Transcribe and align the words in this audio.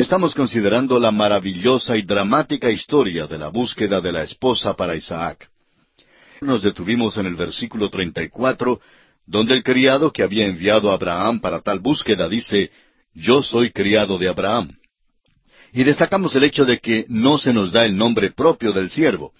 Estamos 0.00 0.34
considerando 0.34 0.98
la 0.98 1.10
maravillosa 1.10 1.94
y 1.94 2.00
dramática 2.00 2.70
historia 2.70 3.26
de 3.26 3.36
la 3.36 3.48
búsqueda 3.48 4.00
de 4.00 4.10
la 4.10 4.22
esposa 4.22 4.74
para 4.74 4.96
Isaac. 4.96 5.50
Nos 6.40 6.62
detuvimos 6.62 7.18
en 7.18 7.26
el 7.26 7.34
versículo 7.34 7.90
34, 7.90 8.80
donde 9.26 9.52
el 9.52 9.62
criado 9.62 10.10
que 10.10 10.22
había 10.22 10.46
enviado 10.46 10.90
a 10.90 10.94
Abraham 10.94 11.40
para 11.40 11.60
tal 11.60 11.80
búsqueda 11.80 12.30
dice, 12.30 12.70
Yo 13.12 13.42
soy 13.42 13.72
criado 13.72 14.16
de 14.16 14.28
Abraham. 14.28 14.70
Y 15.70 15.84
destacamos 15.84 16.34
el 16.34 16.44
hecho 16.44 16.64
de 16.64 16.78
que 16.78 17.04
no 17.08 17.36
se 17.36 17.52
nos 17.52 17.70
da 17.70 17.84
el 17.84 17.94
nombre 17.94 18.30
propio 18.30 18.72
del 18.72 18.88
siervo. 18.88 19.34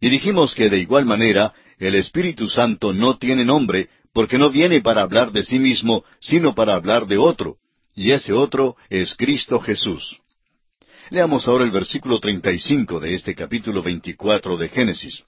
Y 0.00 0.08
dijimos 0.08 0.54
que 0.54 0.70
de 0.70 0.78
igual 0.78 1.04
manera 1.04 1.52
el 1.80 1.96
Espíritu 1.96 2.46
Santo 2.46 2.92
no 2.92 3.18
tiene 3.18 3.44
nombre 3.44 3.88
porque 4.12 4.38
no 4.38 4.50
viene 4.50 4.82
para 4.82 5.02
hablar 5.02 5.32
de 5.32 5.42
sí 5.42 5.58
mismo, 5.58 6.04
sino 6.20 6.54
para 6.54 6.74
hablar 6.74 7.08
de 7.08 7.18
otro, 7.18 7.56
y 8.00 8.12
ese 8.12 8.32
otro 8.32 8.76
es 8.88 9.14
Cristo 9.14 9.60
Jesús. 9.60 10.22
Leamos 11.10 11.46
ahora 11.46 11.64
el 11.64 11.70
versículo 11.70 12.18
35 12.18 12.98
de 12.98 13.14
este 13.14 13.34
capítulo 13.34 13.82
24 13.82 14.56
de 14.56 14.70
Génesis. 14.70 15.22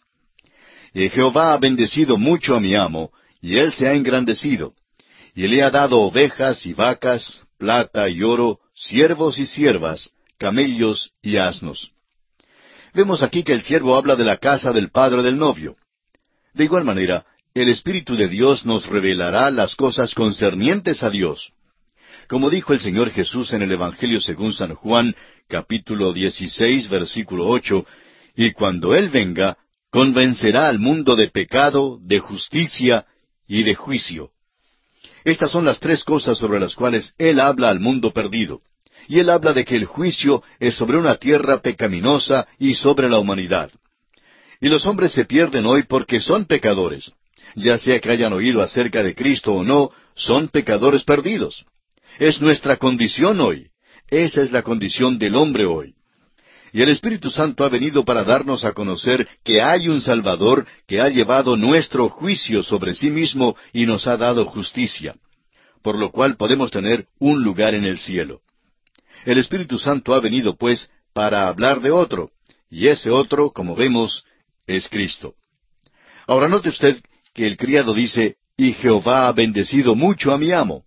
Y 0.95 1.11
Jehová 1.11 1.53
ha 1.53 1.59
bendecido 1.59 2.17
mucho 2.17 2.57
a 2.57 2.61
mi 2.61 2.75
amo, 2.75 3.13
y 3.43 3.59
él 3.59 3.73
se 3.73 3.89
ha 3.89 3.93
engrandecido, 3.93 4.73
y 5.35 5.49
le 5.49 5.63
ha 5.63 5.71
dado 5.71 6.01
ovejas 6.01 6.65
y 6.65 6.73
vacas, 6.73 7.43
plata 7.59 8.09
y 8.09 8.23
oro, 8.23 8.61
siervos 8.75 9.39
y 9.39 9.45
siervas, 9.45 10.15
camellos 10.39 11.13
y 11.21 11.37
asnos. 11.37 11.91
Vemos 12.95 13.23
aquí 13.23 13.43
que 13.43 13.53
el 13.53 13.61
siervo 13.61 13.97
habla 13.97 14.17
de 14.17 14.25
la 14.25 14.39
casa 14.39 14.73
del 14.73 14.91
padre 14.91 15.23
del 15.23 15.37
novio. 15.37 15.77
De 16.55 16.65
igual 16.65 16.87
manera, 16.87 17.27
el 17.53 17.69
Espíritu 17.69 18.17
de 18.17 18.29
Dios 18.29 18.65
nos 18.65 18.87
revelará 18.87 19.51
las 19.51 19.77
cosas 19.77 20.15
concernientes 20.15 21.03
a 21.03 21.11
Dios. 21.11 21.53
Como 22.33 22.49
dijo 22.49 22.73
el 22.73 22.81
Señor 22.81 23.11
Jesús 23.11 23.53
en 23.53 23.61
el 23.61 23.73
Evangelio 23.73 24.19
según 24.19 24.55
San 24.55 24.75
Juan, 24.75 25.15
capítulo 25.49 26.15
16, 26.15 26.89
versículo 26.89 27.47
8, 27.47 27.85
y 28.37 28.53
cuando 28.53 28.95
Él 28.95 29.11
venga, 29.11 29.59
convencerá 29.91 30.69
al 30.69 30.79
mundo 30.79 31.15
de 31.15 31.29
pecado, 31.29 31.99
de 32.01 32.21
justicia 32.21 33.05
y 33.47 33.65
de 33.65 33.75
juicio. 33.75 34.31
Estas 35.25 35.51
son 35.51 35.67
las 35.67 35.79
tres 35.79 36.05
cosas 36.05 36.39
sobre 36.39 36.59
las 36.59 36.75
cuales 36.75 37.13
Él 37.19 37.39
habla 37.39 37.69
al 37.69 37.81
mundo 37.81 38.15
perdido. 38.15 38.63
Y 39.09 39.19
Él 39.19 39.29
habla 39.29 39.53
de 39.53 39.67
que 39.67 39.77
el 39.77 39.85
juicio 39.85 40.43
es 40.59 40.75
sobre 40.75 40.97
una 40.97 41.17
tierra 41.17 41.61
pecaminosa 41.61 42.47
y 42.59 42.73
sobre 42.73 43.11
la 43.11 43.19
humanidad. 43.19 43.71
Y 44.59 44.71
los 44.71 44.87
hombres 44.87 45.13
se 45.13 45.27
pierden 45.27 45.67
hoy 45.67 45.83
porque 45.83 46.19
son 46.19 46.47
pecadores. 46.47 47.13
Ya 47.57 47.77
sea 47.77 48.01
que 48.01 48.09
hayan 48.09 48.33
oído 48.33 48.63
acerca 48.63 49.03
de 49.03 49.15
Cristo 49.15 49.53
o 49.53 49.65
no, 49.65 49.91
son 50.15 50.49
pecadores 50.49 51.05
perdidos. 51.05 51.67
Es 52.23 52.41
nuestra 52.41 52.77
condición 52.77 53.41
hoy. 53.41 53.67
Esa 54.09 54.43
es 54.43 54.53
la 54.53 54.63
condición 54.63 55.19
del 55.19 55.35
hombre 55.35 55.67
hoy. 55.67 55.97
Y 56.73 56.81
el 56.81 56.91
Espíritu 56.91 57.33
Santo 57.33 57.65
ha 57.65 57.69
venido 57.69 58.05
para 58.05 58.23
darnos 58.23 58.65
a 58.65 58.75
conocer 58.75 59.27
que 59.43 59.61
hay 59.61 59.89
un 59.89 60.01
Salvador 60.01 60.65
que 60.87 61.01
ha 61.01 61.09
llevado 61.09 61.57
nuestro 61.57 62.09
juicio 62.11 62.63
sobre 62.63 62.95
sí 62.95 63.11
mismo 63.11 63.57
y 63.73 63.87
nos 63.87 64.07
ha 64.07 64.17
dado 64.17 64.45
justicia, 64.45 65.17
por 65.83 65.99
lo 65.99 66.13
cual 66.13 66.37
podemos 66.37 66.71
tener 66.71 67.09
un 67.19 67.43
lugar 67.43 67.75
en 67.75 67.83
el 67.83 67.99
cielo. 67.99 68.43
El 69.25 69.39
Espíritu 69.39 69.81
Santo 69.81 70.15
ha 70.15 70.21
venido, 70.21 70.55
pues, 70.55 70.91
para 71.13 71.49
hablar 71.49 71.81
de 71.81 71.91
otro, 71.91 72.31
y 72.71 72.87
ese 72.87 73.11
otro, 73.11 73.51
como 73.51 73.75
vemos, 73.75 74.25
es 74.69 74.89
Cristo. 74.89 75.35
Ahora 76.29 76.47
note 76.47 76.69
usted 76.69 77.03
que 77.35 77.49
el 77.49 77.57
criado 77.57 77.93
dice, 77.93 78.37
y 78.57 78.75
Jehová 78.75 79.27
ha 79.27 79.33
bendecido 79.33 79.97
mucho 79.97 80.33
a 80.33 80.39
mi 80.39 80.53
amo, 80.53 80.85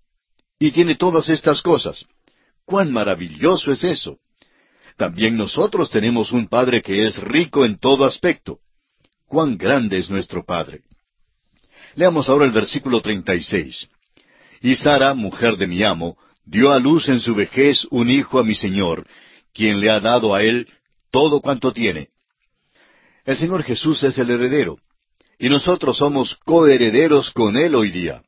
y 0.59 0.71
tiene 0.71 0.95
todas 0.95 1.29
estas 1.29 1.61
cosas. 1.61 2.05
¡Cuán 2.65 2.91
maravilloso 2.91 3.71
es 3.71 3.83
eso! 3.83 4.19
También 4.97 5.35
nosotros 5.35 5.89
tenemos 5.89 6.31
un 6.31 6.47
Padre 6.47 6.81
que 6.81 7.05
es 7.05 7.17
rico 7.17 7.65
en 7.65 7.77
todo 7.77 8.05
aspecto. 8.05 8.59
¡Cuán 9.27 9.57
grande 9.57 9.97
es 9.97 10.09
nuestro 10.09 10.45
Padre! 10.45 10.81
Leamos 11.95 12.29
ahora 12.29 12.45
el 12.45 12.51
versículo 12.51 13.01
36. 13.01 13.89
Y 14.61 14.75
Sara, 14.75 15.13
mujer 15.13 15.57
de 15.57 15.67
mi 15.67 15.83
amo, 15.83 16.17
dio 16.45 16.71
a 16.71 16.79
luz 16.79 17.09
en 17.09 17.19
su 17.19 17.35
vejez 17.35 17.85
un 17.91 18.09
hijo 18.09 18.39
a 18.39 18.43
mi 18.43 18.55
Señor, 18.55 19.05
quien 19.53 19.79
le 19.79 19.89
ha 19.89 19.99
dado 19.99 20.33
a 20.33 20.43
él 20.43 20.67
todo 21.11 21.41
cuanto 21.41 21.71
tiene. 21.71 22.09
El 23.25 23.37
Señor 23.37 23.63
Jesús 23.63 24.03
es 24.03 24.17
el 24.17 24.29
heredero, 24.29 24.77
y 25.39 25.49
nosotros 25.49 25.97
somos 25.97 26.35
coherederos 26.45 27.31
con 27.31 27.57
Él 27.57 27.73
hoy 27.75 27.89
día. 27.89 28.21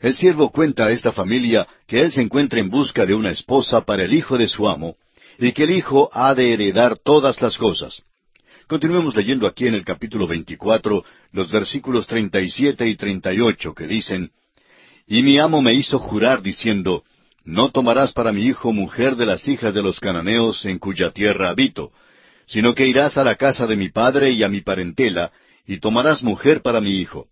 El 0.00 0.14
siervo 0.14 0.50
cuenta 0.50 0.86
a 0.86 0.92
esta 0.92 1.12
familia 1.12 1.66
que 1.86 2.00
él 2.00 2.12
se 2.12 2.22
encuentra 2.22 2.60
en 2.60 2.70
busca 2.70 3.04
de 3.04 3.14
una 3.14 3.30
esposa 3.30 3.80
para 3.80 4.04
el 4.04 4.14
hijo 4.14 4.38
de 4.38 4.46
su 4.46 4.68
amo, 4.68 4.96
y 5.38 5.52
que 5.52 5.64
el 5.64 5.70
hijo 5.70 6.08
ha 6.12 6.34
de 6.34 6.52
heredar 6.52 6.98
todas 6.98 7.40
las 7.40 7.58
cosas. 7.58 8.02
Continuemos 8.68 9.16
leyendo 9.16 9.46
aquí 9.46 9.66
en 9.66 9.74
el 9.74 9.84
capítulo 9.84 10.26
24 10.26 11.04
los 11.32 11.50
versículos 11.50 12.06
37 12.06 12.86
y 12.86 12.96
38 12.96 13.74
que 13.74 13.86
dicen, 13.86 14.30
Y 15.06 15.22
mi 15.22 15.38
amo 15.38 15.62
me 15.62 15.74
hizo 15.74 15.98
jurar 15.98 16.42
diciendo, 16.42 17.02
No 17.44 17.70
tomarás 17.70 18.12
para 18.12 18.32
mi 18.32 18.42
hijo 18.42 18.72
mujer 18.72 19.16
de 19.16 19.26
las 19.26 19.48
hijas 19.48 19.74
de 19.74 19.82
los 19.82 19.98
cananeos 19.98 20.64
en 20.64 20.78
cuya 20.78 21.10
tierra 21.10 21.48
habito, 21.48 21.92
sino 22.46 22.74
que 22.74 22.86
irás 22.86 23.16
a 23.16 23.24
la 23.24 23.36
casa 23.36 23.66
de 23.66 23.76
mi 23.76 23.88
padre 23.88 24.30
y 24.30 24.42
a 24.42 24.48
mi 24.48 24.60
parentela, 24.60 25.32
y 25.66 25.78
tomarás 25.80 26.22
mujer 26.22 26.62
para 26.62 26.80
mi 26.80 26.92
hijo. 26.92 27.28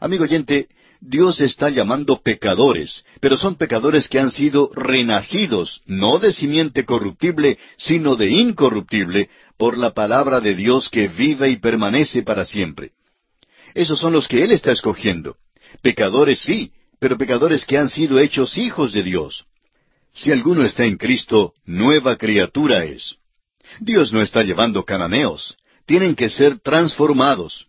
Amigo 0.00 0.24
oyente, 0.24 0.68
Dios 1.00 1.40
está 1.40 1.70
llamando 1.70 2.20
pecadores, 2.22 3.04
pero 3.20 3.38
son 3.38 3.54
pecadores 3.56 4.08
que 4.08 4.18
han 4.18 4.30
sido 4.30 4.70
renacidos, 4.74 5.80
no 5.86 6.18
de 6.18 6.32
simiente 6.32 6.84
corruptible, 6.84 7.58
sino 7.78 8.16
de 8.16 8.30
incorruptible, 8.30 9.30
por 9.56 9.78
la 9.78 9.92
palabra 9.92 10.40
de 10.40 10.54
Dios 10.54 10.90
que 10.90 11.08
vive 11.08 11.50
y 11.50 11.56
permanece 11.56 12.22
para 12.22 12.44
siempre. 12.44 12.92
Esos 13.74 13.98
son 13.98 14.12
los 14.12 14.28
que 14.28 14.44
Él 14.44 14.52
está 14.52 14.72
escogiendo. 14.72 15.36
Pecadores 15.82 16.40
sí, 16.40 16.72
pero 16.98 17.16
pecadores 17.16 17.64
que 17.64 17.78
han 17.78 17.88
sido 17.88 18.18
hechos 18.18 18.58
hijos 18.58 18.92
de 18.92 19.02
Dios. 19.02 19.46
Si 20.12 20.30
alguno 20.30 20.64
está 20.64 20.84
en 20.84 20.96
Cristo, 20.96 21.54
nueva 21.64 22.16
criatura 22.16 22.84
es. 22.84 23.16
Dios 23.78 24.12
no 24.12 24.20
está 24.20 24.42
llevando 24.42 24.84
cananeos, 24.84 25.56
tienen 25.86 26.14
que 26.14 26.28
ser 26.28 26.58
transformados. 26.58 27.66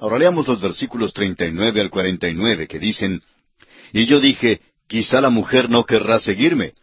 Ahora 0.00 0.18
leamos 0.18 0.46
los 0.46 0.60
versículos 0.60 1.12
39 1.12 1.80
al 1.80 1.90
49 1.90 2.66
que 2.66 2.78
dicen, 2.78 3.22
Y 3.92 4.06
yo 4.06 4.20
dije, 4.20 4.60
quizá 4.86 5.20
la 5.20 5.30
mujer 5.30 5.70
no 5.70 5.84
querrá 5.84 6.18
seguirme. 6.18 6.74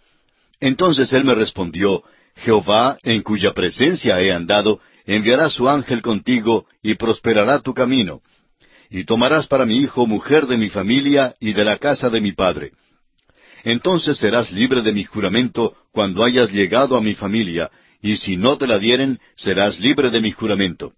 Entonces 0.59 1.11
él 1.13 1.23
me 1.25 1.35
respondió, 1.35 2.03
Jehová, 2.35 2.97
en 3.03 3.21
cuya 3.21 3.53
presencia 3.53 4.19
he 4.21 4.31
andado, 4.31 4.79
enviará 5.05 5.49
su 5.49 5.69
ángel 5.69 6.01
contigo 6.01 6.65
y 6.81 6.95
prosperará 6.95 7.59
tu 7.59 7.73
camino. 7.73 8.21
Y 8.89 9.05
tomarás 9.05 9.47
para 9.47 9.65
mi 9.65 9.77
hijo 9.77 10.05
mujer 10.05 10.47
de 10.47 10.57
mi 10.57 10.69
familia 10.69 11.35
y 11.39 11.53
de 11.53 11.65
la 11.65 11.77
casa 11.77 12.09
de 12.09 12.21
mi 12.21 12.31
padre. 12.31 12.71
Entonces 13.63 14.17
serás 14.17 14.51
libre 14.51 14.81
de 14.81 14.91
mi 14.91 15.03
juramento 15.03 15.75
cuando 15.91 16.23
hayas 16.23 16.51
llegado 16.51 16.97
a 16.97 17.01
mi 17.01 17.15
familia, 17.15 17.71
y 18.01 18.17
si 18.17 18.35
no 18.35 18.57
te 18.57 18.67
la 18.67 18.79
dieren, 18.79 19.19
serás 19.35 19.79
libre 19.79 20.09
de 20.09 20.19
mi 20.21 20.31
juramento. 20.31 20.93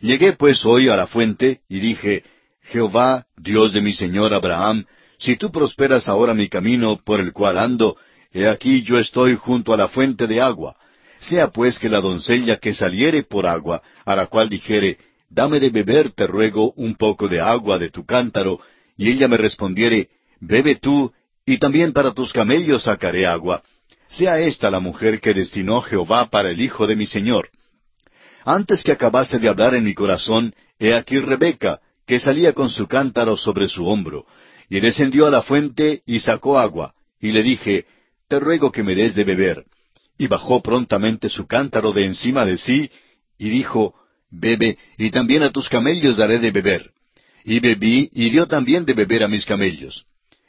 Llegué 0.00 0.34
pues 0.34 0.64
hoy 0.64 0.88
a 0.88 0.96
la 0.96 1.06
fuente 1.06 1.60
y 1.68 1.80
dije, 1.80 2.22
Jehová, 2.62 3.26
Dios 3.36 3.72
de 3.72 3.80
mi 3.80 3.92
señor 3.92 4.32
Abraham, 4.32 4.84
si 5.18 5.36
tú 5.36 5.50
prosperas 5.50 6.08
ahora 6.08 6.34
mi 6.34 6.48
camino 6.48 7.00
por 7.04 7.20
el 7.20 7.32
cual 7.32 7.58
ando, 7.58 7.96
he 8.32 8.46
aquí 8.46 8.82
yo 8.82 8.98
estoy 8.98 9.34
junto 9.34 9.72
a 9.72 9.76
la 9.76 9.88
fuente 9.88 10.26
de 10.26 10.40
agua. 10.40 10.76
Sea 11.18 11.48
pues 11.48 11.78
que 11.78 11.88
la 11.88 12.00
doncella 12.00 12.58
que 12.58 12.72
saliere 12.72 13.24
por 13.24 13.46
agua, 13.46 13.82
a 14.04 14.14
la 14.14 14.26
cual 14.26 14.48
dijere, 14.48 14.98
Dame 15.30 15.60
de 15.60 15.70
beber, 15.70 16.12
te 16.12 16.26
ruego, 16.26 16.72
un 16.76 16.94
poco 16.94 17.28
de 17.28 17.40
agua 17.40 17.78
de 17.78 17.90
tu 17.90 18.06
cántaro, 18.06 18.60
y 18.96 19.10
ella 19.10 19.28
me 19.28 19.36
respondiere, 19.36 20.08
Bebe 20.40 20.76
tú, 20.76 21.12
y 21.44 21.58
también 21.58 21.92
para 21.92 22.14
tus 22.14 22.32
camellos 22.32 22.84
sacaré 22.84 23.26
agua. 23.26 23.62
Sea 24.06 24.38
esta 24.38 24.70
la 24.70 24.80
mujer 24.80 25.20
que 25.20 25.34
destinó 25.34 25.82
Jehová 25.82 26.30
para 26.30 26.50
el 26.50 26.60
hijo 26.60 26.86
de 26.86 26.96
mi 26.96 27.06
señor. 27.06 27.50
Antes 28.48 28.82
que 28.82 28.92
acabase 28.92 29.38
de 29.38 29.46
hablar 29.46 29.74
en 29.74 29.84
mi 29.84 29.92
corazón, 29.92 30.54
he 30.78 30.94
aquí 30.94 31.18
Rebeca, 31.18 31.82
que 32.06 32.18
salía 32.18 32.54
con 32.54 32.70
su 32.70 32.86
cántaro 32.86 33.36
sobre 33.36 33.68
su 33.68 33.86
hombro, 33.86 34.24
y 34.70 34.80
descendió 34.80 35.26
a 35.26 35.30
la 35.30 35.42
fuente 35.42 36.00
y 36.06 36.20
sacó 36.20 36.58
agua, 36.58 36.94
y 37.20 37.32
le 37.32 37.42
dije, 37.42 37.84
Te 38.26 38.40
ruego 38.40 38.72
que 38.72 38.82
me 38.82 38.94
des 38.94 39.14
de 39.14 39.24
beber. 39.24 39.66
Y 40.16 40.28
bajó 40.28 40.62
prontamente 40.62 41.28
su 41.28 41.46
cántaro 41.46 41.92
de 41.92 42.06
encima 42.06 42.46
de 42.46 42.56
sí, 42.56 42.90
y 43.36 43.50
dijo, 43.50 43.94
Bebe, 44.30 44.78
y 44.96 45.10
también 45.10 45.42
a 45.42 45.52
tus 45.52 45.68
camellos 45.68 46.16
daré 46.16 46.38
de 46.38 46.50
beber. 46.50 46.92
Y 47.44 47.60
bebí, 47.60 48.08
y 48.14 48.30
dio 48.30 48.46
también 48.46 48.86
de 48.86 48.94
beber 48.94 49.24
a 49.24 49.28
mis 49.28 49.44
camellos. 49.44 50.06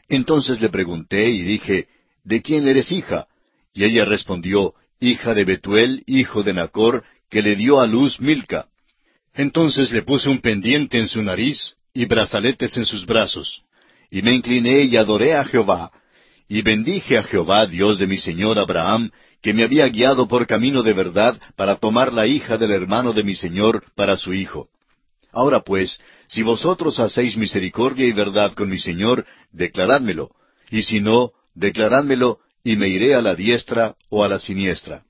Entonces 0.07 0.61
le 0.61 0.69
pregunté, 0.69 1.29
y 1.29 1.41
dije, 1.41 1.89
¿De 2.23 2.41
quién 2.41 2.65
eres 2.65 2.93
hija? 2.93 3.27
Y 3.73 3.83
ella 3.83 4.05
respondió, 4.05 4.73
Hija 5.01 5.33
de 5.33 5.43
Betuel, 5.43 6.03
hijo 6.07 6.43
de 6.43 6.53
Nacor, 6.53 7.03
que 7.29 7.41
le 7.41 7.55
dio 7.55 7.79
a 7.79 7.87
luz 7.87 8.19
Milca. 8.19 8.67
Entonces 9.33 9.91
le 9.91 10.01
puse 10.01 10.29
un 10.29 10.41
pendiente 10.41 10.97
en 10.97 11.07
su 11.07 11.21
nariz 11.21 11.75
y 11.93 12.05
brazaletes 12.05 12.75
en 12.77 12.85
sus 12.85 13.05
brazos. 13.05 13.61
Y 14.11 14.21
me 14.21 14.33
incliné 14.33 14.81
y 14.81 14.97
adoré 14.97 15.35
a 15.35 15.45
Jehová. 15.45 15.91
y 16.51 16.63
bendije 16.63 17.15
a 17.15 17.21
Jehová, 17.21 17.67
Dios 17.67 17.99
de 17.99 18.07
mi 18.07 18.17
señor 18.17 18.57
Abraham, 18.57 19.11
que 19.39 19.53
me 19.53 19.63
había 19.63 19.87
guiado 19.87 20.27
por 20.27 20.47
camino 20.47 20.81
de 20.81 20.93
verdad 20.93 21.39
para 21.55 21.75
tomar 21.75 22.11
la 22.11 22.25
hija 22.25 22.57
del 22.57 22.71
hermano 22.71 23.13
de 23.13 23.23
mi 23.23 23.35
señor 23.35 23.83
para 23.95 24.17
su 24.17 24.33
hijo. 24.33 24.67
Ahora 25.31 25.59
pues, 25.59 25.99
si 26.27 26.41
vosotros 26.41 26.99
hacéis 26.99 27.37
misericordia 27.37 28.07
y 28.07 28.13
verdad 28.13 28.53
con 28.53 28.67
mi 28.67 28.79
señor, 28.79 29.27
declarádmelo, 29.51 30.31
y 30.71 30.81
si 30.81 30.99
no, 30.99 31.33
declarádmelo, 31.53 32.39
y 32.63 32.75
me 32.75 32.89
iré 32.89 33.13
a 33.13 33.21
la 33.21 33.35
diestra 33.35 33.95
o 34.09 34.23
a 34.23 34.27
la 34.27 34.39
siniestra. 34.39 35.03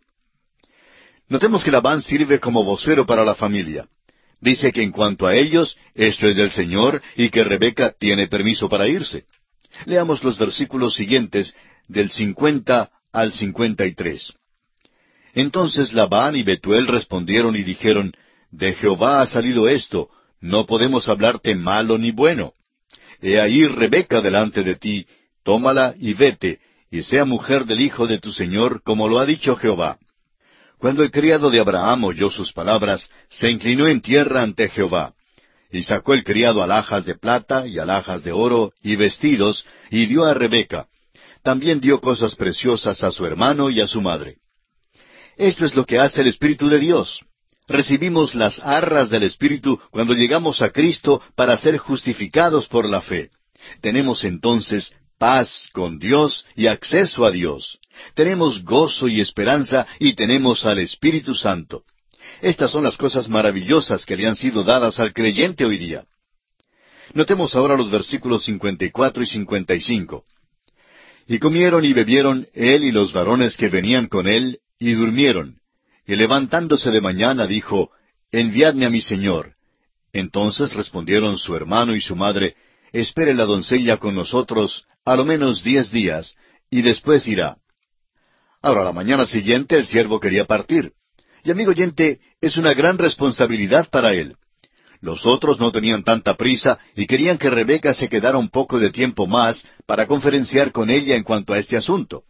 Notemos 1.29 1.63
que 1.63 1.71
Labán 1.71 2.01
sirve 2.01 2.39
como 2.39 2.63
vocero 2.63 3.05
para 3.05 3.23
la 3.23 3.35
familia. 3.35 3.87
Dice 4.41 4.71
que 4.71 4.81
en 4.81 4.91
cuanto 4.91 5.27
a 5.27 5.35
ellos, 5.35 5.77
esto 5.93 6.27
es 6.27 6.35
del 6.35 6.49
Señor 6.49 7.01
y 7.15 7.29
que 7.29 7.43
Rebeca 7.43 7.93
tiene 7.97 8.27
permiso 8.27 8.67
para 8.67 8.87
irse. 8.87 9.25
Leamos 9.85 10.23
los 10.23 10.39
versículos 10.39 10.95
siguientes 10.95 11.53
del 11.87 12.09
cincuenta 12.09 12.89
al 13.13 13.33
cincuenta 13.33 13.85
y 13.85 13.93
tres. 13.93 14.33
Entonces 15.33 15.93
Labán 15.93 16.35
y 16.35 16.43
Betuel 16.43 16.87
respondieron 16.87 17.55
y 17.55 17.63
dijeron, 17.63 18.11
De 18.49 18.73
Jehová 18.73 19.21
ha 19.21 19.27
salido 19.27 19.69
esto, 19.69 20.09
no 20.41 20.65
podemos 20.65 21.07
hablarte 21.07 21.53
malo 21.53 21.97
ni 21.97 22.11
bueno. 22.11 22.53
He 23.21 23.39
ahí 23.39 23.67
Rebeca 23.67 24.21
delante 24.21 24.63
de 24.63 24.75
ti, 24.75 25.05
tómala 25.43 25.93
y 25.99 26.13
vete, 26.13 26.59
y 26.89 27.03
sea 27.03 27.25
mujer 27.25 27.65
del 27.65 27.81
hijo 27.81 28.07
de 28.07 28.17
tu 28.17 28.31
señor, 28.31 28.81
como 28.83 29.07
lo 29.07 29.19
ha 29.19 29.25
dicho 29.25 29.55
Jehová. 29.55 29.99
Cuando 30.79 31.03
el 31.03 31.11
criado 31.11 31.49
de 31.49 31.59
Abraham 31.59 32.05
oyó 32.05 32.31
sus 32.31 32.53
palabras, 32.53 33.09
se 33.29 33.51
inclinó 33.51 33.87
en 33.87 34.01
tierra 34.01 34.41
ante 34.41 34.69
Jehová. 34.69 35.13
Y 35.69 35.83
sacó 35.83 36.13
el 36.13 36.23
criado 36.23 36.63
alhajas 36.63 37.05
de 37.05 37.15
plata 37.15 37.67
y 37.67 37.77
alhajas 37.77 38.23
de 38.23 38.31
oro 38.31 38.71
y 38.81 38.95
vestidos, 38.95 39.65
y 39.91 40.05
dio 40.05 40.23
a 40.23 40.33
Rebeca. 40.33 40.87
También 41.43 41.81
dio 41.81 41.99
cosas 41.99 42.35
preciosas 42.35 43.03
a 43.03 43.11
su 43.11 43.25
hermano 43.25 43.69
y 43.69 43.81
a 43.81 43.87
su 43.87 44.01
madre. 44.01 44.37
Esto 45.35 45.65
es 45.65 45.75
lo 45.75 45.85
que 45.85 45.99
hace 45.99 46.21
el 46.21 46.27
Espíritu 46.27 46.69
de 46.69 46.79
Dios. 46.79 47.25
Recibimos 47.67 48.33
las 48.33 48.59
arras 48.59 49.09
del 49.09 49.23
Espíritu 49.23 49.79
cuando 49.91 50.13
llegamos 50.13 50.61
a 50.61 50.71
Cristo 50.71 51.21
para 51.35 51.57
ser 51.57 51.77
justificados 51.77 52.67
por 52.67 52.87
la 52.87 53.01
fe. 53.01 53.31
Tenemos 53.81 54.23
entonces 54.23 54.93
paz 55.19 55.69
con 55.74 56.00
Dios 56.00 56.45
y 56.56 56.66
acceso 56.66 57.25
a 57.25 57.31
Dios. 57.31 57.77
Tenemos 58.16 58.63
gozo 58.63 59.07
y 59.07 59.21
esperanza 59.21 59.86
y 60.00 60.13
tenemos 60.13 60.66
al 60.66 60.80
Espíritu 60.80 61.36
Santo. 61.36 61.83
Estas 62.42 62.71
son 62.71 62.83
las 62.83 62.98
cosas 62.98 63.30
maravillosas 63.30 64.06
que 64.06 64.18
le 64.18 64.25
han 64.25 64.36
sido 64.36 64.63
dadas 64.63 65.00
al 65.00 65.13
creyente 65.13 65.66
hoy 65.66 65.77
día. 65.77 66.06
Notemos 67.13 67.56
ahora 67.56 67.75
los 67.75 67.92
versículos 67.92 68.44
54 68.45 69.24
y 69.24 69.25
55. 69.25 70.25
Y 71.27 71.39
comieron 71.39 71.86
y 71.86 71.94
bebieron 71.94 72.48
él 72.54 72.83
y 72.83 72.92
los 72.92 73.13
varones 73.13 73.57
que 73.57 73.69
venían 73.69 74.07
con 74.07 74.27
él, 74.27 74.60
y 74.80 74.94
durmieron. 74.94 75.60
Y 76.07 76.16
levantándose 76.16 76.89
de 76.92 77.01
mañana 77.01 77.45
dijo, 77.45 77.92
Enviadme 78.31 78.86
a 78.86 78.89
mi 78.89 79.01
señor. 79.01 79.54
Entonces 80.13 80.74
respondieron 80.74 81.38
su 81.38 81.56
hermano 81.56 81.95
y 81.95 82.01
su 82.01 82.16
madre, 82.16 82.56
Espere 82.91 83.33
la 83.33 83.45
doncella 83.45 83.97
con 83.97 84.15
nosotros 84.15 84.86
a 85.06 85.15
lo 85.15 85.25
menos 85.25 85.63
diez 85.63 85.91
días, 85.91 86.36
y 86.69 86.81
después 86.81 87.27
irá. 87.27 87.57
Ahora, 88.62 88.83
la 88.83 88.91
mañana 88.91 89.25
siguiente 89.25 89.75
el 89.77 89.86
siervo 89.86 90.19
quería 90.19 90.45
partir. 90.45 90.94
Y 91.44 91.51
amigo 91.51 91.71
oyente, 91.71 92.19
es 92.41 92.57
una 92.57 92.74
gran 92.74 92.97
responsabilidad 92.97 93.89
para 93.89 94.13
él. 94.13 94.36
Los 95.01 95.25
otros 95.25 95.59
no 95.59 95.71
tenían 95.71 96.03
tanta 96.03 96.36
prisa 96.36 96.77
y 96.95 97.07
querían 97.07 97.38
que 97.38 97.50
Rebeca 97.50 97.94
se 97.94 98.09
quedara 98.09 98.38
un 98.38 98.50
poco 98.50 98.80
de 98.80 98.92
tiempo 98.92 99.27
más 99.27 99.65
para 99.85 100.07
conferenciar 100.07 100.71
con 100.74 100.89
ella 100.89 101.15
en 101.15 101.24
cuanto 101.24 101.53
a 101.53 101.57
este 101.57 101.77
asunto. 101.77 102.24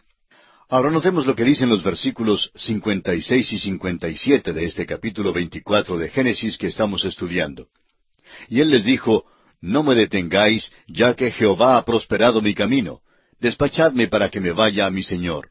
Ahora 0.70 0.92
notemos 0.92 1.26
lo 1.26 1.36
que 1.36 1.44
dicen 1.44 1.68
los 1.68 1.84
versículos 1.84 2.52
56 2.54 3.54
y 3.54 3.60
57 3.60 4.54
de 4.54 4.64
este 4.66 4.86
capítulo 4.86 5.34
24 5.34 5.98
de 5.98 6.10
Génesis 6.10 6.60
que 6.60 6.68
estamos 6.68 7.06
estudiando. 7.06 7.68
Y 8.50 8.62
él 8.62 8.70
les 8.70 8.86
dijo, 8.86 9.26
No 9.62 9.84
me 9.84 9.96
detengáis, 9.96 10.72
ya 10.88 11.16
que 11.16 11.32
Jehová 11.32 11.78
ha 11.78 11.86
prosperado 11.86 12.42
mi 12.42 12.54
camino. 12.54 13.02
Despachadme 13.40 14.08
para 14.08 14.30
que 14.30 14.40
me 14.40 14.52
vaya 14.52 14.86
a 14.86 14.92
mi 14.92 15.04
señor. 15.04 15.50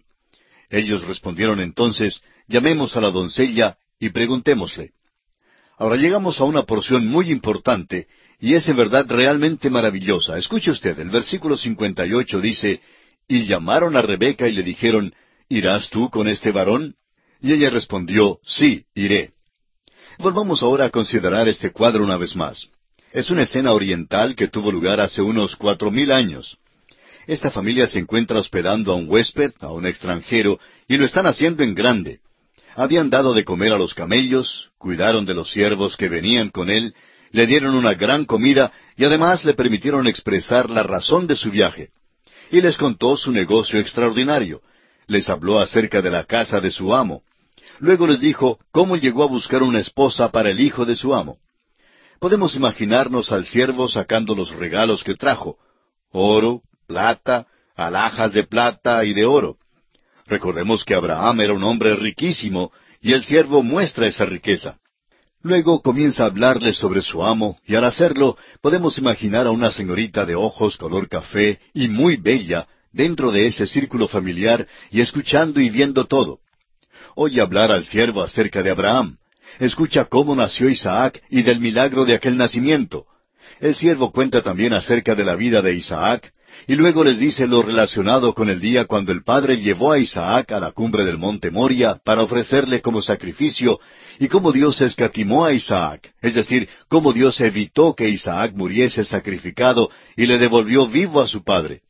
Ellos 0.70 1.06
respondieron 1.06 1.60
entonces, 1.60 2.22
llamemos 2.46 2.96
a 2.96 3.00
la 3.00 3.10
doncella 3.10 3.78
y 3.98 4.10
preguntémosle. 4.10 4.92
Ahora 5.78 5.96
llegamos 5.96 6.40
a 6.40 6.44
una 6.44 6.64
porción 6.64 7.06
muy 7.06 7.30
importante, 7.30 8.08
y 8.40 8.54
es 8.54 8.68
en 8.68 8.76
verdad 8.76 9.06
realmente 9.08 9.70
maravillosa. 9.70 10.36
Escuche 10.38 10.70
usted, 10.70 10.98
el 10.98 11.10
versículo 11.10 11.56
58 11.56 12.40
dice, 12.40 12.80
Y 13.28 13.46
llamaron 13.46 13.96
a 13.96 14.02
Rebeca 14.02 14.48
y 14.48 14.52
le 14.52 14.62
dijeron, 14.62 15.14
¿Irás 15.48 15.88
tú 15.88 16.10
con 16.10 16.28
este 16.28 16.52
varón? 16.52 16.96
Y 17.40 17.52
ella 17.52 17.70
respondió, 17.70 18.40
Sí, 18.44 18.84
iré. 18.94 19.32
Volvamos 20.18 20.62
ahora 20.62 20.86
a 20.86 20.90
considerar 20.90 21.48
este 21.48 21.70
cuadro 21.70 22.04
una 22.04 22.16
vez 22.16 22.34
más. 22.34 22.68
Es 23.12 23.30
una 23.30 23.44
escena 23.44 23.72
oriental 23.72 24.34
que 24.34 24.48
tuvo 24.48 24.70
lugar 24.70 25.00
hace 25.00 25.22
unos 25.22 25.56
cuatro 25.56 25.90
mil 25.90 26.12
años. 26.12 26.58
Esta 27.26 27.50
familia 27.50 27.86
se 27.86 27.98
encuentra 27.98 28.38
hospedando 28.38 28.92
a 28.92 28.96
un 28.96 29.08
huésped, 29.08 29.52
a 29.60 29.72
un 29.72 29.86
extranjero, 29.86 30.58
y 30.86 30.96
lo 30.96 31.06
están 31.06 31.26
haciendo 31.26 31.62
en 31.62 31.74
grande. 31.74 32.20
Habían 32.76 33.10
dado 33.10 33.32
de 33.32 33.44
comer 33.44 33.72
a 33.72 33.78
los 33.78 33.94
camellos, 33.94 34.70
cuidaron 34.78 35.24
de 35.24 35.34
los 35.34 35.50
siervos 35.50 35.96
que 35.96 36.08
venían 36.08 36.50
con 36.50 36.70
él, 36.70 36.94
le 37.32 37.46
dieron 37.46 37.74
una 37.74 37.94
gran 37.94 38.24
comida 38.24 38.72
y 38.96 39.04
además 39.04 39.44
le 39.44 39.54
permitieron 39.54 40.06
expresar 40.06 40.70
la 40.70 40.82
razón 40.82 41.26
de 41.26 41.36
su 41.36 41.50
viaje. 41.50 41.90
Y 42.50 42.60
les 42.60 42.76
contó 42.76 43.16
su 43.16 43.32
negocio 43.32 43.78
extraordinario. 43.78 44.60
Les 45.06 45.28
habló 45.28 45.60
acerca 45.60 46.02
de 46.02 46.10
la 46.10 46.24
casa 46.24 46.60
de 46.60 46.70
su 46.70 46.94
amo. 46.94 47.22
Luego 47.78 48.06
les 48.06 48.20
dijo 48.20 48.58
cómo 48.70 48.96
llegó 48.96 49.22
a 49.22 49.28
buscar 49.28 49.62
una 49.62 49.80
esposa 49.80 50.30
para 50.30 50.50
el 50.50 50.60
hijo 50.60 50.84
de 50.84 50.96
su 50.96 51.14
amo. 51.14 51.38
Podemos 52.20 52.56
imaginarnos 52.56 53.30
al 53.30 53.46
siervo 53.46 53.88
sacando 53.88 54.34
los 54.34 54.50
regalos 54.50 55.04
que 55.04 55.14
trajo, 55.14 55.56
oro, 56.10 56.62
plata, 56.86 57.46
alhajas 57.76 58.32
de 58.32 58.44
plata 58.44 59.04
y 59.04 59.14
de 59.14 59.24
oro. 59.24 59.56
Recordemos 60.26 60.84
que 60.84 60.94
Abraham 60.94 61.40
era 61.40 61.52
un 61.52 61.62
hombre 61.62 61.94
riquísimo 61.94 62.72
y 63.00 63.12
el 63.12 63.22
siervo 63.22 63.62
muestra 63.62 64.06
esa 64.06 64.26
riqueza. 64.26 64.78
Luego 65.42 65.80
comienza 65.80 66.24
a 66.24 66.26
hablarle 66.26 66.72
sobre 66.72 67.00
su 67.00 67.24
amo, 67.24 67.60
y 67.64 67.76
al 67.76 67.84
hacerlo 67.84 68.36
podemos 68.60 68.98
imaginar 68.98 69.46
a 69.46 69.52
una 69.52 69.70
señorita 69.70 70.26
de 70.26 70.34
ojos 70.34 70.76
color 70.76 71.08
café 71.08 71.60
y 71.72 71.88
muy 71.88 72.16
bella 72.16 72.66
dentro 72.92 73.30
de 73.30 73.46
ese 73.46 73.66
círculo 73.66 74.08
familiar 74.08 74.66
y 74.90 75.00
escuchando 75.00 75.60
y 75.60 75.70
viendo 75.70 76.06
todo. 76.06 76.40
Oye 77.14 77.40
hablar 77.40 77.70
al 77.70 77.84
siervo 77.84 78.22
acerca 78.22 78.62
de 78.64 78.70
Abraham. 78.70 79.18
Escucha 79.58 80.04
cómo 80.04 80.34
nació 80.34 80.68
Isaac 80.68 81.22
y 81.30 81.42
del 81.42 81.60
milagro 81.60 82.04
de 82.04 82.14
aquel 82.14 82.36
nacimiento. 82.36 83.06
El 83.60 83.74
siervo 83.74 84.12
cuenta 84.12 84.42
también 84.42 84.72
acerca 84.72 85.14
de 85.14 85.24
la 85.24 85.34
vida 85.34 85.62
de 85.62 85.74
Isaac, 85.74 86.32
y 86.66 86.74
luego 86.74 87.04
les 87.04 87.18
dice 87.18 87.46
lo 87.46 87.62
relacionado 87.62 88.34
con 88.34 88.50
el 88.50 88.60
día 88.60 88.84
cuando 88.84 89.12
el 89.12 89.22
padre 89.22 89.58
llevó 89.58 89.92
a 89.92 89.98
Isaac 89.98 90.52
a 90.52 90.60
la 90.60 90.72
cumbre 90.72 91.04
del 91.04 91.18
monte 91.18 91.50
Moria 91.50 92.00
para 92.04 92.22
ofrecerle 92.22 92.80
como 92.80 93.00
sacrificio, 93.02 93.78
y 94.18 94.28
cómo 94.28 94.52
Dios 94.52 94.80
escatimó 94.80 95.44
a 95.44 95.52
Isaac, 95.52 96.12
es 96.20 96.34
decir, 96.34 96.68
cómo 96.88 97.12
Dios 97.12 97.40
evitó 97.40 97.94
que 97.94 98.08
Isaac 98.08 98.52
muriese 98.54 99.04
sacrificado 99.04 99.90
y 100.16 100.26
le 100.26 100.38
devolvió 100.38 100.86
vivo 100.86 101.20
a 101.20 101.28
su 101.28 101.44
padre. 101.44 101.82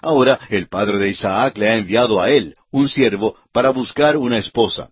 Ahora 0.00 0.38
el 0.50 0.68
padre 0.68 0.98
de 0.98 1.08
Isaac 1.08 1.56
le 1.56 1.68
ha 1.68 1.76
enviado 1.76 2.20
a 2.20 2.30
él, 2.30 2.56
un 2.70 2.88
siervo, 2.88 3.36
para 3.52 3.70
buscar 3.70 4.16
una 4.16 4.38
esposa. 4.38 4.90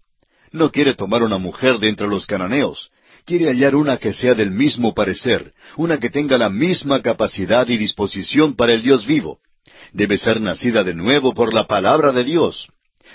No 0.53 0.71
quiere 0.71 0.95
tomar 0.95 1.23
una 1.23 1.39
mujer 1.39 1.79
de 1.79 1.89
entre 1.89 2.07
los 2.07 2.27
cananeos, 2.27 2.91
quiere 3.25 3.49
hallar 3.49 3.75
una 3.75 3.97
que 3.97 4.13
sea 4.13 4.35
del 4.35 4.51
mismo 4.51 4.95
parecer, 4.95 5.53
una 5.77 5.99
que 5.99 6.11
tenga 6.11 6.37
la 6.39 6.51
misma 6.51 7.01
capacidad 7.01 7.67
y 7.69 7.77
disposición 7.77 8.55
para 8.55 8.75
el 8.75 8.83
Dios 8.83 9.07
vivo. 9.07 9.39
Debe 9.93 10.19
ser 10.19 10.41
nacida 10.41 10.85
de 10.85 10.95
nuevo 10.95 11.35
por 11.35 11.55
la 11.55 11.67
palabra 11.67 12.13
de 12.13 12.25
Dios. 12.25 12.69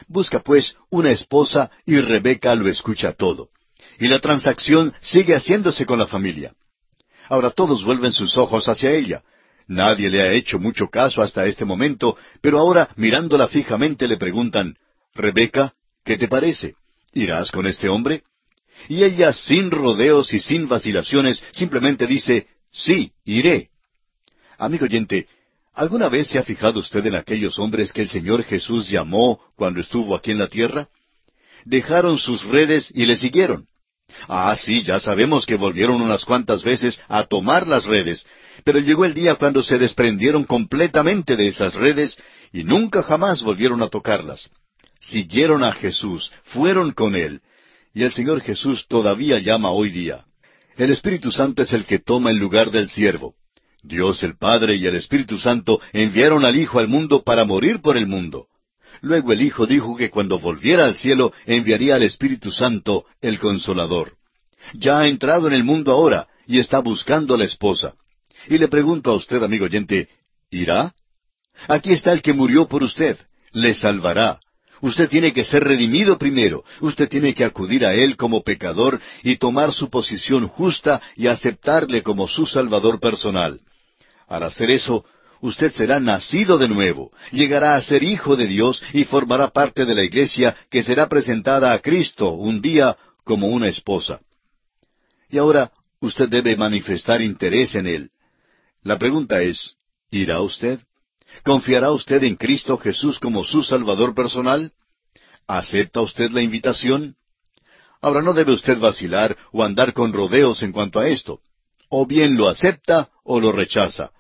Busca 0.08 0.40
pues 0.40 0.76
una 0.90 1.12
esposa 1.12 1.72
y 1.86 2.00
Rebeca 2.00 2.56
lo 2.56 2.70
escucha 2.70 3.14
todo. 3.14 3.50
Y 4.00 4.08
la 4.08 4.20
transacción 4.20 4.94
sigue 5.02 5.36
haciéndose 5.36 5.86
con 5.86 6.00
la 6.00 6.08
familia. 6.08 6.54
Ahora 7.30 7.52
todos 7.52 7.84
vuelven 7.84 8.12
sus 8.12 8.38
ojos 8.38 8.68
hacia 8.70 8.92
ella. 8.92 9.24
Nadie 9.68 10.10
le 10.10 10.22
ha 10.22 10.32
hecho 10.32 10.60
mucho 10.60 10.88
caso 10.88 11.22
hasta 11.22 11.46
este 11.46 11.66
momento, 11.66 12.18
pero 12.42 12.60
ahora 12.60 12.90
mirándola 12.96 13.48
fijamente 13.48 14.08
le 14.08 14.18
preguntan, 14.18 14.76
Rebeca, 15.14 15.74
¿qué 16.06 16.18
te 16.18 16.28
parece? 16.28 16.76
¿Irás 17.14 17.52
con 17.52 17.68
este 17.68 17.90
hombre? 17.90 18.24
Y 18.90 19.04
ella, 19.04 19.34
sin 19.34 19.72
rodeos 19.72 20.34
y 20.34 20.40
sin 20.40 20.68
vacilaciones, 20.68 21.44
simplemente 21.52 22.06
dice, 22.08 22.48
sí, 22.72 23.12
iré. 23.26 23.70
Amigo 24.58 24.86
oyente, 24.86 25.28
¿alguna 25.74 26.10
vez 26.10 26.28
se 26.28 26.40
ha 26.40 26.44
fijado 26.44 26.80
usted 26.80 27.06
en 27.06 27.16
aquellos 27.16 27.60
hombres 27.60 27.92
que 27.92 28.02
el 28.02 28.10
Señor 28.10 28.44
Jesús 28.44 28.90
llamó 28.90 29.40
cuando 29.56 29.80
estuvo 29.80 30.16
aquí 30.16 30.32
en 30.32 30.40
la 30.40 30.48
tierra? 30.48 30.90
Dejaron 31.66 32.18
sus 32.18 32.44
redes 32.44 32.92
y 32.94 33.06
le 33.06 33.16
siguieron. 33.16 33.68
Ah, 34.28 34.56
sí, 34.58 34.84
ya 34.84 35.00
sabemos 35.00 35.46
que 35.46 35.56
volvieron 35.56 36.02
unas 36.02 36.24
cuantas 36.24 36.64
veces 36.64 37.00
a 37.08 37.26
tomar 37.26 37.68
las 37.68 37.86
redes, 37.86 38.26
Pero 38.64 38.80
llegó 38.80 39.06
el 39.06 39.14
día 39.14 39.36
cuando 39.36 39.62
se 39.62 39.78
desprendieron 39.78 40.44
completamente 40.44 41.36
de 41.36 41.48
esas 41.48 41.76
redes 41.76 42.18
y 42.52 42.64
nunca 42.64 43.04
jamás 43.04 43.44
volvieron 43.44 43.82
a 43.84 43.88
tocarlas. 43.88 44.50
Siguieron 45.00 45.64
a 45.64 45.72
Jesús, 45.72 46.32
fueron 46.44 46.92
con 46.92 47.16
Él, 47.16 47.42
y 47.94 48.04
el 48.04 48.12
Señor 48.12 48.42
Jesús 48.42 48.88
todavía 48.88 49.40
llama 49.40 49.72
hoy 49.72 49.90
día. 49.90 50.26
El 50.76 50.92
Espíritu 50.92 51.32
Santo 51.32 51.64
es 51.64 51.74
el 51.74 51.86
que 51.86 52.00
toma 52.00 52.30
el 52.30 52.38
lugar 52.38 52.72
del 52.72 52.88
siervo. 52.88 53.36
Dios 53.84 54.22
el 54.24 54.38
Padre 54.38 54.76
y 54.76 54.86
el 54.86 54.96
Espíritu 54.96 55.38
Santo 55.38 55.80
enviaron 55.94 56.46
al 56.46 56.56
Hijo 56.56 56.80
al 56.80 56.88
mundo 56.88 57.24
para 57.24 57.46
morir 57.46 57.82
por 57.82 57.98
el 57.98 58.08
mundo. 58.08 58.48
Luego 59.02 59.32
el 59.32 59.42
Hijo 59.42 59.66
dijo 59.66 59.96
que 59.96 60.10
cuando 60.10 60.40
volviera 60.40 60.86
al 60.86 60.96
cielo 60.96 61.34
enviaría 61.46 61.96
al 61.96 62.04
Espíritu 62.04 62.52
Santo, 62.52 63.06
el 63.22 63.40
Consolador. 63.40 64.14
Ya 64.74 65.00
ha 65.00 65.08
entrado 65.08 65.48
en 65.48 65.54
el 65.54 65.64
mundo 65.64 65.92
ahora 65.92 66.28
y 66.46 66.60
está 66.60 66.80
buscando 66.80 67.36
a 67.36 67.38
la 67.38 67.46
esposa. 67.46 67.96
Y 68.48 68.58
le 68.58 68.68
pregunto 68.68 69.12
a 69.12 69.16
usted, 69.16 69.42
amigo 69.44 69.66
oyente, 69.66 70.10
¿irá? 70.52 70.94
Aquí 71.68 71.94
está 71.94 72.12
el 72.14 72.22
que 72.22 72.34
murió 72.34 72.68
por 72.68 72.84
usted. 72.84 73.18
Le 73.52 73.74
salvará. 73.74 74.40
Usted 74.82 75.10
tiene 75.10 75.34
que 75.34 75.44
ser 75.44 75.64
redimido 75.64 76.18
primero. 76.18 76.64
Usted 76.82 77.10
tiene 77.10 77.34
que 77.34 77.44
acudir 77.44 77.86
a 77.86 77.94
Él 77.94 78.16
como 78.16 78.44
pecador 78.44 79.02
y 79.24 79.38
tomar 79.38 79.74
su 79.74 79.90
posición 79.90 80.48
justa 80.48 81.02
y 81.16 81.28
aceptarle 81.28 82.04
como 82.04 82.28
su 82.28 82.46
Salvador 82.46 83.00
personal. 83.00 83.60
Al 84.28 84.44
hacer 84.44 84.70
eso, 84.70 85.06
usted 85.42 85.72
será 85.72 86.00
nacido 86.00 86.58
de 86.58 86.68
nuevo, 86.68 87.12
llegará 87.32 87.76
a 87.76 87.82
ser 87.82 88.04
hijo 88.04 88.36
de 88.36 88.48
Dios 88.48 88.82
y 88.94 89.04
formará 89.06 89.50
parte 89.50 89.86
de 89.86 89.96
la 89.96 90.04
iglesia 90.04 90.56
que 90.70 90.84
será 90.84 91.08
presentada 91.08 91.74
a 91.74 91.80
Cristo 91.80 92.32
un 92.32 92.62
día 92.62 92.98
como 93.24 93.48
una 93.48 93.68
esposa. 93.68 94.20
Y 95.30 95.38
ahora 95.38 95.72
usted 96.00 96.30
debe 96.30 96.56
manifestar 96.56 97.22
interés 97.22 97.76
en 97.76 97.88
Él. 97.88 98.10
La 98.84 98.98
pregunta 98.98 99.42
es, 99.42 99.76
¿irá 100.12 100.42
usted? 100.42 100.80
¿Confiará 101.44 101.92
usted 101.92 102.24
en 102.24 102.36
Cristo 102.36 102.78
Jesús 102.78 103.20
como 103.20 103.44
su 103.44 103.64
Salvador 103.64 104.14
personal? 104.14 104.72
¿Acepta 105.48 106.02
usted 106.02 106.32
la 106.32 106.42
invitación? 106.42 107.16
Ahora 108.02 108.22
no 108.22 108.34
debe 108.34 108.54
usted 108.54 108.78
vacilar 108.80 109.36
o 109.52 109.64
andar 109.64 109.94
con 109.94 110.14
rodeos 110.14 110.62
en 110.64 110.72
cuanto 110.72 111.00
a 111.00 111.08
esto. 111.08 111.40
O 111.90 112.06
bien 112.06 112.36
lo 112.36 112.50
acepta 112.50 113.10
o 113.24 113.40
lo 113.40 113.52
rechaza. 113.52 114.12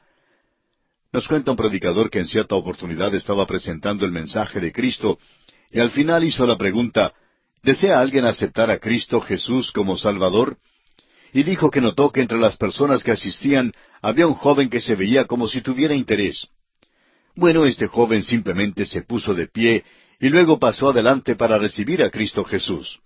Nos 1.12 1.27
cuenta 1.27 1.51
un 1.51 1.57
predicador 1.57 2.09
que 2.09 2.19
en 2.19 2.27
cierta 2.27 2.55
oportunidad 2.55 3.13
estaba 3.15 3.45
presentando 3.45 4.05
el 4.05 4.12
mensaje 4.12 4.59
de 4.59 4.71
Cristo 4.71 5.19
y 5.71 5.79
al 5.79 5.91
final 5.91 6.24
hizo 6.24 6.45
la 6.45 6.57
pregunta, 6.57 7.13
¿desea 7.63 8.00
alguien 8.00 8.25
aceptar 8.25 8.71
a 8.71 8.79
Cristo 8.79 9.19
Jesús 9.21 9.71
como 9.71 9.97
Salvador? 9.97 10.57
Y 11.33 11.43
dijo 11.43 11.69
que 11.69 11.81
notó 11.81 12.12
que 12.12 12.21
entre 12.21 12.38
las 12.38 12.57
personas 12.57 13.03
que 13.03 13.12
asistían 13.12 13.74
había 14.01 14.27
un 14.27 14.33
joven 14.33 14.69
que 14.69 14.79
se 14.79 14.95
veía 14.95 15.25
como 15.25 15.47
si 15.47 15.62
tuviera 15.62 15.93
interés. 15.93 16.47
Bueno, 17.38 17.65
este 17.65 17.86
joven 17.86 18.24
simplemente 18.24 18.88
se 18.88 19.03
puso 19.03 19.36
de 19.36 19.46
pie 19.46 19.84
y 20.20 20.29
luego 20.29 20.58
pasó 20.58 20.89
adelante 20.89 21.36
para 21.36 21.60
recibir 21.60 22.01
a 22.01 22.10
Cristo 22.10 22.44
Jesús. 22.44 23.00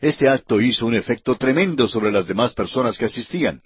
Este 0.00 0.28
acto 0.28 0.60
hizo 0.60 0.86
un 0.86 0.94
efecto 0.94 1.34
tremendo 1.34 1.88
sobre 1.88 2.12
las 2.12 2.28
demás 2.28 2.54
personas 2.54 2.96
que 2.96 3.06
asistían. 3.06 3.62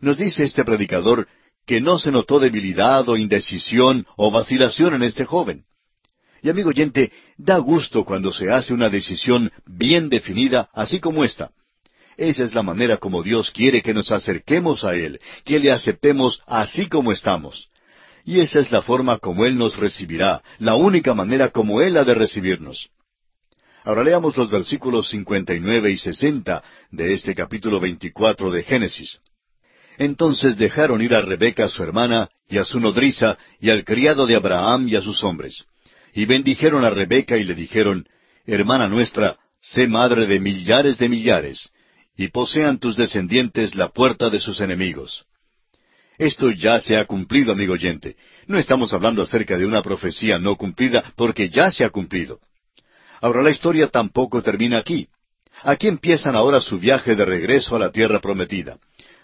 Nos 0.00 0.16
dice 0.16 0.44
este 0.44 0.64
predicador 0.64 1.28
que 1.66 1.78
no 1.82 1.98
se 1.98 2.10
notó 2.10 2.40
debilidad 2.40 3.06
o 3.06 3.18
indecisión 3.18 4.06
o 4.16 4.30
vacilación 4.30 4.94
en 4.94 5.02
este 5.02 5.26
joven. 5.26 5.66
Y 6.42 6.48
amigo 6.48 6.70
oyente, 6.70 7.12
da 7.36 7.58
gusto 7.58 8.06
cuando 8.06 8.32
se 8.32 8.50
hace 8.50 8.72
una 8.72 8.88
decisión 8.88 9.52
bien 9.66 10.08
definida, 10.08 10.70
así 10.72 11.00
como 11.00 11.22
esta. 11.22 11.50
Esa 12.16 12.44
es 12.44 12.54
la 12.54 12.62
manera 12.62 12.96
como 12.96 13.22
Dios 13.22 13.50
quiere 13.50 13.82
que 13.82 13.92
nos 13.92 14.10
acerquemos 14.10 14.84
a 14.84 14.94
Él, 14.94 15.20
que 15.44 15.58
le 15.58 15.70
aceptemos 15.70 16.40
así 16.46 16.86
como 16.86 17.12
estamos. 17.12 17.68
Y 18.24 18.40
esa 18.40 18.60
es 18.60 18.70
la 18.70 18.82
forma 18.82 19.18
como 19.18 19.44
Él 19.44 19.58
nos 19.58 19.76
recibirá, 19.76 20.42
la 20.58 20.74
única 20.76 21.14
manera 21.14 21.50
como 21.50 21.80
Él 21.80 21.96
ha 21.96 22.04
de 22.04 22.14
recibirnos. 22.14 22.90
Ahora 23.84 24.04
leamos 24.04 24.36
los 24.36 24.50
versículos 24.50 25.08
59 25.08 25.90
y 25.90 25.96
60 25.96 26.62
de 26.90 27.12
este 27.12 27.34
capítulo 27.34 27.80
24 27.80 28.50
de 28.52 28.62
Génesis. 28.62 29.20
Entonces 29.98 30.56
dejaron 30.56 31.02
ir 31.02 31.14
a 31.14 31.22
Rebeca 31.22 31.68
su 31.68 31.82
hermana, 31.82 32.30
y 32.48 32.58
a 32.58 32.64
su 32.64 32.78
nodriza, 32.80 33.38
y 33.60 33.70
al 33.70 33.84
criado 33.84 34.26
de 34.26 34.36
Abraham 34.36 34.88
y 34.88 34.96
a 34.96 35.02
sus 35.02 35.24
hombres. 35.24 35.64
Y 36.14 36.26
bendijeron 36.26 36.84
a 36.84 36.90
Rebeca 36.90 37.36
y 37.36 37.44
le 37.44 37.54
dijeron, 37.54 38.06
Hermana 38.46 38.88
nuestra, 38.88 39.38
sé 39.60 39.88
madre 39.88 40.26
de 40.26 40.38
millares 40.38 40.98
de 40.98 41.08
millares, 41.08 41.70
y 42.16 42.28
posean 42.28 42.78
tus 42.78 42.96
descendientes 42.96 43.74
la 43.74 43.88
puerta 43.88 44.30
de 44.30 44.40
sus 44.40 44.60
enemigos. 44.60 45.24
Esto 46.18 46.50
ya 46.50 46.78
se 46.80 46.96
ha 46.96 47.04
cumplido, 47.04 47.52
amigo 47.52 47.72
oyente. 47.72 48.16
No 48.46 48.58
estamos 48.58 48.92
hablando 48.92 49.22
acerca 49.22 49.56
de 49.56 49.66
una 49.66 49.82
profecía 49.82 50.38
no 50.38 50.56
cumplida, 50.56 51.12
porque 51.16 51.48
ya 51.48 51.70
se 51.70 51.84
ha 51.84 51.90
cumplido. 51.90 52.40
Ahora 53.20 53.42
la 53.42 53.50
historia 53.50 53.88
tampoco 53.88 54.42
termina 54.42 54.78
aquí. 54.78 55.08
Aquí 55.62 55.86
empiezan 55.86 56.34
ahora 56.34 56.60
su 56.60 56.78
viaje 56.78 57.14
de 57.14 57.24
regreso 57.24 57.76
a 57.76 57.78
la 57.78 57.92
tierra 57.92 58.20
prometida. 58.20 58.78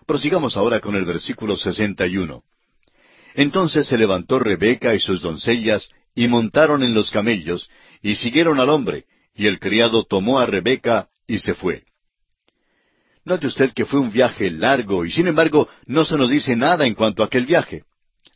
Prosigamos 0.07 0.57
ahora 0.57 0.81
con 0.81 0.95
el 0.95 1.05
versículo 1.05 1.57
61. 1.57 2.43
Entonces 3.35 3.87
se 3.87 3.99
levantó 3.99 4.39
Rebeca 4.39 4.95
y 4.95 5.01
sus 5.01 5.21
doncellas 5.21 5.91
y 6.15 6.29
montaron 6.29 6.83
en 6.83 6.95
los 6.95 7.11
camellos 7.11 7.69
y 8.03 8.15
siguieron 8.15 8.61
al 8.61 8.71
hombre, 8.71 9.05
y 9.35 9.47
el 9.47 9.61
criado 9.61 10.05
tomó 10.05 10.39
a 10.39 10.47
Rebeca 10.47 11.09
y 11.27 11.39
se 11.39 11.55
fue. 11.55 11.85
Note 13.29 13.47
usted 13.47 13.73
que 13.75 13.85
fue 13.85 14.01
un 14.01 14.11
viaje 14.11 14.51
largo 14.51 15.05
y 15.05 15.11
sin 15.11 15.27
embargo 15.27 15.69
no 15.85 16.07
se 16.07 16.17
nos 16.17 16.31
dice 16.31 16.57
nada 16.57 16.87
en 16.87 16.95
cuanto 16.95 17.23
a 17.23 17.27
aquel 17.27 17.45
viaje. 17.45 17.85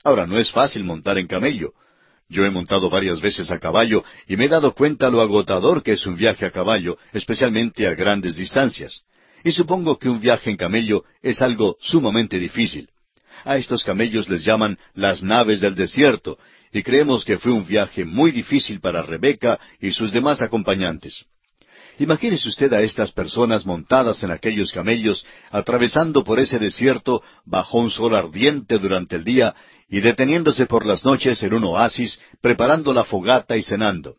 Ahora 0.04 0.26
no 0.26 0.38
es 0.38 0.52
fácil 0.52 0.84
montar 0.84 1.16
en 1.16 1.26
camello. 1.26 1.72
Yo 2.28 2.44
he 2.44 2.50
montado 2.50 2.90
varias 2.90 3.18
veces 3.22 3.50
a 3.50 3.58
caballo 3.58 4.04
y 4.28 4.36
me 4.36 4.44
he 4.44 4.48
dado 4.48 4.74
cuenta 4.74 5.08
lo 5.08 5.22
agotador 5.22 5.82
que 5.82 5.92
es 5.92 6.04
un 6.04 6.16
viaje 6.16 6.44
a 6.44 6.50
caballo, 6.50 6.98
especialmente 7.14 7.86
a 7.86 7.94
grandes 7.94 8.36
distancias. 8.36 9.02
Y 9.42 9.52
supongo 9.52 9.98
que 9.98 10.10
un 10.10 10.20
viaje 10.20 10.50
en 10.50 10.58
camello 10.58 11.04
es 11.22 11.40
algo 11.40 11.78
sumamente 11.80 12.38
difícil. 12.38 12.90
A 13.46 13.56
estos 13.56 13.84
camellos 13.84 14.28
les 14.28 14.44
llaman 14.44 14.76
las 14.92 15.22
naves 15.22 15.60
del 15.62 15.74
desierto, 15.74 16.38
y 16.70 16.82
creemos 16.82 17.24
que 17.24 17.38
fue 17.38 17.50
un 17.50 17.66
viaje 17.66 18.04
muy 18.04 18.30
difícil 18.30 18.78
para 18.80 19.02
Rebeca 19.02 19.58
y 19.80 19.90
sus 19.92 20.12
demás 20.12 20.42
acompañantes. 20.42 21.24
Imagínese 21.98 22.48
usted 22.48 22.72
a 22.72 22.80
estas 22.82 23.12
personas 23.12 23.66
montadas 23.66 24.22
en 24.22 24.30
aquellos 24.30 24.72
camellos, 24.72 25.24
atravesando 25.50 26.24
por 26.24 26.40
ese 26.40 26.58
desierto 26.58 27.22
bajo 27.44 27.78
un 27.78 27.90
sol 27.90 28.14
ardiente 28.14 28.78
durante 28.78 29.16
el 29.16 29.24
día 29.24 29.54
y 29.88 30.00
deteniéndose 30.00 30.66
por 30.66 30.86
las 30.86 31.04
noches 31.04 31.42
en 31.42 31.52
un 31.54 31.64
oasis, 31.64 32.18
preparando 32.40 32.94
la 32.94 33.04
fogata 33.04 33.56
y 33.56 33.62
cenando. 33.62 34.16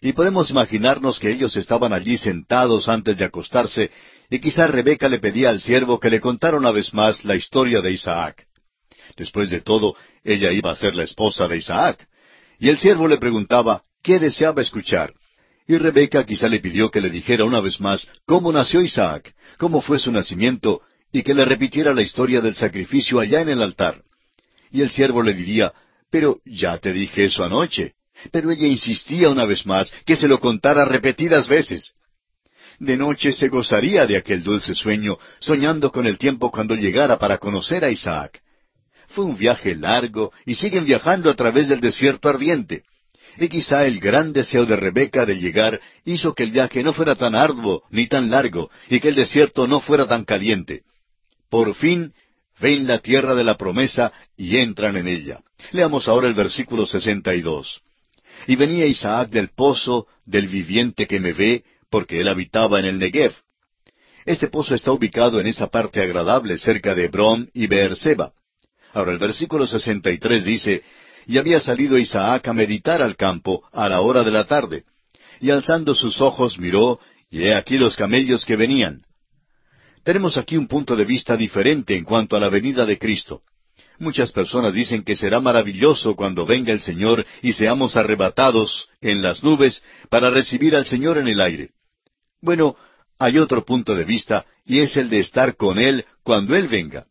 Y 0.00 0.12
podemos 0.12 0.50
imaginarnos 0.50 1.18
que 1.18 1.30
ellos 1.30 1.56
estaban 1.56 1.92
allí 1.92 2.16
sentados 2.16 2.88
antes 2.88 3.16
de 3.16 3.24
acostarse 3.24 3.90
y 4.30 4.38
quizá 4.40 4.66
Rebeca 4.66 5.08
le 5.08 5.18
pedía 5.18 5.50
al 5.50 5.60
siervo 5.60 5.98
que 5.98 6.10
le 6.10 6.20
contara 6.20 6.56
una 6.56 6.70
vez 6.70 6.92
más 6.94 7.24
la 7.24 7.34
historia 7.34 7.80
de 7.80 7.92
Isaac. 7.92 8.46
Después 9.16 9.50
de 9.50 9.60
todo, 9.60 9.96
ella 10.22 10.52
iba 10.52 10.70
a 10.70 10.76
ser 10.76 10.94
la 10.94 11.04
esposa 11.04 11.48
de 11.48 11.56
Isaac. 11.56 12.06
Y 12.58 12.68
el 12.68 12.78
siervo 12.78 13.08
le 13.08 13.18
preguntaba 13.18 13.82
qué 14.02 14.18
deseaba 14.18 14.62
escuchar. 14.62 15.14
Y 15.68 15.76
Rebeca 15.76 16.24
quizá 16.24 16.48
le 16.48 16.60
pidió 16.60 16.90
que 16.90 17.02
le 17.02 17.10
dijera 17.10 17.44
una 17.44 17.60
vez 17.60 17.78
más 17.78 18.08
cómo 18.24 18.50
nació 18.50 18.80
Isaac, 18.80 19.34
cómo 19.58 19.82
fue 19.82 19.98
su 19.98 20.10
nacimiento, 20.10 20.80
y 21.12 21.22
que 21.22 21.34
le 21.34 21.44
repitiera 21.44 21.92
la 21.92 22.00
historia 22.00 22.40
del 22.40 22.54
sacrificio 22.54 23.20
allá 23.20 23.42
en 23.42 23.50
el 23.50 23.60
altar. 23.60 24.02
Y 24.70 24.80
el 24.80 24.88
siervo 24.88 25.22
le 25.22 25.34
diría, 25.34 25.74
pero 26.10 26.40
ya 26.46 26.78
te 26.78 26.94
dije 26.94 27.26
eso 27.26 27.44
anoche. 27.44 27.92
Pero 28.32 28.50
ella 28.50 28.66
insistía 28.66 29.28
una 29.28 29.44
vez 29.44 29.66
más 29.66 29.92
que 30.06 30.16
se 30.16 30.26
lo 30.26 30.40
contara 30.40 30.86
repetidas 30.86 31.46
veces. 31.48 31.92
De 32.78 32.96
noche 32.96 33.32
se 33.32 33.48
gozaría 33.48 34.06
de 34.06 34.16
aquel 34.16 34.42
dulce 34.42 34.74
sueño, 34.74 35.18
soñando 35.38 35.92
con 35.92 36.06
el 36.06 36.16
tiempo 36.16 36.50
cuando 36.50 36.76
llegara 36.76 37.18
para 37.18 37.36
conocer 37.36 37.84
a 37.84 37.90
Isaac. 37.90 38.40
Fue 39.08 39.24
un 39.24 39.36
viaje 39.36 39.74
largo 39.74 40.32
y 40.46 40.54
siguen 40.54 40.86
viajando 40.86 41.28
a 41.28 41.34
través 41.34 41.68
del 41.68 41.80
desierto 41.80 42.28
ardiente. 42.28 42.84
Y 43.40 43.48
quizá 43.48 43.86
el 43.86 44.00
gran 44.00 44.32
deseo 44.32 44.66
de 44.66 44.74
Rebeca 44.74 45.24
de 45.24 45.36
llegar 45.36 45.80
hizo 46.04 46.34
que 46.34 46.42
el 46.42 46.50
viaje 46.50 46.82
no 46.82 46.92
fuera 46.92 47.14
tan 47.14 47.36
arduo 47.36 47.84
ni 47.90 48.08
tan 48.08 48.30
largo 48.30 48.70
y 48.88 48.98
que 48.98 49.08
el 49.08 49.14
desierto 49.14 49.68
no 49.68 49.80
fuera 49.80 50.06
tan 50.08 50.24
caliente. 50.24 50.82
Por 51.48 51.74
fin 51.74 52.12
ven 52.60 52.88
la 52.88 52.98
tierra 52.98 53.36
de 53.36 53.44
la 53.44 53.56
promesa 53.56 54.12
y 54.36 54.56
entran 54.56 54.96
en 54.96 55.06
ella. 55.06 55.40
Leamos 55.70 56.08
ahora 56.08 56.26
el 56.26 56.34
versículo 56.34 56.84
62. 56.84 57.80
Y 58.48 58.56
venía 58.56 58.86
Isaac 58.86 59.30
del 59.30 59.50
pozo 59.50 60.08
del 60.24 60.48
viviente 60.48 61.06
que 61.06 61.20
me 61.20 61.32
ve, 61.32 61.64
porque 61.90 62.20
él 62.20 62.28
habitaba 62.28 62.80
en 62.80 62.86
el 62.86 62.98
Negev. 62.98 63.34
Este 64.26 64.48
pozo 64.48 64.74
está 64.74 64.90
ubicado 64.90 65.40
en 65.40 65.46
esa 65.46 65.68
parte 65.68 66.02
agradable 66.02 66.58
cerca 66.58 66.94
de 66.94 67.04
Hebrón 67.04 67.50
y 67.54 67.68
Beerseba. 67.68 68.32
Ahora 68.92 69.12
el 69.12 69.18
versículo 69.18 69.66
63 69.66 70.44
dice, 70.44 70.82
Y 71.28 71.36
había 71.36 71.60
salido 71.60 71.98
Isaac 71.98 72.48
a 72.48 72.54
meditar 72.54 73.02
al 73.02 73.14
campo 73.14 73.62
a 73.72 73.86
la 73.90 74.00
hora 74.00 74.24
de 74.24 74.30
la 74.30 74.46
tarde, 74.46 74.84
y 75.40 75.50
alzando 75.50 75.94
sus 75.94 76.22
ojos 76.22 76.58
miró, 76.58 76.98
y 77.30 77.42
he 77.42 77.54
aquí 77.54 77.76
los 77.76 77.96
camellos 77.96 78.46
que 78.46 78.56
venían. 78.56 79.02
Tenemos 80.04 80.38
aquí 80.38 80.56
un 80.56 80.66
punto 80.66 80.96
de 80.96 81.04
vista 81.04 81.36
diferente 81.36 81.94
en 81.94 82.04
cuanto 82.04 82.34
a 82.34 82.40
la 82.40 82.48
venida 82.48 82.86
de 82.86 82.98
Cristo. 82.98 83.42
Muchas 83.98 84.32
personas 84.32 84.72
dicen 84.72 85.02
que 85.02 85.16
será 85.16 85.38
maravilloso 85.38 86.16
cuando 86.16 86.46
venga 86.46 86.72
el 86.72 86.80
Señor 86.80 87.26
y 87.42 87.52
seamos 87.52 87.94
arrebatados 87.96 88.88
en 89.02 89.20
las 89.20 89.44
nubes 89.44 89.82
para 90.08 90.30
recibir 90.30 90.74
al 90.74 90.86
Señor 90.86 91.18
en 91.18 91.28
el 91.28 91.42
aire. 91.42 91.72
Bueno, 92.40 92.74
hay 93.18 93.36
otro 93.36 93.66
punto 93.66 93.94
de 93.94 94.04
vista 94.04 94.46
y 94.64 94.78
es 94.78 94.96
el 94.96 95.10
de 95.10 95.18
estar 95.18 95.56
con 95.56 95.78
Él 95.78 96.06
cuando 96.22 96.56
Él 96.56 96.68
venga. 96.68 97.06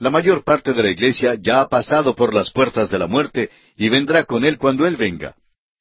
La 0.00 0.08
mayor 0.08 0.44
parte 0.44 0.72
de 0.72 0.82
la 0.82 0.90
iglesia 0.90 1.34
ya 1.38 1.60
ha 1.60 1.68
pasado 1.68 2.16
por 2.16 2.32
las 2.32 2.50
puertas 2.50 2.88
de 2.88 2.98
la 2.98 3.06
muerte 3.06 3.50
y 3.76 3.90
vendrá 3.90 4.24
con 4.24 4.46
Él 4.46 4.56
cuando 4.56 4.86
Él 4.86 4.96
venga. 4.96 5.34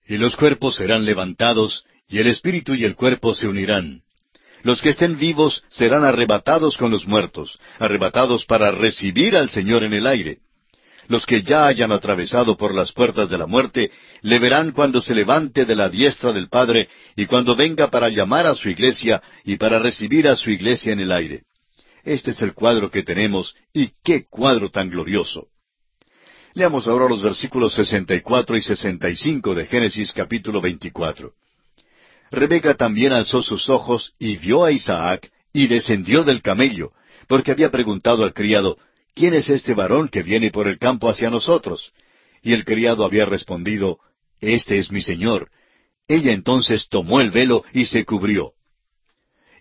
Y 0.05 0.17
los 0.17 0.35
cuerpos 0.35 0.75
serán 0.75 1.05
levantados 1.05 1.85
y 2.09 2.19
el 2.19 2.27
espíritu 2.27 2.73
y 2.73 2.83
el 2.83 2.95
cuerpo 2.95 3.33
se 3.33 3.47
unirán. 3.47 4.01
Los 4.61 4.81
que 4.81 4.89
estén 4.89 5.17
vivos 5.17 5.63
serán 5.69 6.03
arrebatados 6.03 6.75
con 6.75 6.91
los 6.91 7.07
muertos, 7.07 7.57
arrebatados 7.79 8.45
para 8.45 8.71
recibir 8.71 9.37
al 9.37 9.49
Señor 9.49 9.85
en 9.85 9.93
el 9.93 10.05
aire. 10.05 10.39
Los 11.07 11.25
que 11.25 11.41
ya 11.41 11.67
hayan 11.67 11.93
atravesado 11.93 12.57
por 12.57 12.75
las 12.75 12.91
puertas 12.91 13.29
de 13.29 13.37
la 13.37 13.47
muerte, 13.47 13.89
le 14.21 14.37
verán 14.37 14.73
cuando 14.73 14.99
se 14.99 15.15
levante 15.15 15.63
de 15.63 15.75
la 15.77 15.87
diestra 15.87 16.33
del 16.33 16.49
Padre 16.49 16.89
y 17.15 17.25
cuando 17.25 17.55
venga 17.55 17.89
para 17.89 18.09
llamar 18.09 18.47
a 18.47 18.55
su 18.55 18.67
iglesia 18.67 19.23
y 19.45 19.55
para 19.55 19.79
recibir 19.79 20.27
a 20.27 20.35
su 20.35 20.51
iglesia 20.51 20.91
en 20.91 20.99
el 20.99 21.13
aire. 21.13 21.43
Este 22.03 22.31
es 22.31 22.41
el 22.41 22.53
cuadro 22.53 22.89
que 22.89 23.03
tenemos, 23.03 23.55
y 23.73 23.91
qué 24.03 24.25
cuadro 24.25 24.69
tan 24.69 24.89
glorioso. 24.89 25.47
Leamos 26.53 26.87
ahora 26.87 27.07
los 27.07 27.21
versículos 27.21 27.73
64 27.73 28.57
y 28.57 28.61
65 28.61 29.55
de 29.55 29.65
Génesis 29.65 30.11
capítulo 30.13 30.61
24. 30.61 31.33
Rebeca 32.31 32.75
también 32.75 33.13
alzó 33.13 33.41
sus 33.41 33.69
ojos 33.69 34.13
y 34.19 34.37
vio 34.37 34.63
a 34.63 34.71
Isaac 34.71 35.31
y 35.53 35.67
descendió 35.67 36.23
del 36.23 36.41
camello, 36.41 36.91
porque 37.27 37.51
había 37.51 37.71
preguntado 37.71 38.23
al 38.23 38.33
criado, 38.33 38.77
¿quién 39.13 39.33
es 39.33 39.49
este 39.49 39.73
varón 39.73 40.09
que 40.09 40.23
viene 40.23 40.51
por 40.51 40.67
el 40.67 40.77
campo 40.77 41.09
hacia 41.09 41.29
nosotros? 41.29 41.91
Y 42.41 42.53
el 42.53 42.65
criado 42.65 43.03
había 43.03 43.25
respondido, 43.25 43.99
Este 44.39 44.79
es 44.79 44.91
mi 44.91 45.01
señor. 45.01 45.49
Ella 46.07 46.31
entonces 46.31 46.87
tomó 46.89 47.21
el 47.21 47.29
velo 47.29 47.63
y 47.73 47.85
se 47.85 48.05
cubrió. 48.05 48.53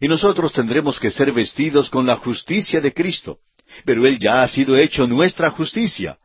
Y 0.01 0.09
nosotros 0.09 0.53
tendremos 0.53 1.01
que 1.01 1.11
ser 1.11 1.33
vestidos 1.33 1.91
con 1.91 2.07
la 2.07 2.17
justicia 2.17 2.81
de 2.81 2.93
Cristo, 2.93 3.39
pero 3.85 4.07
Él 4.07 4.19
ya 4.19 4.43
ha 4.43 4.49
sido 4.49 4.77
hecho 4.77 5.07
nuestra 5.07 5.51
justicia, 5.51 6.19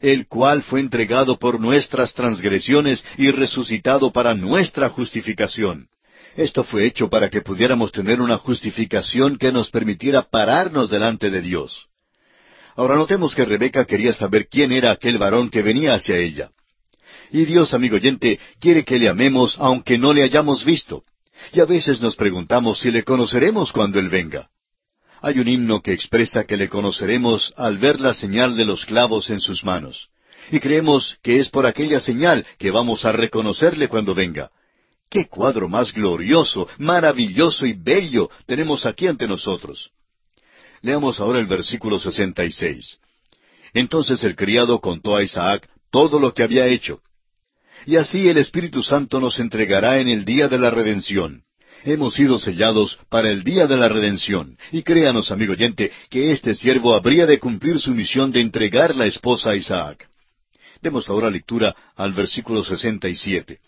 el 0.00 0.26
cual 0.26 0.62
fue 0.62 0.80
entregado 0.80 1.38
por 1.38 1.60
nuestras 1.60 2.14
transgresiones 2.14 3.04
y 3.16 3.30
resucitado 3.30 4.12
para 4.12 4.34
nuestra 4.34 4.90
justificación. 4.90 5.88
Esto 6.36 6.64
fue 6.64 6.84
hecho 6.86 7.08
para 7.08 7.30
que 7.30 7.42
pudiéramos 7.42 7.92
tener 7.92 8.20
una 8.20 8.38
justificación 8.38 9.38
que 9.38 9.52
nos 9.52 9.70
permitiera 9.70 10.22
pararnos 10.22 10.90
delante 10.90 11.30
de 11.30 11.40
Dios. 11.40 11.86
Ahora 12.76 12.96
notemos 12.96 13.34
que 13.34 13.44
Rebeca 13.44 13.84
quería 13.84 14.12
saber 14.12 14.48
quién 14.48 14.72
era 14.72 14.90
aquel 14.90 15.16
varón 15.16 15.48
que 15.48 15.62
venía 15.62 15.94
hacia 15.94 16.16
ella. 16.16 16.50
Y 17.30 17.44
Dios, 17.44 17.72
amigo 17.72 17.96
oyente, 17.96 18.38
quiere 18.60 18.84
que 18.84 18.98
le 18.98 19.08
amemos 19.08 19.56
aunque 19.58 19.96
no 19.96 20.12
le 20.12 20.24
hayamos 20.24 20.64
visto. 20.64 21.04
Y 21.52 21.60
a 21.60 21.64
veces 21.64 22.00
nos 22.00 22.16
preguntamos 22.16 22.80
si 22.80 22.90
le 22.90 23.04
conoceremos 23.04 23.72
cuando 23.72 23.98
Él 23.98 24.08
venga. 24.08 24.48
Hay 25.22 25.38
un 25.38 25.48
himno 25.48 25.80
que 25.80 25.92
expresa 25.92 26.44
que 26.44 26.56
le 26.56 26.68
conoceremos 26.68 27.52
al 27.56 27.78
ver 27.78 28.00
la 28.00 28.14
señal 28.14 28.56
de 28.56 28.64
los 28.64 28.84
clavos 28.84 29.30
en 29.30 29.40
sus 29.40 29.64
manos. 29.64 30.08
Y 30.50 30.60
creemos 30.60 31.18
que 31.22 31.38
es 31.38 31.48
por 31.48 31.66
aquella 31.66 32.00
señal 32.00 32.46
que 32.58 32.70
vamos 32.70 33.04
a 33.04 33.12
reconocerle 33.12 33.88
cuando 33.88 34.14
venga. 34.14 34.50
¡Qué 35.08 35.26
cuadro 35.26 35.68
más 35.68 35.92
glorioso, 35.92 36.68
maravilloso 36.78 37.66
y 37.66 37.72
bello 37.72 38.28
tenemos 38.46 38.84
aquí 38.84 39.06
ante 39.06 39.26
nosotros! 39.26 39.90
Leamos 40.82 41.20
ahora 41.20 41.38
el 41.38 41.46
versículo 41.46 41.98
66. 41.98 42.98
Entonces 43.72 44.22
el 44.24 44.36
criado 44.36 44.80
contó 44.80 45.16
a 45.16 45.22
Isaac 45.22 45.68
todo 45.90 46.20
lo 46.20 46.34
que 46.34 46.42
había 46.42 46.66
hecho. 46.66 47.00
Y 47.86 47.96
así 47.96 48.28
el 48.28 48.38
Espíritu 48.38 48.82
Santo 48.82 49.20
nos 49.20 49.38
entregará 49.38 49.98
en 49.98 50.08
el 50.08 50.24
día 50.24 50.48
de 50.48 50.58
la 50.58 50.70
redención 50.70 51.44
hemos 51.84 52.14
sido 52.14 52.38
sellados 52.38 52.98
para 53.08 53.30
el 53.30 53.44
día 53.44 53.66
de 53.66 53.76
la 53.76 53.88
redención. 53.88 54.56
Y 54.72 54.82
créanos, 54.82 55.30
amigo 55.30 55.52
oyente, 55.52 55.92
que 56.10 56.32
este 56.32 56.54
siervo 56.54 56.94
habría 56.94 57.26
de 57.26 57.38
cumplir 57.38 57.78
su 57.78 57.92
misión 57.92 58.32
de 58.32 58.40
entregar 58.40 58.96
la 58.96 59.06
esposa 59.06 59.50
a 59.50 59.56
Isaac. 59.56 60.08
Demos 60.80 61.08
ahora 61.08 61.30
lectura 61.30 61.74
al 61.96 62.12
versículo 62.12 62.64
67. 62.64 63.58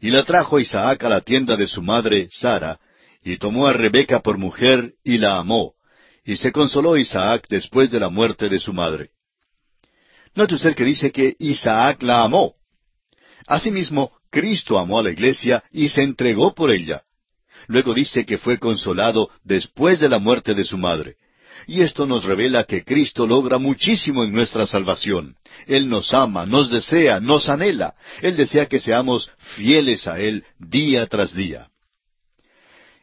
Y 0.00 0.10
la 0.10 0.24
trajo 0.24 0.58
Isaac 0.58 1.04
a 1.04 1.08
la 1.08 1.20
tienda 1.20 1.56
de 1.56 1.66
su 1.66 1.82
madre, 1.82 2.28
Sara, 2.30 2.78
y 3.22 3.36
tomó 3.36 3.66
a 3.66 3.72
Rebeca 3.72 4.20
por 4.20 4.38
mujer 4.38 4.94
y 5.04 5.18
la 5.18 5.36
amó. 5.36 5.74
Y 6.24 6.36
se 6.36 6.52
consoló 6.52 6.96
Isaac 6.96 7.46
después 7.48 7.90
de 7.90 8.00
la 8.00 8.08
muerte 8.08 8.48
de 8.48 8.58
su 8.58 8.72
madre. 8.72 9.10
Note 10.34 10.54
usted 10.54 10.74
que 10.74 10.84
dice 10.84 11.10
que 11.10 11.34
Isaac 11.38 12.02
la 12.02 12.22
amó. 12.22 12.54
Asimismo, 13.50 14.12
Cristo 14.30 14.78
amó 14.78 15.00
a 15.00 15.02
la 15.02 15.10
iglesia 15.10 15.64
y 15.72 15.88
se 15.88 16.04
entregó 16.04 16.54
por 16.54 16.70
ella. 16.70 17.02
Luego 17.66 17.92
dice 17.92 18.24
que 18.24 18.38
fue 18.38 18.58
consolado 18.58 19.28
después 19.42 19.98
de 19.98 20.08
la 20.08 20.20
muerte 20.20 20.54
de 20.54 20.62
su 20.62 20.78
madre. 20.78 21.16
Y 21.66 21.80
esto 21.80 22.06
nos 22.06 22.24
revela 22.24 22.62
que 22.62 22.84
Cristo 22.84 23.26
logra 23.26 23.58
muchísimo 23.58 24.22
en 24.22 24.32
nuestra 24.32 24.68
salvación. 24.68 25.34
Él 25.66 25.88
nos 25.88 26.14
ama, 26.14 26.46
nos 26.46 26.70
desea, 26.70 27.18
nos 27.18 27.48
anhela. 27.48 27.96
Él 28.22 28.36
desea 28.36 28.66
que 28.66 28.78
seamos 28.78 29.28
fieles 29.56 30.06
a 30.06 30.20
Él 30.20 30.44
día 30.60 31.08
tras 31.08 31.34
día. 31.34 31.70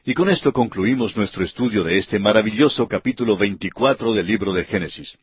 Y 0.05 0.13
con 0.13 0.29
esto 0.29 0.53
concluimos 0.53 1.17
nuestro 1.17 1.43
estudio 1.43 1.83
de 1.83 1.97
este 1.97 2.19
maravilloso 2.19 2.87
capítulo 2.87 3.35
24 3.35 4.13
del 4.13 4.25
libro 4.25 4.53
de 4.53 4.63
Génesis. 4.63 5.17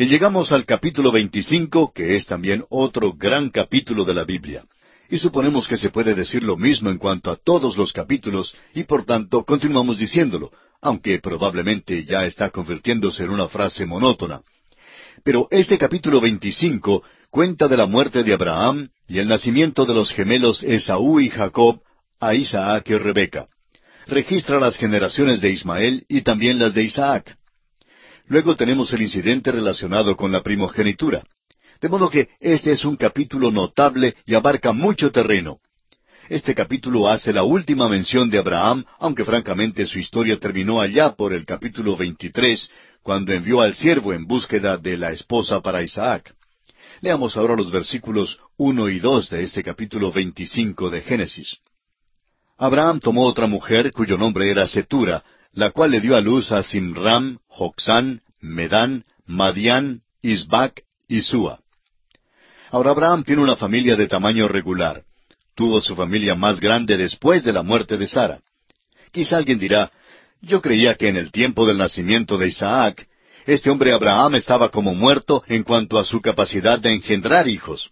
Y 0.00 0.06
llegamos 0.06 0.52
al 0.52 0.64
capítulo 0.64 1.10
25, 1.10 1.92
que 1.92 2.14
es 2.14 2.24
también 2.24 2.64
otro 2.70 3.14
gran 3.14 3.50
capítulo 3.50 4.04
de 4.04 4.14
la 4.14 4.22
Biblia. 4.22 4.64
Y 5.10 5.18
suponemos 5.18 5.66
que 5.66 5.76
se 5.76 5.90
puede 5.90 6.14
decir 6.14 6.44
lo 6.44 6.56
mismo 6.56 6.88
en 6.88 6.98
cuanto 6.98 7.32
a 7.32 7.36
todos 7.36 7.76
los 7.76 7.92
capítulos, 7.92 8.54
y 8.74 8.84
por 8.84 9.04
tanto 9.04 9.44
continuamos 9.44 9.98
diciéndolo, 9.98 10.52
aunque 10.80 11.18
probablemente 11.18 12.04
ya 12.04 12.26
está 12.26 12.50
convirtiéndose 12.50 13.24
en 13.24 13.30
una 13.30 13.48
frase 13.48 13.86
monótona. 13.86 14.42
Pero 15.24 15.48
este 15.50 15.76
capítulo 15.76 16.20
25 16.20 17.02
cuenta 17.32 17.66
de 17.66 17.76
la 17.76 17.86
muerte 17.86 18.22
de 18.22 18.34
Abraham 18.34 18.90
y 19.08 19.18
el 19.18 19.26
nacimiento 19.26 19.84
de 19.84 19.94
los 19.94 20.12
gemelos 20.12 20.62
Esaú 20.62 21.18
y 21.18 21.28
Jacob 21.28 21.80
a 22.20 22.36
Isaac 22.36 22.88
y 22.90 22.98
Rebeca. 22.98 23.48
Registra 24.06 24.60
las 24.60 24.76
generaciones 24.76 25.40
de 25.40 25.50
Ismael 25.50 26.04
y 26.08 26.20
también 26.20 26.60
las 26.60 26.72
de 26.74 26.84
Isaac. 26.84 27.37
Luego 28.28 28.56
tenemos 28.56 28.92
el 28.92 29.02
incidente 29.02 29.50
relacionado 29.50 30.16
con 30.16 30.30
la 30.30 30.42
primogenitura. 30.42 31.22
De 31.80 31.88
modo 31.88 32.10
que 32.10 32.28
este 32.40 32.72
es 32.72 32.84
un 32.84 32.96
capítulo 32.96 33.50
notable 33.50 34.14
y 34.26 34.34
abarca 34.34 34.72
mucho 34.72 35.10
terreno. 35.10 35.60
Este 36.28 36.54
capítulo 36.54 37.08
hace 37.08 37.32
la 37.32 37.42
última 37.42 37.88
mención 37.88 38.28
de 38.28 38.38
Abraham, 38.38 38.84
aunque 38.98 39.24
francamente 39.24 39.86
su 39.86 39.98
historia 39.98 40.38
terminó 40.38 40.78
allá 40.78 41.14
por 41.14 41.32
el 41.32 41.46
capítulo 41.46 41.96
23, 41.96 42.70
cuando 43.02 43.32
envió 43.32 43.62
al 43.62 43.74
siervo 43.74 44.12
en 44.12 44.26
búsqueda 44.26 44.76
de 44.76 44.98
la 44.98 45.12
esposa 45.12 45.62
para 45.62 45.82
Isaac. 45.82 46.34
Leamos 47.00 47.34
ahora 47.36 47.56
los 47.56 47.70
versículos 47.70 48.38
uno 48.58 48.90
y 48.90 48.98
dos 48.98 49.30
de 49.30 49.42
este 49.42 49.62
capítulo 49.62 50.12
25 50.12 50.90
de 50.90 51.00
Génesis. 51.00 51.58
Abraham 52.58 52.98
tomó 53.00 53.22
otra 53.24 53.46
mujer 53.46 53.90
cuyo 53.92 54.18
nombre 54.18 54.50
era 54.50 54.66
Setura, 54.66 55.24
la 55.52 55.70
cual 55.70 55.90
le 55.90 56.00
dio 56.00 56.16
a 56.16 56.20
luz 56.20 56.52
a 56.52 56.62
Simram, 56.62 57.38
Joxán, 57.48 58.22
Medán, 58.40 59.04
Madián, 59.26 60.02
Isbac 60.22 60.82
y 61.08 61.20
Sua. 61.22 61.60
Ahora 62.70 62.90
Abraham 62.90 63.24
tiene 63.24 63.42
una 63.42 63.56
familia 63.56 63.96
de 63.96 64.06
tamaño 64.06 64.48
regular. 64.48 65.02
Tuvo 65.54 65.80
su 65.80 65.96
familia 65.96 66.34
más 66.34 66.60
grande 66.60 66.96
después 66.96 67.42
de 67.42 67.52
la 67.52 67.62
muerte 67.62 67.96
de 67.96 68.06
Sara. 68.06 68.40
Quizá 69.10 69.38
alguien 69.38 69.58
dirá, 69.58 69.90
yo 70.40 70.60
creía 70.60 70.94
que 70.94 71.08
en 71.08 71.16
el 71.16 71.32
tiempo 71.32 71.66
del 71.66 71.78
nacimiento 71.78 72.38
de 72.38 72.48
Isaac, 72.48 73.08
este 73.46 73.70
hombre 73.70 73.92
Abraham 73.92 74.34
estaba 74.34 74.68
como 74.70 74.94
muerto 74.94 75.42
en 75.46 75.62
cuanto 75.62 75.98
a 75.98 76.04
su 76.04 76.20
capacidad 76.20 76.78
de 76.78 76.92
engendrar 76.92 77.48
hijos. 77.48 77.90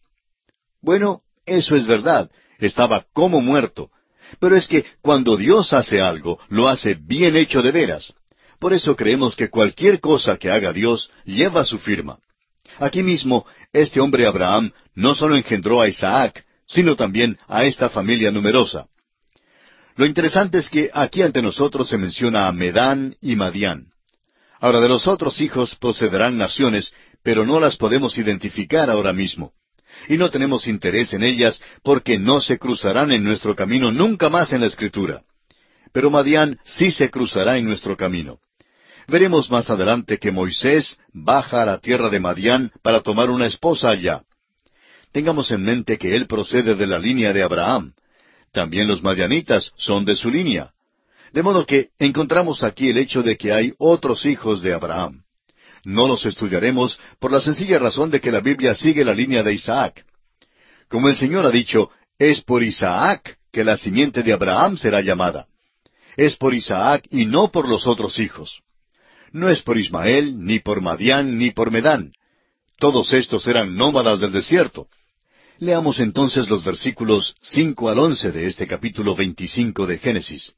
Bueno, 0.82 1.22
eso 1.46 1.74
es 1.74 1.86
verdad, 1.86 2.30
estaba 2.58 3.06
como 3.12 3.40
muerto. 3.40 3.90
Pero 4.40 4.56
es 4.56 4.68
que 4.68 4.84
cuando 5.00 5.36
Dios 5.36 5.72
hace 5.72 6.00
algo, 6.00 6.38
lo 6.48 6.68
hace 6.68 6.94
bien 6.94 7.36
hecho 7.36 7.62
de 7.62 7.72
veras. 7.72 8.14
Por 8.58 8.72
eso 8.72 8.96
creemos 8.96 9.36
que 9.36 9.50
cualquier 9.50 10.00
cosa 10.00 10.36
que 10.36 10.50
haga 10.50 10.72
Dios 10.72 11.10
lleva 11.24 11.64
su 11.64 11.78
firma. 11.78 12.18
Aquí 12.78 13.02
mismo, 13.02 13.46
este 13.72 14.00
hombre 14.00 14.26
Abraham 14.26 14.72
no 14.94 15.14
solo 15.14 15.36
engendró 15.36 15.80
a 15.80 15.88
Isaac, 15.88 16.44
sino 16.66 16.96
también 16.96 17.38
a 17.46 17.64
esta 17.64 17.88
familia 17.90 18.30
numerosa. 18.30 18.86
Lo 19.96 20.04
interesante 20.04 20.58
es 20.58 20.68
que 20.68 20.90
aquí 20.92 21.22
ante 21.22 21.40
nosotros 21.40 21.88
se 21.88 21.96
menciona 21.96 22.48
a 22.48 22.52
Medán 22.52 23.16
y 23.20 23.36
Madián. 23.36 23.88
Ahora 24.60 24.80
de 24.80 24.88
los 24.88 25.06
otros 25.06 25.40
hijos 25.40 25.74
procederán 25.76 26.36
naciones, 26.36 26.92
pero 27.22 27.46
no 27.46 27.60
las 27.60 27.76
podemos 27.76 28.18
identificar 28.18 28.90
ahora 28.90 29.12
mismo. 29.12 29.52
Y 30.08 30.16
no 30.16 30.30
tenemos 30.30 30.66
interés 30.66 31.12
en 31.12 31.22
ellas 31.22 31.60
porque 31.82 32.18
no 32.18 32.40
se 32.40 32.58
cruzarán 32.58 33.12
en 33.12 33.24
nuestro 33.24 33.54
camino 33.54 33.90
nunca 33.90 34.28
más 34.28 34.52
en 34.52 34.60
la 34.60 34.66
Escritura. 34.66 35.22
Pero 35.92 36.10
Madián 36.10 36.58
sí 36.64 36.90
se 36.90 37.10
cruzará 37.10 37.58
en 37.58 37.64
nuestro 37.64 37.96
camino. 37.96 38.38
Veremos 39.08 39.50
más 39.50 39.70
adelante 39.70 40.18
que 40.18 40.32
Moisés 40.32 40.98
baja 41.12 41.62
a 41.62 41.66
la 41.66 41.78
tierra 41.78 42.08
de 42.10 42.20
Madián 42.20 42.72
para 42.82 43.00
tomar 43.00 43.30
una 43.30 43.46
esposa 43.46 43.90
allá. 43.90 44.22
Tengamos 45.12 45.50
en 45.50 45.62
mente 45.62 45.96
que 45.96 46.14
él 46.14 46.26
procede 46.26 46.74
de 46.74 46.86
la 46.86 46.98
línea 46.98 47.32
de 47.32 47.42
Abraham. 47.42 47.94
También 48.52 48.88
los 48.88 49.02
madianitas 49.02 49.72
son 49.76 50.04
de 50.04 50.16
su 50.16 50.30
línea. 50.30 50.72
De 51.32 51.42
modo 51.42 51.66
que 51.66 51.90
encontramos 51.98 52.62
aquí 52.62 52.90
el 52.90 52.98
hecho 52.98 53.22
de 53.22 53.36
que 53.36 53.52
hay 53.52 53.72
otros 53.78 54.26
hijos 54.26 54.60
de 54.62 54.74
Abraham. 54.74 55.22
No 55.86 56.08
los 56.08 56.26
estudiaremos 56.26 56.98
por 57.20 57.30
la 57.30 57.40
sencilla 57.40 57.78
razón 57.78 58.10
de 58.10 58.20
que 58.20 58.32
la 58.32 58.40
Biblia 58.40 58.74
sigue 58.74 59.04
la 59.04 59.14
línea 59.14 59.44
de 59.44 59.54
Isaac. 59.54 60.04
Como 60.88 61.08
el 61.08 61.16
Señor 61.16 61.46
ha 61.46 61.50
dicho, 61.50 61.90
es 62.18 62.40
por 62.40 62.64
Isaac 62.64 63.38
que 63.52 63.62
la 63.62 63.76
simiente 63.76 64.24
de 64.24 64.32
Abraham 64.32 64.76
será 64.76 65.00
llamada. 65.00 65.46
Es 66.16 66.34
por 66.34 66.54
Isaac 66.54 67.06
y 67.10 67.24
no 67.24 67.52
por 67.52 67.68
los 67.68 67.86
otros 67.86 68.18
hijos. 68.18 68.62
No 69.30 69.48
es 69.48 69.62
por 69.62 69.78
Ismael, 69.78 70.44
ni 70.44 70.58
por 70.58 70.80
Madián, 70.80 71.38
ni 71.38 71.52
por 71.52 71.70
Medán. 71.70 72.10
Todos 72.80 73.12
estos 73.12 73.46
eran 73.46 73.76
nómadas 73.76 74.18
del 74.18 74.32
desierto. 74.32 74.88
Leamos 75.58 76.00
entonces 76.00 76.50
los 76.50 76.64
versículos 76.64 77.36
cinco 77.40 77.90
al 77.90 78.00
once 78.00 78.32
de 78.32 78.46
este 78.46 78.66
capítulo 78.66 79.14
veinticinco 79.14 79.86
de 79.86 79.98
Génesis. 79.98 80.52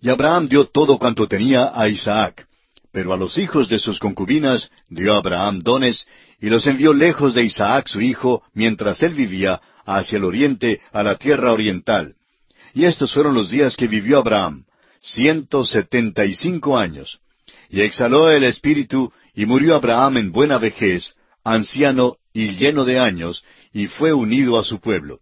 Y 0.00 0.08
Abraham 0.08 0.48
dio 0.48 0.66
todo 0.66 0.98
cuanto 0.98 1.28
tenía 1.28 1.70
a 1.72 1.88
Isaac, 1.88 2.48
pero 2.94 3.12
a 3.12 3.16
los 3.16 3.38
hijos 3.38 3.68
de 3.68 3.80
sus 3.80 3.98
concubinas 3.98 4.70
dio 4.88 5.14
Abraham 5.14 5.62
dones, 5.62 6.06
y 6.40 6.48
los 6.48 6.64
envió 6.68 6.94
lejos 6.94 7.34
de 7.34 7.42
Isaac 7.42 7.88
su 7.88 8.00
hijo, 8.00 8.44
mientras 8.54 9.02
él 9.02 9.14
vivía, 9.14 9.60
hacia 9.84 10.18
el 10.18 10.24
oriente, 10.24 10.80
a 10.92 11.02
la 11.02 11.16
tierra 11.16 11.52
oriental. 11.52 12.14
Y 12.72 12.84
estos 12.84 13.12
fueron 13.12 13.34
los 13.34 13.50
días 13.50 13.76
que 13.76 13.88
vivió 13.88 14.18
Abraham, 14.18 14.64
ciento 15.00 15.64
setenta 15.64 16.24
y 16.24 16.34
cinco 16.34 16.78
años. 16.78 17.18
Y 17.68 17.80
exhaló 17.80 18.30
el 18.30 18.44
espíritu, 18.44 19.12
y 19.34 19.44
murió 19.44 19.74
Abraham 19.74 20.18
en 20.18 20.30
buena 20.30 20.58
vejez, 20.58 21.16
anciano 21.42 22.18
y 22.32 22.52
lleno 22.52 22.84
de 22.84 23.00
años, 23.00 23.44
y 23.72 23.88
fue 23.88 24.12
unido 24.12 24.56
a 24.56 24.62
su 24.62 24.78
pueblo. 24.78 25.18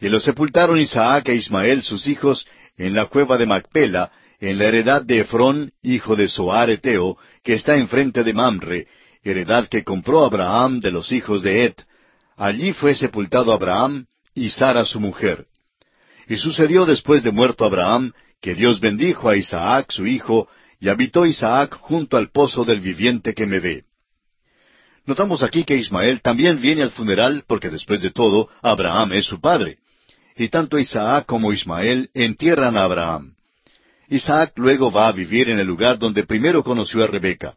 Y 0.00 0.08
lo 0.08 0.18
sepultaron 0.18 0.80
Isaac 0.80 1.28
e 1.28 1.36
Ismael 1.36 1.84
sus 1.84 2.08
hijos 2.08 2.48
en 2.76 2.96
la 2.96 3.06
cueva 3.06 3.38
de 3.38 3.46
Macpela, 3.46 4.10
en 4.40 4.58
la 4.58 4.66
heredad 4.66 5.02
de 5.02 5.20
Efrón, 5.20 5.72
hijo 5.82 6.16
de 6.16 6.28
Soar 6.28 6.70
Eteo, 6.70 7.16
que 7.42 7.54
está 7.54 7.76
enfrente 7.76 8.22
de 8.22 8.34
Mamre, 8.34 8.86
heredad 9.22 9.68
que 9.68 9.84
compró 9.84 10.24
Abraham 10.24 10.80
de 10.80 10.90
los 10.90 11.12
hijos 11.12 11.42
de 11.42 11.64
Et. 11.64 11.82
Allí 12.36 12.72
fue 12.72 12.94
sepultado 12.94 13.52
Abraham 13.52 14.06
y 14.34 14.50
Sara 14.50 14.84
su 14.84 15.00
mujer. 15.00 15.46
Y 16.28 16.36
sucedió 16.36 16.84
después 16.84 17.22
de 17.22 17.30
muerto 17.30 17.64
Abraham, 17.64 18.12
que 18.40 18.54
Dios 18.54 18.80
bendijo 18.80 19.28
a 19.28 19.36
Isaac 19.36 19.90
su 19.90 20.06
hijo, 20.06 20.48
y 20.78 20.88
habitó 20.88 21.24
Isaac 21.24 21.76
junto 21.80 22.16
al 22.16 22.30
pozo 22.30 22.64
del 22.64 22.80
viviente 22.80 23.34
que 23.34 23.46
me 23.46 23.60
ve. 23.60 23.84
Notamos 25.06 25.42
aquí 25.42 25.64
que 25.64 25.76
Ismael 25.76 26.20
también 26.20 26.60
viene 26.60 26.82
al 26.82 26.90
funeral 26.90 27.44
porque 27.46 27.70
después 27.70 28.02
de 28.02 28.10
todo 28.10 28.48
Abraham 28.60 29.12
es 29.12 29.24
su 29.24 29.40
padre 29.40 29.78
y 30.36 30.48
tanto 30.48 30.78
Isaac 30.78 31.24
como 31.26 31.52
Ismael 31.52 32.10
entierran 32.12 32.76
a 32.76 32.84
Abraham. 32.84 33.35
Isaac 34.08 34.52
luego 34.56 34.90
va 34.90 35.08
a 35.08 35.12
vivir 35.12 35.50
en 35.50 35.58
el 35.58 35.66
lugar 35.66 35.98
donde 35.98 36.24
primero 36.24 36.62
conoció 36.62 37.02
a 37.02 37.06
Rebeca. 37.06 37.56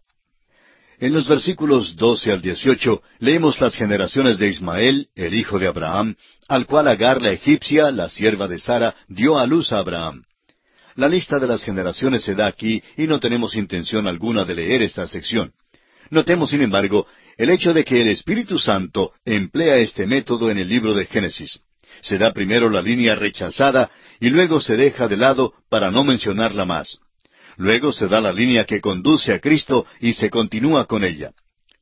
En 1.00 1.14
los 1.14 1.28
versículos 1.28 1.96
12 1.96 2.32
al 2.32 2.42
18 2.42 3.02
leemos 3.20 3.62
las 3.62 3.76
generaciones 3.76 4.38
de 4.38 4.48
Ismael, 4.48 5.08
el 5.16 5.34
hijo 5.34 5.58
de 5.58 5.68
Abraham, 5.68 6.16
al 6.48 6.66
cual 6.66 6.90
Agar 6.90 7.22
la 7.22 7.32
egipcia, 7.32 7.90
la 7.92 8.10
sierva 8.10 8.48
de 8.48 8.60
Sara, 8.60 8.96
dio 9.08 9.38
a 9.38 9.46
luz 9.46 9.72
a 9.72 9.80
Abraham. 9.80 10.24
La 10.96 11.08
lista 11.08 11.40
de 11.40 11.48
las 11.48 11.64
generaciones 11.64 12.24
se 12.24 12.36
da 12.36 12.48
aquí 12.48 12.84
y 12.98 13.08
no 13.08 13.22
tenemos 13.22 13.56
intención 13.56 14.08
alguna 14.08 14.44
de 14.44 14.56
leer 14.56 14.82
esta 14.82 15.08
sección. 15.08 15.54
Notemos, 16.10 16.50
sin 16.50 16.62
embargo, 16.62 17.08
el 17.38 17.50
hecho 17.50 17.74
de 17.74 17.86
que 17.86 18.02
el 18.02 18.10
Espíritu 18.10 18.60
Santo 18.60 19.14
emplea 19.24 19.78
este 19.78 20.06
método 20.06 20.52
en 20.52 20.58
el 20.58 20.68
libro 20.68 20.94
de 20.94 21.06
Génesis. 21.06 21.62
Se 22.02 22.18
da 22.18 22.34
primero 22.34 22.70
la 22.70 22.82
línea 22.82 23.16
rechazada 23.16 23.90
y 24.20 24.30
luego 24.30 24.60
se 24.62 24.76
deja 24.76 25.08
de 25.08 25.18
lado 25.18 25.54
para 25.70 25.92
no 25.92 26.04
mencionarla 26.04 26.66
más. 26.66 27.00
Luego 27.58 27.92
se 27.92 28.08
da 28.08 28.22
la 28.22 28.32
línea 28.32 28.66
que 28.66 28.82
conduce 28.82 29.34
a 29.34 29.40
Cristo 29.40 29.86
y 30.00 30.14
se 30.14 30.30
continúa 30.30 30.86
con 30.86 31.04
ella. 31.04 31.32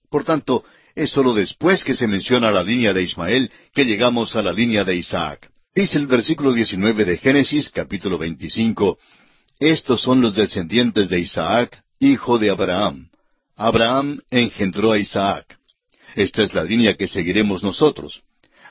Por 0.10 0.24
tanto, 0.24 0.64
es 0.96 1.12
sólo 1.12 1.34
después 1.34 1.84
que 1.84 1.94
se 1.94 2.08
menciona 2.08 2.52
la 2.52 2.64
línea 2.64 2.94
de 2.94 3.04
Ismael 3.04 3.52
que 3.74 3.86
llegamos 3.86 4.36
a 4.36 4.42
la 4.42 4.52
línea 4.52 4.84
de 4.84 4.96
Isaac. 4.96 5.50
Dice 5.76 6.00
el 6.00 6.08
versículo 6.08 6.54
19 6.54 7.06
de 7.06 7.18
Génesis, 7.18 7.70
capítulo 7.70 8.18
25, 8.18 8.98
Estos 9.60 10.02
son 10.02 10.22
los 10.22 10.34
descendientes 10.34 11.10
de 11.10 11.20
Isaac, 11.20 11.84
hijo 12.00 12.40
de 12.40 12.50
Abraham. 12.50 13.10
Abraham 13.56 14.20
engendró 14.32 14.92
a 14.92 14.98
Isaac. 14.98 15.58
Esta 16.16 16.42
es 16.42 16.56
la 16.56 16.64
línea 16.64 16.96
que 16.96 17.08
seguiremos 17.08 17.62
nosotros. 17.62 18.24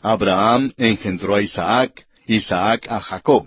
Abraham 0.02 0.72
engendró 0.76 1.36
a 1.36 1.42
Isaac, 1.42 2.06
Isaac 2.26 2.88
a 2.90 3.00
Jacob. 3.00 3.46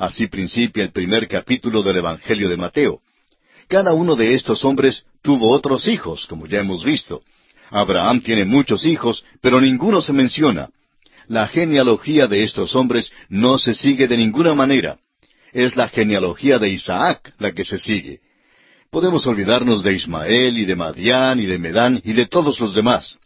Así 0.00 0.28
principia 0.28 0.82
el 0.82 0.92
primer 0.92 1.28
capítulo 1.28 1.82
del 1.82 1.98
Evangelio 1.98 2.48
de 2.48 2.56
Mateo. 2.56 3.02
Cada 3.68 3.92
uno 3.92 4.16
de 4.16 4.32
estos 4.32 4.64
hombres 4.64 5.04
tuvo 5.20 5.50
otros 5.50 5.86
hijos, 5.88 6.26
como 6.26 6.46
ya 6.46 6.60
hemos 6.60 6.82
visto. 6.82 7.20
Abraham 7.68 8.22
tiene 8.22 8.46
muchos 8.46 8.86
hijos, 8.86 9.22
pero 9.42 9.60
ninguno 9.60 10.00
se 10.00 10.14
menciona. 10.14 10.70
La 11.28 11.48
genealogía 11.48 12.26
de 12.28 12.42
estos 12.42 12.74
hombres 12.74 13.12
no 13.28 13.58
se 13.58 13.74
sigue 13.74 14.08
de 14.08 14.16
ninguna 14.16 14.54
manera. 14.54 14.96
Es 15.52 15.76
la 15.76 15.86
genealogía 15.90 16.58
de 16.58 16.70
Isaac 16.70 17.34
la 17.38 17.52
que 17.52 17.66
se 17.66 17.78
sigue. 17.78 18.20
Podemos 18.90 19.26
olvidarnos 19.26 19.82
de 19.82 19.92
Ismael 19.92 20.56
y 20.56 20.64
de 20.64 20.76
Madián 20.76 21.40
y 21.40 21.44
de 21.44 21.58
Medán 21.58 22.00
y 22.02 22.14
de 22.14 22.24
todos 22.24 22.58
los 22.58 22.74
demás. 22.74 23.18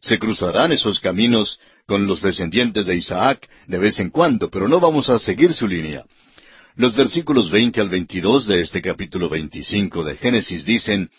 Se 0.00 0.18
cruzarán 0.18 0.72
esos 0.72 0.98
caminos 0.98 1.60
con 1.86 2.06
los 2.06 2.22
descendientes 2.22 2.86
de 2.86 2.96
Isaac 2.96 3.46
de 3.66 3.78
vez 3.78 4.00
en 4.00 4.08
cuando, 4.08 4.48
pero 4.48 4.66
no 4.66 4.80
vamos 4.80 5.10
a 5.10 5.18
seguir 5.18 5.52
su 5.52 5.68
línea. 5.68 6.06
Los 6.76 6.96
versículos 6.96 7.50
veinte 7.50 7.80
al 7.80 7.90
veintidós 7.90 8.46
de 8.46 8.60
este 8.60 8.80
capítulo 8.80 9.28
veinticinco 9.28 10.02
de 10.04 10.16
Génesis 10.16 10.64
dicen, 10.64 11.10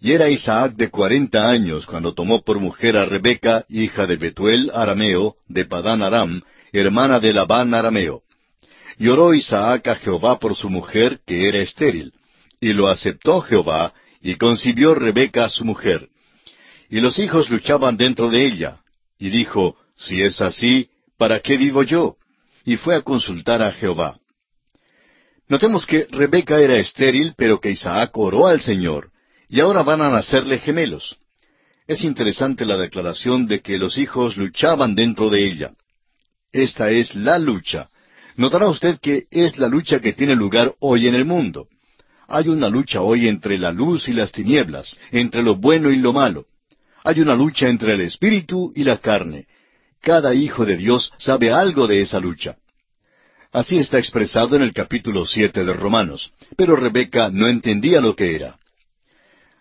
Y 0.00 0.12
era 0.12 0.28
Isaac 0.28 0.74
de 0.76 0.90
cuarenta 0.90 1.48
años 1.48 1.86
cuando 1.86 2.14
tomó 2.14 2.42
por 2.42 2.60
mujer 2.60 2.96
a 2.96 3.04
Rebeca, 3.04 3.64
hija 3.68 4.06
de 4.06 4.16
Betuel 4.16 4.70
arameo, 4.72 5.36
de 5.48 5.64
Padán 5.64 6.02
Aram, 6.02 6.40
hermana 6.72 7.18
de 7.18 7.32
Labán 7.32 7.74
arameo. 7.74 8.22
Y 8.98 9.08
oró 9.08 9.34
Isaac 9.34 9.88
a 9.88 9.96
Jehová 9.96 10.38
por 10.38 10.54
su 10.54 10.70
mujer, 10.70 11.20
que 11.26 11.48
era 11.48 11.58
estéril. 11.58 12.12
Y 12.60 12.72
lo 12.72 12.88
aceptó 12.88 13.40
Jehová, 13.40 13.92
y 14.22 14.36
concibió 14.36 14.94
Rebeca 14.94 15.48
su 15.48 15.64
mujer. 15.64 16.08
Y 16.88 17.00
los 17.00 17.18
hijos 17.18 17.50
luchaban 17.50 17.96
dentro 17.96 18.30
de 18.30 18.46
ella. 18.46 18.80
Y 19.18 19.30
dijo, 19.30 19.76
si 19.96 20.22
es 20.22 20.40
así, 20.40 20.88
¿para 21.18 21.40
qué 21.40 21.56
vivo 21.56 21.82
yo? 21.82 22.16
Y 22.64 22.76
fue 22.76 22.94
a 22.94 23.02
consultar 23.02 23.62
a 23.62 23.72
Jehová. 23.72 24.18
Notemos 25.48 25.86
que 25.86 26.06
Rebeca 26.10 26.60
era 26.60 26.76
estéril, 26.76 27.34
pero 27.36 27.60
que 27.60 27.70
Isaac 27.70 28.10
oró 28.14 28.46
al 28.46 28.60
Señor, 28.60 29.10
y 29.48 29.60
ahora 29.60 29.82
van 29.82 30.02
a 30.02 30.10
nacerle 30.10 30.58
gemelos. 30.58 31.16
Es 31.86 32.02
interesante 32.02 32.64
la 32.64 32.76
declaración 32.76 33.46
de 33.46 33.60
que 33.60 33.78
los 33.78 33.96
hijos 33.96 34.36
luchaban 34.36 34.94
dentro 34.94 35.30
de 35.30 35.46
ella. 35.46 35.72
Esta 36.52 36.90
es 36.90 37.14
la 37.14 37.38
lucha. 37.38 37.88
Notará 38.36 38.68
usted 38.68 38.98
que 39.00 39.26
es 39.30 39.56
la 39.58 39.68
lucha 39.68 40.00
que 40.00 40.12
tiene 40.12 40.34
lugar 40.34 40.74
hoy 40.80 41.06
en 41.06 41.14
el 41.14 41.24
mundo. 41.24 41.68
Hay 42.28 42.48
una 42.48 42.68
lucha 42.68 43.02
hoy 43.02 43.28
entre 43.28 43.56
la 43.56 43.70
luz 43.70 44.08
y 44.08 44.12
las 44.12 44.32
tinieblas, 44.32 44.98
entre 45.12 45.42
lo 45.42 45.54
bueno 45.56 45.92
y 45.92 45.96
lo 45.96 46.12
malo. 46.12 46.46
Hay 47.04 47.20
una 47.20 47.36
lucha 47.36 47.68
entre 47.68 47.92
el 47.92 48.00
espíritu 48.00 48.72
y 48.74 48.82
la 48.82 48.98
carne, 48.98 49.46
cada 50.06 50.34
hijo 50.34 50.64
de 50.64 50.76
Dios 50.76 51.10
sabe 51.18 51.50
algo 51.50 51.88
de 51.88 52.00
esa 52.00 52.20
lucha. 52.20 52.58
Así 53.56 53.78
está 53.78 53.98
expresado 53.98 54.54
en 54.54 54.60
el 54.60 54.74
capítulo 54.74 55.24
siete 55.24 55.64
de 55.64 55.72
Romanos, 55.72 56.30
pero 56.58 56.76
Rebeca 56.76 57.30
no 57.32 57.48
entendía 57.48 58.02
lo 58.02 58.14
que 58.14 58.36
era. 58.36 58.58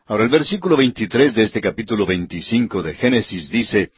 Ahora 0.05 0.25
el 0.25 0.29
versículo 0.29 0.75
veintitrés 0.75 1.33
de 1.33 1.43
este 1.43 1.61
capítulo 1.61 2.05
veinticinco 2.05 2.83
de 2.83 2.93
Génesis 2.93 3.49
dice, 3.49 3.91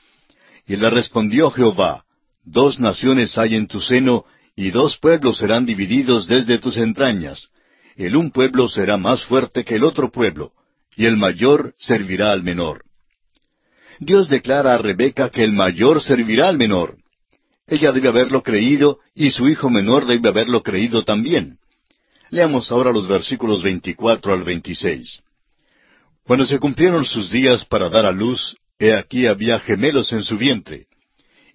Y 0.67 0.75
le 0.75 0.91
respondió 0.91 1.49
Jehová, 1.49 2.05
Dos 2.45 2.79
naciones 2.79 3.39
hay 3.39 3.55
en 3.55 3.65
tu 3.65 3.81
seno, 3.81 4.25
y 4.55 4.69
dos 4.69 4.97
pueblos 4.97 5.39
serán 5.39 5.65
divididos 5.65 6.27
desde 6.27 6.59
tus 6.59 6.77
entrañas. 6.77 7.49
El 7.95 8.17
un 8.17 8.29
pueblo 8.29 8.67
será 8.67 8.97
más 8.97 9.25
fuerte 9.25 9.65
que 9.65 9.77
el 9.77 9.83
otro 9.83 10.11
pueblo, 10.11 10.51
y 10.95 11.07
el 11.07 11.17
mayor 11.17 11.73
servirá 11.79 12.31
al 12.31 12.43
menor. 12.43 12.83
Dios 13.97 14.29
declara 14.29 14.75
a 14.75 14.77
Rebeca 14.77 15.31
que 15.31 15.43
el 15.43 15.53
mayor 15.53 16.03
servirá 16.03 16.49
al 16.49 16.59
menor. 16.59 16.97
Ella 17.67 17.91
debe 17.91 18.07
haberlo 18.07 18.41
creído 18.41 18.99
y 19.13 19.29
su 19.29 19.47
hijo 19.49 19.69
menor 19.69 20.05
debe 20.05 20.29
haberlo 20.29 20.63
creído 20.63 21.03
también. 21.03 21.59
Leamos 22.29 22.71
ahora 22.71 22.91
los 22.91 23.07
versículos 23.07 23.61
24 23.61 24.33
al 24.33 24.43
26. 24.43 25.21
Cuando 26.23 26.45
se 26.45 26.59
cumplieron 26.59 27.05
sus 27.05 27.29
días 27.29 27.65
para 27.65 27.89
dar 27.89 28.05
a 28.05 28.11
luz, 28.11 28.57
he 28.79 28.93
aquí 28.93 29.27
había 29.27 29.59
gemelos 29.59 30.11
en 30.13 30.23
su 30.23 30.37
vientre. 30.37 30.87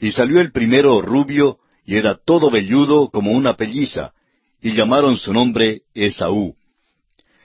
Y 0.00 0.10
salió 0.10 0.40
el 0.40 0.50
primero 0.50 1.00
rubio, 1.00 1.58
y 1.84 1.96
era 1.96 2.14
todo 2.14 2.50
velludo 2.50 3.08
como 3.10 3.32
una 3.32 3.54
pelliza, 3.54 4.12
y 4.60 4.72
llamaron 4.72 5.16
su 5.16 5.32
nombre 5.32 5.82
Esaú. 5.94 6.54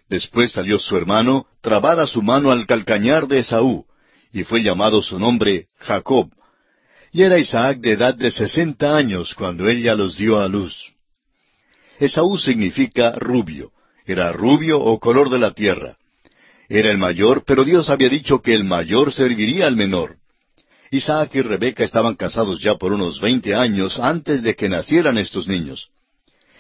Después 0.09 0.53
salió 0.53 0.79
su 0.79 0.95
hermano, 0.95 1.47
trabada 1.61 2.07
su 2.07 2.21
mano 2.21 2.51
al 2.51 2.65
calcañar 2.65 3.27
de 3.27 3.39
Esaú, 3.39 3.85
y 4.31 4.43
fue 4.43 4.63
llamado 4.63 5.01
su 5.01 5.19
nombre 5.19 5.67
Jacob. 5.79 6.29
Y 7.11 7.23
era 7.23 7.39
Isaac 7.39 7.79
de 7.79 7.93
edad 7.93 8.15
de 8.15 8.31
sesenta 8.31 8.95
años 8.95 9.33
cuando 9.33 9.67
ella 9.67 9.95
los 9.95 10.17
dio 10.17 10.39
a 10.39 10.47
luz. 10.47 10.93
Esaú 11.99 12.37
significa 12.37 13.13
rubio, 13.13 13.71
era 14.05 14.31
rubio 14.31 14.79
o 14.79 14.99
color 14.99 15.29
de 15.29 15.39
la 15.39 15.51
tierra. 15.51 15.97
Era 16.69 16.91
el 16.91 16.97
mayor, 16.97 17.43
pero 17.45 17.63
Dios 17.63 17.89
había 17.89 18.09
dicho 18.09 18.41
que 18.41 18.53
el 18.53 18.63
mayor 18.63 19.13
serviría 19.13 19.67
al 19.67 19.75
menor. 19.75 20.17
Isaac 20.91 21.35
y 21.35 21.41
Rebeca 21.41 21.83
estaban 21.83 22.15
casados 22.15 22.61
ya 22.61 22.75
por 22.75 22.93
unos 22.93 23.19
veinte 23.19 23.55
años 23.55 23.99
antes 23.99 24.43
de 24.43 24.55
que 24.55 24.69
nacieran 24.69 25.17
estos 25.17 25.47
niños. 25.47 25.89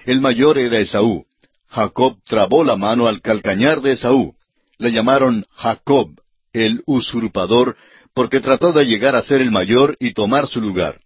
El 0.05 0.21
mayor 0.21 0.57
era 0.57 0.79
Esaú. 0.79 1.25
Jacob 1.69 2.17
trabó 2.25 2.63
la 2.63 2.75
mano 2.75 3.07
al 3.07 3.21
calcañar 3.21 3.81
de 3.81 3.91
Esaú. 3.91 4.35
Le 4.77 4.91
llamaron 4.91 5.45
Jacob, 5.53 6.11
el 6.53 6.81
usurpador, 6.85 7.75
porque 8.17 8.39
trató 8.39 8.73
de 8.73 8.83
llegar 8.83 9.15
a 9.15 9.21
ser 9.21 9.41
el 9.41 9.51
mayor 9.51 9.95
y 9.99 10.11
tomar 10.11 10.47
su 10.47 10.59
lugar. 10.59 10.99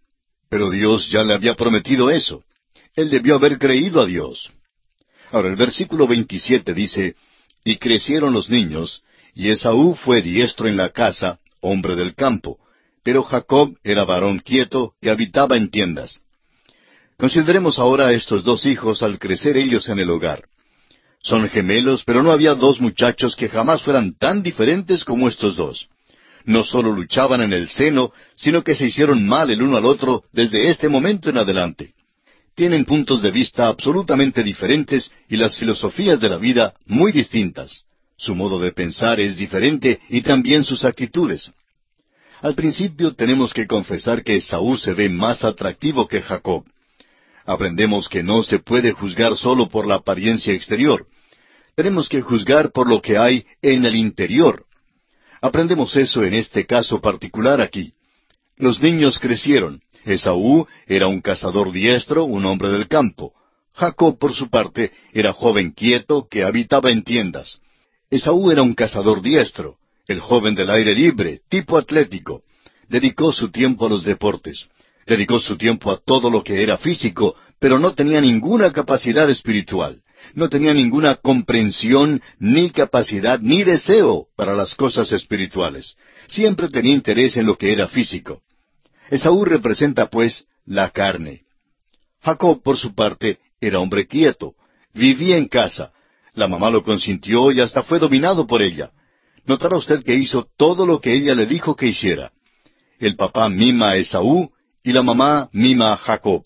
Pero 0.50 0.70
Dios 0.70 1.10
ya 1.10 1.26
le 1.26 1.34
había 1.34 1.56
prometido 1.56 2.10
eso. 2.10 2.46
Él 2.96 3.10
debió 3.10 3.36
haber 3.36 3.60
creído 3.60 4.00
a 4.00 4.06
Dios. 4.06 4.50
Ahora 5.30 5.50
el 5.50 5.58
versículo 5.58 6.08
27 6.08 6.74
dice, 6.74 7.16
Y 7.66 7.76
crecieron 7.80 8.32
los 8.32 8.50
niños, 8.50 9.04
y 9.34 9.50
Esaú 9.50 9.94
fue 9.94 10.22
diestro 10.22 10.70
en 10.70 10.78
la 10.78 10.88
casa, 10.88 11.40
hombre 11.60 11.98
del 11.98 12.16
campo, 12.16 12.60
pero 13.04 13.24
Jacob 13.24 13.76
era 13.84 14.06
varón 14.06 14.40
quieto 14.40 14.94
y 15.02 15.10
habitaba 15.10 15.58
en 15.58 15.70
tiendas. 15.70 16.22
Consideremos 17.18 17.78
ahora 17.78 18.08
a 18.08 18.14
estos 18.14 18.46
dos 18.46 18.66
hijos 18.66 19.04
al 19.04 19.20
crecer 19.20 19.58
ellos 19.58 19.90
en 19.90 20.00
el 20.00 20.10
hogar. 20.12 20.46
Son 21.22 21.50
gemelos, 21.50 22.06
pero 22.06 22.24
no 22.24 22.32
había 22.32 22.56
dos 22.56 22.80
muchachos 22.80 23.36
que 23.36 23.50
jamás 23.50 23.82
fueran 23.82 24.16
tan 24.18 24.42
diferentes 24.42 25.04
como 25.04 25.28
estos 25.28 25.58
dos. 25.58 25.90
No 26.46 26.64
solo 26.64 26.92
luchaban 26.92 27.42
en 27.42 27.54
el 27.54 27.70
seno, 27.70 28.12
sino 28.36 28.64
que 28.64 28.76
se 28.76 28.86
hicieron 28.86 29.26
mal 29.26 29.50
el 29.50 29.62
uno 29.62 29.78
al 29.78 29.86
otro 29.86 30.24
desde 30.32 30.70
este 30.70 30.90
momento 30.90 31.30
en 31.30 31.38
adelante. 31.38 31.94
Tienen 32.56 32.86
puntos 32.86 33.22
de 33.22 33.32
vista 33.32 33.68
absolutamente 33.68 34.44
diferentes 34.44 35.12
y 35.30 35.38
las 35.38 35.58
filosofías 35.58 36.20
de 36.20 36.30
la 36.30 36.38
vida 36.38 36.74
muy 36.86 37.12
distintas. 37.12 37.84
Su 38.18 38.36
modo 38.36 38.60
de 38.60 38.72
pensar 38.72 39.20
es 39.20 39.38
diferente 39.38 40.00
y 40.10 40.22
también 40.22 40.64
sus 40.64 40.86
actitudes. 40.86 41.52
Al 42.42 42.56
principio 42.56 43.14
tenemos 43.14 43.54
que 43.54 43.68
confesar 43.68 44.24
que 44.24 44.42
Saúl 44.42 44.80
se 44.80 44.94
ve 44.94 45.10
más 45.10 45.44
atractivo 45.44 46.08
que 46.08 46.22
Jacob. 46.22 46.64
Aprendemos 47.46 48.10
que 48.10 48.24
no 48.24 48.44
se 48.44 48.60
puede 48.60 48.92
juzgar 48.92 49.36
solo 49.36 49.70
por 49.70 49.88
la 49.88 49.96
apariencia 49.96 50.54
exterior. 50.54 51.06
Tenemos 51.76 52.10
que 52.10 52.22
juzgar 52.22 52.72
por 52.72 52.88
lo 52.88 53.02
que 53.02 53.18
hay 53.18 53.46
en 53.62 53.86
el 53.86 53.96
interior. 53.96 54.66
Aprendemos 55.42 55.96
eso 55.96 56.24
en 56.24 56.34
este 56.34 56.66
caso 56.66 57.02
particular 57.02 57.62
aquí. 57.62 57.94
Los 58.58 58.82
niños 58.82 59.20
crecieron. 59.20 59.82
Esaú 60.06 60.68
era 60.88 61.08
un 61.08 61.22
cazador 61.22 61.72
diestro, 61.72 62.26
un 62.26 62.46
hombre 62.46 62.70
del 62.70 62.88
campo. 62.88 63.34
Jacob, 63.74 64.18
por 64.18 64.34
su 64.34 64.50
parte, 64.50 64.92
era 65.14 65.34
joven 65.34 65.72
quieto 65.72 66.28
que 66.30 66.44
habitaba 66.44 66.92
en 66.92 67.04
tiendas. 67.04 67.60
Esaú 68.10 68.52
era 68.52 68.62
un 68.62 68.74
cazador 68.74 69.22
diestro 69.22 69.78
el 70.12 70.20
joven 70.20 70.56
del 70.56 70.70
aire 70.70 70.94
libre, 70.94 71.42
tipo 71.50 71.78
atlético, 71.78 72.44
dedicó 72.88 73.32
su 73.32 73.50
tiempo 73.50 73.86
a 73.86 73.90
los 73.90 74.04
deportes, 74.04 74.68
dedicó 75.06 75.40
su 75.40 75.58
tiempo 75.58 75.92
a 75.92 75.98
todo 75.98 76.30
lo 76.30 76.44
que 76.44 76.62
era 76.62 76.78
físico, 76.78 77.36
pero 77.60 77.80
no 77.80 77.94
tenía 77.94 78.22
ninguna 78.22 78.72
capacidad 78.72 79.30
espiritual, 79.30 80.02
no 80.34 80.50
tenía 80.50 80.74
ninguna 80.74 81.16
comprensión, 81.16 82.22
ni 82.40 82.70
capacidad, 82.70 83.40
ni 83.40 83.64
deseo 83.64 84.28
para 84.36 84.56
las 84.56 84.76
cosas 84.76 85.12
espirituales. 85.12 85.96
Siempre 86.28 86.70
tenía 86.70 86.94
interés 86.94 87.38
en 87.38 87.46
lo 87.46 87.58
que 87.58 87.74
era 87.74 87.88
físico. 87.88 88.42
Esaú 89.10 89.44
representa, 89.46 90.10
pues, 90.10 90.46
la 90.66 90.90
carne. 90.90 91.42
Jacob, 92.22 92.62
por 92.64 92.78
su 92.78 92.94
parte, 92.94 93.40
era 93.60 93.80
hombre 93.80 94.08
quieto, 94.08 94.56
vivía 94.94 95.38
en 95.38 95.48
casa. 95.48 95.92
La 96.34 96.48
mamá 96.48 96.70
lo 96.70 96.84
consintió 96.84 97.52
y 97.52 97.60
hasta 97.60 97.84
fue 97.84 98.00
dominado 98.00 98.48
por 98.48 98.62
ella. 98.62 98.92
Notará 99.46 99.76
usted 99.76 100.04
que 100.04 100.16
hizo 100.16 100.48
todo 100.58 100.86
lo 100.86 101.02
que 101.02 101.14
ella 101.14 101.36
le 101.36 101.46
dijo 101.46 101.76
que 101.76 101.88
hiciera. 101.88 102.32
El 103.00 103.16
papá 103.16 103.50
mima 103.50 103.92
a 103.92 103.98
Esaú 103.98 104.52
y 104.84 104.92
la 104.94 105.04
mamá 105.04 105.50
mima 105.52 105.94
a 105.94 105.98
Jacob. 105.98 106.46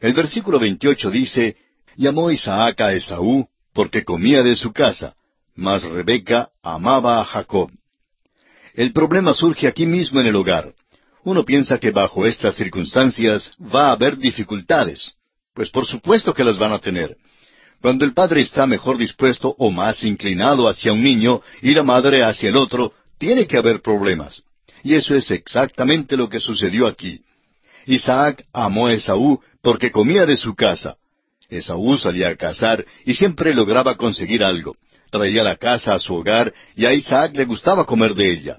El 0.00 0.12
versículo 0.14 0.58
28 0.58 1.10
dice, 1.10 1.56
Llamó 1.96 2.30
Isaac 2.30 2.80
a 2.80 2.92
Esaú 2.92 3.46
porque 3.72 4.04
comía 4.04 4.42
de 4.42 4.56
su 4.56 4.72
casa, 4.72 5.14
mas 5.54 5.82
Rebeca 5.82 6.50
amaba 6.62 7.20
a 7.20 7.24
Jacob. 7.24 7.70
El 8.74 8.92
problema 8.92 9.34
surge 9.34 9.66
aquí 9.66 9.86
mismo 9.86 10.20
en 10.20 10.26
el 10.26 10.36
hogar. 10.36 10.74
Uno 11.24 11.44
piensa 11.44 11.78
que 11.78 11.90
bajo 11.90 12.26
estas 12.26 12.56
circunstancias 12.56 13.52
va 13.62 13.88
a 13.88 13.92
haber 13.92 14.16
dificultades. 14.16 15.14
Pues 15.54 15.70
por 15.70 15.86
supuesto 15.86 16.32
que 16.32 16.44
las 16.44 16.58
van 16.58 16.72
a 16.72 16.78
tener. 16.78 17.16
Cuando 17.80 18.04
el 18.04 18.14
padre 18.14 18.40
está 18.40 18.66
mejor 18.66 18.96
dispuesto 18.96 19.54
o 19.58 19.70
más 19.70 20.04
inclinado 20.04 20.68
hacia 20.68 20.92
un 20.92 21.02
niño 21.02 21.42
y 21.60 21.74
la 21.74 21.82
madre 21.82 22.22
hacia 22.22 22.48
el 22.48 22.56
otro, 22.56 22.92
tiene 23.18 23.46
que 23.46 23.58
haber 23.58 23.82
problemas. 23.82 24.42
Y 24.82 24.94
eso 24.94 25.14
es 25.14 25.30
exactamente 25.30 26.16
lo 26.16 26.28
que 26.28 26.40
sucedió 26.40 26.86
aquí. 26.86 27.20
Isaac 27.86 28.46
amó 28.52 28.86
a 28.86 28.94
Esaú 28.94 29.40
porque 29.60 29.90
comía 29.90 30.26
de 30.26 30.36
su 30.36 30.54
casa. 30.54 30.96
Esaú 31.58 31.98
salía 31.98 32.28
a 32.28 32.36
cazar 32.36 32.84
y 33.04 33.14
siempre 33.14 33.54
lograba 33.54 33.96
conseguir 33.96 34.42
algo. 34.42 34.76
Traía 35.10 35.42
la 35.44 35.56
casa 35.56 35.94
a 35.94 35.98
su 35.98 36.14
hogar 36.14 36.52
y 36.74 36.86
a 36.86 36.94
Isaac 36.94 37.36
le 37.36 37.44
gustaba 37.44 37.84
comer 37.84 38.14
de 38.14 38.32
ella. 38.32 38.58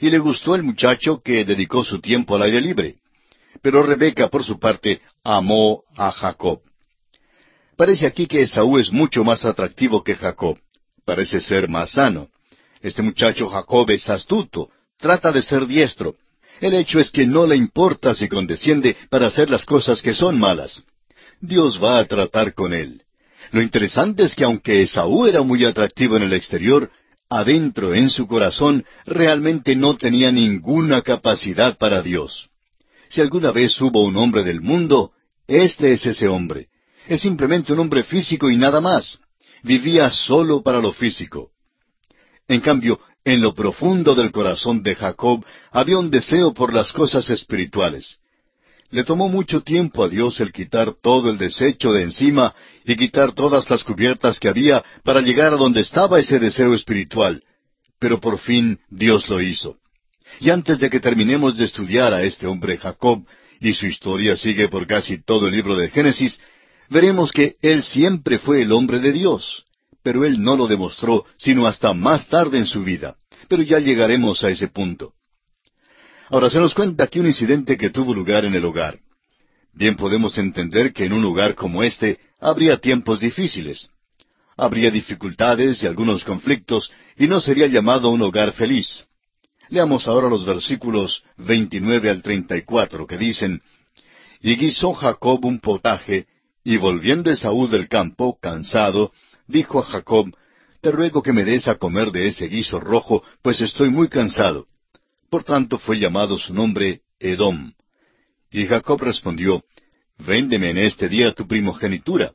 Y 0.00 0.08
le 0.08 0.18
gustó 0.18 0.54
el 0.54 0.62
muchacho 0.62 1.20
que 1.22 1.44
dedicó 1.44 1.84
su 1.84 2.00
tiempo 2.00 2.34
al 2.34 2.42
aire 2.42 2.60
libre. 2.60 2.96
Pero 3.60 3.82
Rebeca, 3.82 4.28
por 4.28 4.42
su 4.42 4.58
parte, 4.58 5.02
amó 5.22 5.82
a 5.96 6.10
Jacob. 6.10 6.60
Parece 7.76 8.06
aquí 8.06 8.26
que 8.26 8.40
Esaú 8.40 8.78
es 8.78 8.90
mucho 8.90 9.24
más 9.24 9.44
atractivo 9.44 10.02
que 10.02 10.14
Jacob. 10.14 10.58
Parece 11.04 11.40
ser 11.40 11.68
más 11.68 11.90
sano. 11.90 12.28
Este 12.80 13.02
muchacho 13.02 13.48
Jacob 13.48 13.90
es 13.90 14.08
astuto, 14.08 14.70
trata 14.98 15.32
de 15.32 15.42
ser 15.42 15.66
diestro. 15.66 16.14
El 16.60 16.74
hecho 16.74 16.98
es 16.98 17.10
que 17.10 17.26
no 17.26 17.46
le 17.46 17.56
importa 17.56 18.14
si 18.14 18.28
condesciende 18.28 18.96
para 19.10 19.26
hacer 19.26 19.50
las 19.50 19.64
cosas 19.64 20.00
que 20.00 20.14
son 20.14 20.38
malas. 20.38 20.82
Dios 21.40 21.82
va 21.82 21.98
a 21.98 22.04
tratar 22.04 22.54
con 22.54 22.74
él. 22.74 23.02
Lo 23.52 23.62
interesante 23.62 24.24
es 24.24 24.34
que 24.34 24.44
aunque 24.44 24.82
Esaú 24.82 25.26
era 25.26 25.42
muy 25.42 25.64
atractivo 25.64 26.16
en 26.16 26.22
el 26.24 26.32
exterior, 26.32 26.90
adentro 27.28 27.94
en 27.94 28.10
su 28.10 28.26
corazón 28.26 28.84
realmente 29.06 29.74
no 29.74 29.96
tenía 29.96 30.30
ninguna 30.30 31.02
capacidad 31.02 31.78
para 31.78 32.02
Dios. 32.02 32.50
Si 33.08 33.20
alguna 33.20 33.50
vez 33.50 33.80
hubo 33.80 34.02
un 34.04 34.16
hombre 34.16 34.44
del 34.44 34.60
mundo, 34.60 35.12
este 35.48 35.92
es 35.92 36.06
ese 36.06 36.28
hombre. 36.28 36.68
Es 37.08 37.22
simplemente 37.22 37.72
un 37.72 37.80
hombre 37.80 38.04
físico 38.04 38.50
y 38.50 38.56
nada 38.56 38.80
más. 38.80 39.18
Vivía 39.62 40.10
solo 40.10 40.62
para 40.62 40.80
lo 40.80 40.92
físico. 40.92 41.50
En 42.46 42.60
cambio, 42.60 43.00
en 43.24 43.40
lo 43.40 43.54
profundo 43.54 44.14
del 44.14 44.30
corazón 44.30 44.82
de 44.82 44.94
Jacob 44.94 45.44
había 45.72 45.98
un 45.98 46.10
deseo 46.10 46.54
por 46.54 46.72
las 46.72 46.92
cosas 46.92 47.28
espirituales. 47.30 48.19
Le 48.90 49.04
tomó 49.04 49.28
mucho 49.28 49.60
tiempo 49.62 50.02
a 50.02 50.08
Dios 50.08 50.40
el 50.40 50.52
quitar 50.52 50.94
todo 51.00 51.30
el 51.30 51.38
desecho 51.38 51.92
de 51.92 52.02
encima 52.02 52.54
y 52.84 52.96
quitar 52.96 53.32
todas 53.32 53.70
las 53.70 53.84
cubiertas 53.84 54.40
que 54.40 54.48
había 54.48 54.82
para 55.04 55.20
llegar 55.20 55.52
a 55.52 55.56
donde 55.56 55.80
estaba 55.80 56.18
ese 56.18 56.40
deseo 56.40 56.74
espiritual. 56.74 57.44
Pero 58.00 58.20
por 58.20 58.38
fin 58.38 58.80
Dios 58.88 59.28
lo 59.28 59.40
hizo. 59.40 59.76
Y 60.40 60.50
antes 60.50 60.80
de 60.80 60.90
que 60.90 61.00
terminemos 61.00 61.56
de 61.56 61.66
estudiar 61.66 62.12
a 62.14 62.22
este 62.22 62.46
hombre 62.46 62.78
Jacob, 62.78 63.24
y 63.60 63.74
su 63.74 63.86
historia 63.86 64.36
sigue 64.36 64.68
por 64.68 64.86
casi 64.86 65.22
todo 65.22 65.46
el 65.46 65.54
libro 65.54 65.76
de 65.76 65.90
Génesis, 65.90 66.40
veremos 66.88 67.30
que 67.30 67.56
él 67.60 67.84
siempre 67.84 68.38
fue 68.38 68.62
el 68.62 68.72
hombre 68.72 68.98
de 68.98 69.12
Dios, 69.12 69.64
pero 70.02 70.24
él 70.24 70.42
no 70.42 70.56
lo 70.56 70.66
demostró 70.66 71.26
sino 71.36 71.66
hasta 71.66 71.92
más 71.92 72.26
tarde 72.28 72.58
en 72.58 72.66
su 72.66 72.82
vida. 72.82 73.16
Pero 73.48 73.62
ya 73.62 73.78
llegaremos 73.78 74.42
a 74.42 74.50
ese 74.50 74.68
punto. 74.68 75.12
Ahora 76.30 76.48
se 76.48 76.60
nos 76.60 76.74
cuenta 76.74 77.02
aquí 77.04 77.18
un 77.18 77.26
incidente 77.26 77.76
que 77.76 77.90
tuvo 77.90 78.14
lugar 78.14 78.44
en 78.44 78.54
el 78.54 78.64
hogar. 78.64 79.00
Bien 79.72 79.96
podemos 79.96 80.38
entender 80.38 80.92
que 80.92 81.04
en 81.04 81.12
un 81.12 81.22
lugar 81.22 81.56
como 81.56 81.82
este 81.82 82.20
habría 82.38 82.78
tiempos 82.78 83.18
difíciles. 83.18 83.90
Habría 84.56 84.92
dificultades 84.92 85.82
y 85.82 85.88
algunos 85.88 86.24
conflictos, 86.24 86.92
y 87.18 87.26
no 87.26 87.40
sería 87.40 87.66
llamado 87.66 88.10
un 88.10 88.22
hogar 88.22 88.52
feliz. 88.52 89.06
Leamos 89.70 90.06
ahora 90.06 90.28
los 90.28 90.46
versículos 90.46 91.24
29 91.38 92.08
al 92.08 92.22
34 92.22 93.08
que 93.08 93.18
dicen, 93.18 93.60
Y 94.40 94.54
guisó 94.54 94.92
Jacob 94.94 95.44
un 95.44 95.58
potaje, 95.58 96.26
y 96.62 96.76
volviendo 96.76 97.32
Esaú 97.32 97.66
del 97.66 97.88
campo, 97.88 98.38
cansado, 98.40 99.12
dijo 99.48 99.80
a 99.80 99.82
Jacob, 99.82 100.32
Te 100.80 100.92
ruego 100.92 101.22
que 101.24 101.32
me 101.32 101.44
des 101.44 101.66
a 101.66 101.74
comer 101.74 102.12
de 102.12 102.28
ese 102.28 102.46
guiso 102.46 102.78
rojo, 102.78 103.24
pues 103.42 103.60
estoy 103.60 103.90
muy 103.90 104.08
cansado. 104.08 104.68
Por 105.30 105.44
tanto 105.44 105.78
fue 105.78 105.98
llamado 105.98 106.36
su 106.36 106.52
nombre 106.52 107.02
Edom. 107.20 107.72
Y 108.50 108.66
Jacob 108.66 109.00
respondió, 109.00 109.64
Véndeme 110.18 110.70
en 110.70 110.78
este 110.78 111.08
día 111.08 111.32
tu 111.32 111.46
primogenitura. 111.46 112.32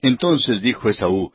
Entonces 0.00 0.62
dijo 0.62 0.88
Esaú, 0.88 1.32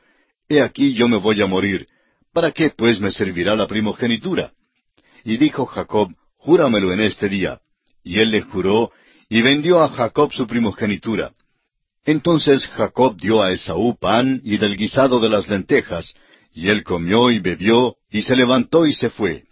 He 0.47 0.61
aquí 0.61 0.93
yo 0.93 1.09
me 1.09 1.17
voy 1.17 1.41
a 1.41 1.45
morir. 1.45 1.87
¿Para 2.31 2.51
qué 2.51 2.71
pues 2.75 3.01
me 3.01 3.11
servirá 3.11 3.55
la 3.55 3.67
primogenitura? 3.67 4.53
Y 5.25 5.37
dijo 5.37 5.65
Jacob, 5.65 6.09
Júramelo 6.37 6.93
en 6.93 7.01
este 7.01 7.27
día. 7.27 7.59
Y 8.03 8.19
él 8.19 8.31
le 8.31 8.41
juró, 8.41 8.91
y 9.29 9.41
vendió 9.41 9.81
a 9.81 9.89
Jacob 9.89 10.31
su 10.31 10.47
primogenitura. 10.47 11.33
Entonces 12.05 12.65
Jacob 12.67 13.17
dio 13.17 13.41
a 13.41 13.51
Esaú 13.51 13.97
pan 13.97 14.41
y 14.43 14.57
del 14.57 14.77
guisado 14.77 15.19
de 15.19 15.29
las 15.29 15.47
lentejas, 15.47 16.15
y 16.53 16.69
él 16.69 16.83
comió 16.83 17.29
y 17.29 17.39
bebió, 17.39 17.97
y 18.09 18.21
se 18.21 18.35
levantó 18.35 18.85
y 18.85 18.93
se 18.93 19.09
fue. 19.09 19.45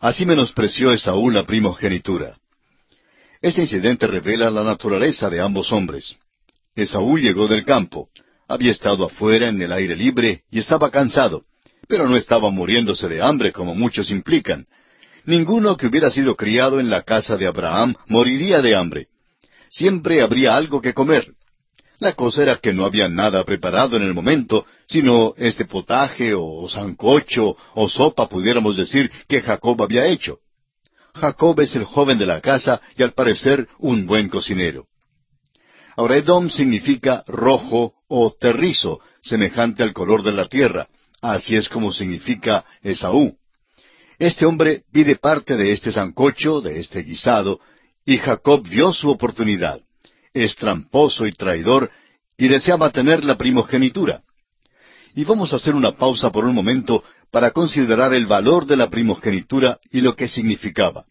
Así 0.00 0.24
menospreció 0.24 0.92
Esaú 0.92 1.30
la 1.30 1.44
primogenitura. 1.44 2.36
Este 3.40 3.62
incidente 3.62 4.06
revela 4.06 4.50
la 4.50 4.62
naturaleza 4.62 5.28
de 5.28 5.40
ambos 5.40 5.72
hombres. 5.72 6.16
Esaú 6.74 7.18
llegó 7.18 7.48
del 7.48 7.64
campo. 7.64 8.08
Había 8.46 8.70
estado 8.70 9.04
afuera 9.06 9.48
en 9.48 9.60
el 9.60 9.72
aire 9.72 9.96
libre 9.96 10.42
y 10.50 10.60
estaba 10.60 10.90
cansado, 10.90 11.44
pero 11.88 12.08
no 12.08 12.16
estaba 12.16 12.50
muriéndose 12.50 13.08
de 13.08 13.20
hambre 13.20 13.52
como 13.52 13.74
muchos 13.74 14.10
implican. 14.10 14.66
Ninguno 15.24 15.76
que 15.76 15.88
hubiera 15.88 16.10
sido 16.10 16.36
criado 16.36 16.80
en 16.80 16.90
la 16.90 17.02
casa 17.02 17.36
de 17.36 17.46
Abraham 17.46 17.94
moriría 18.06 18.62
de 18.62 18.76
hambre. 18.76 19.08
Siempre 19.68 20.22
habría 20.22 20.54
algo 20.54 20.80
que 20.80 20.94
comer. 20.94 21.34
La 22.00 22.12
cosa 22.12 22.42
era 22.42 22.56
que 22.56 22.72
no 22.72 22.84
había 22.84 23.08
nada 23.08 23.42
preparado 23.44 23.96
en 23.96 24.04
el 24.04 24.14
momento, 24.14 24.64
sino 24.86 25.34
este 25.36 25.64
potaje 25.64 26.32
o 26.32 26.68
sancocho 26.68 27.56
o 27.74 27.88
sopa, 27.88 28.28
pudiéramos 28.28 28.76
decir, 28.76 29.10
que 29.26 29.40
Jacob 29.42 29.82
había 29.82 30.06
hecho. 30.06 30.38
Jacob 31.14 31.58
es 31.60 31.74
el 31.74 31.84
joven 31.84 32.16
de 32.16 32.26
la 32.26 32.40
casa 32.40 32.80
y 32.96 33.02
al 33.02 33.14
parecer 33.14 33.66
un 33.80 34.06
buen 34.06 34.28
cocinero. 34.28 34.86
Ahora 35.96 36.16
Edom 36.16 36.48
significa 36.48 37.24
rojo 37.26 37.94
o 38.06 38.32
terrizo, 38.38 39.00
semejante 39.20 39.82
al 39.82 39.92
color 39.92 40.22
de 40.22 40.30
la 40.30 40.46
tierra. 40.46 40.86
Así 41.20 41.56
es 41.56 41.68
como 41.68 41.92
significa 41.92 42.64
Esaú. 42.80 43.36
Este 44.20 44.46
hombre 44.46 44.84
pide 44.92 45.16
parte 45.16 45.56
de 45.56 45.72
este 45.72 45.90
sancocho, 45.90 46.60
de 46.60 46.78
este 46.78 47.02
guisado, 47.02 47.58
y 48.06 48.18
Jacob 48.18 48.62
vio 48.68 48.92
su 48.92 49.10
oportunidad 49.10 49.80
es 50.32 50.56
tramposo 50.56 51.26
y 51.26 51.32
traidor 51.32 51.90
y 52.36 52.48
deseaba 52.48 52.90
tener 52.90 53.24
la 53.24 53.36
primogenitura. 53.36 54.22
Y 55.14 55.24
vamos 55.24 55.52
a 55.52 55.56
hacer 55.56 55.74
una 55.74 55.92
pausa 55.92 56.30
por 56.30 56.44
un 56.44 56.54
momento 56.54 57.02
para 57.30 57.50
considerar 57.50 58.14
el 58.14 58.26
valor 58.26 58.66
de 58.66 58.76
la 58.76 58.88
primogenitura 58.88 59.78
y 59.90 60.00
lo 60.00 60.14
que 60.14 60.28
significaba. 60.28 61.04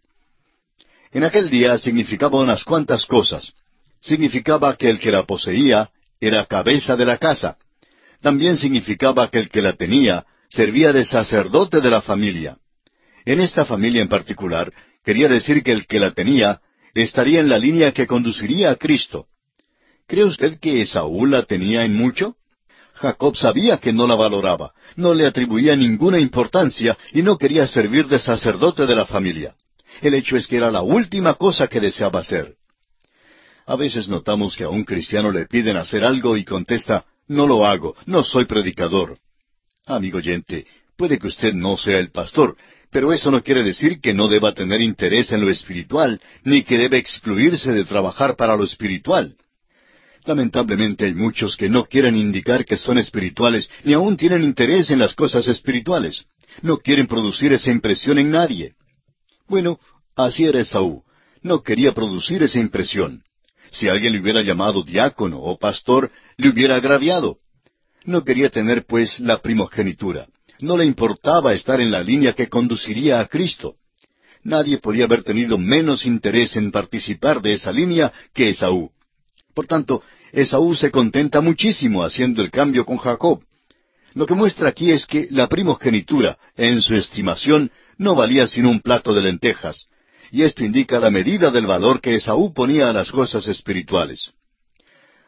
En 1.12 1.24
aquel 1.24 1.50
día 1.50 1.78
significaba 1.78 2.40
unas 2.40 2.64
cuantas 2.64 3.06
cosas. 3.06 3.54
Significaba 4.02 4.76
que 4.76 4.90
el 4.90 5.00
que 5.00 5.12
la 5.12 5.24
poseía 5.24 5.90
era 6.20 6.46
cabeza 6.46 6.96
de 6.96 7.06
la 7.06 7.18
casa. 7.18 7.58
También 8.22 8.58
significaba 8.58 9.30
que 9.30 9.40
el 9.40 9.50
que 9.50 9.62
la 9.62 9.74
tenía 9.74 10.26
servía 10.50 10.94
de 10.94 11.06
sacerdote 11.06 11.82
de 11.82 11.90
la 11.90 12.02
familia. 12.02 12.58
En 13.26 13.42
esta 13.42 13.66
familia 13.66 14.02
en 14.02 14.08
particular, 14.08 14.72
quería 15.04 15.28
decir 15.28 15.64
que 15.64 15.72
el 15.72 15.86
que 15.86 16.00
la 16.00 16.12
tenía 16.12 16.62
estaría 17.04 17.40
en 17.40 17.50
la 17.50 17.58
línea 17.58 17.92
que 17.92 18.08
conduciría 18.08 18.72
a 18.72 18.76
Cristo. 18.76 19.28
¿Cree 20.08 20.24
usted 20.24 20.60
que 20.60 20.86
Saúl 20.86 21.32
la 21.32 21.44
tenía 21.44 21.84
en 21.84 21.96
mucho? 21.96 22.36
Jacob 22.94 23.36
sabía 23.36 23.78
que 23.78 23.94
no 23.94 24.08
la 24.08 24.16
valoraba, 24.16 24.74
no 24.96 25.14
le 25.14 25.28
atribuía 25.28 25.76
ninguna 25.76 26.20
importancia 26.20 26.98
y 27.14 27.22
no 27.22 27.38
quería 27.38 27.68
servir 27.68 28.08
de 28.08 28.18
sacerdote 28.18 28.86
de 28.86 28.96
la 28.96 29.06
familia. 29.06 29.56
El 30.02 30.14
hecho 30.16 30.36
es 30.36 30.48
que 30.48 30.58
era 30.58 30.72
la 30.72 30.82
última 30.82 31.36
cosa 31.36 31.68
que 31.68 31.80
deseaba 31.80 32.22
hacer. 32.22 32.56
A 33.66 33.76
veces 33.76 34.08
notamos 34.08 34.56
que 34.56 34.64
a 34.64 34.70
un 34.70 34.84
cristiano 34.84 35.32
le 35.32 35.46
piden 35.46 35.78
hacer 35.78 36.04
algo 36.04 36.38
y 36.38 36.46
contesta, 36.46 37.06
no 37.28 37.46
lo 37.46 37.66
hago, 37.66 37.96
no 38.06 38.24
soy 38.24 38.46
predicador. 38.46 39.18
Amigo 39.86 40.18
oyente, 40.18 40.66
puede 40.96 41.20
que 41.20 41.28
usted 41.28 41.54
no 41.54 41.78
sea 41.78 42.00
el 42.00 42.12
pastor, 42.12 42.56
pero 42.92 43.12
eso 43.12 43.32
no 43.32 43.44
quiere 43.44 43.64
decir 43.64 44.00
que 44.00 44.14
no 44.14 44.28
deba 44.28 44.54
tener 44.54 44.82
interés 44.82 45.32
en 45.32 45.42
lo 45.42 45.50
espiritual, 45.50 46.22
ni 46.44 46.64
que 46.64 46.78
debe 46.78 46.98
excluirse 46.98 47.72
de 47.72 47.86
trabajar 47.86 48.36
para 48.36 48.56
lo 48.56 48.64
espiritual. 48.64 49.36
Lamentablemente 50.26 51.06
hay 51.06 51.14
muchos 51.14 51.56
que 51.56 51.70
no 51.70 51.86
quieren 51.86 52.16
indicar 52.16 52.66
que 52.66 52.78
son 52.78 52.98
espirituales, 52.98 53.70
ni 53.84 53.94
aún 53.94 54.18
tienen 54.18 54.44
interés 54.44 54.92
en 54.92 55.00
las 55.00 55.14
cosas 55.16 55.48
espirituales. 55.48 56.26
No 56.62 56.78
quieren 56.78 57.08
producir 57.08 57.54
esa 57.54 57.72
impresión 57.72 58.20
en 58.20 58.32
nadie. 58.32 58.74
Bueno, 59.48 59.80
así 60.16 60.46
era 60.46 60.60
Esaú. 60.60 61.04
No 61.42 61.62
quería 61.62 61.94
producir 61.94 62.44
esa 62.44 62.60
impresión. 62.60 63.24
Si 63.72 63.88
alguien 63.88 64.14
le 64.14 64.20
hubiera 64.20 64.42
llamado 64.42 64.84
diácono 64.84 65.40
o 65.40 65.58
pastor, 65.58 66.12
le 66.36 66.50
hubiera 66.50 66.76
agraviado. 66.76 67.38
No 68.04 68.24
quería 68.24 68.50
tener, 68.50 68.86
pues, 68.86 69.20
la 69.20 69.42
primogenitura. 69.42 70.28
No 70.60 70.78
le 70.78 70.86
importaba 70.86 71.54
estar 71.54 71.80
en 71.82 71.92
la 71.92 72.02
línea 72.02 72.34
que 72.34 72.48
conduciría 72.48 73.20
a 73.20 73.28
Cristo. 73.28 73.76
Nadie 74.44 74.78
podía 74.78 75.06
haber 75.06 75.24
tenido 75.24 75.58
menos 75.58 76.06
interés 76.06 76.56
en 76.56 76.72
participar 76.72 77.42
de 77.42 77.54
esa 77.54 77.72
línea 77.72 78.12
que 78.34 78.50
Esaú. 78.50 78.92
Por 79.54 79.68
tanto, 79.68 80.04
Esaú 80.32 80.76
se 80.76 80.92
contenta 80.92 81.42
muchísimo 81.42 82.04
haciendo 82.04 82.42
el 82.42 82.52
cambio 82.52 82.86
con 82.86 82.98
Jacob. 82.98 83.44
Lo 84.14 84.26
que 84.26 84.36
muestra 84.36 84.70
aquí 84.70 84.92
es 84.92 85.06
que 85.06 85.28
la 85.30 85.48
primogenitura, 85.48 86.38
en 86.56 86.82
su 86.82 86.96
estimación, 86.96 87.72
no 87.98 88.16
valía 88.16 88.48
sino 88.48 88.70
un 88.70 88.82
plato 88.82 89.14
de 89.14 89.22
lentejas, 89.22 89.88
y 90.32 90.44
esto 90.44 90.64
indica 90.64 91.00
la 91.00 91.10
medida 91.10 91.52
del 91.52 91.66
valor 91.66 92.02
que 92.02 92.16
Esaú 92.16 92.54
ponía 92.54 92.90
a 92.90 92.94
las 92.94 93.12
cosas 93.12 93.48
espirituales. 93.48 94.34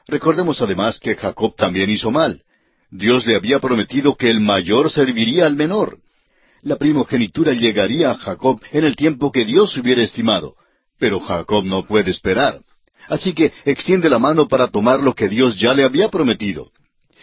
Recordemos 0.08 0.62
además 0.62 1.00
que 1.00 1.16
Jacob 1.16 1.56
también 1.56 1.90
hizo 1.90 2.10
mal. 2.10 2.44
Dios 2.92 3.26
le 3.28 3.36
había 3.36 3.60
prometido 3.60 4.16
que 4.16 4.30
el 4.30 4.40
mayor 4.40 4.90
serviría 4.90 5.46
al 5.46 5.56
menor. 5.56 6.00
La 6.62 6.76
primogenitura 6.76 7.54
llegaría 7.54 8.12
a 8.12 8.18
Jacob 8.18 8.62
en 8.72 8.84
el 8.84 8.96
tiempo 8.96 9.32
que 9.32 9.46
Dios 9.46 9.78
hubiera 9.78 10.02
estimado, 10.02 10.56
pero 10.98 11.20
Jacob 11.20 11.64
no 11.64 11.86
puede 11.86 12.12
esperar. 12.12 12.62
Así 13.08 13.34
que 13.34 13.54
extiende 13.66 14.10
la 14.10 14.20
mano 14.20 14.48
para 14.48 14.68
tomar 14.68 15.02
lo 15.02 15.14
que 15.14 15.30
Dios 15.30 15.58
ya 15.58 15.74
le 15.74 15.84
había 15.84 16.10
prometido. 16.10 16.72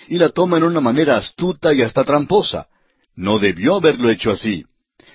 Y 0.09 0.19
la 0.19 0.31
toma 0.31 0.57
en 0.57 0.65
una 0.65 0.81
manera 0.81 1.17
astuta 1.17 1.75
y 1.75 1.83
hasta 1.83 2.05
tramposa. 2.05 2.69
No 3.15 3.39
debió 3.39 3.77
haberlo 3.77 4.09
hecho 4.11 4.31
así. 4.31 4.65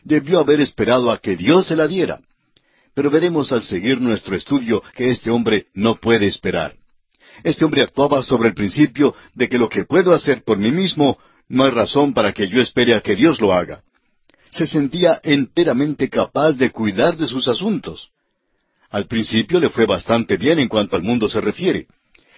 Debió 0.03 0.39
haber 0.39 0.61
esperado 0.61 1.11
a 1.11 1.17
que 1.17 1.35
Dios 1.35 1.67
se 1.67 1.75
la 1.75 1.87
diera. 1.87 2.19
Pero 2.93 3.09
veremos 3.09 3.51
al 3.51 3.63
seguir 3.63 4.01
nuestro 4.01 4.35
estudio 4.35 4.83
que 4.95 5.09
este 5.09 5.29
hombre 5.29 5.67
no 5.73 5.95
puede 5.95 6.25
esperar. 6.25 6.75
Este 7.43 7.65
hombre 7.65 7.81
actuaba 7.81 8.23
sobre 8.23 8.49
el 8.49 8.55
principio 8.55 9.15
de 9.33 9.49
que 9.49 9.57
lo 9.57 9.69
que 9.69 9.85
puedo 9.85 10.13
hacer 10.13 10.43
por 10.43 10.57
mí 10.57 10.71
mismo 10.71 11.17
no 11.49 11.65
hay 11.65 11.71
razón 11.71 12.13
para 12.13 12.31
que 12.31 12.47
yo 12.47 12.61
espere 12.61 12.95
a 12.95 13.01
que 13.01 13.15
Dios 13.15 13.41
lo 13.41 13.53
haga. 13.53 13.83
Se 14.51 14.67
sentía 14.67 15.19
enteramente 15.23 16.09
capaz 16.09 16.53
de 16.53 16.71
cuidar 16.71 17.17
de 17.17 17.27
sus 17.27 17.47
asuntos. 17.47 18.11
Al 18.89 19.07
principio 19.07 19.59
le 19.59 19.69
fue 19.69 19.85
bastante 19.85 20.37
bien 20.37 20.59
en 20.59 20.67
cuanto 20.67 20.95
al 20.95 21.03
mundo 21.03 21.29
se 21.29 21.39
refiere. 21.39 21.87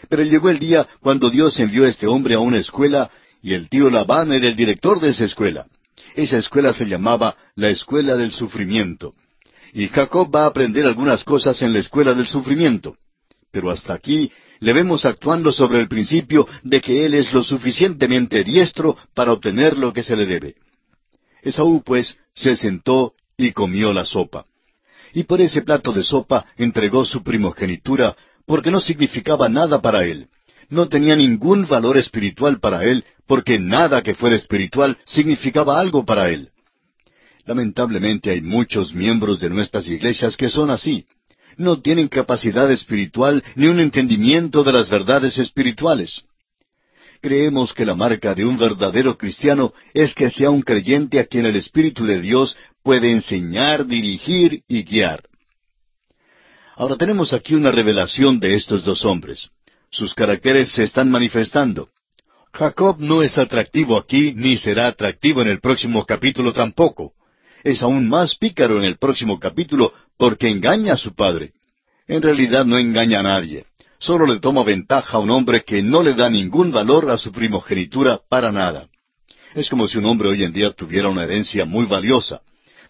Pero 0.10 0.24
llegó 0.24 0.50
el 0.50 0.60
día 0.60 0.88
cuando 1.02 1.30
Dios 1.30 1.60
envió 1.60 1.86
a 1.86 1.90
este 1.90 2.08
hombre 2.08 2.36
a 2.36 2.40
una 2.40 2.60
escuela 2.60 3.10
y 3.42 3.54
el 3.54 3.70
tío 3.70 3.90
Labán 3.90 4.32
era 4.32 4.48
el 4.48 4.56
director 4.56 5.00
de 5.00 5.10
esa 5.10 5.26
escuela. 5.26 5.66
Esa 6.16 6.38
escuela 6.38 6.74
se 6.74 6.86
llamaba 6.86 7.36
la 7.56 7.70
Escuela 7.70 8.16
del 8.16 8.32
Sufrimiento. 8.32 9.16
Y 9.74 9.88
Jacob 9.88 10.34
va 10.34 10.44
a 10.44 10.48
aprender 10.48 10.86
algunas 10.86 11.24
cosas 11.24 11.62
en 11.64 11.74
la 11.74 11.80
Escuela 11.80 12.14
del 12.14 12.28
Sufrimiento. 12.28 12.96
Pero 13.52 13.72
hasta 13.72 13.94
aquí 13.94 14.32
le 14.64 14.72
vemos 14.72 15.04
actuando 15.04 15.52
sobre 15.52 15.82
el 15.82 15.90
principio 15.90 16.48
de 16.64 16.80
que 16.80 17.06
él 17.06 17.16
es 17.16 17.34
lo 17.34 17.44
suficientemente 17.44 18.46
diestro 18.46 18.98
para 19.14 19.34
obtener 19.34 19.78
lo 19.78 19.92
que 19.92 20.04
se 20.04 20.16
le 20.16 20.26
debe. 20.26 20.56
Esaú, 21.42 21.84
pues, 21.84 22.18
se 22.34 22.56
sentó 22.56 23.14
y 23.38 23.52
comió 23.52 23.92
la 23.92 24.06
sopa. 24.06 24.46
Y 25.14 25.24
por 25.24 25.42
ese 25.42 25.64
plato 25.64 25.92
de 25.92 26.02
sopa 26.02 26.46
entregó 26.56 27.04
su 27.04 27.24
primogenitura, 27.24 28.16
porque 28.46 28.72
no 28.72 28.80
significaba 28.80 29.50
nada 29.50 29.82
para 29.82 30.06
él. 30.06 30.28
No 30.70 30.88
tenía 30.88 31.18
ningún 31.18 31.68
valor 31.68 31.98
espiritual 31.98 32.62
para 32.62 32.86
él, 32.86 33.04
porque 33.28 33.60
nada 33.60 34.02
que 34.02 34.16
fuera 34.16 34.38
espiritual 34.38 34.98
significaba 35.04 35.78
algo 35.78 36.06
para 36.06 36.30
él. 36.30 36.52
Lamentablemente 37.46 38.32
hay 38.32 38.40
muchos 38.40 38.94
miembros 38.94 39.42
de 39.42 39.50
nuestras 39.50 39.90
iglesias 39.90 40.38
que 40.38 40.48
son 40.48 40.72
así 40.72 41.06
no 41.58 41.82
tienen 41.82 42.08
capacidad 42.08 42.72
espiritual 42.72 43.44
ni 43.56 43.68
un 43.68 43.80
entendimiento 43.80 44.64
de 44.64 44.74
las 44.74 44.90
verdades 44.90 45.38
espirituales. 45.38 46.24
Creemos 47.22 47.74
que 47.74 47.86
la 47.86 47.96
marca 47.96 48.36
de 48.36 48.46
un 48.46 48.58
verdadero 48.58 49.18
cristiano 49.18 49.74
es 49.94 50.14
que 50.14 50.30
sea 50.30 50.50
un 50.50 50.62
creyente 50.62 51.20
a 51.20 51.26
quien 51.26 51.46
el 51.46 51.56
Espíritu 51.56 52.06
de 52.06 52.20
Dios 52.20 52.58
puede 52.84 53.12
enseñar, 53.12 53.86
dirigir 53.86 54.64
y 54.68 54.84
guiar. 54.84 55.24
Ahora 56.76 56.98
tenemos 56.98 57.32
aquí 57.32 57.56
una 57.56 57.72
revelación 57.72 58.40
de 58.40 58.56
estos 58.56 58.84
dos 58.84 59.06
hombres. 59.06 59.50
Sus 59.90 60.14
caracteres 60.14 60.74
se 60.74 60.84
están 60.84 61.10
manifestando. 61.10 61.90
Jacob 62.52 62.98
no 63.00 63.24
es 63.24 63.38
atractivo 63.38 63.98
aquí 63.98 64.34
ni 64.36 64.58
será 64.58 64.88
atractivo 64.88 65.42
en 65.42 65.48
el 65.48 65.60
próximo 65.60 66.06
capítulo 66.06 66.52
tampoco 66.52 67.14
es 67.64 67.82
aún 67.82 68.10
más 68.10 68.36
pícaro 68.36 68.78
en 68.78 68.84
el 68.84 68.98
próximo 68.98 69.40
capítulo 69.40 69.94
porque 70.18 70.50
engaña 70.50 70.94
a 70.94 70.98
su 70.98 71.14
padre. 71.16 71.54
En 72.08 72.22
realidad 72.22 72.66
no 72.66 72.78
engaña 72.78 73.20
a 73.20 73.24
nadie. 73.24 73.66
Solo 74.00 74.26
le 74.26 74.40
toma 74.40 74.64
ventaja 74.64 75.18
a 75.18 75.20
un 75.20 75.30
hombre 75.30 75.64
que 75.64 75.82
no 75.82 76.04
le 76.04 76.14
da 76.14 76.30
ningún 76.30 76.72
valor 76.72 77.10
a 77.10 77.18
su 77.18 77.32
primogenitura 77.32 78.20
para 78.30 78.52
nada. 78.52 78.88
Es 79.56 79.70
como 79.70 79.88
si 79.88 79.98
un 79.98 80.06
hombre 80.06 80.30
hoy 80.30 80.44
en 80.44 80.52
día 80.52 80.72
tuviera 80.72 81.10
una 81.10 81.24
herencia 81.24 81.66
muy 81.66 81.86
valiosa. 81.86 82.42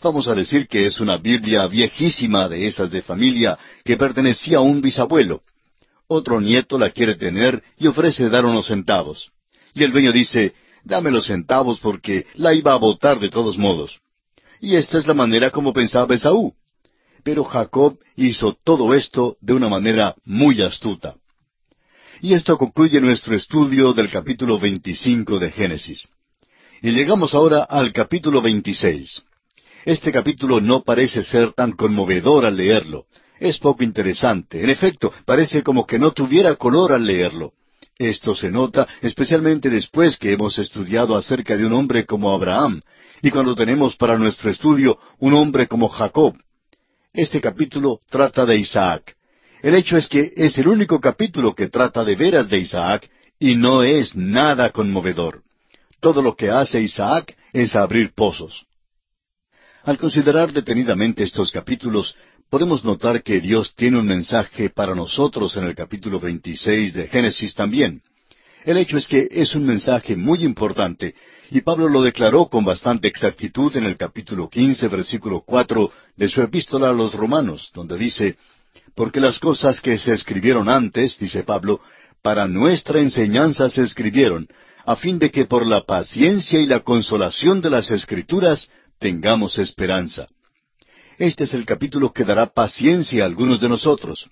Vamos 0.02 0.28
a 0.28 0.36
decir 0.36 0.68
que 0.68 0.86
es 0.86 1.00
una 1.00 1.18
Biblia 1.18 1.68
viejísima 1.68 2.50
de 2.50 2.68
esas 2.68 2.90
de 2.90 3.02
familia 3.02 3.58
que 3.86 3.96
pertenecía 3.96 4.58
a 4.58 4.62
un 4.62 4.82
bisabuelo. 4.82 5.44
Otro 6.08 6.42
nieto 6.42 6.78
la 6.78 6.90
quiere 6.90 7.16
tener 7.16 7.64
y 7.78 7.88
ofrece 7.88 8.30
dar 8.30 8.46
unos 8.46 8.68
centavos. 8.68 9.32
Y 9.74 9.84
el 9.84 9.92
dueño 9.92 10.12
dice, 10.12 10.54
dame 10.84 11.12
los 11.12 11.28
centavos 11.28 11.80
porque 11.80 12.26
la 12.36 12.54
iba 12.54 12.74
a 12.74 12.78
botar 12.78 13.20
de 13.20 13.30
todos 13.30 13.58
modos. 13.58 14.00
Y 14.60 14.76
esta 14.76 14.98
es 14.98 15.08
la 15.08 15.14
manera 15.14 15.52
como 15.52 15.74
pensaba 15.74 16.14
Esaú. 16.16 16.54
Pero 17.24 17.44
Jacob 17.46 17.98
hizo 18.16 18.58
todo 18.64 18.94
esto 18.94 19.38
de 19.42 19.54
una 19.54 19.70
manera 19.70 20.16
muy 20.26 20.62
astuta. 20.62 21.16
Y 22.22 22.34
esto 22.34 22.58
concluye 22.58 23.02
nuestro 23.02 23.36
estudio 23.36 23.94
del 23.94 24.10
capítulo 24.10 24.60
25 24.60 25.40
de 25.40 25.52
Génesis. 25.52 26.08
Y 26.82 26.92
llegamos 26.92 27.34
ahora 27.34 27.64
al 27.64 27.94
capítulo 27.94 28.42
26. 28.42 29.24
Este 29.86 30.12
capítulo 30.12 30.62
no 30.62 30.84
parece 30.84 31.24
ser 31.24 31.54
tan 31.54 31.74
conmovedor 31.74 32.46
al 32.46 32.58
leerlo. 32.58 33.06
Es 33.40 33.58
poco 33.58 33.84
interesante. 33.84 34.62
En 34.62 34.70
efecto, 34.70 35.12
parece 35.26 35.64
como 35.64 35.86
que 35.86 36.00
no 36.00 36.12
tuviera 36.12 36.56
color 36.56 36.94
al 36.94 37.06
leerlo. 37.06 37.54
Esto 37.98 38.36
se 38.36 38.50
nota 38.50 38.88
especialmente 39.02 39.70
después 39.70 40.18
que 40.18 40.34
hemos 40.34 40.58
estudiado 40.58 41.16
acerca 41.16 41.56
de 41.56 41.66
un 41.66 41.74
hombre 41.74 42.06
como 42.06 42.32
Abraham 42.32 42.82
y 43.22 43.30
cuando 43.32 43.56
tenemos 43.56 43.96
para 43.96 44.18
nuestro 44.18 44.50
estudio 44.50 44.98
un 45.20 45.34
hombre 45.34 45.68
como 45.68 45.90
Jacob. 45.90 46.36
Este 47.16 47.40
capítulo 47.40 48.02
trata 48.10 48.44
de 48.44 48.58
Isaac. 48.58 49.16
El 49.62 49.76
hecho 49.76 49.96
es 49.98 50.08
que 50.08 50.34
es 50.36 50.58
el 50.58 50.68
único 50.68 51.00
capítulo 51.00 51.54
que 51.54 51.68
trata 51.68 52.04
de 52.04 52.16
veras 52.16 52.50
de 52.50 52.58
Isaac 52.58 53.08
y 53.38 53.54
no 53.54 53.84
es 53.84 54.16
nada 54.16 54.72
conmovedor. 54.72 55.44
Todo 56.00 56.24
lo 56.24 56.36
que 56.36 56.50
hace 56.50 56.82
Isaac 56.82 57.38
es 57.54 57.76
abrir 57.76 58.14
pozos. 58.16 58.66
Al 59.84 60.00
considerar 60.00 60.52
detenidamente 60.52 61.24
estos 61.24 61.52
capítulos, 61.52 62.16
podemos 62.50 62.84
notar 62.84 63.22
que 63.22 63.40
Dios 63.40 63.76
tiene 63.76 64.00
un 64.00 64.08
mensaje 64.08 64.72
para 64.72 64.96
nosotros 64.96 65.56
en 65.56 65.66
el 65.66 65.76
capítulo 65.76 66.20
26 66.20 66.96
de 66.96 67.08
Génesis 67.10 67.54
también. 67.54 68.02
El 68.64 68.78
hecho 68.78 68.98
es 68.98 69.10
que 69.10 69.28
es 69.30 69.56
un 69.56 69.66
mensaje 69.66 70.16
muy 70.16 70.44
importante, 70.46 71.16
y 71.52 71.62
Pablo 71.62 71.90
lo 71.90 72.02
declaró 72.02 72.48
con 72.48 72.64
bastante 72.64 73.10
exactitud 73.10 73.76
en 73.76 73.84
el 73.84 73.98
capítulo 73.98 74.50
15, 74.50 74.88
versículo 74.88 75.42
4 75.46 75.92
de 76.16 76.30
su 76.30 76.42
epístola 76.42 76.90
a 76.90 76.94
los 76.94 77.14
romanos, 77.14 77.72
donde 77.74 77.98
dice, 77.98 78.38
Porque 78.96 79.20
las 79.20 79.38
cosas 79.40 79.82
que 79.82 79.98
se 79.98 80.14
escribieron 80.14 80.70
antes, 80.70 81.20
dice 81.20 81.44
Pablo, 81.44 81.82
para 82.22 82.48
nuestra 82.48 83.02
enseñanza 83.02 83.68
se 83.68 83.82
escribieron, 83.82 84.48
a 84.86 84.96
fin 84.96 85.20
de 85.20 85.30
que 85.30 85.46
por 85.46 85.68
la 85.68 85.82
paciencia 85.82 86.60
y 86.62 86.66
la 86.66 86.80
consolación 86.80 87.60
de 87.60 87.70
las 87.70 87.92
escrituras 87.92 88.70
tengamos 88.98 89.58
esperanza. 89.58 90.26
Este 91.18 91.44
es 91.44 91.54
el 91.54 91.66
capítulo 91.66 92.14
que 92.14 92.24
dará 92.24 92.46
paciencia 92.46 93.24
a 93.24 93.26
algunos 93.28 93.60
de 93.60 93.68
nosotros 93.68 94.30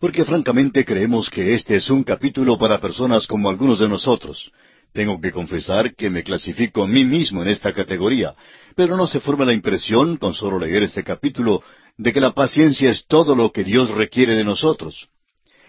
porque 0.00 0.24
francamente 0.24 0.84
creemos 0.84 1.28
que 1.28 1.54
este 1.54 1.76
es 1.76 1.90
un 1.90 2.02
capítulo 2.02 2.58
para 2.58 2.80
personas 2.80 3.26
como 3.26 3.50
algunos 3.50 3.78
de 3.78 3.88
nosotros. 3.88 4.50
Tengo 4.94 5.20
que 5.20 5.30
confesar 5.30 5.94
que 5.94 6.08
me 6.08 6.24
clasifico 6.24 6.82
a 6.82 6.88
mí 6.88 7.04
mismo 7.04 7.42
en 7.42 7.48
esta 7.48 7.72
categoría, 7.74 8.34
pero 8.74 8.96
no 8.96 9.06
se 9.06 9.20
forma 9.20 9.44
la 9.44 9.52
impresión, 9.52 10.16
con 10.16 10.32
solo 10.32 10.58
leer 10.58 10.84
este 10.84 11.04
capítulo, 11.04 11.62
de 11.98 12.12
que 12.14 12.20
la 12.20 12.32
paciencia 12.32 12.90
es 12.90 13.04
todo 13.06 13.36
lo 13.36 13.52
que 13.52 13.62
Dios 13.62 13.90
requiere 13.90 14.34
de 14.34 14.42
nosotros. 14.42 15.08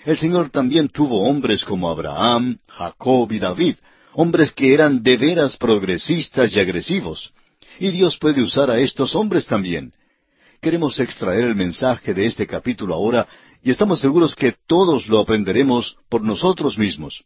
El 0.06 0.18
Señor 0.18 0.50
también 0.50 0.88
tuvo 0.88 1.28
hombres 1.28 1.66
como 1.66 1.90
Abraham, 1.90 2.58
Jacob 2.68 3.32
y 3.34 3.38
David, 3.38 3.76
hombres 4.14 4.54
que 4.54 4.74
eran 4.74 5.04
de 5.04 5.18
veras 5.18 5.58
progresistas 5.58 6.56
y 6.56 6.60
agresivos. 6.60 7.34
Y 7.80 7.92
Dios 7.92 8.18
puede 8.18 8.42
usar 8.42 8.72
a 8.72 8.80
estos 8.80 9.14
hombres 9.14 9.46
también. 9.46 9.94
Queremos 10.62 11.00
extraer 11.00 11.46
el 11.46 11.56
mensaje 11.56 12.14
de 12.14 12.26
este 12.26 12.48
capítulo 12.48 12.94
ahora 12.94 13.28
y 13.64 13.72
estamos 13.72 14.00
seguros 14.00 14.36
que 14.36 14.56
todos 14.68 15.08
lo 15.08 15.20
aprenderemos 15.20 15.98
por 16.10 16.24
nosotros 16.24 16.78
mismos. 16.78 17.24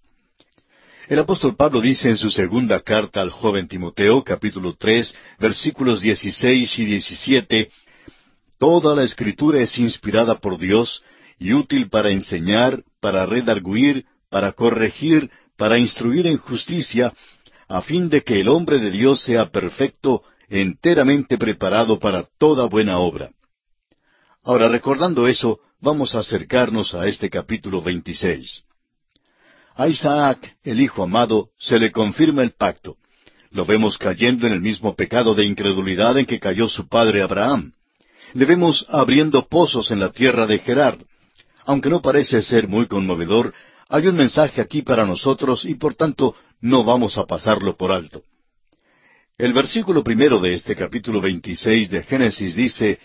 El 1.08 1.20
apóstol 1.20 1.56
Pablo 1.56 1.82
dice 1.82 2.10
en 2.10 2.18
su 2.18 2.32
segunda 2.32 2.82
carta 2.82 3.22
al 3.22 3.30
joven 3.30 3.68
Timoteo, 3.68 4.24
capítulo 4.24 4.76
tres, 4.78 5.14
versículos 5.40 6.02
dieciséis 6.02 6.78
y 6.80 6.86
diecisiete, 6.86 7.70
Toda 8.58 8.96
la 8.96 9.04
escritura 9.04 9.60
es 9.60 9.78
inspirada 9.78 10.40
por 10.40 10.58
Dios 10.58 11.04
y 11.38 11.54
útil 11.54 11.90
para 11.90 12.10
enseñar, 12.10 12.84
para 13.02 13.26
redarguir, 13.26 14.06
para 14.30 14.54
corregir, 14.54 15.30
para 15.58 15.78
instruir 15.78 16.26
en 16.26 16.38
justicia, 16.38 17.14
a 17.68 17.82
fin 17.82 18.10
de 18.10 18.22
que 18.22 18.40
el 18.40 18.48
hombre 18.48 18.80
de 18.80 18.92
Dios 18.92 19.22
sea 19.22 19.50
perfecto, 19.50 20.24
enteramente 20.48 21.38
preparado 21.38 22.00
para 22.00 22.24
toda 22.38 22.66
buena 22.66 23.00
obra. 23.00 23.32
Ahora, 24.46 24.70
recordando 24.70 25.28
eso, 25.28 25.60
vamos 25.82 26.14
a 26.14 26.20
acercarnos 26.20 26.94
a 26.94 27.08
este 27.08 27.32
capítulo 27.32 27.82
26. 27.82 28.62
A 29.76 29.88
Isaac, 29.88 30.58
el 30.64 30.82
hijo 30.82 31.02
amado, 31.02 31.50
se 31.58 31.80
le 31.80 31.92
confirma 31.92 32.44
el 32.44 32.52
pacto. 32.52 32.96
Lo 33.50 33.66
vemos 33.66 33.98
cayendo 33.98 34.46
en 34.46 34.54
el 34.54 34.62
mismo 34.62 34.96
pecado 34.96 35.34
de 35.34 35.46
incredulidad 35.46 36.20
en 36.20 36.28
que 36.28 36.40
cayó 36.40 36.70
su 36.70 36.88
padre 36.88 37.24
Abraham. 37.24 37.74
Le 38.34 38.46
vemos 38.46 38.86
abriendo 38.88 39.48
pozos 39.48 39.90
en 39.90 40.00
la 40.00 40.12
tierra 40.12 40.46
de 40.46 40.60
Gerar. 40.60 41.00
Aunque 41.66 41.90
no 41.90 42.04
parece 42.04 42.44
ser 42.44 42.68
muy 42.68 42.86
conmovedor, 42.86 43.52
hay 43.90 44.06
un 44.06 44.16
mensaje 44.16 44.62
aquí 44.62 44.84
para 44.84 45.08
nosotros 45.08 45.66
y 45.66 45.74
por 45.74 45.96
tanto 45.96 46.36
no 46.62 46.84
vamos 46.84 47.18
a 47.18 47.26
pasarlo 47.26 47.76
por 47.76 47.92
alto. 47.92 48.22
El 49.40 49.54
versículo 49.54 50.04
primero 50.04 50.40
de 50.40 50.54
este 50.54 50.76
capítulo 50.76 51.20
26 51.20 51.90
de 51.90 52.04
Génesis 52.04 52.56
dice, 52.56 53.00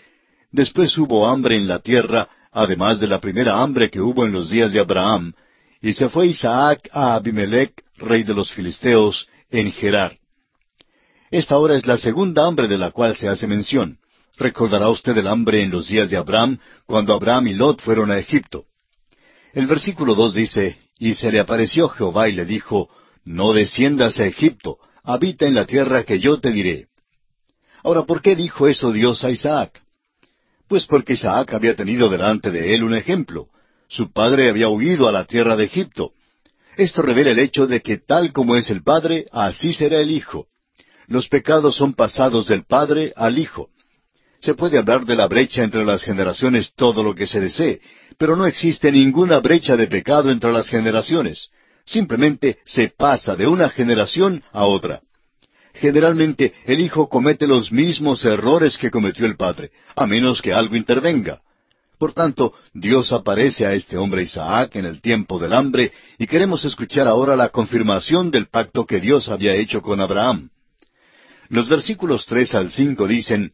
Después 0.51 0.97
hubo 0.97 1.27
hambre 1.27 1.55
en 1.55 1.67
la 1.67 1.79
tierra, 1.79 2.27
además 2.51 2.99
de 2.99 3.07
la 3.07 3.21
primera 3.21 3.61
hambre 3.61 3.89
que 3.89 4.01
hubo 4.01 4.25
en 4.25 4.33
los 4.33 4.49
días 4.49 4.73
de 4.73 4.79
Abraham, 4.79 5.33
y 5.81 5.93
se 5.93 6.09
fue 6.09 6.27
Isaac 6.27 6.89
a 6.91 7.15
Abimelech, 7.15 7.73
rey 7.97 8.23
de 8.23 8.33
los 8.33 8.51
filisteos, 8.51 9.27
en 9.49 9.71
Gerar. 9.71 10.17
Esta 11.31 11.55
ahora 11.55 11.75
es 11.75 11.85
la 11.85 11.97
segunda 11.97 12.45
hambre 12.45 12.67
de 12.67 12.77
la 12.77 12.91
cual 12.91 13.15
se 13.15 13.29
hace 13.29 13.47
mención. 13.47 13.97
Recordará 14.37 14.89
usted 14.89 15.17
el 15.17 15.27
hambre 15.27 15.63
en 15.63 15.71
los 15.71 15.87
días 15.87 16.09
de 16.09 16.17
Abraham, 16.17 16.59
cuando 16.85 17.13
Abraham 17.13 17.47
y 17.47 17.53
Lot 17.53 17.81
fueron 17.81 18.11
a 18.11 18.17
Egipto. 18.17 18.65
El 19.53 19.67
versículo 19.67 20.15
dos 20.15 20.33
dice, 20.33 20.77
Y 20.99 21.13
se 21.13 21.31
le 21.31 21.39
apareció 21.39 21.87
Jehová 21.89 22.27
y 22.27 22.33
le 22.33 22.45
dijo, 22.45 22.89
No 23.23 23.53
desciendas 23.53 24.19
a 24.19 24.25
Egipto, 24.25 24.77
habita 25.03 25.45
en 25.45 25.55
la 25.55 25.65
tierra 25.65 26.03
que 26.03 26.19
yo 26.19 26.39
te 26.39 26.51
diré. 26.51 26.87
Ahora, 27.83 28.03
¿por 28.03 28.21
qué 28.21 28.35
dijo 28.35 28.67
eso 28.67 28.91
Dios 28.91 29.23
a 29.23 29.31
Isaac? 29.31 29.81
Pues 30.71 30.85
porque 30.85 31.13
Isaac 31.13 31.53
había 31.53 31.75
tenido 31.75 32.07
delante 32.07 32.49
de 32.49 32.73
él 32.73 32.85
un 32.85 32.95
ejemplo. 32.95 33.49
Su 33.89 34.13
padre 34.13 34.49
había 34.49 34.69
huido 34.69 35.09
a 35.09 35.11
la 35.11 35.25
tierra 35.25 35.57
de 35.57 35.65
Egipto. 35.65 36.13
Esto 36.77 37.01
revela 37.01 37.31
el 37.31 37.39
hecho 37.39 37.67
de 37.67 37.81
que 37.81 37.97
tal 37.97 38.31
como 38.31 38.55
es 38.55 38.69
el 38.69 38.81
padre, 38.81 39.25
así 39.33 39.73
será 39.73 39.99
el 39.99 40.09
hijo. 40.09 40.47
Los 41.07 41.27
pecados 41.27 41.75
son 41.75 41.93
pasados 41.93 42.47
del 42.47 42.63
padre 42.63 43.11
al 43.17 43.37
hijo. 43.37 43.67
Se 44.39 44.53
puede 44.53 44.77
hablar 44.77 45.03
de 45.03 45.17
la 45.17 45.27
brecha 45.27 45.61
entre 45.61 45.83
las 45.83 46.03
generaciones 46.03 46.71
todo 46.73 47.03
lo 47.03 47.15
que 47.15 47.27
se 47.27 47.41
desee, 47.41 47.81
pero 48.17 48.37
no 48.37 48.45
existe 48.45 48.93
ninguna 48.93 49.41
brecha 49.41 49.75
de 49.75 49.87
pecado 49.87 50.31
entre 50.31 50.53
las 50.53 50.69
generaciones. 50.69 51.49
Simplemente 51.83 52.59
se 52.63 52.93
pasa 52.97 53.35
de 53.35 53.45
una 53.45 53.67
generación 53.67 54.41
a 54.53 54.63
otra. 54.63 55.01
Generalmente 55.81 56.53
el 56.67 56.79
hijo 56.79 57.09
comete 57.09 57.47
los 57.47 57.71
mismos 57.71 58.23
errores 58.23 58.77
que 58.77 58.91
cometió 58.91 59.25
el 59.25 59.35
padre, 59.35 59.71
a 59.95 60.05
menos 60.05 60.39
que 60.39 60.53
algo 60.53 60.75
intervenga. 60.75 61.41
Por 61.97 62.13
tanto, 62.13 62.53
Dios 62.71 63.11
aparece 63.11 63.65
a 63.65 63.73
este 63.73 63.97
hombre 63.97 64.21
Isaac 64.21 64.75
en 64.75 64.85
el 64.85 65.01
tiempo 65.01 65.39
del 65.39 65.53
hambre 65.53 65.91
y 66.19 66.27
queremos 66.27 66.63
escuchar 66.65 67.07
ahora 67.07 67.35
la 67.35 67.49
confirmación 67.49 68.29
del 68.29 68.45
pacto 68.45 68.85
que 68.85 68.99
Dios 68.99 69.27
había 69.27 69.55
hecho 69.55 69.81
con 69.81 69.99
Abraham. 70.01 70.51
Los 71.49 71.67
versículos 71.67 72.27
tres 72.27 72.53
al 72.53 72.69
cinco 72.69 73.07
dicen, 73.07 73.51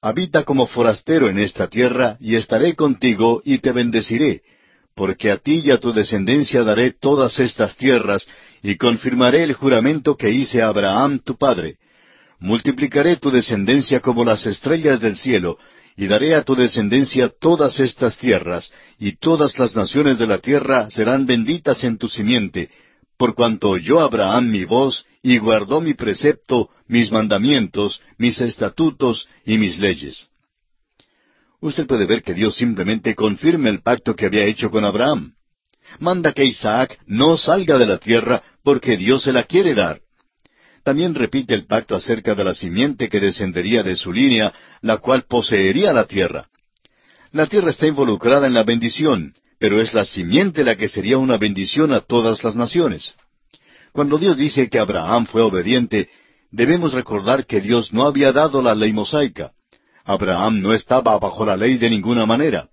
Habita 0.00 0.44
como 0.44 0.68
forastero 0.68 1.28
en 1.28 1.40
esta 1.40 1.66
tierra, 1.66 2.16
y 2.20 2.36
estaré 2.36 2.76
contigo, 2.76 3.40
y 3.44 3.58
te 3.58 3.72
bendeciré, 3.72 4.42
porque 4.96 5.30
a 5.30 5.36
ti 5.36 5.60
y 5.62 5.70
a 5.70 5.78
tu 5.78 5.92
descendencia 5.92 6.64
daré 6.64 6.90
todas 6.90 7.38
estas 7.38 7.76
tierras, 7.76 8.26
y 8.62 8.76
confirmaré 8.76 9.44
el 9.44 9.52
juramento 9.52 10.16
que 10.16 10.30
hice 10.30 10.62
a 10.62 10.68
Abraham 10.68 11.20
tu 11.22 11.36
padre. 11.36 11.76
Multiplicaré 12.40 13.16
tu 13.16 13.30
descendencia 13.30 14.00
como 14.00 14.24
las 14.24 14.46
estrellas 14.46 14.98
del 15.00 15.16
cielo, 15.16 15.58
y 15.98 16.06
daré 16.06 16.34
a 16.34 16.42
tu 16.42 16.56
descendencia 16.56 17.28
todas 17.28 17.78
estas 17.78 18.16
tierras, 18.16 18.72
y 18.98 19.16
todas 19.16 19.58
las 19.58 19.76
naciones 19.76 20.18
de 20.18 20.26
la 20.26 20.38
tierra 20.38 20.90
serán 20.90 21.26
benditas 21.26 21.84
en 21.84 21.98
tu 21.98 22.08
simiente, 22.08 22.70
por 23.18 23.34
cuanto 23.34 23.68
oyó 23.68 24.00
Abraham 24.00 24.50
mi 24.50 24.64
voz, 24.64 25.04
y 25.22 25.36
guardó 25.36 25.82
mi 25.82 25.92
precepto, 25.92 26.70
mis 26.88 27.12
mandamientos, 27.12 28.00
mis 28.16 28.40
estatutos 28.40 29.28
y 29.44 29.58
mis 29.58 29.78
leyes. 29.78 30.30
Usted 31.60 31.86
puede 31.86 32.06
ver 32.06 32.22
que 32.22 32.34
Dios 32.34 32.54
simplemente 32.56 33.14
confirma 33.14 33.68
el 33.68 33.82
pacto 33.82 34.14
que 34.14 34.26
había 34.26 34.44
hecho 34.44 34.70
con 34.70 34.84
Abraham. 34.84 35.34
Manda 36.00 36.32
que 36.32 36.44
Isaac 36.44 36.98
no 37.06 37.36
salga 37.36 37.78
de 37.78 37.86
la 37.86 37.98
tierra 37.98 38.42
porque 38.62 38.96
Dios 38.96 39.22
se 39.22 39.32
la 39.32 39.44
quiere 39.44 39.74
dar. 39.74 40.00
También 40.84 41.14
repite 41.14 41.54
el 41.54 41.66
pacto 41.66 41.96
acerca 41.96 42.34
de 42.34 42.44
la 42.44 42.54
simiente 42.54 43.08
que 43.08 43.20
descendería 43.20 43.82
de 43.82 43.96
su 43.96 44.12
línea, 44.12 44.52
la 44.82 44.98
cual 44.98 45.24
poseería 45.28 45.92
la 45.92 46.04
tierra. 46.04 46.48
La 47.32 47.46
tierra 47.46 47.70
está 47.70 47.86
involucrada 47.86 48.46
en 48.46 48.54
la 48.54 48.62
bendición, 48.62 49.32
pero 49.58 49.80
es 49.80 49.94
la 49.94 50.04
simiente 50.04 50.62
la 50.62 50.76
que 50.76 50.88
sería 50.88 51.18
una 51.18 51.38
bendición 51.38 51.92
a 51.92 52.00
todas 52.00 52.44
las 52.44 52.54
naciones. 52.54 53.14
Cuando 53.92 54.18
Dios 54.18 54.36
dice 54.36 54.68
que 54.68 54.78
Abraham 54.78 55.26
fue 55.26 55.42
obediente, 55.42 56.08
debemos 56.50 56.92
recordar 56.92 57.46
que 57.46 57.60
Dios 57.60 57.92
no 57.92 58.04
había 58.04 58.30
dado 58.32 58.62
la 58.62 58.74
ley 58.74 58.92
mosaica. 58.92 59.52
Abraham 60.06 60.60
no 60.62 60.72
estaba 60.72 61.18
bajo 61.18 61.44
la 61.44 61.56
ley 61.56 61.76
de 61.78 61.90
ninguna 61.90 62.24
manera. 62.24 62.68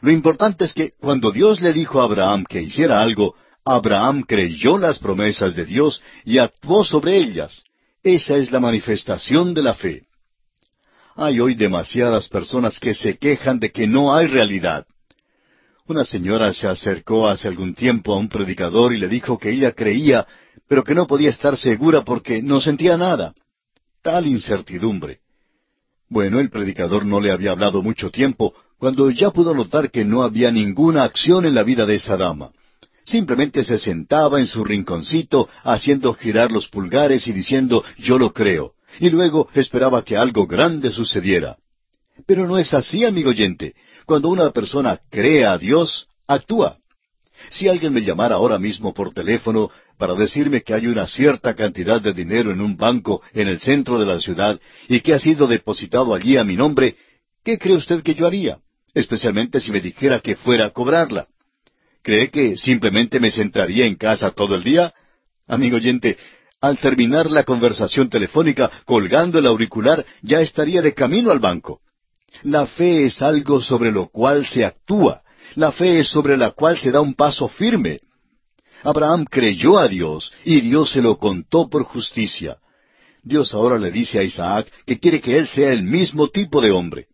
Lo 0.00 0.10
importante 0.10 0.64
es 0.64 0.74
que 0.74 0.92
cuando 1.00 1.30
Dios 1.30 1.60
le 1.60 1.72
dijo 1.72 2.00
a 2.00 2.04
Abraham 2.04 2.44
que 2.44 2.60
hiciera 2.60 3.00
algo, 3.00 3.34
Abraham 3.64 4.24
creyó 4.26 4.76
las 4.76 4.98
promesas 4.98 5.54
de 5.54 5.64
Dios 5.64 6.02
y 6.24 6.38
actuó 6.38 6.84
sobre 6.84 7.16
ellas. 7.16 7.64
Esa 8.02 8.36
es 8.36 8.50
la 8.50 8.60
manifestación 8.60 9.54
de 9.54 9.62
la 9.62 9.74
fe. 9.74 10.06
Hay 11.14 11.40
hoy 11.40 11.54
demasiadas 11.54 12.28
personas 12.28 12.78
que 12.78 12.94
se 12.94 13.16
quejan 13.16 13.58
de 13.58 13.70
que 13.70 13.86
no 13.86 14.14
hay 14.14 14.26
realidad. 14.26 14.86
Una 15.86 16.04
señora 16.04 16.52
se 16.52 16.66
acercó 16.66 17.28
hace 17.28 17.46
algún 17.46 17.74
tiempo 17.74 18.12
a 18.12 18.18
un 18.18 18.28
predicador 18.28 18.92
y 18.92 18.98
le 18.98 19.08
dijo 19.08 19.38
que 19.38 19.50
ella 19.50 19.72
creía, 19.72 20.26
pero 20.68 20.82
que 20.82 20.94
no 20.94 21.06
podía 21.06 21.30
estar 21.30 21.56
segura 21.56 22.02
porque 22.02 22.42
no 22.42 22.60
sentía 22.60 22.96
nada. 22.96 23.34
Tal 24.02 24.26
incertidumbre. 24.26 25.20
Bueno, 26.08 26.38
el 26.40 26.50
predicador 26.50 27.04
no 27.04 27.20
le 27.20 27.32
había 27.32 27.52
hablado 27.52 27.82
mucho 27.82 28.10
tiempo, 28.10 28.54
cuando 28.78 29.10
ya 29.10 29.30
pudo 29.30 29.54
notar 29.54 29.90
que 29.90 30.04
no 30.04 30.22
había 30.22 30.50
ninguna 30.50 31.02
acción 31.02 31.46
en 31.46 31.54
la 31.54 31.62
vida 31.62 31.86
de 31.86 31.94
esa 31.94 32.16
dama. 32.16 32.50
Simplemente 33.04 33.64
se 33.64 33.78
sentaba 33.78 34.38
en 34.40 34.46
su 34.46 34.64
rinconcito 34.64 35.48
haciendo 35.62 36.12
girar 36.14 36.50
los 36.52 36.68
pulgares 36.68 37.26
y 37.28 37.32
diciendo 37.32 37.84
yo 37.98 38.18
lo 38.18 38.32
creo, 38.32 38.72
y 39.00 39.10
luego 39.10 39.48
esperaba 39.54 40.02
que 40.02 40.16
algo 40.16 40.46
grande 40.46 40.90
sucediera. 40.90 41.56
Pero 42.26 42.46
no 42.46 42.58
es 42.58 42.72
así, 42.74 43.04
amigo 43.04 43.30
oyente. 43.30 43.74
Cuando 44.06 44.28
una 44.28 44.50
persona 44.50 45.00
cree 45.10 45.44
a 45.44 45.58
Dios, 45.58 46.08
actúa. 46.26 46.78
Si 47.50 47.68
alguien 47.68 47.92
me 47.92 48.02
llamara 48.02 48.36
ahora 48.36 48.58
mismo 48.58 48.94
por 48.94 49.12
teléfono 49.12 49.70
para 49.96 50.14
decirme 50.14 50.62
que 50.62 50.74
hay 50.74 50.86
una 50.86 51.06
cierta 51.06 51.54
cantidad 51.54 52.00
de 52.00 52.12
dinero 52.12 52.50
en 52.50 52.60
un 52.60 52.76
banco 52.76 53.22
en 53.32 53.48
el 53.48 53.60
centro 53.60 53.98
de 53.98 54.06
la 54.06 54.20
ciudad 54.20 54.60
y 54.88 55.00
que 55.00 55.14
ha 55.14 55.18
sido 55.18 55.46
depositado 55.46 56.14
allí 56.14 56.36
a 56.36 56.44
mi 56.44 56.56
nombre, 56.56 56.96
¿qué 57.44 57.58
cree 57.58 57.76
usted 57.76 58.02
que 58.02 58.14
yo 58.14 58.26
haría? 58.26 58.58
Especialmente 58.94 59.60
si 59.60 59.72
me 59.72 59.80
dijera 59.80 60.20
que 60.20 60.36
fuera 60.36 60.66
a 60.66 60.70
cobrarla. 60.70 61.26
¿Cree 62.02 62.30
que 62.30 62.56
simplemente 62.56 63.18
me 63.18 63.30
sentaría 63.30 63.84
en 63.84 63.96
casa 63.96 64.30
todo 64.30 64.54
el 64.54 64.62
día? 64.62 64.94
Amigo 65.48 65.76
oyente, 65.76 66.16
al 66.60 66.78
terminar 66.78 67.30
la 67.30 67.44
conversación 67.44 68.08
telefónica, 68.08 68.70
colgando 68.84 69.38
el 69.38 69.46
auricular, 69.46 70.04
ya 70.22 70.40
estaría 70.40 70.82
de 70.82 70.94
camino 70.94 71.30
al 71.30 71.38
banco. 71.38 71.80
La 72.42 72.66
fe 72.66 73.04
es 73.04 73.22
algo 73.22 73.60
sobre 73.60 73.90
lo 73.90 74.08
cual 74.08 74.46
se 74.46 74.64
actúa. 74.64 75.22
La 75.54 75.72
fe 75.72 76.00
es 76.00 76.08
sobre 76.08 76.36
la 76.36 76.50
cual 76.50 76.78
se 76.78 76.90
da 76.90 77.00
un 77.00 77.14
paso 77.14 77.48
firme. 77.48 78.00
Abraham 78.82 79.24
creyó 79.24 79.78
a 79.78 79.88
Dios 79.88 80.32
y 80.44 80.60
Dios 80.60 80.90
se 80.90 81.02
lo 81.02 81.18
contó 81.18 81.68
por 81.68 81.84
justicia. 81.84 82.58
Dios 83.22 83.54
ahora 83.54 83.78
le 83.78 83.90
dice 83.90 84.18
a 84.18 84.22
Isaac 84.22 84.70
que 84.86 84.98
quiere 84.98 85.20
que 85.20 85.36
él 85.36 85.46
sea 85.46 85.72
el 85.72 85.82
mismo 85.82 86.28
tipo 86.28 86.60
de 86.60 86.70
hombre. 86.70 87.06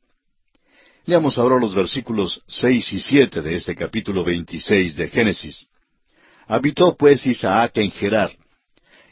Leamos 1.04 1.38
ahora 1.38 1.58
los 1.58 1.74
versículos 1.74 2.42
seis 2.46 2.92
y 2.92 3.00
siete 3.00 3.42
de 3.42 3.56
este 3.56 3.74
capítulo 3.74 4.22
veintiséis 4.22 4.94
de 4.94 5.08
Génesis. 5.08 5.68
Habitó 6.46 6.96
pues 6.96 7.26
Isaac 7.26 7.72
en 7.76 7.90
Gerar. 7.90 8.32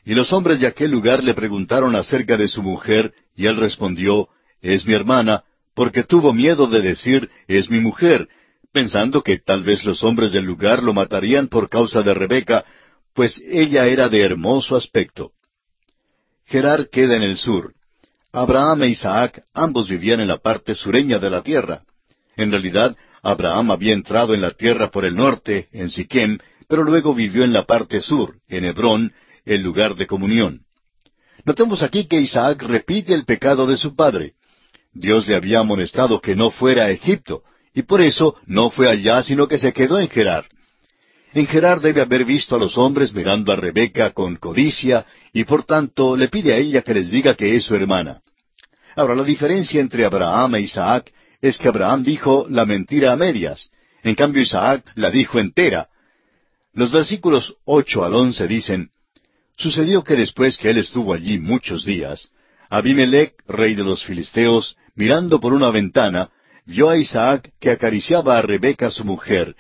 Y 0.04 0.14
los 0.14 0.32
hombres 0.32 0.60
de 0.60 0.66
aquel 0.66 0.90
lugar 0.90 1.22
le 1.24 1.34
preguntaron 1.34 1.96
acerca 1.96 2.36
de 2.36 2.48
su 2.48 2.62
mujer, 2.62 3.12
y 3.34 3.46
él 3.46 3.56
respondió, 3.56 4.28
Es 4.60 4.86
mi 4.86 4.94
hermana, 4.94 5.44
porque 5.74 6.04
tuvo 6.04 6.32
miedo 6.32 6.66
de 6.66 6.80
decir, 6.80 7.30
es 7.48 7.70
mi 7.70 7.80
mujer, 7.80 8.28
pensando 8.72 9.22
que 9.22 9.38
tal 9.38 9.62
vez 9.62 9.84
los 9.84 10.02
hombres 10.04 10.32
del 10.32 10.44
lugar 10.44 10.82
lo 10.82 10.92
matarían 10.92 11.48
por 11.48 11.68
causa 11.68 12.02
de 12.02 12.14
Rebeca, 12.14 12.64
pues 13.14 13.42
ella 13.44 13.86
era 13.86 14.08
de 14.08 14.22
hermoso 14.22 14.76
aspecto. 14.76 15.32
Gerar 16.46 16.88
queda 16.90 17.16
en 17.16 17.22
el 17.22 17.36
sur. 17.36 17.74
Abraham 18.32 18.84
e 18.84 18.88
Isaac 18.88 19.44
ambos 19.52 19.88
vivían 19.88 20.20
en 20.20 20.28
la 20.28 20.38
parte 20.38 20.74
sureña 20.74 21.18
de 21.18 21.30
la 21.30 21.42
tierra. 21.42 21.82
En 22.36 22.50
realidad, 22.50 22.96
Abraham 23.22 23.72
había 23.72 23.92
entrado 23.92 24.34
en 24.34 24.40
la 24.40 24.52
tierra 24.52 24.90
por 24.90 25.04
el 25.04 25.16
norte, 25.16 25.68
en 25.72 25.90
Siquem, 25.90 26.38
pero 26.68 26.84
luego 26.84 27.14
vivió 27.14 27.44
en 27.44 27.52
la 27.52 27.64
parte 27.64 28.00
sur, 28.00 28.36
en 28.48 28.64
Hebrón, 28.64 29.12
el 29.44 29.62
lugar 29.62 29.96
de 29.96 30.06
comunión. 30.06 30.62
Notemos 31.44 31.82
aquí 31.82 32.06
que 32.06 32.20
Isaac 32.20 32.62
repite 32.62 33.14
el 33.14 33.24
pecado 33.24 33.66
de 33.66 33.76
su 33.76 33.96
padre. 33.96 34.34
Dios 34.92 35.26
le 35.26 35.34
había 35.34 35.60
amonestado 35.60 36.20
que 36.20 36.36
no 36.36 36.50
fuera 36.50 36.84
a 36.84 36.90
Egipto, 36.90 37.42
y 37.74 37.82
por 37.82 38.00
eso 38.02 38.36
no 38.46 38.70
fue 38.70 38.88
allá, 38.88 39.22
sino 39.22 39.46
que 39.46 39.58
se 39.58 39.72
quedó 39.72 39.98
en 39.98 40.08
Gerar. 40.08 40.46
En 41.32 41.46
Gerar 41.46 41.80
debe 41.80 42.00
haber 42.00 42.24
visto 42.24 42.56
a 42.56 42.58
los 42.58 42.76
hombres 42.76 43.12
mirando 43.12 43.52
a 43.52 43.56
Rebeca 43.56 44.10
con 44.10 44.36
codicia, 44.36 45.06
y 45.32 45.44
por 45.44 45.64
tanto 45.64 46.16
le 46.16 46.28
pide 46.28 46.52
a 46.52 46.56
ella 46.56 46.82
que 46.82 46.94
les 46.94 47.10
diga 47.10 47.34
que 47.34 47.54
es 47.54 47.64
su 47.64 47.74
hermana. 47.74 48.20
Ahora, 48.96 49.14
la 49.14 49.22
diferencia 49.22 49.80
entre 49.80 50.04
Abraham 50.04 50.56
e 50.56 50.62
Isaac 50.62 51.12
es 51.40 51.58
que 51.58 51.68
Abraham 51.68 52.02
dijo 52.02 52.46
la 52.50 52.66
mentira 52.66 53.12
a 53.12 53.16
medias, 53.16 53.70
en 54.02 54.14
cambio 54.14 54.42
Isaac 54.42 54.84
la 54.96 55.10
dijo 55.10 55.38
entera. 55.38 55.88
Los 56.72 56.90
versículos 56.90 57.56
ocho 57.64 58.04
al 58.04 58.14
once 58.14 58.46
dicen, 58.48 58.90
Sucedió 59.56 60.02
que 60.02 60.16
después 60.16 60.56
que 60.56 60.70
él 60.70 60.78
estuvo 60.78 61.12
allí 61.12 61.38
muchos 61.38 61.84
días, 61.84 62.30
Abimelech, 62.70 63.34
rey 63.46 63.74
de 63.74 63.84
los 63.84 64.04
filisteos, 64.04 64.76
mirando 64.94 65.38
por 65.38 65.52
una 65.52 65.70
ventana, 65.70 66.30
vio 66.70 66.88
a 66.88 66.96
Isaac 66.96 67.52
que 67.60 67.70
acariciaba 67.70 68.38
a 68.38 68.42
Rebeca 68.42 68.90
su 68.90 69.04
mujer, 69.04 69.56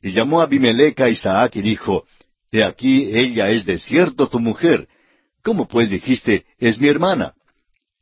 y 0.00 0.12
llamó 0.12 0.40
a 0.40 0.44
Abimelech 0.44 0.98
a 1.00 1.10
Isaac 1.10 1.56
y 1.56 1.62
dijo, 1.62 2.04
He 2.50 2.64
aquí 2.64 3.10
ella 3.12 3.50
es 3.50 3.66
de 3.66 3.78
cierto 3.78 4.28
tu 4.28 4.40
mujer. 4.40 4.88
¿Cómo 5.42 5.68
pues 5.68 5.90
dijiste, 5.90 6.46
es 6.58 6.78
mi 6.78 6.88
hermana? 6.88 7.34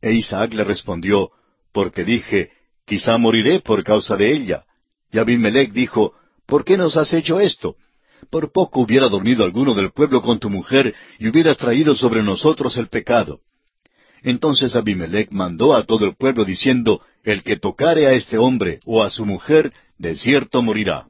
E 0.01 0.13
Isaac 0.13 0.55
le 0.55 0.65
respondió, 0.65 1.31
Porque 1.73 2.05
dije, 2.05 2.51
quizá 2.87 3.19
moriré 3.19 3.61
por 3.61 3.83
causa 3.83 4.17
de 4.17 4.33
ella. 4.33 4.65
Y 5.11 5.19
Abimelech 5.19 5.73
dijo, 5.73 6.15
¿Por 6.47 6.65
qué 6.65 6.77
nos 6.77 6.97
has 6.97 7.13
hecho 7.13 7.41
esto? 7.41 7.77
Por 8.31 8.53
poco 8.53 8.81
hubiera 8.81 9.09
dormido 9.09 9.45
alguno 9.45 9.75
del 9.75 9.93
pueblo 9.93 10.23
con 10.23 10.39
tu 10.39 10.51
mujer 10.51 10.95
y 11.19 11.29
hubieras 11.29 11.57
traído 11.59 11.97
sobre 11.97 12.23
nosotros 12.23 12.77
el 12.77 12.89
pecado. 12.89 13.41
Entonces 14.23 14.77
Abimelech 14.77 15.31
mandó 15.33 15.75
a 15.75 15.85
todo 15.85 16.07
el 16.07 16.15
pueblo 16.15 16.45
diciendo, 16.45 17.01
El 17.25 17.43
que 17.43 17.57
tocare 17.57 18.07
a 18.07 18.13
este 18.13 18.39
hombre 18.39 18.81
o 18.85 19.03
a 19.03 19.11
su 19.11 19.27
mujer, 19.27 19.73
de 19.99 20.15
cierto 20.15 20.63
morirá. 20.63 21.07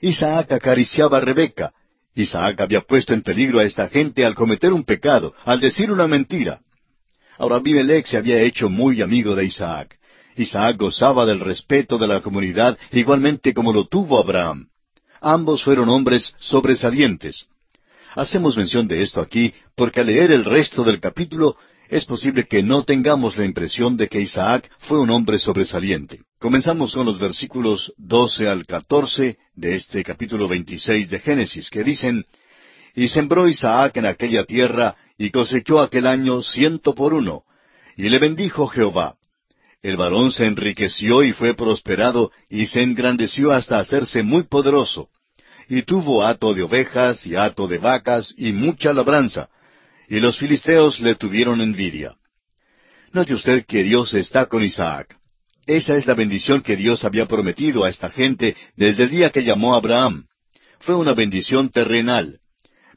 Isaac 0.00 0.52
acariciaba 0.52 1.18
a 1.18 1.20
Rebeca. 1.20 1.72
Isaac 2.14 2.60
había 2.60 2.82
puesto 2.82 3.14
en 3.14 3.22
peligro 3.22 3.58
a 3.58 3.64
esta 3.64 3.88
gente 3.88 4.24
al 4.24 4.34
cometer 4.34 4.72
un 4.72 4.84
pecado, 4.84 5.34
al 5.44 5.60
decir 5.60 5.90
una 5.90 6.06
mentira. 6.06 6.60
Ahora 7.38 7.56
Abimelech 7.56 8.06
se 8.06 8.16
había 8.16 8.40
hecho 8.40 8.68
muy 8.68 9.02
amigo 9.02 9.34
de 9.34 9.44
Isaac. 9.44 9.98
Isaac 10.36 10.76
gozaba 10.76 11.26
del 11.26 11.40
respeto 11.40 11.98
de 11.98 12.06
la 12.06 12.20
comunidad 12.20 12.78
igualmente 12.92 13.54
como 13.54 13.72
lo 13.72 13.86
tuvo 13.86 14.18
Abraham. 14.18 14.68
Ambos 15.20 15.62
fueron 15.64 15.88
hombres 15.88 16.34
sobresalientes. 16.38 17.46
Hacemos 18.14 18.56
mención 18.56 18.86
de 18.86 19.02
esto 19.02 19.20
aquí 19.20 19.52
porque 19.74 20.00
al 20.00 20.06
leer 20.06 20.30
el 20.30 20.44
resto 20.44 20.84
del 20.84 21.00
capítulo 21.00 21.56
es 21.88 22.04
posible 22.04 22.44
que 22.44 22.62
no 22.62 22.84
tengamos 22.84 23.36
la 23.36 23.44
impresión 23.44 23.96
de 23.96 24.08
que 24.08 24.20
Isaac 24.20 24.70
fue 24.78 25.00
un 25.00 25.10
hombre 25.10 25.38
sobresaliente. 25.38 26.20
Comenzamos 26.38 26.94
con 26.94 27.06
los 27.06 27.18
versículos 27.18 27.92
12 27.98 28.48
al 28.48 28.66
14 28.66 29.38
de 29.54 29.74
este 29.74 30.02
capítulo 30.02 30.48
26 30.48 31.10
de 31.10 31.20
Génesis, 31.20 31.70
que 31.70 31.84
dicen, 31.84 32.24
Y 32.94 33.08
sembró 33.08 33.48
Isaac 33.48 33.96
en 33.96 34.06
aquella 34.06 34.44
tierra, 34.44 34.96
y 35.18 35.30
cosechó 35.30 35.80
aquel 35.80 36.06
año 36.06 36.42
ciento 36.42 36.94
por 36.94 37.14
uno, 37.14 37.44
y 37.96 38.08
le 38.08 38.18
bendijo 38.18 38.66
Jehová. 38.66 39.16
El 39.82 39.96
varón 39.96 40.32
se 40.32 40.46
enriqueció 40.46 41.22
y 41.22 41.32
fue 41.32 41.54
prosperado, 41.54 42.32
y 42.48 42.66
se 42.66 42.82
engrandeció 42.82 43.52
hasta 43.52 43.78
hacerse 43.78 44.22
muy 44.22 44.44
poderoso. 44.44 45.08
Y 45.68 45.82
tuvo 45.82 46.24
hato 46.24 46.54
de 46.54 46.62
ovejas 46.62 47.26
y 47.26 47.36
hato 47.36 47.68
de 47.68 47.78
vacas 47.78 48.34
y 48.36 48.52
mucha 48.52 48.92
labranza, 48.92 49.48
y 50.08 50.20
los 50.20 50.38
filisteos 50.38 51.00
le 51.00 51.14
tuvieron 51.14 51.60
envidia. 51.60 52.14
Note 53.12 53.34
usted 53.34 53.64
que 53.66 53.82
Dios 53.82 54.14
está 54.14 54.46
con 54.46 54.64
Isaac. 54.64 55.16
Esa 55.66 55.96
es 55.96 56.06
la 56.06 56.14
bendición 56.14 56.62
que 56.62 56.76
Dios 56.76 57.04
había 57.04 57.26
prometido 57.26 57.84
a 57.84 57.88
esta 57.88 58.10
gente 58.10 58.56
desde 58.76 59.04
el 59.04 59.10
día 59.10 59.30
que 59.30 59.44
llamó 59.44 59.74
a 59.74 59.78
Abraham. 59.78 60.26
Fue 60.80 60.94
una 60.94 61.14
bendición 61.14 61.70
terrenal. 61.70 62.40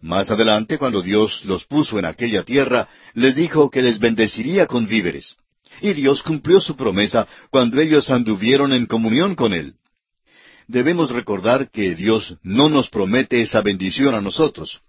Más 0.01 0.29
adelante, 0.29 0.77
cuando 0.77 1.01
Dios 1.01 1.43
los 1.45 1.65
puso 1.65 1.97
en 1.97 2.05
aquella 2.05 2.43
tierra, 2.43 2.89
les 3.13 3.35
dijo 3.35 3.69
que 3.69 3.81
les 3.81 3.99
bendeciría 3.99 4.67
con 4.67 4.87
víveres. 4.87 5.37
Y 5.81 5.93
Dios 5.93 6.23
cumplió 6.23 6.59
su 6.59 6.75
promesa 6.75 7.27
cuando 7.49 7.79
ellos 7.79 8.09
anduvieron 8.09 8.73
en 8.73 8.85
comunión 8.85 9.35
con 9.35 9.53
Él. 9.53 9.75
Debemos 10.67 11.11
recordar 11.11 11.71
que 11.71 11.95
Dios 11.95 12.37
no 12.43 12.67
nos 12.69 12.89
promete 12.89 13.41
esa 13.41 13.61
bendición 13.61 14.13
a 14.15 14.21
nosotros. 14.21 14.81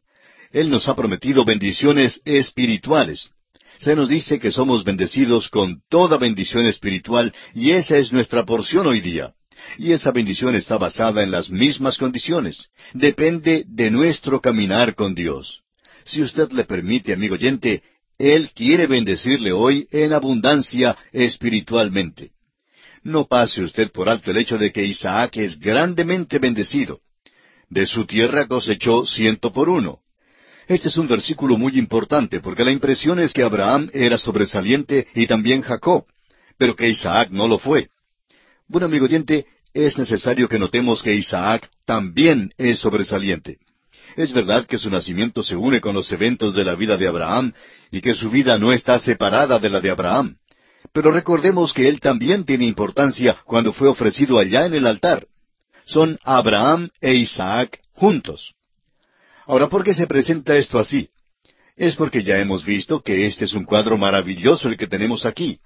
Él 0.53 0.70
nos 0.70 0.88
ha 0.88 0.96
prometido 0.96 1.44
bendiciones 1.44 2.20
espirituales. 2.24 3.30
Se 3.78 3.94
nos 3.94 4.09
dice 4.09 4.40
que 4.40 4.51
somos 4.51 4.82
bendecidos 4.82 5.49
con 5.49 5.82
toda 5.88 6.18
bendición 6.18 6.66
espiritual 6.66 7.32
y 7.55 7.70
esa 7.70 7.96
es 7.99 8.12
nuestra 8.12 8.44
porción 8.44 8.86
hoy 8.86 9.01
día. 9.01 9.32
Y 9.76 9.92
esa 9.92 10.11
bendición 10.11 10.55
está 10.57 10.78
basada 10.78 11.22
en 11.22 11.30
las 11.30 11.51
mismas 11.51 11.99
condiciones. 11.99 12.68
Depende 12.92 13.64
de 13.68 13.90
nuestro 13.90 14.40
caminar 14.40 14.94
con 14.94 15.14
Dios. 15.14 15.62
Si 16.05 16.22
usted 16.22 16.51
le 16.53 16.64
permite, 16.64 17.12
amigo 17.12 17.34
oyente, 17.34 17.82
Él 18.18 18.51
quiere 18.55 18.86
bendecirle 18.86 19.53
hoy 19.53 19.86
en 19.90 20.12
abundancia 20.12 20.96
espiritualmente. 21.12 22.32
No 23.03 23.26
pase 23.26 23.62
usted 23.62 23.92
por 23.92 24.09
alto 24.09 24.30
el 24.30 24.38
hecho 24.38 24.59
de 24.59 24.72
que 24.72 24.84
Isaac 24.84 25.36
es 25.36 25.59
grandemente 25.59 26.38
bendecido. 26.38 27.01
De 27.68 27.86
su 27.86 28.07
tierra 28.07 28.46
cosechó 28.46 29.05
ciento 29.05 29.53
por 29.53 29.68
uno. 29.68 30.01
Este 30.68 30.88
es 30.88 30.98
un 30.98 31.08
versículo 31.08 31.56
muy 31.56 31.78
importante 31.78 32.40
porque 32.40 32.62
la 32.62 32.70
impresión 32.70 33.18
es 33.18 33.32
que 33.32 33.42
Abraham 33.42 33.88
era 33.94 34.18
sobresaliente 34.18 35.06
y 35.14 35.26
también 35.26 35.62
Jacob, 35.62 36.04
pero 36.58 36.76
que 36.76 36.90
Isaac 36.90 37.30
no 37.30 37.48
lo 37.48 37.58
fue. 37.58 37.88
Bueno, 38.68 38.86
amigo 38.86 39.06
oyente, 39.06 39.46
es 39.72 39.96
necesario 39.96 40.46
que 40.46 40.58
notemos 40.58 41.02
que 41.02 41.14
Isaac 41.14 41.70
también 41.86 42.52
es 42.58 42.80
sobresaliente. 42.80 43.56
Es 44.14 44.34
verdad 44.34 44.66
que 44.66 44.76
su 44.76 44.90
nacimiento 44.90 45.42
se 45.42 45.56
une 45.56 45.80
con 45.80 45.94
los 45.94 46.12
eventos 46.12 46.54
de 46.54 46.64
la 46.64 46.74
vida 46.74 46.98
de 46.98 47.08
Abraham 47.08 47.54
y 47.90 48.02
que 48.02 48.14
su 48.14 48.28
vida 48.28 48.58
no 48.58 48.70
está 48.70 48.98
separada 48.98 49.58
de 49.58 49.70
la 49.70 49.80
de 49.80 49.90
Abraham. 49.90 50.36
Pero 50.92 51.10
recordemos 51.12 51.72
que 51.72 51.88
él 51.88 51.98
también 51.98 52.44
tiene 52.44 52.66
importancia 52.66 53.38
cuando 53.46 53.72
fue 53.72 53.88
ofrecido 53.88 54.38
allá 54.38 54.66
en 54.66 54.74
el 54.74 54.86
altar. 54.86 55.28
Son 55.86 56.18
Abraham 56.24 56.90
e 57.00 57.14
Isaac 57.14 57.80
juntos. 57.94 58.57
Ahora, 59.49 59.68
¿por 59.68 59.82
qué 59.82 59.94
se 59.94 60.07
presenta 60.07 60.57
esto 60.59 60.78
así? 60.78 61.09
Es 61.74 61.96
porque 61.96 62.22
ya 62.22 62.38
hemos 62.38 62.66
visto 62.66 63.01
que 63.01 63.24
este 63.24 63.46
es 63.46 63.55
un 63.55 63.64
cuadro 63.64 63.96
maravilloso 63.96 64.68
el 64.68 64.76
que 64.76 64.86
tenemos 64.86 65.24
aquí. 65.24 65.59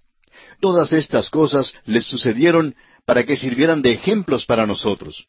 Todas 0.61 0.93
estas 0.93 1.29
cosas 1.31 1.75
les 1.85 2.07
sucedieron 2.07 2.77
para 3.05 3.25
que 3.25 3.37
sirvieran 3.37 3.83
de 3.83 3.91
ejemplos 3.91 4.47
para 4.47 4.69
nosotros. 4.69 5.27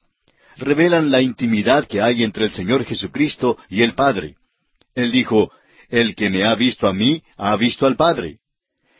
Revelan 0.57 1.09
la 1.09 1.21
intimidad 1.23 1.87
que 1.87 1.99
hay 1.99 2.23
entre 2.23 2.45
el 2.45 2.51
Señor 2.51 2.85
Jesucristo 2.85 3.57
y 3.69 3.81
el 3.81 3.95
Padre. 3.95 4.35
Él 4.93 5.11
dijo, 5.11 5.51
El 5.89 6.13
que 6.13 6.29
me 6.29 6.43
ha 6.43 6.53
visto 6.53 6.87
a 6.87 6.93
mí, 6.93 7.23
ha 7.37 7.55
visto 7.55 7.87
al 7.87 7.95
Padre. 7.95 8.37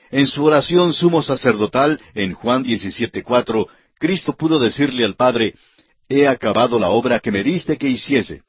En 0.09 0.25
su 0.25 0.43
oración 0.43 0.93
sumo 0.93 1.21
sacerdotal, 1.21 2.01
en 2.15 2.33
Juan 2.33 2.65
17.4, 2.65 3.67
Cristo 3.99 4.33
pudo 4.33 4.57
decirle 4.57 5.05
al 5.05 5.15
Padre, 5.15 5.53
He 6.09 6.27
acabado 6.27 6.79
la 6.79 6.89
obra 6.89 7.19
que 7.19 7.31
me 7.31 7.43
diste 7.43 7.77
que 7.77 7.87
hiciese. 7.87 8.41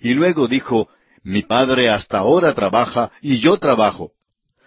Y 0.00 0.14
luego 0.14 0.48
dijo, 0.48 0.88
Mi 1.22 1.42
Padre 1.42 1.90
hasta 1.90 2.18
ahora 2.18 2.54
trabaja 2.54 3.10
y 3.20 3.38
yo 3.38 3.58
trabajo. 3.58 4.12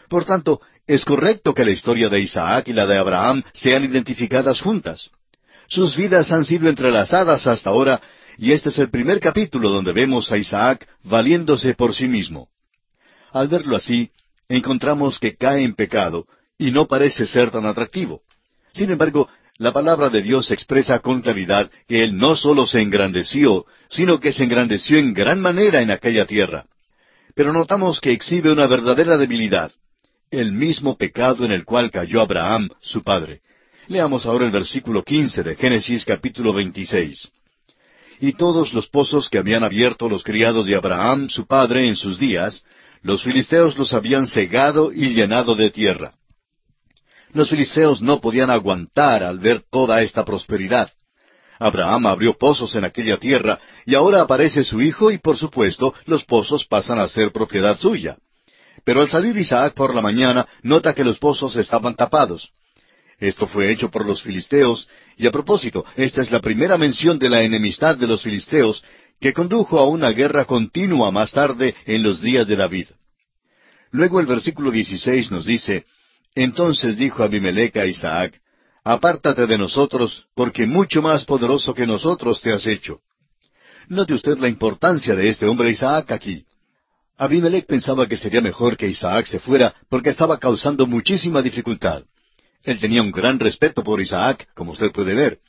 Por 0.10 0.26
tanto, 0.26 0.62
es 0.88 1.06
correcto 1.06 1.54
que 1.54 1.66
la 1.66 1.72
historia 1.72 2.10
de 2.10 2.20
Isaac 2.20 2.68
y 2.68 2.74
la 2.74 2.86
de 2.86 2.98
Abraham 2.98 3.44
sean 3.54 3.84
identificadas 3.84 4.60
juntas. 4.60 5.10
Sus 5.68 5.96
vidas 5.96 6.32
han 6.32 6.44
sido 6.44 6.68
entrelazadas 6.68 7.48
hasta 7.48 7.70
ahora, 7.70 8.02
y 8.38 8.52
este 8.52 8.70
es 8.70 8.78
el 8.80 8.90
primer 8.90 9.20
capítulo 9.20 9.70
donde 9.70 9.94
vemos 9.94 10.32
a 10.32 10.38
Isaac 10.38 10.88
valiéndose 11.04 11.76
por 11.76 11.96
sí 11.96 12.08
mismo. 12.08 12.50
Al 13.32 13.48
verlo 13.48 13.78
así, 13.78 14.12
encontramos 14.50 15.18
que 15.18 15.38
cae 15.38 15.64
en 15.64 15.76
pecado, 15.76 16.28
y 16.58 16.72
no 16.72 16.88
parece 16.88 17.26
ser 17.26 17.52
tan 17.52 17.66
atractivo. 17.66 18.22
Sin 18.74 18.92
embargo, 18.92 19.30
la 19.62 19.72
palabra 19.72 20.10
de 20.10 20.24
Dios 20.24 20.50
expresa 20.50 20.98
con 21.02 21.22
claridad 21.22 21.70
que 21.88 22.04
él 22.04 22.18
no 22.18 22.36
solo 22.36 22.66
se 22.66 22.82
engrandeció, 22.82 23.68
sino 23.92 24.20
que 24.20 24.32
se 24.32 24.44
engrandeció 24.44 24.98
en 24.98 25.14
gran 25.14 25.40
manera 25.40 25.84
en 25.84 25.92
aquella 25.92 26.26
tierra. 26.26 26.66
Pero 27.36 27.54
notamos 27.54 28.02
que 28.02 28.12
exhibe 28.12 28.52
una 28.52 28.66
verdadera 28.66 29.18
debilidad 29.18 29.72
el 30.32 30.52
mismo 30.52 30.98
pecado 30.98 31.46
en 31.46 31.52
el 31.52 31.64
cual 31.64 31.92
cayó 31.92 32.22
Abraham, 32.22 32.70
su 32.82 33.04
padre. 33.04 33.42
Leamos 33.88 34.26
ahora 34.26 34.46
el 34.46 34.52
versículo 34.52 35.04
quince 35.04 35.44
de 35.44 35.56
Génesis 35.56 36.06
capítulo 36.06 36.54
veintiséis. 36.54 37.30
Y 38.20 38.34
todos 38.34 38.74
los 38.74 38.88
pozos 38.88 39.30
que 39.30 39.38
habían 39.38 39.64
abierto 39.64 40.10
los 40.10 40.24
criados 40.24 40.66
de 40.66 40.76
Abraham, 40.76 41.30
su 41.30 41.46
padre, 41.46 41.88
en 41.88 41.96
sus 41.96 42.18
días, 42.18 42.66
los 43.04 43.22
filisteos 43.22 43.78
los 43.78 43.94
habían 43.94 44.26
cegado 44.26 44.92
y 44.92 45.14
llenado 45.14 45.54
de 45.54 45.70
tierra. 45.70 46.16
Los 47.34 47.50
filisteos 47.50 48.02
no 48.02 48.20
podían 48.20 48.50
aguantar 48.50 49.24
al 49.24 49.40
ver 49.40 49.64
toda 49.72 50.02
esta 50.02 50.26
prosperidad. 50.26 50.92
Abraham 51.60 52.08
abrió 52.08 52.34
pozos 52.38 52.76
en 52.76 52.84
aquella 52.84 53.18
tierra, 53.18 53.60
y 53.86 53.96
ahora 53.96 54.22
aparece 54.22 54.64
su 54.64 54.82
hijo 54.82 55.12
y 55.12 55.20
por 55.20 55.38
supuesto 55.38 55.94
los 56.06 56.26
pozos 56.26 56.66
pasan 56.66 57.00
a 57.00 57.08
ser 57.08 57.32
propiedad 57.32 57.78
suya. 57.78 58.18
Pero 58.84 59.02
al 59.02 59.10
salir 59.10 59.38
Isaac 59.38 59.74
por 59.76 59.94
la 59.94 60.02
mañana, 60.02 60.48
nota 60.64 60.94
que 60.94 61.04
los 61.04 61.20
pozos 61.20 61.56
estaban 61.56 61.96
tapados. 61.96 62.52
Esto 63.20 63.46
fue 63.46 63.72
hecho 63.72 63.92
por 63.92 64.06
los 64.06 64.24
filisteos, 64.24 64.90
y 65.18 65.28
a 65.28 65.32
propósito, 65.32 65.86
esta 65.96 66.24
es 66.24 66.32
la 66.32 66.40
primera 66.40 66.78
mención 66.78 67.20
de 67.20 67.30
la 67.30 67.44
enemistad 67.44 67.96
de 67.96 68.08
los 68.08 68.24
filisteos, 68.24 68.84
que 69.20 69.34
condujo 69.34 69.78
a 69.78 69.88
una 69.88 70.10
guerra 70.10 70.46
continua 70.46 71.12
más 71.12 71.32
tarde 71.32 71.76
en 71.86 72.02
los 72.02 72.20
días 72.22 72.48
de 72.48 72.56
David. 72.56 72.88
Luego 73.92 74.20
el 74.20 74.26
versículo 74.26 74.72
16 74.72 75.30
nos 75.30 75.46
dice, 75.46 75.86
Entonces 76.36 76.98
dijo 76.98 77.24
Abimelech 77.24 77.76
a 77.78 77.86
Isaac, 77.86 78.42
Apártate 78.84 79.46
de 79.46 79.58
nosotros, 79.58 80.28
porque 80.34 80.66
mucho 80.66 81.02
más 81.02 81.24
poderoso 81.26 81.74
que 81.74 81.86
nosotros 81.86 82.42
te 82.42 82.52
has 82.52 82.66
hecho. 82.66 83.02
Note 83.90 84.14
usted 84.14 84.38
la 84.40 84.48
importancia 84.48 85.14
de 85.16 85.30
este 85.30 85.46
hombre 85.46 85.70
Isaac 85.70 86.12
aquí. 86.12 86.46
Abimelech 87.18 87.68
pensaba 87.68 88.08
que 88.08 88.18
sería 88.18 88.42
mejor 88.42 88.78
que 88.78 88.88
Isaac 88.88 89.28
se 89.28 89.40
fuera 89.40 89.76
porque 89.90 90.10
estaba 90.10 90.40
causando 90.40 90.88
muchísima 90.88 91.44
dificultad. 91.44 92.04
Él 92.64 92.80
tenía 92.80 93.04
un 93.04 93.12
gran 93.12 93.40
respeto 93.40 93.84
por 93.84 94.02
Isaac, 94.02 94.48
como 94.56 94.72
usted 94.72 94.92
puede 94.92 95.14
ver. 95.14 95.40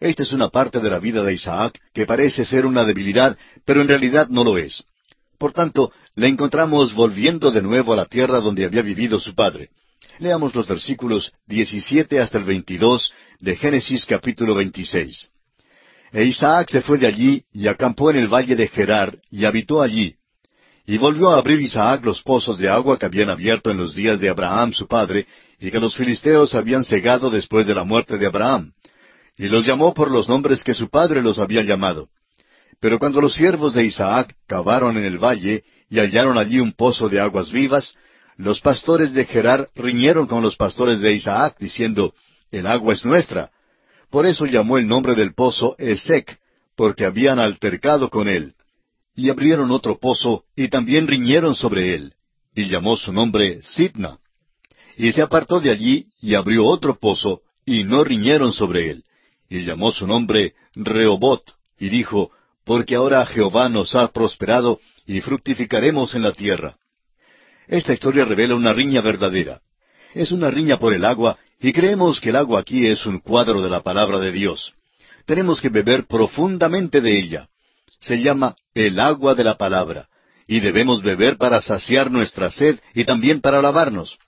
Esta 0.00 0.22
es 0.22 0.32
una 0.32 0.48
parte 0.48 0.80
de 0.80 0.90
la 0.90 0.98
vida 0.98 1.22
de 1.22 1.34
Isaac 1.34 1.78
que 1.92 2.06
parece 2.06 2.44
ser 2.44 2.66
una 2.66 2.84
debilidad, 2.84 3.36
pero 3.64 3.82
en 3.82 3.88
realidad 3.88 4.28
no 4.28 4.42
lo 4.42 4.58
es. 4.58 4.82
Por 5.38 5.52
tanto, 5.52 5.92
le 6.16 6.26
encontramos 6.26 6.94
volviendo 6.94 7.52
de 7.52 7.62
nuevo 7.62 7.92
a 7.92 7.96
la 7.96 8.06
tierra 8.06 8.40
donde 8.40 8.64
había 8.64 8.82
vivido 8.82 9.20
su 9.20 9.34
padre. 9.34 9.70
Leamos 10.18 10.54
los 10.54 10.68
versículos 10.68 11.32
17 11.46 12.20
hasta 12.20 12.38
el 12.38 12.44
22 12.44 13.12
de 13.40 13.56
Génesis 13.56 14.04
capítulo 14.04 14.54
26. 14.54 15.30
E 16.12 16.24
Isaac 16.24 16.68
se 16.70 16.82
fue 16.82 16.98
de 16.98 17.06
allí 17.06 17.44
y 17.52 17.68
acampó 17.68 18.10
en 18.10 18.18
el 18.18 18.28
valle 18.28 18.56
de 18.56 18.68
Gerar 18.68 19.18
y 19.30 19.44
habitó 19.44 19.80
allí, 19.80 20.16
y 20.86 20.98
volvió 20.98 21.30
a 21.30 21.38
abrir 21.38 21.60
Isaac 21.60 22.04
los 22.04 22.20
pozos 22.22 22.58
de 22.58 22.68
agua 22.68 22.98
que 22.98 23.06
habían 23.06 23.30
abierto 23.30 23.70
en 23.70 23.76
los 23.76 23.94
días 23.94 24.20
de 24.20 24.28
Abraham 24.28 24.72
su 24.72 24.86
padre, 24.86 25.26
y 25.58 25.70
que 25.70 25.80
los 25.80 25.96
filisteos 25.96 26.54
habían 26.54 26.84
cegado 26.84 27.30
después 27.30 27.66
de 27.66 27.74
la 27.74 27.84
muerte 27.84 28.18
de 28.18 28.26
Abraham. 28.26 28.72
Y 29.38 29.48
los 29.48 29.64
llamó 29.64 29.94
por 29.94 30.10
los 30.10 30.28
nombres 30.28 30.64
que 30.64 30.74
su 30.74 30.90
padre 30.90 31.22
los 31.22 31.38
había 31.38 31.62
llamado. 31.62 32.08
Pero 32.80 32.98
cuando 32.98 33.20
los 33.20 33.34
siervos 33.34 33.72
de 33.72 33.84
Isaac 33.84 34.34
cavaron 34.46 34.96
en 34.96 35.04
el 35.04 35.18
valle 35.18 35.64
y 35.88 35.98
hallaron 35.98 36.36
allí 36.36 36.58
un 36.58 36.72
pozo 36.72 37.08
de 37.08 37.20
aguas 37.20 37.52
vivas, 37.52 37.94
los 38.40 38.60
pastores 38.60 39.12
de 39.12 39.24
Gerar 39.24 39.68
riñeron 39.74 40.26
con 40.26 40.42
los 40.42 40.56
pastores 40.56 41.00
de 41.00 41.12
Isaac, 41.12 41.56
diciendo, 41.58 42.14
El 42.50 42.66
agua 42.66 42.94
es 42.94 43.04
nuestra. 43.04 43.50
Por 44.10 44.26
eso 44.26 44.46
llamó 44.46 44.78
el 44.78 44.86
nombre 44.86 45.14
del 45.14 45.34
pozo 45.34 45.76
Esec, 45.78 46.38
porque 46.76 47.04
habían 47.04 47.38
altercado 47.38 48.10
con 48.10 48.28
él 48.28 48.54
y 49.20 49.28
abrieron 49.28 49.70
otro 49.70 49.98
pozo, 49.98 50.44
y 50.56 50.68
también 50.68 51.06
riñeron 51.06 51.54
sobre 51.54 51.94
él, 51.94 52.14
y 52.54 52.68
llamó 52.68 52.96
su 52.96 53.12
nombre 53.12 53.60
Sidna. 53.62 54.18
Y 54.96 55.12
se 55.12 55.20
apartó 55.20 55.60
de 55.60 55.70
allí, 55.70 56.06
y 56.20 56.34
abrió 56.34 56.66
otro 56.66 56.98
pozo, 56.98 57.42
y 57.66 57.84
no 57.84 58.02
riñeron 58.02 58.52
sobre 58.52 58.90
él, 58.90 59.04
y 59.48 59.64
llamó 59.64 59.92
su 59.92 60.06
nombre 60.06 60.54
Rehobot, 60.74 61.42
y 61.78 61.88
dijo, 61.88 62.30
Porque 62.64 62.94
ahora 62.94 63.26
Jehová 63.26 63.68
nos 63.68 63.94
ha 63.94 64.08
prosperado, 64.08 64.80
y 65.06 65.20
fructificaremos 65.20 66.14
en 66.14 66.22
la 66.22 66.32
tierra. 66.32 66.76
Esta 67.70 67.94
historia 67.94 68.26
revela 68.26 68.54
una 68.54 68.74
riña 68.74 69.00
verdadera. 69.00 69.62
Es 70.12 70.32
una 70.32 70.50
riña 70.50 70.78
por 70.78 70.92
el 70.92 71.06
agua, 71.06 71.38
y 71.58 71.72
creemos 71.72 72.20
que 72.20 72.28
el 72.28 72.36
agua 72.36 72.60
aquí 72.60 72.86
es 72.86 73.06
un 73.06 73.20
cuadro 73.20 73.62
de 73.62 73.70
la 73.70 73.82
palabra 73.82 74.18
de 74.18 74.32
Dios. 74.32 74.74
Tenemos 75.24 75.62
que 75.62 75.70
beber 75.70 76.06
profundamente 76.06 77.00
de 77.00 77.18
ella 77.18 77.48
se 78.00 78.20
llama 78.22 78.56
el 78.74 78.98
agua 78.98 79.34
de 79.34 79.44
la 79.44 79.56
palabra, 79.56 80.08
y 80.48 80.60
debemos 80.60 81.02
beber 81.02 81.36
para 81.36 81.60
saciar 81.60 82.10
nuestra 82.10 82.50
sed 82.50 82.80
y 82.94 83.04
también 83.04 83.40
para 83.40 83.62
lavarnos. 83.62 84.18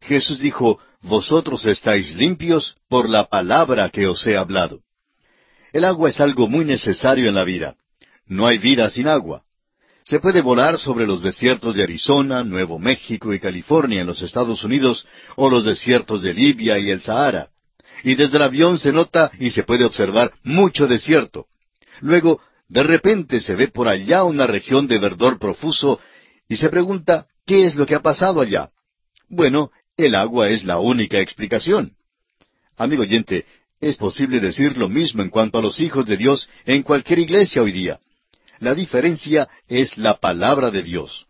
Jesús 0.00 0.38
dijo, 0.40 0.78
Vosotros 1.00 1.64
estáis 1.66 2.14
limpios 2.14 2.76
por 2.88 3.08
la 3.08 3.24
palabra 3.24 3.88
que 3.90 4.06
os 4.06 4.26
he 4.26 4.36
hablado. 4.36 4.80
El 5.72 5.84
agua 5.84 6.10
es 6.10 6.20
algo 6.20 6.48
muy 6.48 6.64
necesario 6.64 7.28
en 7.28 7.34
la 7.34 7.44
vida. 7.44 7.76
No 8.26 8.46
hay 8.46 8.58
vida 8.58 8.90
sin 8.90 9.08
agua. 9.08 9.42
Se 10.04 10.18
puede 10.18 10.42
volar 10.42 10.78
sobre 10.78 11.06
los 11.06 11.22
desiertos 11.22 11.74
de 11.74 11.84
Arizona, 11.84 12.42
Nuevo 12.42 12.78
México 12.78 13.32
y 13.32 13.38
California 13.38 14.00
en 14.00 14.06
los 14.06 14.20
Estados 14.20 14.64
Unidos 14.64 15.06
o 15.36 15.48
los 15.48 15.64
desiertos 15.64 16.22
de 16.22 16.34
Libia 16.34 16.78
y 16.78 16.90
el 16.90 17.00
Sahara. 17.00 17.50
Y 18.02 18.16
desde 18.16 18.36
el 18.36 18.42
avión 18.42 18.78
se 18.78 18.92
nota 18.92 19.30
y 19.38 19.50
se 19.50 19.62
puede 19.62 19.84
observar 19.84 20.32
mucho 20.42 20.88
desierto. 20.88 21.46
Luego 22.00 22.40
de 22.68 22.82
repente 22.82 23.38
se 23.38 23.54
ve 23.54 23.68
por 23.68 23.88
allá 23.88 24.24
una 24.24 24.46
región 24.46 24.88
de 24.88 24.98
verdor 24.98 25.38
profuso 25.38 26.00
y 26.48 26.56
se 26.56 26.68
pregunta, 26.68 27.26
¿qué 27.46 27.64
es 27.64 27.76
lo 27.76 27.86
que 27.86 27.94
ha 27.94 28.00
pasado 28.00 28.40
allá? 28.40 28.70
Bueno, 29.28 29.70
el 29.96 30.16
agua 30.16 30.48
es 30.48 30.64
la 30.64 30.80
única 30.80 31.20
explicación. 31.20 31.92
Amigo 32.76 33.02
oyente, 33.02 33.46
es 33.80 33.96
posible 33.96 34.40
decir 34.40 34.76
lo 34.76 34.88
mismo 34.88 35.22
en 35.22 35.28
cuanto 35.28 35.58
a 35.58 35.62
los 35.62 35.78
hijos 35.78 36.06
de 36.06 36.16
Dios 36.16 36.48
en 36.64 36.82
cualquier 36.82 37.20
iglesia 37.20 37.62
hoy 37.62 37.70
día. 37.70 38.00
La 38.62 38.76
diferencia 38.76 39.48
es 39.66 39.98
la 39.98 40.18
palabra 40.18 40.70
de 40.70 40.84
Dios. 40.84 41.26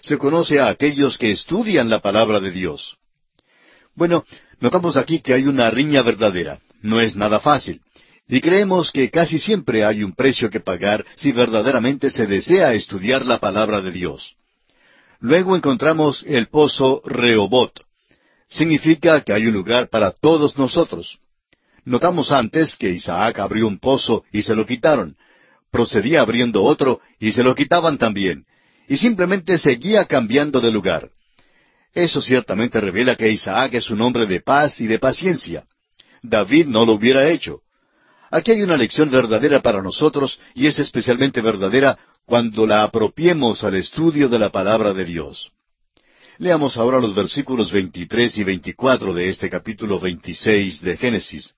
Se 0.00 0.18
conoce 0.18 0.58
a 0.58 0.66
aquellos 0.66 1.16
que 1.16 1.30
estudian 1.30 1.88
la 1.88 2.00
palabra 2.00 2.40
de 2.40 2.50
Dios. 2.50 2.96
Bueno, 3.94 4.24
notamos 4.58 4.96
aquí 4.96 5.20
que 5.20 5.32
hay 5.32 5.44
una 5.44 5.70
riña 5.70 6.02
verdadera. 6.02 6.58
No 6.80 7.00
es 7.00 7.14
nada 7.14 7.38
fácil. 7.38 7.82
Y 8.26 8.40
creemos 8.40 8.90
que 8.90 9.10
casi 9.10 9.38
siempre 9.38 9.84
hay 9.84 10.02
un 10.02 10.12
precio 10.12 10.50
que 10.50 10.58
pagar 10.58 11.06
si 11.14 11.30
verdaderamente 11.30 12.10
se 12.10 12.26
desea 12.26 12.74
estudiar 12.74 13.26
la 13.26 13.38
palabra 13.38 13.80
de 13.80 13.92
Dios. 13.92 14.34
Luego 15.20 15.54
encontramos 15.54 16.24
el 16.26 16.48
pozo 16.48 17.00
Rehobot. 17.04 17.84
Significa 18.48 19.20
que 19.20 19.32
hay 19.32 19.46
un 19.46 19.54
lugar 19.54 19.88
para 19.88 20.10
todos 20.10 20.58
nosotros. 20.58 21.20
Notamos 21.84 22.32
antes 22.32 22.74
que 22.76 22.90
Isaac 22.90 23.38
abrió 23.38 23.68
un 23.68 23.78
pozo 23.78 24.24
y 24.32 24.42
se 24.42 24.56
lo 24.56 24.66
quitaron. 24.66 25.16
Procedía 25.72 26.20
abriendo 26.20 26.62
otro 26.62 27.00
y 27.18 27.32
se 27.32 27.42
lo 27.42 27.54
quitaban 27.54 27.96
también. 27.96 28.44
Y 28.88 28.98
simplemente 28.98 29.56
seguía 29.56 30.04
cambiando 30.04 30.60
de 30.60 30.70
lugar. 30.70 31.08
Eso 31.94 32.20
ciertamente 32.20 32.78
revela 32.78 33.16
que 33.16 33.30
Isaac 33.30 33.72
es 33.74 33.90
un 33.90 34.02
hombre 34.02 34.26
de 34.26 34.40
paz 34.40 34.82
y 34.82 34.86
de 34.86 34.98
paciencia. 34.98 35.64
David 36.22 36.66
no 36.66 36.84
lo 36.84 36.92
hubiera 36.92 37.28
hecho. 37.30 37.62
Aquí 38.30 38.52
hay 38.52 38.62
una 38.62 38.76
lección 38.76 39.10
verdadera 39.10 39.60
para 39.62 39.82
nosotros 39.82 40.38
y 40.54 40.66
es 40.66 40.78
especialmente 40.78 41.40
verdadera 41.40 41.98
cuando 42.26 42.66
la 42.66 42.82
apropiemos 42.82 43.64
al 43.64 43.74
estudio 43.74 44.28
de 44.28 44.38
la 44.38 44.50
palabra 44.50 44.92
de 44.92 45.06
Dios. 45.06 45.52
Leamos 46.36 46.76
ahora 46.76 46.98
los 47.00 47.14
versículos 47.14 47.72
23 47.72 48.38
y 48.38 48.44
24 48.44 49.14
de 49.14 49.28
este 49.30 49.48
capítulo 49.48 49.98
26 49.98 50.82
de 50.82 50.96
Génesis. 50.98 51.54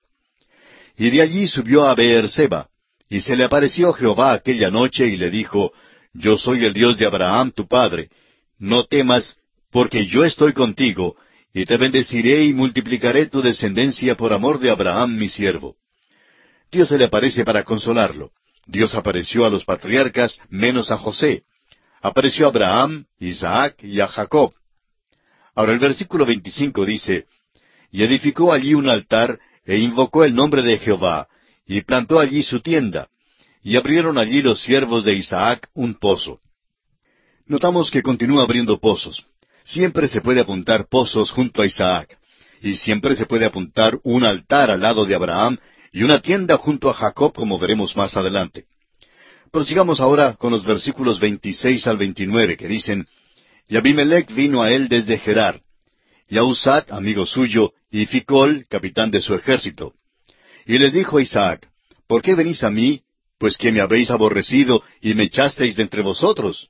Y 0.97 1.09
de 1.09 1.21
allí 1.21 1.47
subió 1.47 1.85
a 1.85 1.95
Beerseba, 1.95 2.69
y 3.09 3.21
se 3.21 3.35
le 3.35 3.43
apareció 3.43 3.93
Jehová 3.93 4.33
aquella 4.33 4.71
noche 4.71 5.07
y 5.07 5.17
le 5.17 5.29
dijo, 5.29 5.71
Yo 6.13 6.37
soy 6.37 6.65
el 6.65 6.73
Dios 6.73 6.97
de 6.97 7.05
Abraham 7.05 7.51
tu 7.51 7.67
padre, 7.67 8.09
no 8.57 8.85
temas, 8.85 9.37
porque 9.71 10.05
yo 10.05 10.23
estoy 10.23 10.53
contigo, 10.53 11.15
y 11.53 11.65
te 11.65 11.77
bendeciré 11.77 12.43
y 12.43 12.53
multiplicaré 12.53 13.27
tu 13.27 13.41
descendencia 13.41 14.15
por 14.15 14.33
amor 14.33 14.59
de 14.59 14.71
Abraham 14.71 15.17
mi 15.17 15.29
siervo. 15.29 15.75
Dios 16.71 16.89
se 16.89 16.97
le 16.97 17.05
aparece 17.05 17.45
para 17.45 17.63
consolarlo. 17.63 18.31
Dios 18.65 18.95
apareció 18.95 19.45
a 19.45 19.49
los 19.49 19.63
patriarcas 19.63 20.39
menos 20.49 20.91
a 20.91 20.97
José. 20.97 21.43
Apareció 22.01 22.45
a 22.45 22.49
Abraham, 22.49 23.05
Isaac 23.19 23.83
y 23.83 24.01
a 24.01 24.07
Jacob. 24.07 24.53
Ahora 25.53 25.71
el 25.71 25.79
versículo 25.79 26.25
25 26.25 26.85
dice, 26.85 27.25
Y 27.91 28.03
edificó 28.03 28.51
allí 28.51 28.73
un 28.73 28.89
altar 28.89 29.39
e 29.65 29.77
invocó 29.77 30.25
el 30.25 30.35
nombre 30.35 30.61
de 30.61 30.77
Jehová, 30.77 31.27
y 31.65 31.81
plantó 31.81 32.19
allí 32.19 32.43
su 32.43 32.61
tienda, 32.61 33.09
y 33.63 33.75
abrieron 33.75 34.17
allí 34.17 34.41
los 34.41 34.61
siervos 34.61 35.03
de 35.03 35.13
Isaac 35.13 35.69
un 35.73 35.95
pozo. 35.95 36.39
Notamos 37.47 37.91
que 37.91 38.03
continúa 38.03 38.43
abriendo 38.43 38.79
pozos. 38.79 39.25
Siempre 39.63 40.07
se 40.07 40.21
puede 40.21 40.41
apuntar 40.41 40.87
pozos 40.87 41.31
junto 41.31 41.61
a 41.61 41.65
Isaac, 41.65 42.17
y 42.61 42.75
siempre 42.75 43.15
se 43.15 43.25
puede 43.25 43.45
apuntar 43.45 43.99
un 44.03 44.25
altar 44.25 44.69
al 44.71 44.81
lado 44.81 45.05
de 45.05 45.15
Abraham 45.15 45.57
y 45.91 46.03
una 46.03 46.21
tienda 46.21 46.57
junto 46.57 46.89
a 46.89 46.93
Jacob, 46.93 47.33
como 47.33 47.57
veremos 47.57 47.95
más 47.95 48.15
adelante. 48.17 48.65
Prosigamos 49.51 49.99
ahora 49.99 50.33
con 50.33 50.51
los 50.51 50.65
versículos 50.65 51.19
26 51.19 51.87
al 51.87 51.97
29, 51.97 52.57
que 52.57 52.67
dicen, 52.67 53.07
Y 53.67 53.77
Abimelech 53.77 54.33
vino 54.33 54.61
a 54.61 54.71
él 54.71 54.89
desde 54.89 55.17
Gerar, 55.17 55.61
y 56.27 56.37
a 56.37 56.41
amigo 56.89 57.25
suyo, 57.25 57.73
y 57.89 58.05
Ficol, 58.05 58.65
capitán 58.69 59.11
de 59.11 59.21
su 59.21 59.33
ejército. 59.33 59.93
Y 60.65 60.79
les 60.79 60.93
dijo 60.93 61.19
Isaac, 61.19 61.67
¿por 62.07 62.21
qué 62.21 62.35
venís 62.35 62.63
a 62.63 62.71
mí, 62.71 63.01
pues 63.37 63.57
que 63.57 63.71
me 63.71 63.81
habéis 63.81 64.09
aborrecido 64.09 64.83
y 65.01 65.13
me 65.13 65.23
echasteis 65.23 65.75
de 65.75 65.83
entre 65.83 66.01
vosotros? 66.01 66.67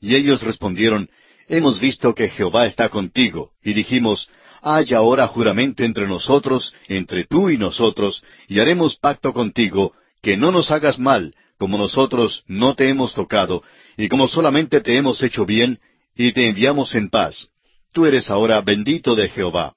Y 0.00 0.14
ellos 0.14 0.42
respondieron, 0.42 1.08
Hemos 1.48 1.80
visto 1.80 2.14
que 2.14 2.28
Jehová 2.28 2.66
está 2.66 2.88
contigo, 2.88 3.52
y 3.62 3.72
dijimos, 3.72 4.28
Haya 4.62 4.98
ahora 4.98 5.26
juramento 5.26 5.84
entre 5.84 6.06
nosotros, 6.06 6.74
entre 6.88 7.24
tú 7.24 7.50
y 7.50 7.58
nosotros, 7.58 8.22
y 8.48 8.60
haremos 8.60 8.96
pacto 8.96 9.32
contigo, 9.32 9.92
que 10.22 10.36
no 10.36 10.52
nos 10.52 10.70
hagas 10.70 10.98
mal, 10.98 11.34
como 11.58 11.76
nosotros 11.78 12.44
no 12.46 12.74
te 12.74 12.88
hemos 12.88 13.14
tocado, 13.14 13.62
y 13.96 14.08
como 14.08 14.26
solamente 14.26 14.80
te 14.80 14.96
hemos 14.96 15.22
hecho 15.22 15.44
bien, 15.44 15.78
y 16.16 16.32
te 16.32 16.48
enviamos 16.48 16.94
en 16.94 17.10
paz. 17.10 17.48
Tú 17.92 18.06
eres 18.06 18.30
ahora 18.30 18.60
bendito 18.62 19.14
de 19.14 19.28
Jehová 19.28 19.74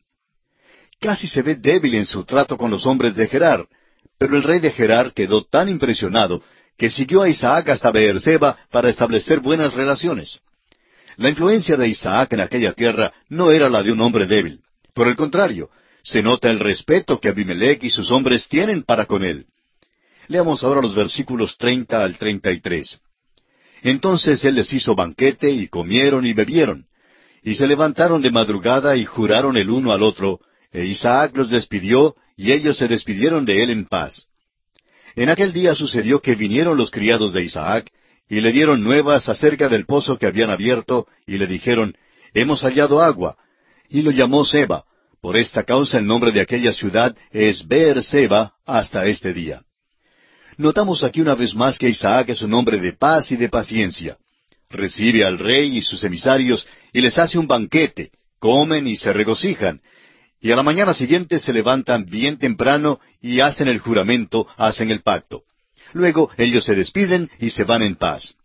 casi 0.99 1.27
se 1.27 1.41
ve 1.41 1.55
débil 1.55 1.95
en 1.95 2.05
su 2.05 2.23
trato 2.23 2.57
con 2.57 2.71
los 2.71 2.85
hombres 2.85 3.15
de 3.15 3.27
Gerar, 3.27 3.65
pero 4.17 4.35
el 4.35 4.43
rey 4.43 4.59
de 4.59 4.71
Gerar 4.71 5.13
quedó 5.13 5.43
tan 5.43 5.69
impresionado 5.69 6.41
que 6.77 6.89
siguió 6.89 7.23
a 7.23 7.29
Isaac 7.29 7.69
hasta 7.69 7.91
Beerseba 7.91 8.57
para 8.71 8.89
establecer 8.89 9.39
buenas 9.39 9.73
relaciones. 9.73 10.39
La 11.17 11.29
influencia 11.29 11.77
de 11.77 11.87
Isaac 11.87 12.33
en 12.33 12.41
aquella 12.41 12.73
tierra 12.73 13.11
no 13.29 13.51
era 13.51 13.69
la 13.69 13.81
de 13.81 13.91
un 13.91 14.01
hombre 14.01 14.27
débil. 14.27 14.61
Por 14.93 15.07
el 15.07 15.15
contrario, 15.15 15.69
se 16.03 16.21
nota 16.21 16.49
el 16.49 16.59
respeto 16.59 17.19
que 17.19 17.29
Abimelech 17.29 17.83
y 17.83 17.89
sus 17.89 18.11
hombres 18.11 18.47
tienen 18.47 18.83
para 18.83 19.05
con 19.05 19.23
él. 19.23 19.45
Leamos 20.27 20.63
ahora 20.63 20.81
los 20.81 20.95
versículos 20.95 21.57
treinta 21.57 22.03
al 22.03 22.17
treinta 22.17 22.51
y 22.51 22.61
tres. 22.61 22.99
Entonces 23.81 24.43
él 24.45 24.55
les 24.55 24.71
hizo 24.73 24.95
banquete 24.95 25.49
y 25.49 25.67
comieron 25.67 26.25
y 26.25 26.33
bebieron, 26.33 26.85
y 27.43 27.55
se 27.55 27.67
levantaron 27.67 28.21
de 28.21 28.31
madrugada 28.31 28.95
y 28.95 29.05
juraron 29.05 29.57
el 29.57 29.69
uno 29.69 29.91
al 29.91 30.03
otro, 30.03 30.39
e 30.71 30.85
Isaac 30.85 31.35
los 31.35 31.49
despidió, 31.49 32.15
y 32.35 32.51
ellos 32.51 32.77
se 32.77 32.87
despidieron 32.87 33.45
de 33.45 33.63
él 33.63 33.69
en 33.69 33.85
paz. 33.85 34.27
En 35.15 35.29
aquel 35.29 35.53
día 35.53 35.73
sucedió 35.75 36.21
que 36.21 36.35
vinieron 36.35 36.77
los 36.77 36.91
criados 36.91 37.33
de 37.33 37.43
Isaac, 37.43 37.91
y 38.29 38.41
le 38.41 38.51
dieron 38.51 38.83
nuevas 38.83 39.29
acerca 39.29 39.69
del 39.69 39.85
pozo 39.85 40.17
que 40.17 40.27
habían 40.27 40.49
abierto, 40.49 41.07
y 41.25 41.37
le 41.37 41.47
dijeron, 41.47 41.95
Hemos 42.33 42.61
hallado 42.61 43.01
agua. 43.01 43.37
Y 43.89 44.01
lo 44.01 44.11
llamó 44.11 44.45
Seba. 44.45 44.83
Por 45.21 45.37
esta 45.37 45.63
causa 45.63 45.97
el 45.97 46.05
nombre 46.05 46.31
de 46.31 46.41
aquella 46.41 46.73
ciudad 46.73 47.15
es 47.31 47.67
Beer 47.67 48.03
Seba 48.03 48.53
hasta 48.65 49.05
este 49.07 49.33
día. 49.33 49.63
Notamos 50.57 51.03
aquí 51.03 51.21
una 51.21 51.35
vez 51.35 51.55
más 51.55 51.77
que 51.77 51.89
Isaac 51.89 52.29
es 52.29 52.41
un 52.41 52.53
hombre 52.53 52.79
de 52.79 52.93
paz 52.93 53.31
y 53.31 53.37
de 53.37 53.49
paciencia. 53.49 54.17
Recibe 54.69 55.23
al 55.23 55.39
rey 55.39 55.77
y 55.77 55.81
sus 55.81 56.03
emisarios 56.03 56.67
y 56.93 57.01
les 57.01 57.17
hace 57.17 57.37
un 57.37 57.47
banquete, 57.47 58.11
comen 58.39 58.87
y 58.87 58.95
se 58.95 59.13
regocijan, 59.13 59.81
y 60.39 60.51
a 60.51 60.55
la 60.55 60.63
mañana 60.63 60.93
siguiente 60.93 61.39
se 61.39 61.53
levantan 61.53 62.05
bien 62.05 62.37
temprano 62.37 62.99
y 63.21 63.39
hacen 63.39 63.67
el 63.67 63.79
juramento, 63.79 64.47
hacen 64.57 64.91
el 64.91 65.01
pacto. 65.01 65.43
Luego 65.93 66.29
ellos 66.37 66.65
se 66.65 66.75
despiden 66.75 67.29
y 67.39 67.49
se 67.49 67.63
van 67.63 67.81
en 67.81 67.95
paz. 67.95 68.35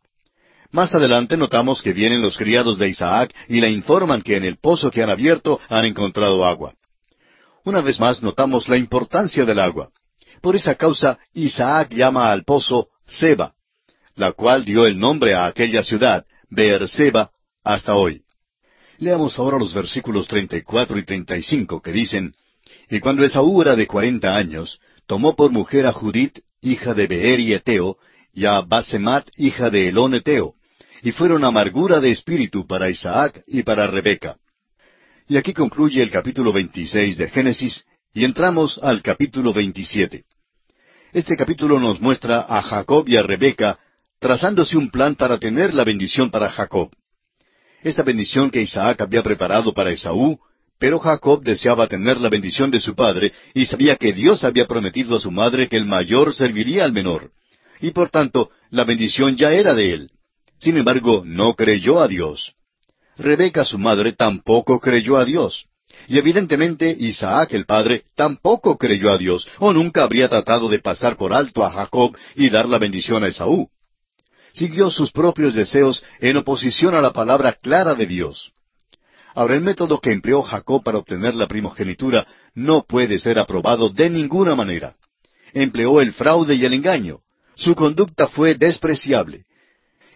Más 0.70 0.94
adelante 0.94 1.36
notamos 1.36 1.82
que 1.82 1.92
vienen 1.92 2.22
los 2.22 2.38
criados 2.38 2.78
de 2.78 2.88
Isaac 2.88 3.34
y 3.48 3.60
le 3.60 3.70
informan 3.70 4.22
que 4.22 4.36
en 4.36 4.44
el 4.44 4.56
pozo 4.56 4.90
que 4.90 5.02
han 5.02 5.10
abierto 5.10 5.60
han 5.68 5.84
encontrado 5.84 6.46
agua. 6.46 6.74
Una 7.64 7.82
vez 7.82 8.00
más 8.00 8.22
notamos 8.22 8.68
la 8.68 8.78
importancia 8.78 9.44
del 9.44 9.58
agua. 9.58 9.90
Por 10.40 10.56
esa 10.56 10.74
causa 10.74 11.18
Isaac 11.34 11.92
llama 11.92 12.32
al 12.32 12.44
pozo 12.44 12.88
Seba, 13.06 13.52
la 14.14 14.32
cual 14.32 14.64
dio 14.64 14.86
el 14.86 14.98
nombre 14.98 15.34
a 15.34 15.46
aquella 15.46 15.82
ciudad, 15.84 16.24
Beerseba, 16.48 17.30
hasta 17.62 17.94
hoy. 17.94 18.21
Leamos 18.98 19.38
ahora 19.38 19.58
los 19.58 19.74
versículos 19.74 20.28
treinta 20.28 20.56
y 20.56 20.62
cuatro 20.62 20.98
y 20.98 21.04
treinta 21.04 21.36
y 21.36 21.42
cinco 21.42 21.80
que 21.80 21.92
dicen, 21.92 22.34
Y 22.90 23.00
cuando 23.00 23.24
Esaú 23.24 23.62
era 23.62 23.74
de 23.76 23.86
cuarenta 23.86 24.36
años, 24.36 24.80
tomó 25.06 25.34
por 25.34 25.50
mujer 25.50 25.86
a 25.86 25.92
Judith, 25.92 26.40
hija 26.60 26.94
de 26.94 27.06
Beer 27.06 27.40
y 27.40 27.54
Eteo, 27.54 27.96
y 28.32 28.44
a 28.44 28.60
Basemat, 28.60 29.28
hija 29.36 29.70
de 29.70 29.88
Elón 29.88 30.14
Eteo, 30.14 30.54
y 31.02 31.12
fueron 31.12 31.44
amargura 31.44 32.00
de 32.00 32.10
espíritu 32.10 32.66
para 32.66 32.88
Isaac 32.90 33.42
y 33.46 33.62
para 33.62 33.86
Rebeca. 33.86 34.36
Y 35.28 35.36
aquí 35.36 35.52
concluye 35.52 36.02
el 36.02 36.10
capítulo 36.10 36.52
veintiséis 36.52 37.16
de 37.16 37.28
Génesis, 37.28 37.84
y 38.14 38.24
entramos 38.24 38.78
al 38.82 39.02
capítulo 39.02 39.52
veintisiete. 39.52 40.24
Este 41.12 41.36
capítulo 41.36 41.80
nos 41.80 42.00
muestra 42.00 42.40
a 42.40 42.62
Jacob 42.62 43.08
y 43.08 43.16
a 43.16 43.22
Rebeca 43.22 43.78
trazándose 44.18 44.76
un 44.76 44.90
plan 44.90 45.14
para 45.14 45.38
tener 45.38 45.74
la 45.74 45.84
bendición 45.84 46.30
para 46.30 46.50
Jacob 46.50 46.90
esta 47.82 48.02
bendición 48.02 48.50
que 48.50 48.60
Isaac 48.60 49.00
había 49.00 49.22
preparado 49.22 49.72
para 49.72 49.90
Esaú, 49.90 50.38
pero 50.78 50.98
Jacob 50.98 51.42
deseaba 51.42 51.86
tener 51.86 52.20
la 52.20 52.28
bendición 52.28 52.70
de 52.70 52.80
su 52.80 52.94
padre 52.94 53.32
y 53.54 53.66
sabía 53.66 53.96
que 53.96 54.12
Dios 54.12 54.42
había 54.44 54.66
prometido 54.66 55.16
a 55.16 55.20
su 55.20 55.30
madre 55.30 55.68
que 55.68 55.76
el 55.76 55.86
mayor 55.86 56.34
serviría 56.34 56.84
al 56.84 56.92
menor. 56.92 57.30
Y 57.80 57.90
por 57.92 58.10
tanto, 58.10 58.50
la 58.70 58.84
bendición 58.84 59.36
ya 59.36 59.52
era 59.52 59.74
de 59.74 59.92
él. 59.92 60.10
Sin 60.58 60.76
embargo, 60.76 61.22
no 61.24 61.54
creyó 61.54 62.00
a 62.00 62.08
Dios. 62.08 62.54
Rebeca, 63.16 63.64
su 63.64 63.78
madre, 63.78 64.12
tampoco 64.12 64.80
creyó 64.80 65.16
a 65.18 65.24
Dios. 65.24 65.66
Y 66.08 66.18
evidentemente 66.18 66.96
Isaac 66.98 67.52
el 67.52 67.66
padre 67.66 68.04
tampoco 68.16 68.76
creyó 68.76 69.10
a 69.12 69.18
Dios, 69.18 69.46
o 69.58 69.72
nunca 69.72 70.04
habría 70.04 70.28
tratado 70.28 70.68
de 70.68 70.78
pasar 70.78 71.16
por 71.16 71.32
alto 71.32 71.64
a 71.64 71.70
Jacob 71.70 72.16
y 72.34 72.50
dar 72.50 72.68
la 72.68 72.78
bendición 72.78 73.24
a 73.24 73.28
Esaú. 73.28 73.68
Siguió 74.52 74.90
sus 74.90 75.12
propios 75.12 75.54
deseos 75.54 76.04
en 76.20 76.36
oposición 76.36 76.94
a 76.94 77.00
la 77.00 77.12
palabra 77.12 77.52
clara 77.54 77.94
de 77.94 78.06
Dios. 78.06 78.52
Ahora, 79.34 79.54
el 79.54 79.62
método 79.62 80.00
que 80.00 80.12
empleó 80.12 80.42
Jacob 80.42 80.82
para 80.82 80.98
obtener 80.98 81.34
la 81.34 81.46
primogenitura 81.46 82.26
no 82.54 82.84
puede 82.86 83.18
ser 83.18 83.38
aprobado 83.38 83.88
de 83.88 84.10
ninguna 84.10 84.54
manera. 84.54 84.96
Empleó 85.54 86.00
el 86.00 86.12
fraude 86.12 86.54
y 86.54 86.64
el 86.64 86.74
engaño. 86.74 87.20
Su 87.54 87.74
conducta 87.74 88.28
fue 88.28 88.54
despreciable. 88.54 89.44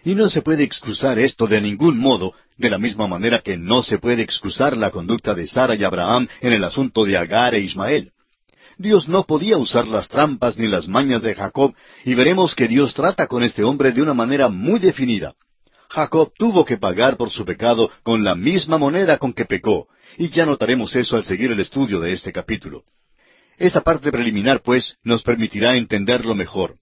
Y 0.03 0.13
no 0.13 0.29
se 0.29 0.41
puede 0.41 0.63
excusar 0.63 1.17
esto 1.19 1.47
de 1.47 1.59
ningún 1.59 1.97
modo, 1.97 2.33
de 2.57 2.69
la 2.69 2.77
misma 2.77 3.07
manera 3.07 3.39
que 3.39 3.57
no 3.57 3.83
se 3.83 3.97
puede 3.97 4.21
excusar 4.21 4.77
la 4.77 4.91
conducta 4.91 5.33
de 5.33 5.47
Sara 5.47 5.75
y 5.75 5.83
Abraham 5.83 6.27
en 6.41 6.53
el 6.53 6.63
asunto 6.63 7.03
de 7.03 7.17
Agar 7.17 7.55
e 7.55 7.59
Ismael. 7.59 8.11
Dios 8.77 9.07
no 9.07 9.23
podía 9.23 9.57
usar 9.57 9.87
las 9.87 10.07
trampas 10.07 10.57
ni 10.57 10.67
las 10.67 10.87
mañas 10.87 11.23
de 11.23 11.33
Jacob, 11.33 11.73
y 12.05 12.13
veremos 12.13 12.53
que 12.53 12.67
Dios 12.67 12.93
trata 12.93 13.27
con 13.27 13.43
este 13.43 13.63
hombre 13.63 13.91
de 13.91 14.01
una 14.01 14.13
manera 14.13 14.49
muy 14.49 14.79
definida. 14.79 15.33
Jacob 15.89 16.31
tuvo 16.37 16.63
que 16.63 16.77
pagar 16.77 17.17
por 17.17 17.29
su 17.29 17.43
pecado 17.43 17.89
con 18.03 18.23
la 18.23 18.35
misma 18.35 18.77
moneda 18.77 19.17
con 19.17 19.33
que 19.33 19.45
pecó, 19.45 19.87
y 20.17 20.29
ya 20.29 20.45
notaremos 20.45 20.95
eso 20.95 21.15
al 21.15 21.23
seguir 21.23 21.51
el 21.51 21.59
estudio 21.59 21.99
de 21.99 22.13
este 22.13 22.31
capítulo. 22.31 22.83
Esta 23.57 23.81
parte 23.81 24.11
preliminar, 24.11 24.61
pues, 24.61 24.97
nos 25.03 25.23
permitirá 25.23 25.75
entenderlo 25.75 26.35
mejor. 26.35 26.75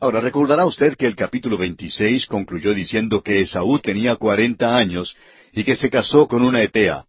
Ahora 0.00 0.20
recordará 0.20 0.66
usted 0.66 0.96
que 0.96 1.06
el 1.06 1.14
capítulo 1.14 1.56
26 1.56 2.26
concluyó 2.26 2.74
diciendo 2.74 3.22
que 3.22 3.40
Esaú 3.40 3.78
tenía 3.78 4.16
cuarenta 4.16 4.76
años 4.76 5.14
y 5.52 5.62
que 5.62 5.76
se 5.76 5.90
casó 5.90 6.26
con 6.26 6.42
una 6.42 6.60
Etea. 6.62 7.04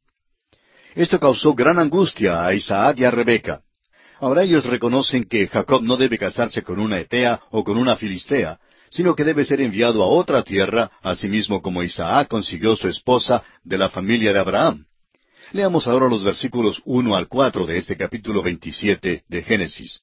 Esto 0.94 1.20
causó 1.20 1.56
gran 1.56 1.80
angustia 1.80 2.46
a 2.46 2.54
Isaac 2.54 3.00
y 3.00 3.06
a 3.06 3.10
Rebeca. 3.10 3.63
Ahora 4.24 4.44
ellos 4.44 4.66
reconocen 4.66 5.26
que 5.26 5.50
Jacob 5.50 5.84
no 5.84 5.98
debe 5.98 6.18
casarse 6.18 6.64
con 6.64 6.80
una 6.80 6.98
Etea 6.98 7.42
o 7.52 7.62
con 7.62 7.78
una 7.78 7.98
Filistea, 7.98 8.58
sino 8.90 9.16
que 9.16 9.26
debe 9.26 9.44
ser 9.44 9.60
enviado 9.60 10.02
a 10.02 10.08
otra 10.08 10.44
tierra, 10.44 10.90
asimismo 11.02 11.62
como 11.62 11.84
Isaac 11.84 12.30
consiguió 12.30 12.78
su 12.78 12.88
esposa 12.88 13.44
de 13.66 13.78
la 13.78 13.90
familia 13.90 14.32
de 14.32 14.40
Abraham. 14.40 14.86
Leamos 15.52 15.90
ahora 15.90 16.08
los 16.08 16.24
versículos 16.24 16.82
uno 16.86 17.18
al 17.18 17.28
cuatro 17.28 17.66
de 17.66 17.78
este 17.78 17.98
capítulo 17.98 18.42
veintisiete 18.42 19.26
de 19.28 19.42
Génesis. 19.42 20.00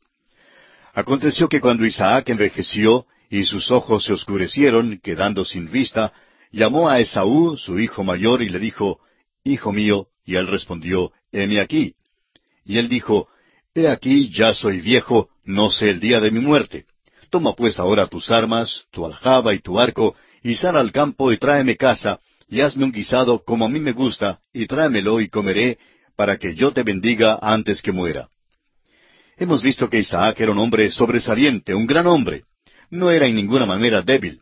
Aconteció 0.93 1.49
que 1.49 1.63
cuando 1.63 1.87
Isaac 1.87 2.29
envejeció 2.29 3.07
y 3.31 3.45
sus 3.45 3.71
ojos 3.71 4.05
se 4.05 4.13
oscurecieron, 4.13 5.01
quedando 5.03 5.47
sin 5.47 5.71
vista, 5.71 6.13
llamó 6.53 6.91
a 6.91 7.01
Esaú, 7.01 7.57
su 7.57 7.79
hijo 7.79 8.05
mayor, 8.05 8.43
y 8.43 8.51
le 8.51 8.59
dijo, 8.59 9.01
Hijo 9.45 9.73
mío, 9.73 10.09
y 10.27 10.35
él 10.35 10.47
respondió, 10.47 11.11
Heme 11.33 11.59
aquí. 11.59 11.95
Y 12.67 12.77
él 12.77 12.91
dijo, 12.91 13.31
He 13.73 13.87
aquí, 13.87 14.31
ya 14.31 14.53
soy 14.53 14.81
viejo, 14.81 15.29
no 15.45 15.71
sé 15.71 15.91
el 15.91 16.01
día 16.01 16.21
de 16.21 16.33
mi 16.33 16.41
muerte. 16.41 16.87
Toma 17.31 17.55
pues 17.55 17.79
ahora 17.79 18.09
tus 18.09 18.29
armas, 18.31 18.87
tu 18.91 19.07
aljaba 19.07 19.55
y 19.55 19.61
tu 19.61 19.79
arco, 19.79 20.17
y 20.43 20.55
sal 20.55 20.77
al 20.77 20.91
campo 20.91 21.31
y 21.31 21.39
tráeme 21.39 21.77
casa, 21.77 22.19
y 22.49 22.63
hazme 22.63 22.85
un 22.85 22.91
guisado 22.91 23.45
como 23.45 23.65
a 23.65 23.69
mí 23.69 23.79
me 23.79 23.93
gusta, 23.93 24.41
y 24.53 24.67
tráemelo 24.67 25.21
y 25.21 25.29
comeré, 25.29 25.79
para 26.17 26.37
que 26.37 26.57
yo 26.57 26.73
te 26.73 26.83
bendiga 26.83 27.39
antes 27.41 27.81
que 27.81 27.93
muera. 27.93 28.29
Hemos 29.37 29.63
visto 29.63 29.89
que 29.89 29.99
Isaac 29.99 30.41
era 30.41 30.51
un 30.51 30.59
hombre 30.59 30.91
sobresaliente, 30.91 31.73
un 31.73 31.87
gran 31.87 32.09
hombre. 32.09 32.43
No 32.91 33.11
era 33.11 33.27
en 33.27 33.37
ninguna 33.37 33.67
manera 33.67 34.03
débil. 34.03 34.41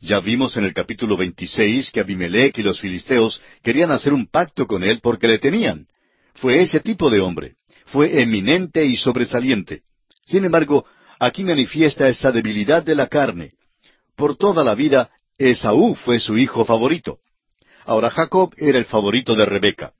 Ya 0.00 0.20
vimos 0.20 0.56
en 0.58 0.64
el 0.64 0.74
capítulo 0.74 1.16
26 1.16 1.90
que 1.90 2.00
Abimelech 2.00 2.58
y 2.58 2.62
los 2.62 2.78
filisteos 2.78 3.40
querían 3.62 3.90
hacer 3.90 4.12
un 4.12 4.26
pacto 4.26 4.66
con 4.66 4.84
él 4.84 5.00
porque 5.02 5.26
le 5.26 5.38
tenían. 5.38 5.86
Fue 6.34 6.60
ese 6.60 6.80
tipo 6.80 7.08
de 7.08 7.20
hombre. 7.20 7.54
Fue 7.86 8.20
eminente 8.20 8.84
y 8.84 8.96
sobresaliente. 8.96 9.82
Sin 10.24 10.44
embargo, 10.44 10.84
aquí 11.18 11.44
manifiesta 11.44 12.08
esa 12.08 12.32
debilidad 12.32 12.82
de 12.82 12.94
la 12.94 13.06
carne. 13.06 13.52
Por 14.16 14.36
toda 14.36 14.64
la 14.64 14.74
vida, 14.74 15.10
Esaú 15.38 15.94
fue 15.94 16.18
su 16.18 16.36
hijo 16.36 16.64
favorito. 16.64 17.18
Ahora 17.84 18.10
Jacob 18.10 18.52
era 18.56 18.78
el 18.78 18.86
favorito 18.86 19.34
de 19.34 19.46
Rebeca. 19.46 19.92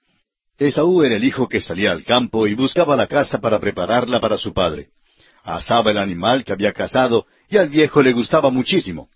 Esaú 0.59 1.03
era 1.03 1.17
el 1.17 1.25
hijo 1.25 1.49
que 1.49 1.61
salía 1.61 1.93
al 1.93 2.05
campo 2.05 2.47
y 2.47 2.55
buscaba 2.55 2.97
la 2.97 3.07
casa 3.07 3.41
para 3.41 3.61
prepararla 3.61 4.21
para 4.21 4.39
su 4.39 4.53
padre. 4.53 4.89
Asaba 5.45 5.93
el 5.93 5.99
animal 5.99 6.45
que 6.45 6.53
había 6.53 6.73
cazado 6.73 7.27
y 7.49 7.59
al 7.59 7.69
viejo 7.69 8.03
le 8.03 8.13
gustaba 8.13 8.51
muchísimo. 8.51 9.09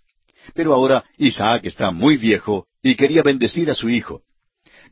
Pero 0.53 0.73
ahora 0.73 1.03
Isaac 1.17 1.65
está 1.65 1.91
muy 1.91 2.15
viejo 2.15 2.67
y 2.81 2.95
quería 2.95 3.23
bendecir 3.23 3.69
a 3.69 3.75
su 3.75 3.89
hijo. 3.89 4.21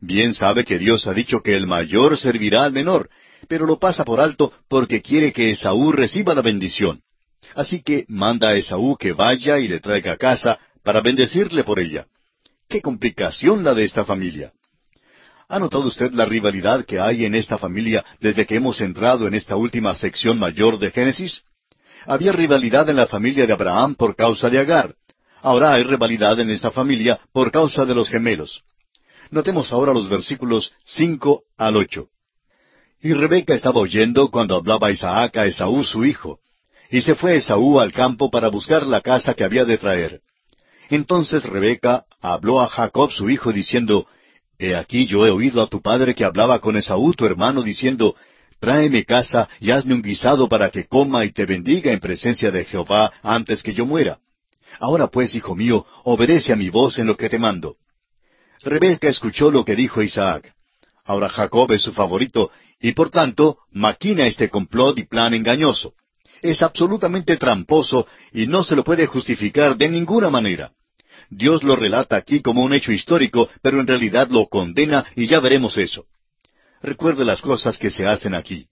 Bien 0.00 0.34
sabe 0.34 0.64
que 0.64 0.78
Dios 0.78 1.06
ha 1.06 1.14
dicho 1.14 1.42
que 1.42 1.56
el 1.56 1.66
mayor 1.66 2.18
servirá 2.18 2.64
al 2.64 2.72
menor, 2.72 3.08
pero 3.50 3.66
lo 3.66 3.80
pasa 3.80 4.04
por 4.04 4.20
alto 4.20 4.52
porque 4.68 5.02
quiere 5.02 5.32
que 5.32 5.50
Esaú 5.50 5.90
reciba 5.90 6.36
la 6.36 6.40
bendición. 6.40 7.02
Así 7.56 7.82
que 7.82 8.04
manda 8.06 8.50
a 8.50 8.54
Esaú 8.54 8.96
que 8.96 9.10
vaya 9.10 9.58
y 9.58 9.66
le 9.66 9.80
traiga 9.80 10.12
a 10.12 10.16
casa 10.16 10.60
para 10.84 11.00
bendecirle 11.00 11.64
por 11.64 11.80
ella. 11.80 12.06
¡Qué 12.68 12.80
complicación 12.80 13.64
la 13.64 13.74
de 13.74 13.82
esta 13.82 14.04
familia! 14.04 14.52
¿Ha 15.48 15.58
notado 15.58 15.86
usted 15.86 16.12
la 16.12 16.26
rivalidad 16.26 16.84
que 16.84 17.00
hay 17.00 17.24
en 17.24 17.34
esta 17.34 17.58
familia 17.58 18.04
desde 18.20 18.46
que 18.46 18.54
hemos 18.54 18.80
entrado 18.80 19.26
en 19.26 19.34
esta 19.34 19.56
última 19.56 19.96
sección 19.96 20.38
mayor 20.38 20.78
de 20.78 20.92
Génesis? 20.92 21.42
Había 22.06 22.30
rivalidad 22.30 22.88
en 22.88 22.94
la 22.94 23.08
familia 23.08 23.48
de 23.48 23.52
Abraham 23.52 23.96
por 23.96 24.14
causa 24.14 24.48
de 24.48 24.60
Agar. 24.60 24.94
Ahora 25.42 25.72
hay 25.72 25.82
rivalidad 25.82 26.38
en 26.38 26.50
esta 26.50 26.70
familia 26.70 27.18
por 27.32 27.50
causa 27.50 27.84
de 27.84 27.96
los 27.96 28.08
gemelos. 28.08 28.62
Notemos 29.32 29.72
ahora 29.72 29.92
los 29.92 30.08
versículos 30.08 30.72
cinco 30.84 31.42
al 31.58 31.76
ocho. 31.76 32.10
Y 33.02 33.14
Rebeca 33.14 33.54
estaba 33.54 33.80
oyendo 33.80 34.30
cuando 34.30 34.56
hablaba 34.56 34.90
Isaac 34.90 35.38
a 35.38 35.46
Esaú 35.46 35.84
su 35.84 36.04
hijo. 36.04 36.40
Y 36.90 37.00
se 37.00 37.14
fue 37.14 37.36
Esaú 37.36 37.80
al 37.80 37.92
campo 37.92 38.30
para 38.30 38.48
buscar 38.48 38.86
la 38.86 39.00
casa 39.00 39.32
que 39.34 39.44
había 39.44 39.64
de 39.64 39.78
traer. 39.78 40.20
Entonces 40.90 41.44
Rebeca 41.44 42.04
habló 42.20 42.60
a 42.60 42.68
Jacob 42.68 43.10
su 43.10 43.30
hijo 43.30 43.52
diciendo, 43.52 44.06
He 44.58 44.76
aquí 44.76 45.06
yo 45.06 45.24
he 45.24 45.30
oído 45.30 45.62
a 45.62 45.68
tu 45.68 45.80
padre 45.80 46.14
que 46.14 46.24
hablaba 46.24 46.58
con 46.58 46.76
Esaú 46.76 47.14
tu 47.14 47.24
hermano 47.24 47.62
diciendo, 47.62 48.16
Tráeme 48.58 49.06
casa 49.06 49.48
y 49.60 49.70
hazme 49.70 49.94
un 49.94 50.02
guisado 50.02 50.46
para 50.48 50.68
que 50.68 50.86
coma 50.86 51.24
y 51.24 51.32
te 51.32 51.46
bendiga 51.46 51.92
en 51.92 52.00
presencia 52.00 52.50
de 52.50 52.66
Jehová 52.66 53.12
antes 53.22 53.62
que 53.62 53.72
yo 53.72 53.86
muera. 53.86 54.18
Ahora 54.78 55.06
pues, 55.06 55.34
hijo 55.34 55.56
mío, 55.56 55.86
obedece 56.04 56.52
a 56.52 56.56
mi 56.56 56.68
voz 56.68 56.98
en 56.98 57.06
lo 57.06 57.16
que 57.16 57.30
te 57.30 57.38
mando. 57.38 57.76
Rebeca 58.62 59.08
escuchó 59.08 59.50
lo 59.50 59.64
que 59.64 59.74
dijo 59.74 60.02
Isaac. 60.02 60.52
Ahora 61.10 61.28
Jacob 61.28 61.72
es 61.72 61.82
su 61.82 61.92
favorito 61.92 62.52
y 62.80 62.92
por 62.92 63.10
tanto 63.10 63.58
maquina 63.72 64.28
este 64.28 64.48
complot 64.48 64.96
y 64.96 65.06
plan 65.06 65.34
engañoso. 65.34 65.94
Es 66.40 66.62
absolutamente 66.62 67.36
tramposo 67.36 68.06
y 68.32 68.46
no 68.46 68.62
se 68.62 68.76
lo 68.76 68.84
puede 68.84 69.06
justificar 69.06 69.76
de 69.76 69.88
ninguna 69.88 70.30
manera. 70.30 70.70
Dios 71.28 71.64
lo 71.64 71.74
relata 71.74 72.14
aquí 72.14 72.40
como 72.40 72.62
un 72.62 72.74
hecho 72.74 72.92
histórico, 72.92 73.48
pero 73.60 73.80
en 73.80 73.88
realidad 73.88 74.28
lo 74.30 74.46
condena 74.46 75.04
y 75.16 75.26
ya 75.26 75.40
veremos 75.40 75.76
eso. 75.78 76.04
Recuerde 76.80 77.24
las 77.24 77.42
cosas 77.42 77.76
que 77.76 77.90
se 77.90 78.06
hacen 78.06 78.32
aquí. 78.32 78.68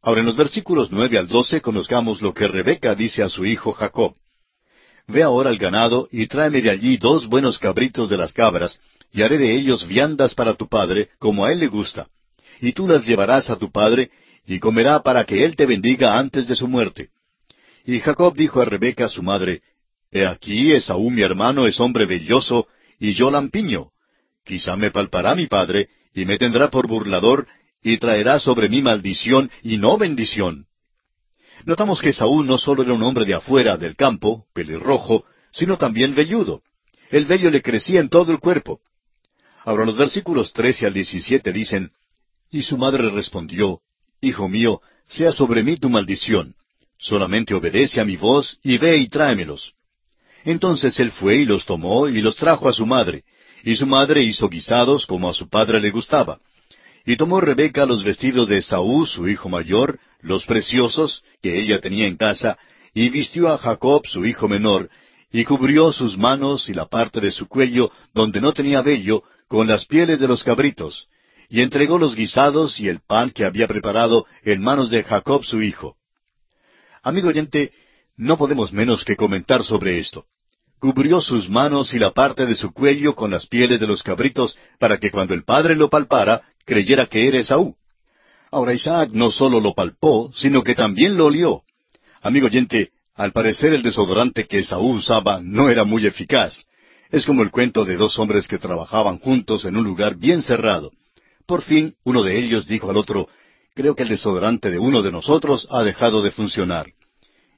Ahora 0.00 0.20
en 0.20 0.26
los 0.26 0.36
versículos 0.36 0.92
nueve 0.92 1.18
al 1.18 1.26
doce 1.26 1.60
conozcamos 1.60 2.22
lo 2.22 2.34
que 2.34 2.46
Rebeca 2.46 2.94
dice 2.94 3.24
a 3.24 3.28
su 3.28 3.44
hijo 3.44 3.72
Jacob. 3.72 4.14
Ve 5.08 5.24
ahora 5.24 5.50
al 5.50 5.58
ganado 5.58 6.06
y 6.12 6.28
tráeme 6.28 6.62
de 6.62 6.70
allí 6.70 6.98
dos 6.98 7.26
buenos 7.26 7.58
cabritos 7.58 8.08
de 8.08 8.16
las 8.16 8.32
cabras, 8.32 8.80
y 9.12 9.22
haré 9.22 9.38
de 9.38 9.54
ellos 9.54 9.86
viandas 9.86 10.34
para 10.34 10.54
tu 10.54 10.68
padre, 10.68 11.10
como 11.18 11.44
a 11.44 11.52
él 11.52 11.60
le 11.60 11.68
gusta 11.68 12.08
y 12.60 12.72
tú 12.72 12.86
las 12.86 13.06
llevarás 13.06 13.50
a 13.50 13.56
tu 13.56 13.70
padre, 13.70 14.10
y 14.46 14.58
comerá 14.58 15.00
para 15.02 15.24
que 15.24 15.44
él 15.44 15.56
te 15.56 15.66
bendiga 15.66 16.18
antes 16.18 16.48
de 16.48 16.56
su 16.56 16.68
muerte. 16.68 17.10
Y 17.84 18.00
Jacob 18.00 18.34
dijo 18.34 18.60
a 18.60 18.64
Rebeca 18.64 19.08
su 19.08 19.22
madre, 19.22 19.62
He 20.10 20.26
aquí 20.26 20.72
Esaú 20.72 21.10
mi 21.10 21.22
hermano 21.22 21.66
es 21.66 21.78
hombre 21.80 22.06
belloso, 22.06 22.66
y 22.98 23.12
yo 23.12 23.30
lampiño. 23.30 23.90
Quizá 24.44 24.76
me 24.76 24.90
palpará 24.90 25.34
mi 25.34 25.46
padre, 25.46 25.88
y 26.14 26.24
me 26.24 26.38
tendrá 26.38 26.70
por 26.70 26.88
burlador, 26.88 27.46
y 27.82 27.98
traerá 27.98 28.40
sobre 28.40 28.68
mí 28.68 28.82
maldición 28.82 29.50
y 29.62 29.76
no 29.76 29.98
bendición. 29.98 30.66
Notamos 31.64 32.00
que 32.00 32.10
Esaú 32.10 32.42
no 32.42 32.56
solo 32.56 32.82
era 32.82 32.94
un 32.94 33.02
hombre 33.02 33.24
de 33.24 33.34
afuera, 33.34 33.76
del 33.76 33.96
campo, 33.96 34.46
pelirrojo, 34.54 35.24
sino 35.52 35.76
también 35.76 36.14
velludo. 36.14 36.62
El 37.10 37.26
vello 37.26 37.50
le 37.50 37.62
crecía 37.62 38.00
en 38.00 38.08
todo 38.08 38.32
el 38.32 38.38
cuerpo. 38.38 38.80
Ahora 39.68 39.84
los 39.84 39.98
versículos 39.98 40.54
trece 40.54 40.86
al 40.86 40.94
diecisiete 40.94 41.52
dicen, 41.52 41.90
y 42.50 42.62
su 42.62 42.78
madre 42.78 43.10
respondió, 43.10 43.80
Hijo 44.22 44.48
mío, 44.48 44.80
sea 45.06 45.30
sobre 45.30 45.62
mí 45.62 45.76
tu 45.76 45.90
maldición. 45.90 46.54
Solamente 46.96 47.52
obedece 47.52 48.00
a 48.00 48.06
mi 48.06 48.16
voz 48.16 48.58
y 48.62 48.78
ve 48.78 48.96
y 48.96 49.08
tráemelos. 49.08 49.74
Entonces 50.46 50.98
él 51.00 51.10
fue 51.10 51.36
y 51.36 51.44
los 51.44 51.66
tomó 51.66 52.08
y 52.08 52.22
los 52.22 52.34
trajo 52.36 52.66
a 52.66 52.72
su 52.72 52.86
madre, 52.86 53.24
y 53.62 53.76
su 53.76 53.86
madre 53.86 54.22
hizo 54.22 54.48
guisados 54.48 55.04
como 55.04 55.28
a 55.28 55.34
su 55.34 55.50
padre 55.50 55.80
le 55.80 55.90
gustaba. 55.90 56.38
Y 57.04 57.18
tomó 57.18 57.38
Rebeca 57.38 57.84
los 57.84 58.02
vestidos 58.04 58.48
de 58.48 58.62
Saúl, 58.62 59.06
su 59.06 59.28
hijo 59.28 59.50
mayor, 59.50 60.00
los 60.22 60.46
preciosos, 60.46 61.22
que 61.42 61.60
ella 61.60 61.78
tenía 61.78 62.06
en 62.06 62.16
casa, 62.16 62.56
y 62.94 63.10
vistió 63.10 63.52
a 63.52 63.58
Jacob, 63.58 64.06
su 64.06 64.24
hijo 64.24 64.48
menor, 64.48 64.88
y 65.30 65.44
cubrió 65.44 65.92
sus 65.92 66.16
manos 66.16 66.70
y 66.70 66.72
la 66.72 66.86
parte 66.86 67.20
de 67.20 67.32
su 67.32 67.48
cuello 67.48 67.92
donde 68.14 68.40
no 68.40 68.54
tenía 68.54 68.80
vello, 68.80 69.24
con 69.48 69.66
las 69.66 69.86
pieles 69.86 70.20
de 70.20 70.28
los 70.28 70.44
cabritos, 70.44 71.08
y 71.48 71.62
entregó 71.62 71.98
los 71.98 72.14
guisados 72.14 72.78
y 72.78 72.88
el 72.88 73.00
pan 73.00 73.30
que 73.30 73.44
había 73.44 73.66
preparado 73.66 74.26
en 74.44 74.62
manos 74.62 74.90
de 74.90 75.02
Jacob 75.02 75.44
su 75.44 75.62
hijo. 75.62 75.96
Amigo 77.02 77.28
oyente, 77.28 77.72
no 78.16 78.36
podemos 78.36 78.72
menos 78.72 79.04
que 79.04 79.16
comentar 79.16 79.64
sobre 79.64 79.98
esto. 79.98 80.26
Cubrió 80.78 81.20
sus 81.20 81.48
manos 81.48 81.94
y 81.94 81.98
la 81.98 82.12
parte 82.12 82.46
de 82.46 82.54
su 82.54 82.72
cuello 82.72 83.14
con 83.14 83.30
las 83.30 83.46
pieles 83.46 83.80
de 83.80 83.86
los 83.86 84.02
cabritos 84.02 84.56
para 84.78 84.98
que 84.98 85.10
cuando 85.10 85.34
el 85.34 85.44
padre 85.44 85.74
lo 85.74 85.88
palpara, 85.88 86.42
creyera 86.64 87.06
que 87.06 87.26
era 87.26 87.38
Esaú. 87.38 87.74
Ahora 88.50 88.74
Isaac 88.74 89.10
no 89.12 89.30
solo 89.30 89.60
lo 89.60 89.74
palpó, 89.74 90.30
sino 90.34 90.62
que 90.62 90.74
también 90.74 91.16
lo 91.16 91.26
olió. 91.26 91.62
Amigo 92.20 92.46
oyente, 92.46 92.90
al 93.14 93.32
parecer 93.32 93.72
el 93.72 93.82
desodorante 93.82 94.46
que 94.46 94.60
Esaú 94.60 94.92
usaba 94.92 95.40
no 95.42 95.68
era 95.68 95.84
muy 95.84 96.06
eficaz. 96.06 96.67
Es 97.10 97.24
como 97.24 97.42
el 97.42 97.50
cuento 97.50 97.84
de 97.84 97.96
dos 97.96 98.18
hombres 98.18 98.46
que 98.46 98.58
trabajaban 98.58 99.18
juntos 99.18 99.64
en 99.64 99.76
un 99.76 99.84
lugar 99.84 100.16
bien 100.16 100.42
cerrado. 100.42 100.92
Por 101.46 101.62
fin, 101.62 101.94
uno 102.04 102.22
de 102.22 102.38
ellos 102.38 102.66
dijo 102.66 102.90
al 102.90 102.96
otro, 102.96 103.28
Creo 103.74 103.94
que 103.94 104.02
el 104.02 104.08
desodorante 104.08 104.70
de 104.70 104.78
uno 104.78 105.02
de 105.02 105.12
nosotros 105.12 105.66
ha 105.70 105.84
dejado 105.84 106.20
de 106.20 106.32
funcionar. 106.32 106.88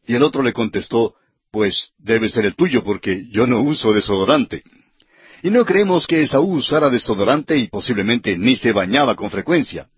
Y 0.07 0.15
el 0.15 0.23
otro 0.23 0.43
le 0.43 0.53
contestó, 0.53 1.15
Pues 1.51 1.91
debe 1.99 2.29
ser 2.29 2.45
el 2.45 2.55
tuyo 2.55 2.85
porque 2.85 3.27
yo 3.31 3.47
no 3.47 3.61
uso 3.61 3.93
desodorante. 3.93 4.63
Y 5.43 5.51
no 5.51 5.65
creemos 5.65 6.07
que 6.07 6.23
Esaú 6.23 6.59
usara 6.59 6.91
desodorante 6.91 7.57
y 7.57 7.69
posiblemente 7.69 8.37
ni 8.39 8.55
se 8.55 8.73
bañaba 8.73 9.17
con 9.17 9.31
frecuencia. 9.31 9.89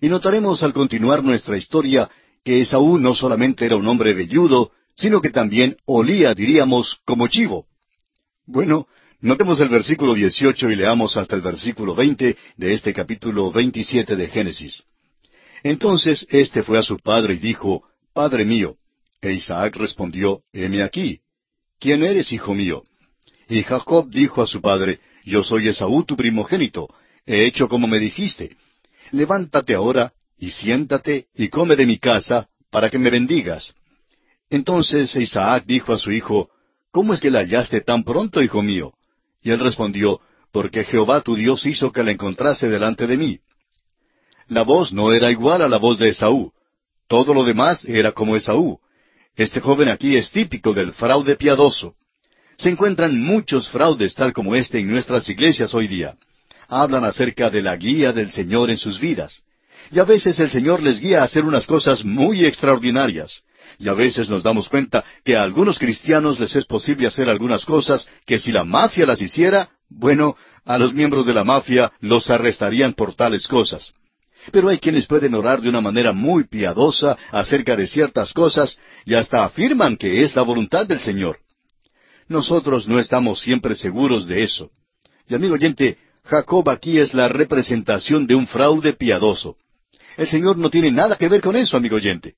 Y 0.00 0.08
notaremos 0.08 0.62
al 0.62 0.72
continuar 0.72 1.22
nuestra 1.22 1.56
historia 1.56 2.10
que 2.42 2.62
Esaú 2.62 2.98
no 2.98 3.14
solamente 3.14 3.66
era 3.66 3.76
un 3.76 3.86
hombre 3.86 4.14
velludo, 4.14 4.72
sino 4.96 5.20
que 5.20 5.30
también 5.30 5.76
olía, 5.84 6.34
diríamos, 6.34 6.98
como 7.04 7.28
chivo. 7.28 7.67
Bueno, 8.48 8.88
Notemos 9.20 9.58
el 9.60 9.68
versículo 9.68 10.14
18 10.14 10.70
y 10.70 10.76
leamos 10.76 11.16
hasta 11.16 11.34
el 11.34 11.42
versículo 11.42 11.92
20 11.92 12.36
de 12.56 12.72
este 12.72 12.94
capítulo 12.94 13.50
27 13.50 14.14
de 14.14 14.28
Génesis. 14.28 14.84
Entonces 15.64 16.24
éste 16.30 16.62
fue 16.62 16.78
a 16.78 16.84
su 16.84 16.98
padre 16.98 17.34
y 17.34 17.38
dijo, 17.38 17.82
Padre 18.14 18.44
mío. 18.44 18.76
E 19.20 19.32
Isaac 19.32 19.74
respondió, 19.74 20.42
Heme 20.52 20.84
aquí. 20.84 21.18
¿Quién 21.80 22.04
eres, 22.04 22.32
hijo 22.32 22.54
mío? 22.54 22.84
Y 23.48 23.64
Jacob 23.64 24.08
dijo 24.08 24.40
a 24.40 24.46
su 24.46 24.60
padre, 24.60 25.00
Yo 25.24 25.42
soy 25.42 25.66
Esaú 25.66 26.04
tu 26.04 26.16
primogénito. 26.16 26.88
He 27.26 27.44
hecho 27.44 27.68
como 27.68 27.88
me 27.88 27.98
dijiste. 27.98 28.56
Levántate 29.10 29.74
ahora 29.74 30.12
y 30.38 30.50
siéntate 30.50 31.26
y 31.34 31.48
come 31.48 31.74
de 31.74 31.86
mi 31.86 31.98
casa 31.98 32.48
para 32.70 32.88
que 32.88 33.00
me 33.00 33.10
bendigas. 33.10 33.74
Entonces 34.48 35.14
Isaac 35.16 35.64
dijo 35.66 35.92
a 35.92 35.98
su 35.98 36.12
hijo, 36.12 36.50
¿Cómo 36.98 37.14
es 37.14 37.20
que 37.20 37.30
la 37.30 37.42
hallaste 37.42 37.80
tan 37.82 38.02
pronto, 38.02 38.42
hijo 38.42 38.60
mío? 38.60 38.92
Y 39.40 39.52
él 39.52 39.60
respondió, 39.60 40.20
Porque 40.50 40.82
Jehová 40.82 41.20
tu 41.20 41.36
Dios 41.36 41.64
hizo 41.64 41.92
que 41.92 42.02
la 42.02 42.10
encontrase 42.10 42.68
delante 42.68 43.06
de 43.06 43.16
mí. 43.16 43.38
La 44.48 44.62
voz 44.62 44.92
no 44.92 45.12
era 45.12 45.30
igual 45.30 45.62
a 45.62 45.68
la 45.68 45.76
voz 45.76 45.96
de 46.00 46.08
Esaú. 46.08 46.50
Todo 47.06 47.34
lo 47.34 47.44
demás 47.44 47.84
era 47.84 48.10
como 48.10 48.34
Esaú. 48.34 48.80
Este 49.36 49.60
joven 49.60 49.90
aquí 49.90 50.16
es 50.16 50.32
típico 50.32 50.72
del 50.72 50.90
fraude 50.90 51.36
piadoso. 51.36 51.94
Se 52.56 52.68
encuentran 52.68 53.16
muchos 53.16 53.68
fraudes 53.68 54.16
tal 54.16 54.32
como 54.32 54.56
este 54.56 54.80
en 54.80 54.90
nuestras 54.90 55.28
iglesias 55.28 55.72
hoy 55.74 55.86
día. 55.86 56.16
Hablan 56.66 57.04
acerca 57.04 57.48
de 57.48 57.62
la 57.62 57.76
guía 57.76 58.12
del 58.12 58.28
Señor 58.28 58.72
en 58.72 58.76
sus 58.76 58.98
vidas. 58.98 59.44
Y 59.92 60.00
a 60.00 60.04
veces 60.04 60.40
el 60.40 60.50
Señor 60.50 60.82
les 60.82 60.98
guía 60.98 61.20
a 61.20 61.26
hacer 61.26 61.44
unas 61.44 61.64
cosas 61.64 62.04
muy 62.04 62.44
extraordinarias. 62.44 63.44
Y 63.78 63.88
a 63.88 63.94
veces 63.94 64.28
nos 64.28 64.42
damos 64.42 64.68
cuenta 64.68 65.04
que 65.24 65.36
a 65.36 65.42
algunos 65.42 65.78
cristianos 65.78 66.40
les 66.40 66.56
es 66.56 66.64
posible 66.64 67.06
hacer 67.06 67.30
algunas 67.30 67.64
cosas 67.64 68.08
que 68.26 68.38
si 68.38 68.50
la 68.50 68.64
mafia 68.64 69.06
las 69.06 69.22
hiciera, 69.22 69.70
bueno, 69.88 70.36
a 70.64 70.78
los 70.78 70.92
miembros 70.92 71.24
de 71.26 71.34
la 71.34 71.44
mafia 71.44 71.92
los 72.00 72.28
arrestarían 72.28 72.94
por 72.94 73.14
tales 73.14 73.46
cosas. 73.46 73.94
Pero 74.50 74.68
hay 74.68 74.78
quienes 74.78 75.06
pueden 75.06 75.34
orar 75.34 75.60
de 75.60 75.68
una 75.68 75.80
manera 75.80 76.12
muy 76.12 76.44
piadosa 76.44 77.16
acerca 77.30 77.76
de 77.76 77.86
ciertas 77.86 78.32
cosas 78.32 78.78
y 79.04 79.14
hasta 79.14 79.44
afirman 79.44 79.96
que 79.96 80.22
es 80.22 80.34
la 80.34 80.42
voluntad 80.42 80.86
del 80.86 81.00
Señor. 81.00 81.38
Nosotros 82.28 82.88
no 82.88 82.98
estamos 82.98 83.40
siempre 83.40 83.74
seguros 83.74 84.26
de 84.26 84.42
eso. 84.42 84.70
Y 85.28 85.34
amigo 85.34 85.54
oyente, 85.54 85.98
Jacob 86.24 86.68
aquí 86.68 86.98
es 86.98 87.14
la 87.14 87.28
representación 87.28 88.26
de 88.26 88.34
un 88.34 88.46
fraude 88.46 88.92
piadoso. 88.92 89.56
El 90.16 90.26
Señor 90.26 90.58
no 90.58 90.68
tiene 90.68 90.90
nada 90.90 91.16
que 91.16 91.28
ver 91.28 91.40
con 91.40 91.54
eso, 91.56 91.76
amigo 91.76 91.96
oyente. 91.96 92.34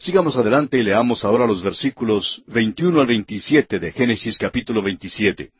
Sigamos 0.00 0.36
adelante 0.36 0.78
y 0.78 0.84
leamos 0.84 1.24
ahora 1.24 1.44
los 1.44 1.60
versículos 1.60 2.40
21 2.46 3.00
al 3.00 3.06
27 3.08 3.80
de 3.80 3.90
Génesis 3.90 4.38
capítulo 4.38 4.80
27. 4.80 5.50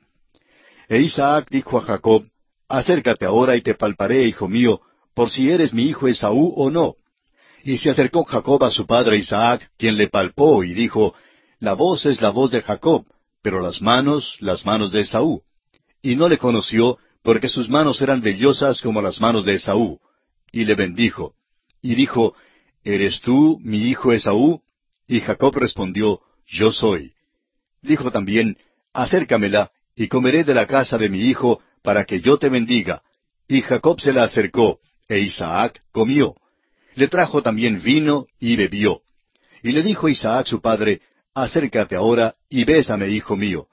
E 0.89 1.01
Isaac 1.01 1.49
dijo 1.51 1.76
a 1.76 1.80
Jacob, 1.82 2.24
Acércate 2.68 3.26
ahora 3.26 3.57
y 3.57 3.62
te 3.62 3.74
palparé, 3.74 4.28
hijo 4.28 4.49
mío, 4.49 4.80
por 5.12 5.28
si 5.28 5.51
eres 5.51 5.74
mi 5.74 5.86
hijo 5.86 6.07
Esaú 6.07 6.53
o 6.57 6.70
no. 6.70 6.95
Y 7.64 7.78
se 7.78 7.91
acercó 7.91 8.22
Jacob 8.22 8.62
a 8.62 8.70
su 8.70 8.86
padre 8.86 9.16
Isaac, 9.16 9.72
quien 9.76 9.97
le 9.97 10.07
palpó 10.07 10.62
y 10.62 10.72
dijo, 10.72 11.16
La 11.59 11.72
voz 11.72 12.07
es 12.07 12.22
la 12.22 12.30
voz 12.30 12.53
de 12.53 12.62
Jacob, 12.62 13.07
pero 13.43 13.61
las 13.61 13.82
manos, 13.82 14.36
las 14.39 14.64
manos 14.64 14.93
de 14.93 15.01
Esaú. 15.01 15.43
Y 16.01 16.14
no 16.14 16.28
le 16.28 16.39
conoció, 16.39 16.99
porque 17.24 17.49
sus 17.49 17.68
manos 17.68 18.01
eran 18.03 18.20
vellosas 18.20 18.82
como 18.82 19.03
las 19.03 19.20
manos 19.20 19.45
de 19.45 19.55
Esaú. 19.55 19.99
Y 20.53 20.64
le 20.64 20.76
bendijo. 20.76 21.34
Y 21.82 21.97
dijo, 21.97 22.36
¿Eres 22.89 23.20
tú 23.20 23.61
mi 23.62 23.91
hijo 23.91 24.14
Esaú? 24.14 24.62
Y 25.07 25.20
Jacob 25.20 25.55
respondió, 25.55 26.22
Yo 26.47 26.72
soy. 26.72 27.12
Dijo 27.82 28.11
también, 28.11 28.57
Acércamela, 28.95 29.70
y 29.95 30.09
comeré 30.09 30.43
de 30.43 30.55
la 30.55 30.66
casa 30.66 30.97
de 30.97 31.11
mi 31.11 31.20
hijo, 31.28 31.61
para 31.82 32.07
que 32.07 32.22
yo 32.22 32.39
te 32.39 32.49
bendiga. 32.49 33.03
Y 33.47 33.61
Jacob 33.61 34.01
se 34.01 34.11
la 34.11 34.24
acercó, 34.24 34.78
e 35.07 35.18
Isaac 35.18 35.82
comió. 35.93 36.34
Le 36.95 37.09
trajo 37.09 37.43
también 37.43 37.82
vino, 37.82 38.26
y 38.41 38.57
bebió. 38.57 39.03
Y 39.62 39.72
le 39.72 39.82
dijo 39.82 40.09
Isaac 40.09 40.47
su 40.47 40.62
padre, 40.62 41.03
Acércate 41.34 41.95
ahora, 41.95 42.36
y 42.49 42.64
bésame, 42.64 43.11
hijo 43.11 43.36
mío. 43.36 43.66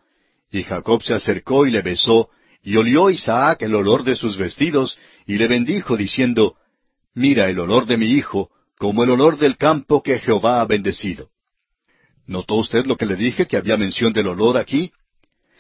Y 0.52 0.64
Jacob 0.64 1.02
se 1.02 1.14
acercó 1.14 1.66
y 1.66 1.72
le 1.72 1.82
besó, 1.82 2.32
y 2.62 2.76
olió 2.76 3.10
Isaac 3.10 3.62
el 3.62 3.76
olor 3.76 4.04
de 4.04 4.16
sus 4.16 4.36
vestidos, 4.36 5.00
y 5.26 5.38
le 5.38 5.48
bendijo, 5.48 5.96
diciendo, 5.96 6.58
Mira 7.14 7.50
el 7.50 7.62
olor 7.62 7.86
de 7.86 7.96
mi 7.96 8.08
hijo, 8.08 8.52
como 8.78 9.04
el 9.04 9.12
olor 9.12 9.38
del 9.38 9.58
campo 9.58 10.02
que 10.04 10.20
Jehová 10.20 10.62
ha 10.62 10.66
bendecido. 10.66 11.30
¿Notó 12.28 12.56
usted 12.56 12.86
lo 12.86 12.98
que 12.98 13.06
le 13.06 13.16
dije 13.16 13.48
que 13.48 13.58
había 13.58 13.78
mención 13.78 14.12
del 14.12 14.28
olor 14.28 14.58
aquí? 14.58 14.92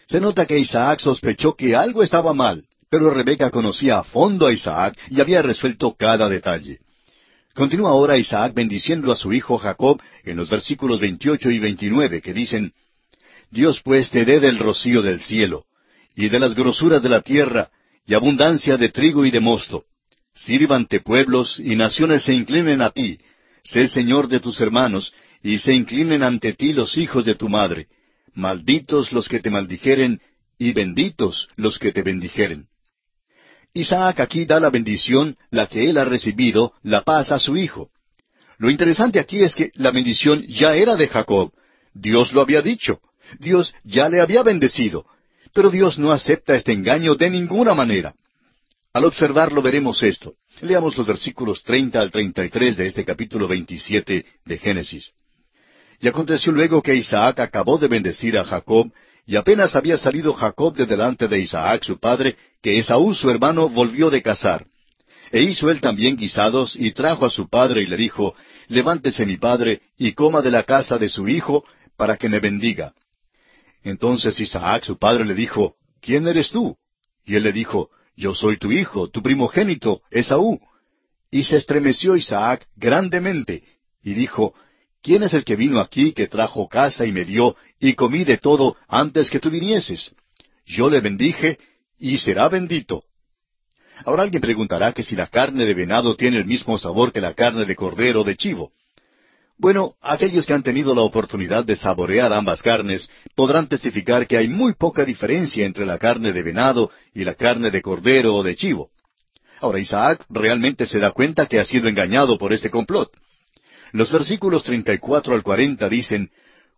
Se 0.07 0.19
nota 0.19 0.45
que 0.45 0.59
Isaac 0.59 0.99
sospechó 0.99 1.55
que 1.55 1.75
algo 1.75 2.03
estaba 2.03 2.33
mal, 2.33 2.65
pero 2.89 3.09
Rebeca 3.09 3.49
conocía 3.49 3.99
a 3.99 4.03
fondo 4.03 4.47
a 4.47 4.53
Isaac 4.53 4.97
y 5.09 5.21
había 5.21 5.41
resuelto 5.41 5.95
cada 5.97 6.27
detalle. 6.27 6.79
Continúa 7.53 7.91
ahora 7.91 8.17
Isaac 8.17 8.53
bendiciendo 8.53 9.11
a 9.11 9.15
su 9.15 9.31
hijo 9.31 9.57
Jacob 9.57 10.01
en 10.23 10.35
los 10.35 10.49
versículos 10.49 10.99
28 10.99 11.51
y 11.51 11.59
29 11.59 12.21
que 12.21 12.33
dicen, 12.33 12.73
Dios 13.49 13.81
pues 13.83 14.11
te 14.11 14.25
dé 14.25 14.39
del 14.39 14.59
rocío 14.59 15.01
del 15.01 15.21
cielo, 15.21 15.65
y 16.15 16.27
de 16.29 16.39
las 16.39 16.53
grosuras 16.53 17.01
de 17.01 17.09
la 17.09 17.21
tierra, 17.21 17.69
y 18.05 18.13
abundancia 18.13 18.75
de 18.77 18.89
trigo 18.89 19.25
y 19.25 19.31
de 19.31 19.39
mosto, 19.39 19.85
Sírvante 20.35 20.99
pueblos 20.99 21.59
y 21.59 21.75
naciones 21.75 22.23
se 22.23 22.33
inclinen 22.33 22.81
a 22.81 22.89
ti. 22.89 23.19
Sé 23.63 23.87
Señor 23.87 24.27
de 24.27 24.41
tus 24.41 24.59
hermanos, 24.59 25.13
y 25.41 25.59
se 25.59 25.73
inclinen 25.73 26.23
ante 26.23 26.53
ti 26.53 26.73
los 26.73 26.97
hijos 26.97 27.23
de 27.23 27.35
tu 27.35 27.47
madre. 27.47 27.87
Malditos 28.33 29.13
los 29.13 29.29
que 29.29 29.39
te 29.39 29.49
maldijeren, 29.49 30.19
y 30.59 30.73
benditos 30.73 31.47
los 31.55 31.79
que 31.79 31.93
te 31.93 32.01
bendijeren. 32.01 32.67
Isaac 33.73 34.19
aquí 34.19 34.45
da 34.45 34.59
la 34.59 34.69
bendición, 34.69 35.37
la 35.51 35.67
que 35.67 35.89
él 35.89 35.97
ha 35.97 36.05
recibido, 36.05 36.73
la 36.83 37.01
paz 37.01 37.31
a 37.31 37.39
su 37.39 37.55
hijo. 37.55 37.89
Lo 38.57 38.69
interesante 38.69 39.19
aquí 39.19 39.41
es 39.41 39.55
que 39.55 39.71
la 39.75 39.91
bendición 39.91 40.45
ya 40.47 40.75
era 40.75 40.95
de 40.95 41.07
Jacob. 41.07 41.51
Dios 41.93 42.33
lo 42.33 42.41
había 42.41 42.61
dicho. 42.61 42.99
Dios 43.39 43.73
ya 43.83 44.09
le 44.09 44.21
había 44.21 44.43
bendecido. 44.43 45.05
Pero 45.53 45.69
Dios 45.69 45.97
no 45.97 46.11
acepta 46.11 46.55
este 46.55 46.73
engaño 46.73 47.15
de 47.15 47.29
ninguna 47.29 47.73
manera. 47.73 48.13
Al 48.95 49.03
observarlo 49.03 49.61
veremos 49.61 50.01
esto. 50.03 50.35
Leamos 50.61 50.97
los 50.97 51.05
versículos 51.05 51.63
treinta 51.63 51.99
al 51.99 52.11
treinta 52.11 52.45
y 52.45 52.49
tres 52.49 52.77
de 52.77 52.85
este 52.85 53.03
capítulo 53.03 53.45
veintisiete 53.45 54.25
de 54.45 54.57
Génesis. 54.57 55.11
Y 55.99 56.07
aconteció 56.07 56.53
luego 56.53 56.81
que 56.81 56.95
Isaac 56.95 57.41
acabó 57.41 57.77
de 57.77 57.89
bendecir 57.89 58.37
a 58.37 58.45
Jacob, 58.45 58.89
y 59.25 59.35
apenas 59.35 59.75
había 59.75 59.97
salido 59.97 60.31
Jacob 60.31 60.77
de 60.77 60.85
delante 60.85 61.27
de 61.27 61.41
Isaac 61.41 61.83
su 61.83 61.99
padre, 61.99 62.37
que 62.61 62.77
Esaú 62.77 63.13
su 63.13 63.29
hermano 63.29 63.67
volvió 63.67 64.09
de 64.09 64.21
cazar. 64.21 64.65
E 65.29 65.41
hizo 65.41 65.69
él 65.69 65.81
también 65.81 66.15
guisados, 66.15 66.77
y 66.77 66.93
trajo 66.93 67.25
a 67.25 67.29
su 67.29 67.49
padre, 67.49 67.81
y 67.81 67.87
le 67.87 67.97
dijo, 67.97 68.33
Levántese 68.69 69.25
mi 69.25 69.35
padre, 69.35 69.81
y 69.97 70.13
coma 70.13 70.41
de 70.41 70.51
la 70.51 70.63
casa 70.63 70.97
de 70.97 71.09
su 71.09 71.27
hijo, 71.27 71.65
para 71.97 72.15
que 72.15 72.29
me 72.29 72.39
bendiga. 72.39 72.93
Entonces 73.83 74.39
Isaac 74.39 74.85
su 74.85 74.97
padre 74.97 75.25
le 75.25 75.35
dijo, 75.35 75.75
¿Quién 75.99 76.29
eres 76.29 76.49
tú? 76.49 76.77
Y 77.25 77.35
él 77.35 77.43
le 77.43 77.51
dijo, 77.51 77.89
yo 78.15 78.33
soy 78.33 78.57
tu 78.57 78.71
hijo, 78.71 79.09
tu 79.09 79.21
primogénito, 79.21 80.01
Esaú. 80.09 80.59
Y 81.31 81.43
se 81.43 81.57
estremeció 81.57 82.15
Isaac 82.15 82.67
grandemente, 82.75 83.63
y 84.01 84.13
dijo, 84.13 84.53
¿quién 85.01 85.23
es 85.23 85.33
el 85.33 85.43
que 85.43 85.55
vino 85.55 85.79
aquí, 85.79 86.13
que 86.13 86.27
trajo 86.27 86.67
casa 86.69 87.05
y 87.05 87.11
me 87.11 87.25
dio, 87.25 87.55
y 87.79 87.93
comí 87.93 88.23
de 88.23 88.37
todo 88.37 88.77
antes 88.87 89.29
que 89.29 89.39
tú 89.39 89.49
vinieses? 89.49 90.15
Yo 90.65 90.89
le 90.89 91.01
bendije, 91.01 91.59
y 91.97 92.17
será 92.17 92.47
bendito. 92.49 93.03
Ahora 94.05 94.23
alguien 94.23 94.41
preguntará 94.41 94.93
que 94.93 95.03
si 95.03 95.15
la 95.15 95.27
carne 95.27 95.65
de 95.65 95.73
venado 95.73 96.15
tiene 96.15 96.37
el 96.37 96.45
mismo 96.45 96.77
sabor 96.77 97.11
que 97.11 97.21
la 97.21 97.33
carne 97.33 97.65
de 97.65 97.75
cordero 97.75 98.21
o 98.21 98.23
de 98.23 98.35
chivo. 98.35 98.71
Bueno, 99.57 99.93
aquellos 100.01 100.45
que 100.45 100.53
han 100.53 100.63
tenido 100.63 100.93
la 100.93 101.01
oportunidad 101.01 101.63
de 101.63 101.77
saborear 101.77 102.33
ambas 102.33 102.61
carnes 102.61 103.09
podrán 103.35 103.67
testificar 103.67 104.27
que 104.27 104.37
hay 104.37 104.49
muy 104.49 104.73
poca 104.73 105.05
diferencia 105.05 105.65
entre 105.65 105.85
la 105.85 105.97
carne 105.97 106.33
de 106.33 106.43
venado 106.43 106.91
y 107.13 107.23
la 107.23 107.35
carne 107.35 107.71
de 107.71 107.81
cordero 107.81 108.35
o 108.35 108.43
de 108.43 108.55
chivo. 108.55 108.89
Ahora 109.61 109.79
Isaac 109.79 110.25
realmente 110.29 110.85
se 110.85 110.99
da 110.99 111.11
cuenta 111.11 111.45
que 111.45 111.59
ha 111.59 111.63
sido 111.63 111.87
engañado 111.87 112.37
por 112.37 112.51
este 112.51 112.69
complot. 112.69 113.09
Los 113.93 114.11
versículos 114.11 114.63
34 114.63 115.33
al 115.33 115.41
40 115.41 115.87
dicen, 115.87 116.29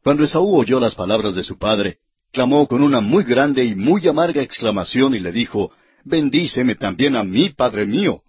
Cuando 0.04 0.24
Esaú 0.24 0.56
oyó 0.56 0.80
las 0.80 0.94
palabras 0.94 1.34
de 1.34 1.44
su 1.44 1.58
padre, 1.58 1.98
clamó 2.32 2.68
con 2.68 2.84
una 2.84 3.02
muy 3.02 3.24
grande 3.24 3.66
y 3.66 3.74
muy 3.74 4.08
amarga 4.08 4.44
exclamación 4.44 5.16
y 5.16 5.20
le 5.20 5.32
dijo, 5.32 5.72
Bendíceme 6.04 6.76
también 6.76 7.16
a 7.16 7.24
mí, 7.24 7.50
padre 7.50 7.88
mío. 7.88 8.22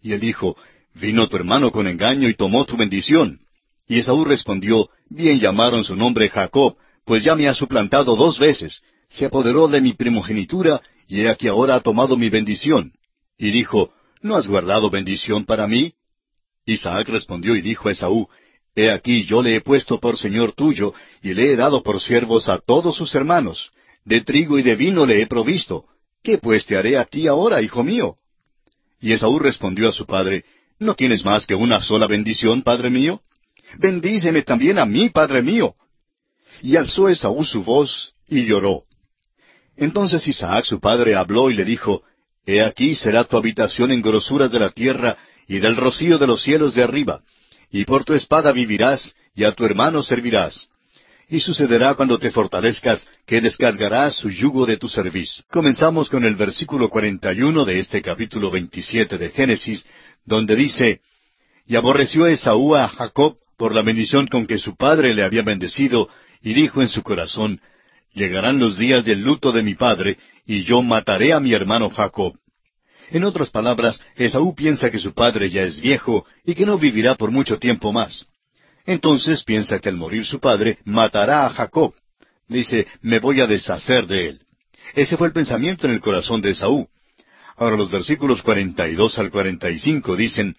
Y 0.00 0.12
él 0.12 0.20
dijo, 0.20 0.56
Vino 0.94 1.28
tu 1.28 1.36
hermano 1.36 1.70
con 1.70 1.86
engaño 1.86 2.30
y 2.30 2.34
tomó 2.34 2.64
tu 2.64 2.78
bendición. 2.78 3.40
Y 3.86 3.98
Esaú 3.98 4.24
respondió, 4.24 4.88
Bien 5.10 5.38
llamaron 5.38 5.84
su 5.84 5.96
nombre 5.96 6.28
Jacob, 6.28 6.76
pues 7.04 7.22
ya 7.24 7.34
me 7.34 7.48
ha 7.48 7.54
suplantado 7.54 8.16
dos 8.16 8.38
veces, 8.38 8.82
se 9.08 9.26
apoderó 9.26 9.68
de 9.68 9.80
mi 9.80 9.92
primogenitura, 9.92 10.80
y 11.06 11.20
he 11.20 11.28
aquí 11.28 11.48
ahora 11.48 11.76
ha 11.76 11.80
tomado 11.80 12.16
mi 12.16 12.30
bendición. 12.30 12.92
Y 13.36 13.50
dijo, 13.50 13.92
¿No 14.22 14.36
has 14.36 14.46
guardado 14.46 14.88
bendición 14.88 15.44
para 15.44 15.66
mí? 15.68 15.92
Isaac 16.64 17.08
respondió 17.08 17.54
y 17.56 17.60
dijo 17.60 17.88
a 17.88 17.92
Esaú, 17.92 18.28
He 18.74 18.90
aquí 18.90 19.24
yo 19.24 19.42
le 19.42 19.54
he 19.56 19.60
puesto 19.60 20.00
por 20.00 20.16
señor 20.16 20.52
tuyo, 20.52 20.94
y 21.22 21.34
le 21.34 21.52
he 21.52 21.56
dado 21.56 21.82
por 21.82 22.00
siervos 22.00 22.48
a 22.48 22.58
todos 22.58 22.96
sus 22.96 23.14
hermanos. 23.14 23.70
De 24.04 24.22
trigo 24.22 24.58
y 24.58 24.62
de 24.62 24.76
vino 24.76 25.06
le 25.06 25.22
he 25.22 25.26
provisto. 25.26 25.84
¿Qué 26.22 26.38
pues 26.38 26.66
te 26.66 26.76
haré 26.76 26.96
a 26.96 27.04
ti 27.04 27.28
ahora, 27.28 27.60
hijo 27.60 27.84
mío? 27.84 28.16
Y 29.00 29.12
Esaú 29.12 29.38
respondió 29.38 29.90
a 29.90 29.92
su 29.92 30.06
padre, 30.06 30.44
¿No 30.78 30.94
tienes 30.94 31.24
más 31.24 31.46
que 31.46 31.54
una 31.54 31.82
sola 31.82 32.06
bendición, 32.06 32.62
padre 32.62 32.90
mío? 32.90 33.20
Bendíceme 33.78 34.42
también 34.42 34.78
a 34.78 34.86
mí, 34.86 35.10
padre 35.10 35.42
mío. 35.42 35.74
Y 36.62 36.76
alzó 36.76 37.08
Esaú 37.08 37.44
su 37.44 37.62
voz 37.62 38.14
y 38.28 38.44
lloró. 38.44 38.84
Entonces 39.76 40.26
Isaac 40.26 40.64
su 40.64 40.80
padre 40.80 41.14
habló 41.16 41.50
y 41.50 41.54
le 41.54 41.64
dijo, 41.64 42.02
He 42.46 42.62
aquí 42.62 42.94
será 42.94 43.24
tu 43.24 43.36
habitación 43.36 43.90
en 43.90 44.02
grosuras 44.02 44.50
de 44.52 44.60
la 44.60 44.70
tierra 44.70 45.16
y 45.46 45.58
del 45.58 45.76
rocío 45.76 46.18
de 46.18 46.26
los 46.26 46.42
cielos 46.42 46.74
de 46.74 46.82
arriba, 46.82 47.20
y 47.70 47.84
por 47.84 48.04
tu 48.04 48.14
espada 48.14 48.52
vivirás, 48.52 49.14
y 49.34 49.44
a 49.44 49.52
tu 49.52 49.64
hermano 49.64 50.02
servirás. 50.02 50.68
Y 51.28 51.40
sucederá 51.40 51.94
cuando 51.94 52.18
te 52.18 52.30
fortalezcas, 52.30 53.08
que 53.26 53.40
descargarás 53.40 54.14
su 54.16 54.30
yugo 54.30 54.66
de 54.66 54.76
tu 54.76 54.88
servicio. 54.88 55.42
Comenzamos 55.50 56.10
con 56.10 56.24
el 56.24 56.34
versículo 56.34 56.90
41 56.90 57.64
de 57.64 57.78
este 57.78 58.02
capítulo 58.02 58.50
27 58.50 59.18
de 59.18 59.30
Génesis, 59.30 59.86
donde 60.24 60.54
dice, 60.54 61.00
Y 61.66 61.76
aborreció 61.76 62.26
Esaú 62.26 62.74
a 62.74 62.88
Jacob 62.88 63.38
por 63.56 63.74
la 63.74 63.82
bendición 63.82 64.26
con 64.26 64.46
que 64.46 64.58
su 64.58 64.76
padre 64.76 65.14
le 65.14 65.22
había 65.22 65.42
bendecido, 65.42 66.08
y 66.42 66.54
dijo 66.54 66.82
en 66.82 66.88
su 66.88 67.02
corazón, 67.02 67.60
Llegarán 68.12 68.60
los 68.60 68.78
días 68.78 69.04
del 69.04 69.22
luto 69.22 69.50
de 69.50 69.62
mi 69.62 69.74
padre, 69.74 70.18
y 70.46 70.62
yo 70.62 70.82
mataré 70.82 71.32
a 71.32 71.40
mi 71.40 71.52
hermano 71.52 71.90
Jacob. 71.90 72.36
En 73.10 73.24
otras 73.24 73.50
palabras, 73.50 74.00
Esaú 74.14 74.54
piensa 74.54 74.90
que 74.90 74.98
su 74.98 75.12
padre 75.14 75.50
ya 75.50 75.62
es 75.62 75.80
viejo 75.80 76.24
y 76.44 76.54
que 76.54 76.64
no 76.64 76.78
vivirá 76.78 77.16
por 77.16 77.30
mucho 77.30 77.58
tiempo 77.58 77.92
más. 77.92 78.26
Entonces 78.86 79.42
piensa 79.44 79.78
que 79.78 79.88
al 79.88 79.96
morir 79.96 80.24
su 80.24 80.40
padre 80.40 80.78
matará 80.84 81.46
a 81.46 81.50
Jacob. 81.50 81.94
Dice, 82.48 82.86
me 83.02 83.18
voy 83.18 83.40
a 83.40 83.46
deshacer 83.46 84.06
de 84.06 84.28
él. 84.28 84.40
Ese 84.94 85.16
fue 85.16 85.26
el 85.26 85.32
pensamiento 85.32 85.86
en 85.86 85.94
el 85.94 86.00
corazón 86.00 86.40
de 86.40 86.50
Esaú. 86.50 86.88
Ahora 87.56 87.76
los 87.76 87.90
versículos 87.90 88.42
42 88.42 89.18
al 89.18 89.30
45 89.30 90.16
dicen, 90.16 90.56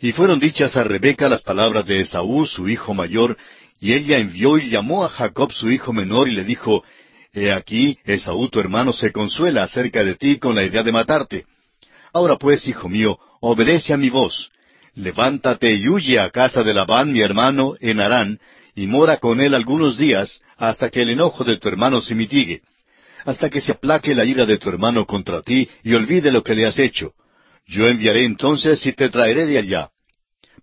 Y 0.00 0.12
fueron 0.12 0.38
dichas 0.38 0.76
a 0.76 0.84
Rebeca 0.84 1.28
las 1.28 1.42
palabras 1.42 1.86
de 1.86 2.00
Esaú, 2.00 2.46
su 2.46 2.68
hijo 2.68 2.94
mayor, 2.94 3.36
y 3.80 3.92
ella 3.92 4.18
envió 4.18 4.58
y 4.58 4.68
llamó 4.68 5.04
a 5.04 5.08
Jacob 5.08 5.52
su 5.52 5.70
hijo 5.70 5.92
menor 5.92 6.28
y 6.28 6.32
le 6.32 6.44
dijo, 6.44 6.84
He 7.32 7.52
aquí, 7.52 7.98
Esaú 8.04 8.48
tu 8.48 8.60
hermano 8.60 8.92
se 8.92 9.12
consuela 9.12 9.62
acerca 9.62 10.04
de 10.04 10.14
ti 10.14 10.38
con 10.38 10.54
la 10.54 10.64
idea 10.64 10.82
de 10.82 10.92
matarte. 10.92 11.44
Ahora 12.12 12.36
pues, 12.36 12.66
hijo 12.66 12.88
mío, 12.88 13.18
obedece 13.40 13.92
a 13.92 13.96
mi 13.96 14.08
voz. 14.08 14.50
Levántate 14.94 15.74
y 15.74 15.88
huye 15.88 16.18
a 16.18 16.30
casa 16.30 16.62
de 16.62 16.72
Labán 16.72 17.12
mi 17.12 17.20
hermano 17.20 17.74
en 17.80 18.00
Harán, 18.00 18.38
y 18.74 18.86
mora 18.86 19.18
con 19.18 19.40
él 19.40 19.54
algunos 19.54 19.98
días, 19.98 20.40
hasta 20.56 20.90
que 20.90 21.02
el 21.02 21.10
enojo 21.10 21.44
de 21.44 21.58
tu 21.58 21.68
hermano 21.68 22.00
se 22.00 22.14
mitigue, 22.14 22.62
hasta 23.24 23.50
que 23.50 23.60
se 23.60 23.72
aplaque 23.72 24.14
la 24.14 24.24
ira 24.24 24.46
de 24.46 24.58
tu 24.58 24.68
hermano 24.68 25.04
contra 25.06 25.42
ti 25.42 25.68
y 25.82 25.94
olvide 25.94 26.30
lo 26.30 26.42
que 26.42 26.54
le 26.54 26.66
has 26.66 26.78
hecho. 26.78 27.12
Yo 27.66 27.88
enviaré 27.88 28.24
entonces 28.24 28.84
y 28.86 28.92
te 28.92 29.08
traeré 29.08 29.44
de 29.46 29.58
allá. 29.58 29.90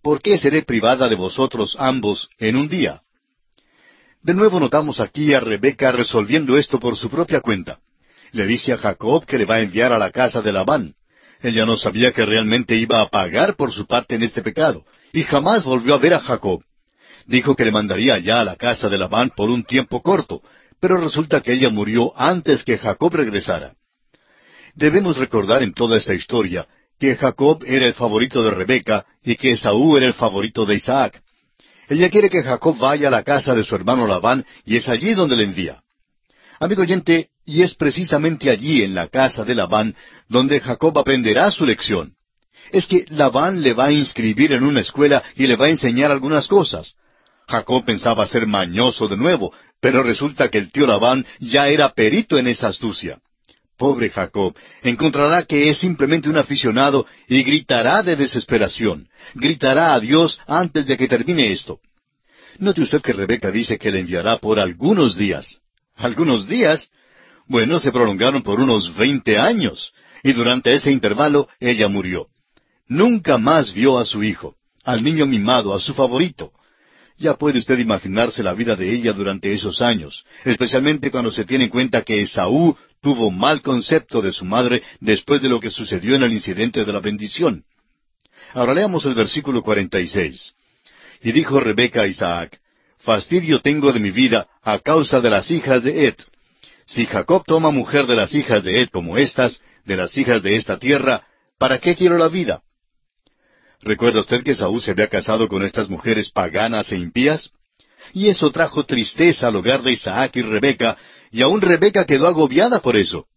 ¿Por 0.01 0.21
qué 0.21 0.37
seré 0.37 0.63
privada 0.63 1.09
de 1.09 1.15
vosotros 1.15 1.75
ambos 1.77 2.29
en 2.39 2.55
un 2.55 2.69
día? 2.69 3.01
De 4.21 4.33
nuevo 4.33 4.59
notamos 4.59 5.01
aquí 5.01 5.33
a 5.33 5.41
Rebeca 5.41 5.91
resolviendo 5.91 6.57
esto 6.57 6.79
por 6.79 6.95
su 6.95 7.09
propia 7.09 7.41
cuenta. 7.41 7.79
Le 8.31 8.47
dice 8.47 8.73
a 8.73 8.77
Jacob 8.77 9.25
que 9.25 9.37
le 9.37 9.45
va 9.45 9.55
a 9.55 9.61
enviar 9.61 9.91
a 9.91 9.99
la 9.99 10.11
casa 10.11 10.41
de 10.41 10.53
Labán. 10.53 10.95
Ella 11.41 11.65
no 11.65 11.75
sabía 11.75 12.13
que 12.13 12.25
realmente 12.25 12.75
iba 12.75 13.01
a 13.01 13.09
pagar 13.09 13.55
por 13.55 13.73
su 13.73 13.85
parte 13.85 14.15
en 14.15 14.23
este 14.23 14.41
pecado, 14.41 14.85
y 15.11 15.23
jamás 15.23 15.65
volvió 15.65 15.93
a 15.93 15.97
ver 15.97 16.13
a 16.13 16.19
Jacob. 16.19 16.63
Dijo 17.27 17.53
que 17.55 17.65
le 17.65 17.71
mandaría 17.71 18.15
allá 18.15 18.39
a 18.39 18.45
la 18.45 18.55
casa 18.55 18.87
de 18.87 18.97
Labán 18.97 19.31
por 19.35 19.49
un 19.49 19.65
tiempo 19.65 20.01
corto, 20.01 20.41
pero 20.79 20.97
resulta 20.97 21.41
que 21.41 21.51
ella 21.51 21.69
murió 21.69 22.13
antes 22.17 22.63
que 22.63 22.77
Jacob 22.77 23.13
regresara. 23.13 23.73
Debemos 24.73 25.17
recordar 25.17 25.63
en 25.63 25.73
toda 25.73 25.97
esta 25.97 26.13
historia 26.13 26.65
que 27.03 27.17
Jacob 27.17 27.61
era 27.67 27.85
el 27.85 27.93
favorito 27.95 28.41
de 28.41 28.51
Rebeca 28.51 29.05
y 29.21 29.35
que 29.35 29.51
Esaú 29.51 29.97
era 29.97 30.05
el 30.05 30.13
favorito 30.13 30.65
de 30.65 30.75
Isaac. 30.75 31.21
Ella 31.89 32.09
quiere 32.09 32.29
que 32.29 32.41
Jacob 32.41 32.77
vaya 32.77 33.09
a 33.09 33.11
la 33.11 33.23
casa 33.23 33.53
de 33.53 33.65
su 33.65 33.75
hermano 33.75 34.07
Labán 34.07 34.45
y 34.63 34.77
es 34.77 34.87
allí 34.87 35.13
donde 35.13 35.35
le 35.35 35.43
envía. 35.43 35.81
Amigo 36.61 36.83
oyente, 36.83 37.27
y 37.45 37.61
es 37.61 37.75
precisamente 37.75 38.49
allí 38.49 38.83
en 38.83 38.95
la 38.95 39.09
casa 39.09 39.43
de 39.43 39.53
Labán 39.53 39.93
donde 40.29 40.61
Jacob 40.61 40.97
aprenderá 40.97 41.51
su 41.51 41.65
lección. 41.65 42.13
Es 42.71 42.87
que 42.87 43.03
Labán 43.09 43.61
le 43.61 43.73
va 43.73 43.87
a 43.87 43.91
inscribir 43.91 44.53
en 44.53 44.63
una 44.63 44.79
escuela 44.79 45.21
y 45.35 45.45
le 45.45 45.57
va 45.57 45.65
a 45.65 45.71
enseñar 45.71 46.09
algunas 46.09 46.47
cosas. 46.47 46.95
Jacob 47.49 47.83
pensaba 47.83 48.25
ser 48.27 48.47
mañoso 48.47 49.09
de 49.09 49.17
nuevo, 49.17 49.53
pero 49.81 50.03
resulta 50.03 50.47
que 50.47 50.59
el 50.59 50.71
tío 50.71 50.87
Labán 50.87 51.25
ya 51.41 51.67
era 51.67 51.89
perito 51.89 52.37
en 52.37 52.47
esa 52.47 52.69
astucia. 52.69 53.19
Pobre 53.77 54.09
Jacob, 54.09 54.55
encontrará 54.83 55.45
que 55.45 55.69
es 55.69 55.77
simplemente 55.77 56.29
un 56.29 56.37
aficionado 56.37 57.05
y 57.27 57.43
gritará 57.43 58.03
de 58.03 58.15
desesperación. 58.15 59.07
Gritará 59.33 59.93
a 59.93 59.99
Dios 59.99 60.39
antes 60.47 60.85
de 60.85 60.97
que 60.97 61.07
termine 61.07 61.51
esto. 61.51 61.79
Note 62.59 62.81
usted 62.81 63.01
que 63.01 63.13
Rebeca 63.13 63.51
dice 63.51 63.79
que 63.79 63.91
le 63.91 63.99
enviará 63.99 64.37
por 64.37 64.59
algunos 64.59 65.17
días. 65.17 65.59
¿Algunos 65.95 66.47
días? 66.47 66.91
Bueno, 67.47 67.79
se 67.79 67.91
prolongaron 67.91 68.43
por 68.43 68.59
unos 68.59 68.95
veinte 68.95 69.37
años, 69.37 69.93
y 70.23 70.33
durante 70.33 70.73
ese 70.73 70.91
intervalo 70.91 71.47
ella 71.59 71.87
murió. 71.87 72.27
Nunca 72.87 73.37
más 73.37 73.73
vio 73.73 73.97
a 73.97 74.05
su 74.05 74.23
hijo, 74.23 74.55
al 74.83 75.03
niño 75.03 75.25
mimado, 75.25 75.73
a 75.73 75.79
su 75.79 75.93
favorito. 75.93 76.51
Ya 77.17 77.35
puede 77.35 77.59
usted 77.59 77.77
imaginarse 77.79 78.43
la 78.43 78.53
vida 78.53 78.75
de 78.75 78.93
ella 78.93 79.13
durante 79.13 79.53
esos 79.53 79.81
años, 79.81 80.25
especialmente 80.43 81.11
cuando 81.11 81.31
se 81.31 81.45
tiene 81.45 81.65
en 81.65 81.69
cuenta 81.69 82.01
que 82.01 82.21
Esaú 82.21 82.75
tuvo 83.01 83.29
mal 83.29 83.61
concepto 83.61 84.21
de 84.21 84.31
su 84.31 84.45
madre 84.45 84.81
después 84.99 85.41
de 85.41 85.49
lo 85.49 85.59
que 85.59 85.69
sucedió 85.69 86.15
en 86.15 86.23
el 86.23 86.33
incidente 86.33 86.83
de 86.83 86.93
la 86.93 86.99
bendición. 86.99 87.63
Ahora 88.53 88.73
leamos 88.73 89.05
el 89.05 89.13
versículo 89.13 89.61
46. 89.61 90.53
Y 91.21 91.31
dijo 91.31 91.59
Rebeca 91.59 92.01
a 92.01 92.07
Isaac, 92.07 92.59
Fastidio 92.99 93.59
tengo 93.59 93.91
de 93.91 93.99
mi 93.99 94.11
vida 94.11 94.47
a 94.61 94.79
causa 94.79 95.19
de 95.19 95.29
las 95.29 95.51
hijas 95.51 95.83
de 95.83 96.07
Et. 96.07 96.23
Si 96.85 97.05
Jacob 97.05 97.43
toma 97.45 97.69
mujer 97.69 98.07
de 98.07 98.15
las 98.15 98.33
hijas 98.33 98.63
de 98.63 98.81
Et 98.81 98.89
como 98.89 99.17
estas, 99.17 99.61
de 99.85 99.97
las 99.97 100.17
hijas 100.17 100.41
de 100.41 100.55
esta 100.55 100.79
tierra, 100.79 101.25
¿para 101.57 101.79
qué 101.79 101.95
quiero 101.95 102.17
la 102.17 102.29
vida? 102.29 102.61
¿Recuerda 103.85 104.21
usted 104.21 104.43
que 104.43 104.55
Saúl 104.55 104.81
se 104.81 104.91
había 104.91 105.07
casado 105.07 105.49
con 105.49 105.63
estas 105.63 105.89
mujeres 105.89 106.29
paganas 106.31 106.91
e 106.91 106.95
impías? 106.95 107.51
Y 108.13 108.27
eso 108.29 108.49
trajo 108.51 108.85
tristeza 108.85 109.47
al 109.47 109.55
hogar 109.57 109.81
de 109.83 109.91
Isaac 109.91 110.37
y 110.37 110.41
Rebeca, 110.41 110.97
y 111.31 111.41
aún 111.41 111.59
Rebeca 111.59 112.05
quedó 112.05 112.27
agobiada 112.27 112.79
por 112.79 112.95
eso. 112.95 113.27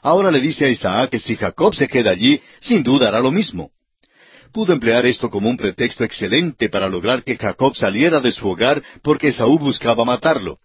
Ahora 0.00 0.30
le 0.30 0.40
dice 0.40 0.66
a 0.66 0.68
Isaac 0.68 1.10
que 1.10 1.18
si 1.18 1.36
Jacob 1.36 1.74
se 1.74 1.88
queda 1.88 2.10
allí, 2.10 2.40
sin 2.60 2.82
duda 2.82 3.08
hará 3.08 3.20
lo 3.20 3.32
mismo. 3.32 3.70
Pudo 4.52 4.72
emplear 4.72 5.04
esto 5.06 5.30
como 5.30 5.48
un 5.48 5.56
pretexto 5.56 6.04
excelente 6.04 6.68
para 6.68 6.88
lograr 6.88 7.24
que 7.24 7.36
Jacob 7.36 7.74
saliera 7.74 8.20
de 8.20 8.30
su 8.30 8.48
hogar 8.48 8.82
porque 9.02 9.32
Saúl 9.32 9.58
buscaba 9.58 10.04
matarlo. 10.04 10.58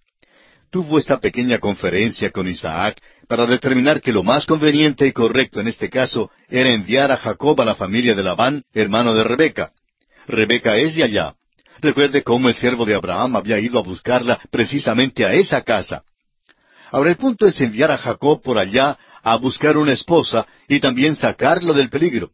Tuvo 0.70 0.98
esta 1.00 1.20
pequeña 1.20 1.60
conferencia 1.60 2.30
con 2.32 2.48
Isaac 2.48 3.02
para 3.28 3.46
determinar 3.46 4.02
que 4.02 4.14
lo 4.14 4.24
más 4.24 4.46
conveniente 4.46 5.06
y 5.06 5.12
correcto 5.12 5.60
en 5.60 5.68
este 5.68 5.90
caso 5.90 6.32
era 6.50 6.70
enviar 6.70 7.12
a 7.12 7.18
Jacob 7.18 7.60
a 7.62 7.66
la 7.66 7.76
familia 7.76 8.16
de 8.16 8.24
Labán, 8.24 8.64
hermano 8.74 9.14
de 9.14 9.24
Rebeca. 9.24 9.72
Rebeca 10.28 10.78
es 10.78 10.96
de 10.96 11.04
allá. 11.04 11.36
Recuerde 11.80 12.24
cómo 12.24 12.48
el 12.48 12.56
siervo 12.56 12.86
de 12.86 12.96
Abraham 12.96 13.36
había 13.36 13.60
ido 13.60 13.78
a 13.80 13.84
buscarla 13.84 14.40
precisamente 14.50 15.26
a 15.26 15.34
esa 15.34 15.62
casa. 15.62 16.04
Ahora 16.92 17.10
el 17.10 17.18
punto 17.18 17.46
es 17.46 17.60
enviar 17.60 17.92
a 17.92 17.98
Jacob 17.98 18.42
por 18.42 18.58
allá 18.58 18.98
a 19.22 19.36
buscar 19.36 19.78
una 19.78 19.92
esposa 19.92 20.48
y 20.68 20.80
también 20.80 21.16
sacarlo 21.16 21.74
del 21.74 21.90
peligro. 21.90 22.32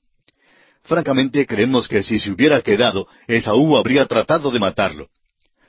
Francamente 0.84 1.48
creemos 1.48 1.88
que 1.88 2.04
si 2.04 2.20
se 2.20 2.32
hubiera 2.32 2.62
quedado, 2.62 3.08
Esaú 3.28 3.78
habría 3.78 4.06
tratado 4.06 4.52
de 4.52 4.60
matarlo. 4.60 5.08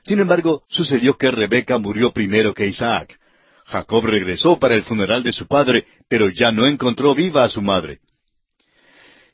Sin 0.03 0.19
embargo, 0.19 0.63
sucedió 0.69 1.17
que 1.17 1.31
Rebeca 1.31 1.79
murió 1.79 2.11
primero 2.11 2.53
que 2.53 2.67
Isaac. 2.67 3.17
Jacob 3.65 4.05
regresó 4.05 4.59
para 4.59 4.75
el 4.75 4.83
funeral 4.83 5.23
de 5.23 5.33
su 5.33 5.47
padre, 5.47 5.85
pero 6.07 6.29
ya 6.29 6.51
no 6.51 6.67
encontró 6.67 7.15
viva 7.15 7.43
a 7.43 7.49
su 7.49 7.61
madre. 7.61 7.99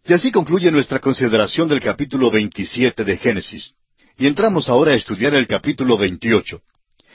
Y 0.06 0.14
así 0.14 0.32
concluye 0.32 0.72
nuestra 0.72 1.00
consideración 1.00 1.68
del 1.68 1.82
capítulo 1.82 2.32
27 2.32 3.04
de 3.04 3.18
Génesis. 3.18 3.74
Y 4.18 4.28
entramos 4.28 4.70
ahora 4.70 4.94
a 4.94 4.96
estudiar 4.96 5.34
el 5.36 5.48
capítulo 5.48 5.98
28. 5.98 6.62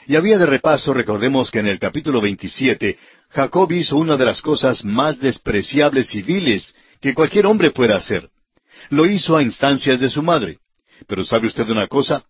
Y 0.08 0.16
había 0.16 0.38
de 0.38 0.46
repaso, 0.46 0.94
recordemos 0.94 1.50
que 1.50 1.58
en 1.58 1.66
el 1.66 1.78
capítulo 1.78 2.20
27, 2.20 2.96
Jacob 3.30 3.72
hizo 3.72 3.96
una 3.96 4.16
de 4.16 4.24
las 4.24 4.40
cosas 4.40 4.84
más 4.84 5.18
despreciables 5.18 6.14
y 6.14 6.22
viles 6.22 6.74
que 7.00 7.14
cualquier 7.14 7.46
hombre 7.46 7.72
pueda 7.72 7.96
hacer. 7.96 8.28
Lo 8.90 9.06
hizo 9.06 9.36
a 9.36 9.42
instancias 9.42 9.98
de 9.98 10.08
su 10.08 10.22
madre. 10.22 10.58
Pero 11.08 11.24
¿sabe 11.24 11.48
usted 11.48 11.68
una 11.70 11.88
cosa? 11.88 12.24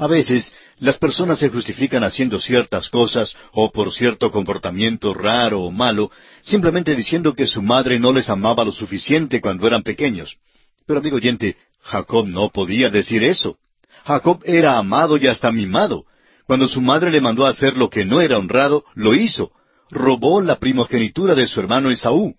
A 0.00 0.06
veces 0.06 0.54
las 0.78 0.96
personas 0.96 1.38
se 1.38 1.50
justifican 1.50 2.02
haciendo 2.04 2.40
ciertas 2.40 2.88
cosas 2.88 3.36
o 3.52 3.70
por 3.70 3.92
cierto 3.92 4.30
comportamiento 4.30 5.12
raro 5.12 5.60
o 5.60 5.70
malo, 5.70 6.10
simplemente 6.40 6.96
diciendo 6.96 7.34
que 7.34 7.46
su 7.46 7.60
madre 7.60 7.98
no 7.98 8.10
les 8.10 8.30
amaba 8.30 8.64
lo 8.64 8.72
suficiente 8.72 9.42
cuando 9.42 9.66
eran 9.66 9.82
pequeños. 9.82 10.38
Pero 10.86 11.00
amigo 11.00 11.16
oyente, 11.16 11.58
Jacob 11.82 12.26
no 12.26 12.48
podía 12.48 12.88
decir 12.88 13.22
eso. 13.22 13.58
Jacob 14.06 14.40
era 14.46 14.78
amado 14.78 15.18
y 15.18 15.26
hasta 15.26 15.52
mimado. 15.52 16.06
Cuando 16.46 16.66
su 16.66 16.80
madre 16.80 17.10
le 17.10 17.20
mandó 17.20 17.44
a 17.44 17.50
hacer 17.50 17.76
lo 17.76 17.90
que 17.90 18.06
no 18.06 18.22
era 18.22 18.38
honrado, 18.38 18.84
lo 18.94 19.14
hizo. 19.14 19.52
Robó 19.90 20.40
la 20.40 20.56
primogenitura 20.56 21.34
de 21.34 21.46
su 21.46 21.60
hermano 21.60 21.90
Esaú. 21.90 22.34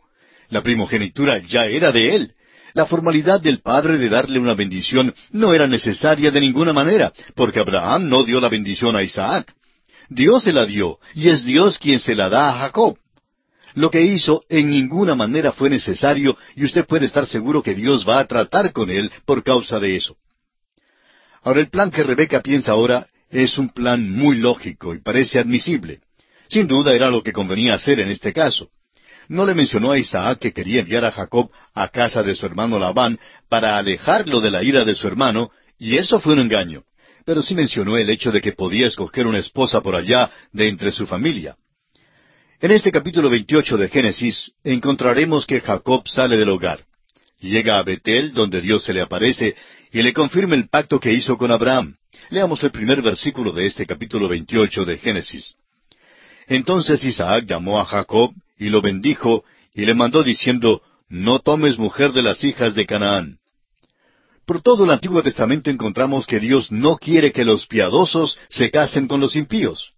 La 0.49 0.63
primogenitura 0.63 1.37
ya 1.37 1.67
era 1.67 1.91
de 1.91 2.15
él. 2.15 2.33
La 2.73 2.85
formalidad 2.85 3.41
del 3.41 3.61
padre 3.61 3.97
de 3.97 4.09
darle 4.09 4.39
una 4.39 4.53
bendición 4.53 5.13
no 5.31 5.53
era 5.53 5.67
necesaria 5.67 6.31
de 6.31 6.39
ninguna 6.39 6.71
manera, 6.73 7.11
porque 7.35 7.59
Abraham 7.59 8.07
no 8.07 8.23
dio 8.23 8.39
la 8.39 8.49
bendición 8.49 8.95
a 8.95 9.03
Isaac. 9.03 9.53
Dios 10.09 10.43
se 10.43 10.53
la 10.53 10.65
dio, 10.65 10.99
y 11.13 11.29
es 11.29 11.43
Dios 11.43 11.77
quien 11.77 11.99
se 11.99 12.15
la 12.15 12.29
da 12.29 12.49
a 12.49 12.59
Jacob. 12.59 12.97
Lo 13.73 13.89
que 13.89 14.01
hizo 14.01 14.43
en 14.49 14.69
ninguna 14.69 15.15
manera 15.15 15.51
fue 15.51 15.69
necesario, 15.69 16.37
y 16.55 16.63
usted 16.65 16.85
puede 16.85 17.05
estar 17.05 17.25
seguro 17.25 17.61
que 17.63 17.75
Dios 17.75 18.07
va 18.07 18.19
a 18.19 18.27
tratar 18.27 18.71
con 18.73 18.89
él 18.89 19.11
por 19.25 19.43
causa 19.43 19.79
de 19.79 19.95
eso. 19.95 20.15
Ahora 21.43 21.59
el 21.59 21.69
plan 21.69 21.91
que 21.91 22.03
Rebeca 22.03 22.41
piensa 22.41 22.73
ahora 22.73 23.07
es 23.29 23.57
un 23.57 23.69
plan 23.69 24.11
muy 24.11 24.37
lógico 24.37 24.93
y 24.93 24.99
parece 24.99 25.39
admisible. 25.39 26.01
Sin 26.49 26.67
duda 26.67 26.93
era 26.93 27.09
lo 27.09 27.23
que 27.23 27.31
convenía 27.31 27.75
hacer 27.75 27.99
en 28.01 28.11
este 28.11 28.33
caso 28.33 28.69
no 29.31 29.45
le 29.45 29.55
mencionó 29.55 29.93
a 29.93 29.97
Isaac 29.97 30.39
que 30.39 30.51
quería 30.51 30.81
enviar 30.81 31.05
a 31.05 31.11
Jacob 31.11 31.49
a 31.73 31.87
casa 31.87 32.21
de 32.21 32.35
su 32.35 32.45
hermano 32.45 32.77
Labán 32.77 33.17
para 33.47 33.77
alejarlo 33.77 34.41
de 34.41 34.51
la 34.51 34.61
ira 34.61 34.83
de 34.83 34.93
su 34.93 35.07
hermano, 35.07 35.51
y 35.79 35.95
eso 35.95 36.19
fue 36.19 36.33
un 36.33 36.39
engaño. 36.39 36.83
Pero 37.25 37.41
sí 37.41 37.55
mencionó 37.55 37.95
el 37.95 38.09
hecho 38.09 38.33
de 38.33 38.41
que 38.41 38.51
podía 38.51 38.87
escoger 38.87 39.27
una 39.27 39.39
esposa 39.39 39.79
por 39.79 39.95
allá 39.95 40.29
de 40.51 40.67
entre 40.67 40.91
su 40.91 41.07
familia. 41.07 41.55
En 42.59 42.71
este 42.71 42.91
capítulo 42.91 43.29
28 43.29 43.77
de 43.77 43.87
Génesis 43.87 44.51
encontraremos 44.65 45.45
que 45.45 45.61
Jacob 45.61 46.05
sale 46.09 46.35
del 46.35 46.49
hogar. 46.49 46.83
Llega 47.39 47.79
a 47.79 47.83
Betel, 47.83 48.33
donde 48.33 48.59
Dios 48.59 48.83
se 48.83 48.93
le 48.93 48.99
aparece, 48.99 49.55
y 49.93 50.03
le 50.03 50.11
confirma 50.11 50.55
el 50.55 50.67
pacto 50.67 50.99
que 50.99 51.13
hizo 51.13 51.37
con 51.37 51.51
Abraham. 51.51 51.95
Leamos 52.31 52.61
el 52.63 52.71
primer 52.71 53.01
versículo 53.01 53.53
de 53.53 53.65
este 53.65 53.85
capítulo 53.85 54.27
28 54.27 54.83
de 54.83 54.97
Génesis. 54.97 55.53
Entonces 56.47 57.01
Isaac 57.05 57.45
llamó 57.47 57.79
a 57.79 57.85
Jacob 57.85 58.33
y 58.61 58.69
lo 58.69 58.79
bendijo 58.79 59.43
y 59.73 59.85
le 59.85 59.95
mandó 59.95 60.21
diciendo, 60.23 60.83
No 61.09 61.39
tomes 61.39 61.79
mujer 61.79 62.13
de 62.13 62.21
las 62.21 62.43
hijas 62.43 62.75
de 62.75 62.85
Canaán. 62.85 63.39
Por 64.45 64.61
todo 64.61 64.85
el 64.85 64.91
Antiguo 64.91 65.23
Testamento 65.23 65.71
encontramos 65.71 66.27
que 66.27 66.39
Dios 66.39 66.71
no 66.71 66.97
quiere 66.97 67.31
que 67.31 67.43
los 67.43 67.65
piadosos 67.65 68.37
se 68.49 68.69
casen 68.69 69.07
con 69.07 69.19
los 69.19 69.35
impíos. 69.35 69.93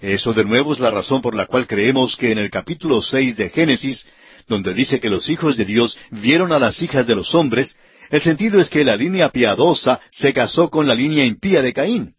Eso 0.00 0.32
de 0.32 0.44
nuevo 0.44 0.72
es 0.72 0.78
la 0.78 0.92
razón 0.92 1.22
por 1.22 1.34
la 1.34 1.46
cual 1.46 1.66
creemos 1.66 2.16
que 2.16 2.30
en 2.30 2.38
el 2.38 2.50
capítulo 2.50 3.02
seis 3.02 3.36
de 3.36 3.50
Génesis, 3.50 4.06
donde 4.46 4.74
dice 4.74 5.00
que 5.00 5.10
los 5.10 5.28
hijos 5.28 5.56
de 5.56 5.64
Dios 5.64 5.98
vieron 6.12 6.52
a 6.52 6.60
las 6.60 6.80
hijas 6.82 7.08
de 7.08 7.16
los 7.16 7.34
hombres, 7.34 7.76
el 8.10 8.22
sentido 8.22 8.60
es 8.60 8.70
que 8.70 8.84
la 8.84 8.94
línea 8.94 9.30
piadosa 9.30 10.00
se 10.12 10.32
casó 10.32 10.70
con 10.70 10.86
la 10.86 10.94
línea 10.94 11.24
impía 11.24 11.62
de 11.62 11.72
Caín. 11.72 12.14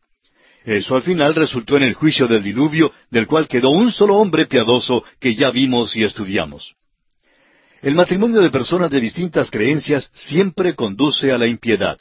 Eso 0.66 0.96
al 0.96 1.04
final 1.04 1.36
resultó 1.36 1.78
en 1.78 1.84
el 1.84 1.94
juicio 1.94 2.28
del 2.28 2.42
diluvio, 2.42 2.92
del 3.12 3.28
cual 3.28 3.48
quedó 3.48 3.70
un 3.70 3.92
solo 3.92 4.16
hombre 4.16 4.48
piadoso 4.48 5.04
que 5.20 5.36
ya 5.36 5.52
vimos 5.52 5.96
y 5.96 6.04
estudiamos. 6.04 6.76
El 7.84 7.94
matrimonio 7.94 8.42
de 8.42 8.50
personas 8.50 8.90
de 8.90 9.00
distintas 9.00 9.52
creencias 9.52 10.10
siempre 10.12 10.74
conduce 10.74 11.32
a 11.32 11.38
la 11.38 11.46
impiedad. 11.46 12.00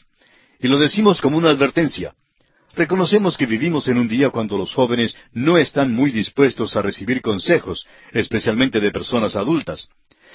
Y 0.59 0.69
lo 0.69 0.79
decimos 0.79 1.21
como 1.21 1.37
una 1.37 1.51
advertencia. 1.51 2.15
Reconocemos 2.75 3.37
que 3.37 3.45
vivimos 3.45 3.87
en 3.87 3.99
un 3.99 4.09
día 4.09 4.31
cuando 4.31 4.57
los 4.57 4.73
jóvenes 4.73 5.15
no 5.33 5.59
están 5.59 5.93
muy 5.93 6.11
dispuestos 6.11 6.75
a 6.75 6.81
recibir 6.81 7.21
consejos, 7.21 7.87
especialmente 8.13 8.81
de 8.81 8.91
personas 8.91 9.37
adultas. 9.37 9.89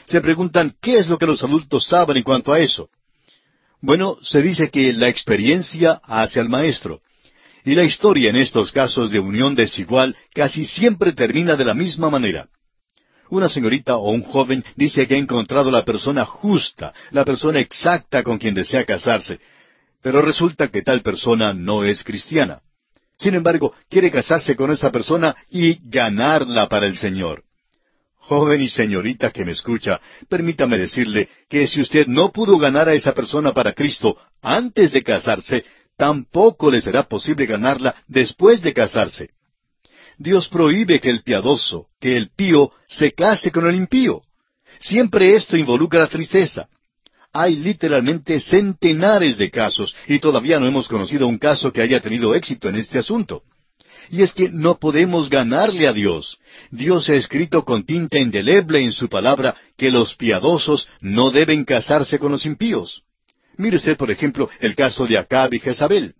Se 0.05 0.21
preguntan 0.21 0.75
qué 0.79 0.97
es 0.97 1.07
lo 1.07 1.17
que 1.17 1.25
los 1.25 1.43
adultos 1.43 1.87
saben 1.87 2.17
en 2.17 2.23
cuanto 2.23 2.53
a 2.53 2.59
eso. 2.59 2.89
Bueno, 3.81 4.17
se 4.21 4.43
dice 4.43 4.69
que 4.69 4.93
la 4.93 5.09
experiencia 5.09 5.99
hace 6.03 6.39
al 6.39 6.47
maestro. 6.49 7.01
Y 7.65 7.75
la 7.75 7.83
historia 7.83 8.29
en 8.29 8.37
estos 8.37 8.71
casos 8.71 9.11
de 9.11 9.19
unión 9.19 9.55
desigual 9.55 10.15
casi 10.33 10.65
siempre 10.65 11.13
termina 11.13 11.55
de 11.55 11.65
la 11.65 11.73
misma 11.73 12.09
manera. 12.09 12.47
Una 13.29 13.47
señorita 13.47 13.97
o 13.97 14.11
un 14.11 14.23
joven 14.23 14.63
dice 14.75 15.07
que 15.07 15.15
ha 15.15 15.17
encontrado 15.17 15.69
la 15.69 15.85
persona 15.85 16.25
justa, 16.25 16.93
la 17.11 17.25
persona 17.25 17.59
exacta 17.59 18.23
con 18.23 18.39
quien 18.39 18.55
desea 18.55 18.85
casarse, 18.85 19.39
pero 20.01 20.21
resulta 20.21 20.69
que 20.69 20.81
tal 20.81 21.01
persona 21.01 21.53
no 21.53 21.83
es 21.83 22.03
cristiana. 22.03 22.61
Sin 23.17 23.35
embargo, 23.35 23.73
quiere 23.89 24.11
casarse 24.11 24.55
con 24.55 24.71
esa 24.71 24.91
persona 24.91 25.35
y 25.49 25.77
ganarla 25.89 26.69
para 26.69 26.87
el 26.87 26.97
Señor. 26.97 27.43
Joven 28.15 28.61
y 28.61 28.69
señorita 28.69 29.31
que 29.31 29.43
me 29.43 29.51
escucha, 29.51 29.99
permítame 30.29 30.77
decirle 30.77 31.27
que 31.49 31.67
si 31.67 31.81
usted 31.81 32.07
no 32.07 32.31
pudo 32.31 32.57
ganar 32.57 32.87
a 32.87 32.93
esa 32.93 33.13
persona 33.13 33.53
para 33.53 33.73
Cristo 33.73 34.17
antes 34.41 34.91
de 34.91 35.01
casarse, 35.01 35.65
tampoco 35.99 36.71
le 36.71 36.79
será 36.79 37.03
posible 37.03 37.45
ganarla 37.45 37.93
después 38.07 38.61
de 38.61 38.73
casarse. 38.73 39.31
Dios 40.17 40.47
prohíbe 40.47 41.01
que 41.01 41.09
el 41.09 41.23
piadoso, 41.23 41.87
que 41.99 42.15
el 42.15 42.29
pío, 42.29 42.71
se 42.87 43.11
case 43.11 43.51
con 43.51 43.67
el 43.67 43.75
impío. 43.75 44.21
Siempre 44.79 45.35
esto 45.35 45.57
involucra 45.57 46.07
tristeza. 46.07 46.69
Hay 47.33 47.57
literalmente 47.57 48.39
centenares 48.39 49.37
de 49.37 49.51
casos 49.51 49.93
y 50.07 50.19
todavía 50.19 50.57
no 50.57 50.67
hemos 50.67 50.87
conocido 50.87 51.27
un 51.27 51.37
caso 51.37 51.73
que 51.73 51.81
haya 51.81 51.99
tenido 51.99 52.33
éxito 52.33 52.69
en 52.69 52.77
este 52.77 52.97
asunto. 52.99 53.43
Y 54.09 54.21
es 54.21 54.33
que 54.33 54.49
no 54.49 54.79
podemos 54.79 55.29
ganarle 55.29 55.85
a 55.85 55.93
Dios. 55.93 56.39
Dios 56.71 57.09
ha 57.09 57.15
escrito 57.15 57.65
con 57.65 57.83
tinta 57.83 58.17
indeleble 58.17 58.81
en 58.81 58.93
su 58.93 59.09
palabra 59.09 59.53
que 59.77 59.91
los 59.91 60.15
piadosos 60.15 60.87
no 61.01 61.29
deben 61.29 61.65
casarse 61.65 62.17
con 62.19 62.31
los 62.31 62.45
impíos. 62.45 63.03
Mire 63.59 63.75
usted, 63.75 63.97
por 63.97 64.09
ejemplo, 64.09 64.49
el 64.61 64.73
caso 64.73 65.05
de 65.05 65.17
Acab 65.17 65.53
y 65.53 65.59
Jezabel. 65.59 66.13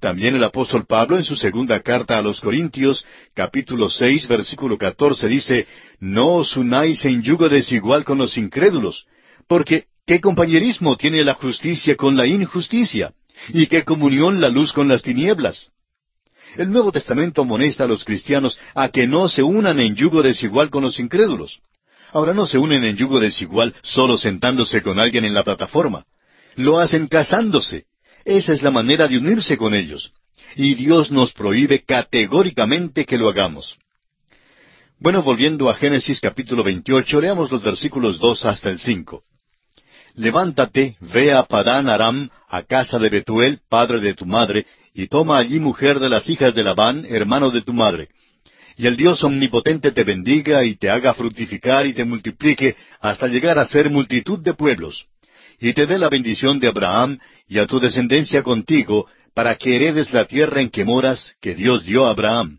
También 0.00 0.34
el 0.34 0.42
apóstol 0.42 0.86
Pablo 0.86 1.18
en 1.18 1.22
su 1.22 1.36
segunda 1.36 1.78
carta 1.80 2.16
a 2.16 2.22
los 2.22 2.40
Corintios, 2.40 3.04
capítulo 3.34 3.90
seis, 3.90 4.26
versículo 4.26 4.78
catorce, 4.78 5.28
dice, 5.28 5.66
No 6.00 6.36
os 6.36 6.56
unáis 6.56 7.04
en 7.04 7.22
yugo 7.22 7.50
desigual 7.50 8.02
con 8.02 8.16
los 8.16 8.38
incrédulos, 8.38 9.04
porque 9.46 9.84
¿qué 10.06 10.22
compañerismo 10.22 10.96
tiene 10.96 11.22
la 11.22 11.34
justicia 11.34 11.96
con 11.96 12.16
la 12.16 12.26
injusticia? 12.26 13.12
¿Y 13.50 13.66
qué 13.66 13.84
comunión 13.84 14.40
la 14.40 14.48
luz 14.48 14.72
con 14.72 14.88
las 14.88 15.02
tinieblas? 15.02 15.70
El 16.56 16.70
Nuevo 16.70 16.92
Testamento 16.92 17.42
amonesta 17.42 17.84
a 17.84 17.88
los 17.88 18.06
cristianos 18.06 18.58
a 18.74 18.88
que 18.88 19.06
no 19.06 19.28
se 19.28 19.42
unan 19.42 19.80
en 19.80 19.94
yugo 19.94 20.22
desigual 20.22 20.70
con 20.70 20.82
los 20.82 20.98
incrédulos. 20.98 21.60
Ahora 22.10 22.32
no 22.32 22.46
se 22.46 22.56
unen 22.56 22.84
en 22.84 22.96
yugo 22.96 23.20
desigual 23.20 23.74
solo 23.82 24.16
sentándose 24.16 24.80
con 24.80 24.98
alguien 24.98 25.26
en 25.26 25.34
la 25.34 25.42
plataforma 25.42 26.06
lo 26.56 26.78
hacen 26.78 27.08
casándose. 27.08 27.86
Esa 28.24 28.52
es 28.52 28.62
la 28.62 28.70
manera 28.70 29.06
de 29.06 29.18
unirse 29.18 29.56
con 29.56 29.74
ellos. 29.74 30.12
Y 30.56 30.74
Dios 30.74 31.10
nos 31.10 31.32
prohíbe 31.32 31.82
categóricamente 31.84 33.04
que 33.04 33.18
lo 33.18 33.28
hagamos. 33.28 33.78
Bueno, 34.98 35.22
volviendo 35.22 35.68
a 35.68 35.74
Génesis 35.74 36.20
capítulo 36.20 36.62
28, 36.62 37.20
leamos 37.20 37.50
los 37.50 37.62
versículos 37.62 38.18
dos 38.18 38.44
hasta 38.44 38.70
el 38.70 38.78
cinco. 38.78 39.24
Levántate, 40.14 40.96
ve 41.00 41.32
a 41.32 41.42
Padán 41.42 41.88
Aram, 41.88 42.30
a 42.48 42.62
casa 42.62 42.98
de 42.98 43.08
Betuel, 43.08 43.60
padre 43.68 44.00
de 44.00 44.14
tu 44.14 44.24
madre, 44.24 44.64
y 44.94 45.08
toma 45.08 45.38
allí 45.38 45.58
mujer 45.58 45.98
de 45.98 46.08
las 46.08 46.28
hijas 46.30 46.54
de 46.54 46.62
Labán, 46.62 47.04
hermano 47.08 47.50
de 47.50 47.62
tu 47.62 47.72
madre. 47.72 48.08
Y 48.76 48.86
el 48.86 48.96
Dios 48.96 49.22
omnipotente 49.24 49.90
te 49.90 50.04
bendiga 50.04 50.64
y 50.64 50.76
te 50.76 50.88
haga 50.88 51.14
fructificar 51.14 51.86
y 51.86 51.94
te 51.94 52.04
multiplique 52.04 52.76
hasta 53.00 53.26
llegar 53.26 53.58
a 53.58 53.66
ser 53.66 53.90
multitud 53.90 54.38
de 54.38 54.54
pueblos 54.54 55.06
y 55.64 55.72
te 55.72 55.86
dé 55.86 55.98
la 55.98 56.10
bendición 56.10 56.60
de 56.60 56.68
Abraham 56.68 57.18
y 57.48 57.58
a 57.58 57.66
tu 57.66 57.80
descendencia 57.80 58.42
contigo, 58.42 59.06
para 59.32 59.56
que 59.56 59.74
heredes 59.74 60.12
la 60.12 60.26
tierra 60.26 60.60
en 60.60 60.68
que 60.68 60.84
moras, 60.84 61.36
que 61.40 61.54
Dios 61.54 61.86
dio 61.86 62.04
a 62.04 62.10
Abraham. 62.10 62.58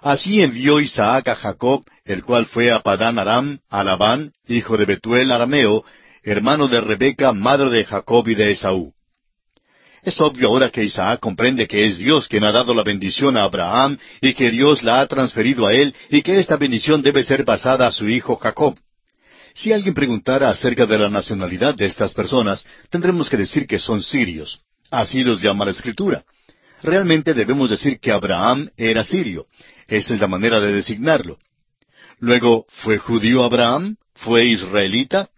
Así 0.00 0.40
envió 0.40 0.78
Isaac 0.78 1.26
a 1.26 1.34
Jacob, 1.34 1.82
el 2.04 2.22
cual 2.22 2.46
fue 2.46 2.70
a 2.70 2.78
Padán 2.78 3.18
Aram, 3.18 3.58
a 3.68 3.82
Labán, 3.82 4.32
hijo 4.46 4.76
de 4.76 4.84
Betuel 4.84 5.32
Arameo, 5.32 5.84
hermano 6.22 6.68
de 6.68 6.80
Rebeca, 6.80 7.32
madre 7.32 7.68
de 7.70 7.84
Jacob 7.84 8.28
y 8.28 8.36
de 8.36 8.52
Esaú. 8.52 8.94
Es 10.04 10.20
obvio 10.20 10.50
ahora 10.50 10.70
que 10.70 10.84
Isaac 10.84 11.18
comprende 11.18 11.66
que 11.66 11.84
es 11.84 11.98
Dios 11.98 12.28
quien 12.28 12.44
ha 12.44 12.52
dado 12.52 12.74
la 12.74 12.84
bendición 12.84 13.36
a 13.36 13.42
Abraham 13.42 13.98
y 14.20 14.34
que 14.34 14.52
Dios 14.52 14.84
la 14.84 15.00
ha 15.00 15.06
transferido 15.08 15.66
a 15.66 15.72
él 15.72 15.92
y 16.10 16.22
que 16.22 16.38
esta 16.38 16.58
bendición 16.58 17.02
debe 17.02 17.24
ser 17.24 17.44
pasada 17.44 17.88
a 17.88 17.92
su 17.92 18.08
hijo 18.08 18.36
Jacob. 18.36 18.78
Si 19.54 19.72
alguien 19.72 19.94
preguntara 19.94 20.50
acerca 20.50 20.84
de 20.84 20.98
la 20.98 21.08
nacionalidad 21.08 21.76
de 21.76 21.86
estas 21.86 22.12
personas, 22.12 22.66
tendremos 22.90 23.30
que 23.30 23.36
decir 23.36 23.66
que 23.68 23.78
son 23.78 24.02
sirios. 24.02 24.60
Así 24.90 25.22
los 25.22 25.40
llama 25.40 25.64
la 25.64 25.70
Escritura. 25.70 26.24
Realmente 26.82 27.34
debemos 27.34 27.70
decir 27.70 28.00
que 28.00 28.10
Abraham 28.10 28.68
era 28.76 29.04
sirio. 29.04 29.46
Esa 29.86 30.14
es 30.14 30.20
la 30.20 30.26
manera 30.26 30.60
de 30.60 30.72
designarlo. 30.72 31.38
Luego, 32.18 32.66
¿fue 32.68 32.98
judío 32.98 33.44
Abraham? 33.44 33.96
¿Fue 34.14 34.44
israelita? 34.44 35.30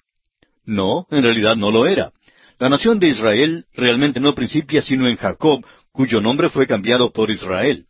No, 0.64 1.06
en 1.10 1.22
realidad 1.22 1.54
no 1.54 1.70
lo 1.70 1.86
era. 1.86 2.12
La 2.58 2.70
nación 2.70 2.98
de 2.98 3.08
Israel 3.08 3.66
realmente 3.74 4.18
no 4.18 4.34
principia 4.34 4.80
sino 4.80 5.06
en 5.08 5.16
Jacob, 5.16 5.64
cuyo 5.92 6.22
nombre 6.22 6.48
fue 6.48 6.66
cambiado 6.66 7.12
por 7.12 7.30
Israel. 7.30 7.86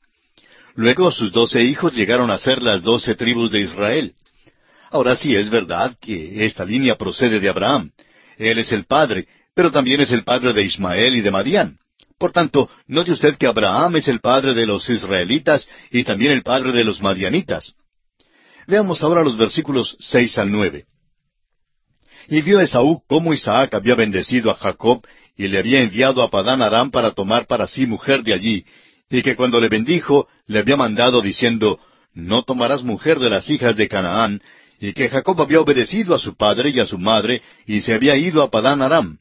Luego 0.75 1.11
sus 1.13 1.31
doce 1.31 1.63
hijos 1.63 1.95
llegaron 1.95 2.31
a 2.31 2.39
ser 2.39 2.63
las 2.63 2.83
doce 2.83 3.15
tribus 3.15 3.53
de 3.53 3.61
Israel. 3.61 4.15
Ahora 4.97 5.15
sí 5.15 5.37
es 5.37 5.51
verdad 5.51 5.95
que 6.01 6.47
esta 6.47 6.65
línea 6.65 6.97
procede 6.97 7.39
de 7.39 7.51
Abraham. 7.51 7.91
Él 8.39 8.59
es 8.59 8.73
el 8.73 8.87
padre, 8.87 9.29
pero 9.55 9.71
también 9.71 10.01
es 10.01 10.11
el 10.11 10.25
padre 10.25 10.55
de 10.55 10.63
Ismael 10.63 11.17
y 11.17 11.21
de 11.21 11.31
Madián. 11.31 11.77
Por 12.19 12.33
tanto, 12.33 12.71
note 12.87 13.13
usted 13.13 13.37
que 13.37 13.47
Abraham 13.47 13.97
es 13.97 14.09
el 14.09 14.21
padre 14.21 14.55
de 14.55 14.65
los 14.65 14.89
israelitas 14.89 15.69
y 15.91 16.03
también 16.03 16.33
el 16.33 16.43
padre 16.43 16.73
de 16.73 16.83
los 16.83 17.03
madianitas. 17.03 17.75
Veamos 18.67 19.03
ahora 19.03 19.23
los 19.23 19.37
versículos 19.37 19.99
seis 20.01 20.39
al 20.39 20.51
nueve. 20.51 20.87
Y 22.29 22.41
vio 22.41 22.59
Esaú 22.59 23.03
cómo 23.07 23.35
Isaac 23.35 23.75
había 23.75 23.97
bendecido 23.97 24.51
a 24.51 24.55
Jacob 24.55 25.07
y 25.37 25.47
le 25.49 25.59
había 25.59 25.83
enviado 25.83 26.23
a 26.23 26.31
Padán 26.31 26.63
Aram 26.63 26.91
para 26.91 27.11
tomar 27.11 27.47
para 27.47 27.67
sí 27.67 27.85
mujer 27.85 28.23
de 28.23 28.33
allí, 28.33 28.65
y 29.11 29.21
que 29.21 29.37
cuando 29.37 29.61
le 29.61 29.69
bendijo 29.69 30.27
le 30.47 30.61
había 30.61 30.79
mandado 30.79 31.21
diciendo, 31.21 31.79
No 32.15 32.45
tomarás 32.45 32.83
mujer 32.83 33.19
de 33.19 33.29
las 33.29 33.51
hijas 33.51 33.77
de 33.77 33.89
Canaán, 33.89 34.41
y 34.81 34.93
que 34.93 35.09
Jacob 35.09 35.41
había 35.41 35.61
obedecido 35.61 36.15
a 36.15 36.19
su 36.19 36.37
padre 36.37 36.71
y 36.71 36.81
a 36.81 36.87
su 36.87 36.99
madre, 36.99 37.43
y 37.67 37.81
se 37.81 37.95
había 37.95 38.17
ido 38.17 38.43
a 38.43 38.51
Padán 38.51 38.83
Aram. 38.83 39.19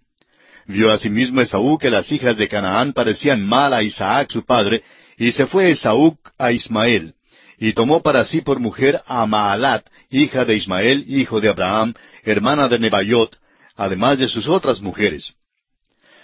Vio 0.68 0.92
asimismo 0.92 1.42
Esaú 1.42 1.78
que 1.78 1.90
las 1.90 2.12
hijas 2.12 2.38
de 2.38 2.48
Canaán 2.48 2.94
parecían 2.94 3.46
mal 3.46 3.74
a 3.74 3.84
Isaac 3.84 4.32
su 4.32 4.44
padre, 4.44 4.84
y 5.18 5.32
se 5.32 5.48
fue 5.48 5.70
Esaú 5.70 6.18
a 6.38 6.52
Ismael, 6.52 7.14
y 7.58 7.74
tomó 7.74 8.02
para 8.02 8.26
sí 8.26 8.42
por 8.42 8.60
mujer 8.60 9.02
a 9.06 9.26
Maalat, 9.26 9.86
hija 10.10 10.44
de 10.44 10.56
Ismael, 10.56 11.06
hijo 11.08 11.40
de 11.40 11.50
Abraham, 11.50 11.94
hermana 12.24 12.68
de 12.68 12.80
Nebaiot, 12.80 13.38
además 13.76 14.20
de 14.20 14.28
sus 14.28 14.48
otras 14.48 14.82
mujeres. 14.82 15.34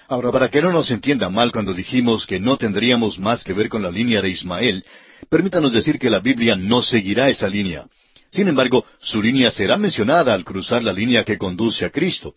Ahora, 0.08 0.32
para 0.32 0.49
que 0.49 0.62
no 0.62 0.74
nos 0.74 0.91
entienda 0.91 1.30
mal 1.30 1.53
cuando 1.53 1.74
dijimos 1.74 2.26
que 2.26 2.40
no 2.40 2.58
tendríamos 2.58 3.18
más 3.18 3.45
que 3.45 3.53
ver 3.53 3.70
con 3.70 3.82
la 3.82 3.91
línea 3.91 4.22
de 4.22 4.30
Ismael, 4.30 4.84
permítanos 5.30 5.72
decir 5.72 5.99
que 5.99 6.10
la 6.10 6.20
Biblia 6.20 6.58
no 6.58 6.82
seguirá 6.82 7.30
esa 7.30 7.48
línea. 7.48 7.86
Sin 8.32 8.48
embargo, 8.48 8.86
su 8.99 9.22
línea 9.22 9.52
será 9.52 9.78
mencionada 9.78 10.34
al 10.34 10.45
cruzar 10.45 10.84
la 10.84 10.94
línea 10.94 11.26
que 11.26 11.38
conduce 11.38 11.84
a 11.84 11.90
Cristo. 11.90 12.34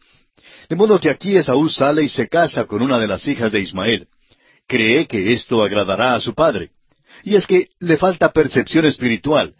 De 0.68 0.74
modo 0.74 0.98
que 0.98 1.08
aquí 1.08 1.36
Esaú 1.36 1.68
sale 1.68 2.02
y 2.02 2.08
se 2.08 2.28
casa 2.28 2.64
con 2.64 2.82
una 2.82 2.98
de 2.98 3.06
las 3.06 3.26
hijas 3.28 3.52
de 3.52 3.60
Ismael. 3.60 4.08
Cree 4.66 5.06
que 5.06 5.32
esto 5.32 5.62
agradará 5.62 6.14
a 6.14 6.20
su 6.20 6.34
padre. 6.34 6.70
Y 7.22 7.36
es 7.36 7.46
que 7.46 7.68
le 7.78 7.96
falta 7.96 8.32
percepción 8.32 8.86
espiritual. 8.86 9.54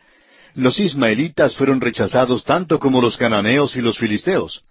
Los 0.54 0.80
ismaelitas 0.80 1.54
fueron 1.54 1.80
rechazados 1.80 2.42
tanto 2.42 2.80
como 2.80 3.00
los 3.00 3.16
cananeos 3.16 3.76
y 3.76 3.80
los 3.80 3.98
filisteos. 3.98 4.62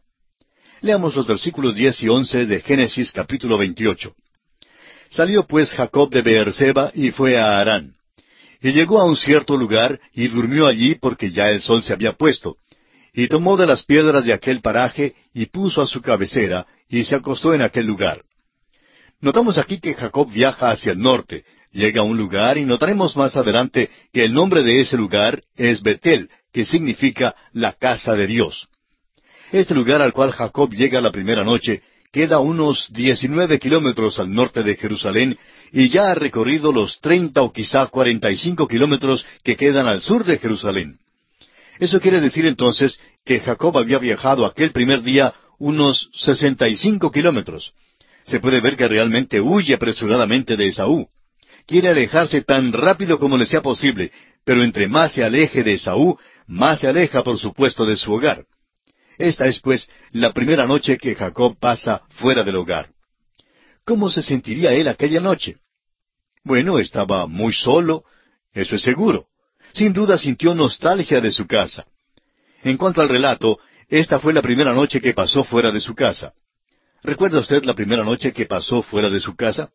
Leamos 0.81 1.15
los 1.15 1.27
versículos 1.27 1.75
diez 1.75 2.03
y 2.03 2.09
once 2.09 2.45
de 2.45 2.61
Génesis 2.61 3.11
capítulo 3.13 3.57
veintiocho. 3.57 4.15
Salió 5.09 5.45
pues 5.45 5.71
Jacob 5.73 6.09
de 6.09 6.21
Beerseba 6.21 6.91
y 6.93 7.11
fue 7.11 7.37
a 7.37 7.59
Harán. 7.59 7.95
Y 8.63 8.71
llegó 8.71 9.01
a 9.01 9.03
un 9.03 9.17
cierto 9.17 9.57
lugar 9.57 9.99
y 10.13 10.29
durmió 10.29 10.67
allí 10.67 10.95
porque 10.95 11.31
ya 11.31 11.49
el 11.49 11.61
sol 11.61 11.83
se 11.83 11.91
había 11.91 12.13
puesto. 12.13 12.55
Y 13.13 13.27
tomó 13.27 13.57
de 13.57 13.67
las 13.67 13.83
piedras 13.83 14.25
de 14.25 14.33
aquel 14.33 14.61
paraje 14.61 15.15
y 15.33 15.47
puso 15.47 15.81
a 15.81 15.85
su 15.85 16.01
cabecera 16.01 16.65
y 16.87 17.03
se 17.03 17.17
acostó 17.17 17.53
en 17.53 17.61
aquel 17.61 17.85
lugar. 17.85 18.23
Notamos 19.19 19.57
aquí 19.57 19.79
que 19.81 19.93
Jacob 19.93 20.31
viaja 20.31 20.71
hacia 20.71 20.93
el 20.93 20.99
norte, 20.99 21.43
llega 21.71 22.01
a 22.01 22.05
un 22.05 22.15
lugar 22.15 22.57
y 22.57 22.63
notaremos 22.63 23.17
más 23.17 23.35
adelante 23.35 23.89
que 24.13 24.23
el 24.23 24.33
nombre 24.33 24.63
de 24.63 24.79
ese 24.79 24.95
lugar 24.95 25.43
es 25.57 25.83
Betel, 25.83 26.29
que 26.53 26.63
significa 26.63 27.35
la 27.51 27.73
casa 27.73 28.15
de 28.15 28.27
Dios. 28.27 28.69
Este 29.51 29.73
lugar 29.73 30.01
al 30.01 30.13
cual 30.13 30.31
Jacob 30.31 30.73
llega 30.73 31.01
la 31.01 31.11
primera 31.11 31.43
noche 31.43 31.83
queda 32.13 32.39
unos 32.39 32.87
diecinueve 32.91 33.59
kilómetros 33.59 34.19
al 34.19 34.33
norte 34.33 34.63
de 34.63 34.75
Jerusalén 34.75 35.37
y 35.71 35.89
ya 35.89 36.11
ha 36.11 36.15
recorrido 36.15 36.71
los 36.71 37.01
treinta 37.01 37.41
o 37.41 37.51
quizá 37.51 37.87
cuarenta 37.87 38.31
y 38.31 38.37
cinco 38.37 38.67
kilómetros 38.67 39.25
que 39.43 39.57
quedan 39.57 39.87
al 39.87 40.01
sur 40.01 40.23
de 40.23 40.37
Jerusalén. 40.37 40.99
Eso 41.79 41.99
quiere 41.99 42.21
decir 42.21 42.45
entonces 42.45 42.99
que 43.25 43.39
Jacob 43.39 43.77
había 43.77 43.97
viajado 43.97 44.45
aquel 44.45 44.71
primer 44.71 45.01
día 45.01 45.33
unos 45.57 46.09
sesenta 46.13 46.69
y 46.69 46.75
cinco 46.75 47.11
kilómetros. 47.11 47.73
Se 48.23 48.39
puede 48.39 48.61
ver 48.61 48.77
que 48.77 48.87
realmente 48.87 49.41
huye 49.41 49.73
apresuradamente 49.73 50.55
de 50.55 50.67
Esaú 50.67 51.09
quiere 51.65 51.89
alejarse 51.89 52.41
tan 52.41 52.71
rápido 52.71 53.19
como 53.19 53.37
le 53.37 53.45
sea 53.45 53.61
posible, 53.61 54.11
pero 54.43 54.63
entre 54.63 54.87
más 54.87 55.13
se 55.13 55.23
aleje 55.23 55.63
de 55.63 55.73
Esaú, 55.73 56.17
más 56.47 56.81
se 56.81 56.87
aleja, 56.87 57.23
por 57.23 57.37
supuesto, 57.37 57.85
de 57.85 57.95
su 57.95 58.13
hogar. 58.13 58.45
Esta 59.17 59.47
es, 59.47 59.59
pues, 59.59 59.89
la 60.11 60.33
primera 60.33 60.65
noche 60.65 60.97
que 60.97 61.15
Jacob 61.15 61.57
pasa 61.59 62.03
fuera 62.09 62.43
del 62.43 62.55
hogar. 62.55 62.89
¿Cómo 63.85 64.09
se 64.09 64.23
sentiría 64.23 64.73
él 64.73 64.87
aquella 64.87 65.19
noche? 65.19 65.57
Bueno, 66.43 66.79
estaba 66.79 67.27
muy 67.27 67.53
solo, 67.53 68.03
eso 68.53 68.75
es 68.75 68.81
seguro. 68.81 69.27
Sin 69.73 69.93
duda 69.93 70.17
sintió 70.17 70.53
nostalgia 70.53 71.21
de 71.21 71.31
su 71.31 71.47
casa. 71.47 71.85
En 72.63 72.77
cuanto 72.77 73.01
al 73.01 73.09
relato, 73.09 73.59
esta 73.89 74.19
fue 74.19 74.33
la 74.33 74.41
primera 74.41 74.73
noche 74.73 75.01
que 75.01 75.13
pasó 75.13 75.43
fuera 75.43 75.71
de 75.71 75.79
su 75.79 75.95
casa. 75.95 76.33
¿Recuerda 77.03 77.39
usted 77.39 77.63
la 77.65 77.73
primera 77.73 78.03
noche 78.03 78.31
que 78.31 78.45
pasó 78.45 78.81
fuera 78.81 79.09
de 79.09 79.19
su 79.19 79.35
casa? 79.35 79.71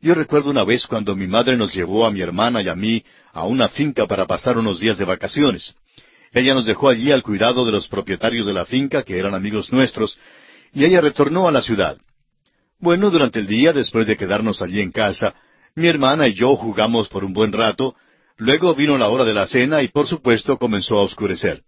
Yo 0.00 0.14
recuerdo 0.14 0.50
una 0.50 0.64
vez 0.64 0.86
cuando 0.86 1.16
mi 1.16 1.26
madre 1.26 1.56
nos 1.56 1.74
llevó 1.74 2.06
a 2.06 2.10
mi 2.10 2.20
hermana 2.20 2.62
y 2.62 2.68
a 2.68 2.74
mí 2.74 3.02
a 3.32 3.44
una 3.44 3.68
finca 3.68 4.06
para 4.06 4.26
pasar 4.26 4.58
unos 4.58 4.78
días 4.78 4.98
de 4.98 5.04
vacaciones. 5.04 5.74
Ella 6.34 6.52
nos 6.52 6.66
dejó 6.66 6.88
allí 6.88 7.12
al 7.12 7.22
cuidado 7.22 7.64
de 7.64 7.70
los 7.70 7.86
propietarios 7.86 8.44
de 8.44 8.52
la 8.52 8.66
finca, 8.66 9.04
que 9.04 9.18
eran 9.18 9.34
amigos 9.34 9.72
nuestros, 9.72 10.18
y 10.72 10.84
ella 10.84 11.00
retornó 11.00 11.46
a 11.46 11.52
la 11.52 11.62
ciudad. 11.62 11.96
Bueno, 12.80 13.10
durante 13.10 13.38
el 13.38 13.46
día, 13.46 13.72
después 13.72 14.08
de 14.08 14.16
quedarnos 14.16 14.60
allí 14.60 14.80
en 14.80 14.90
casa, 14.90 15.34
mi 15.76 15.86
hermana 15.86 16.26
y 16.26 16.34
yo 16.34 16.56
jugamos 16.56 17.08
por 17.08 17.24
un 17.24 17.32
buen 17.32 17.52
rato, 17.52 17.94
luego 18.36 18.74
vino 18.74 18.98
la 18.98 19.08
hora 19.08 19.24
de 19.24 19.32
la 19.32 19.46
cena 19.46 19.82
y 19.82 19.88
por 19.88 20.08
supuesto 20.08 20.58
comenzó 20.58 20.98
a 20.98 21.02
oscurecer. 21.02 21.62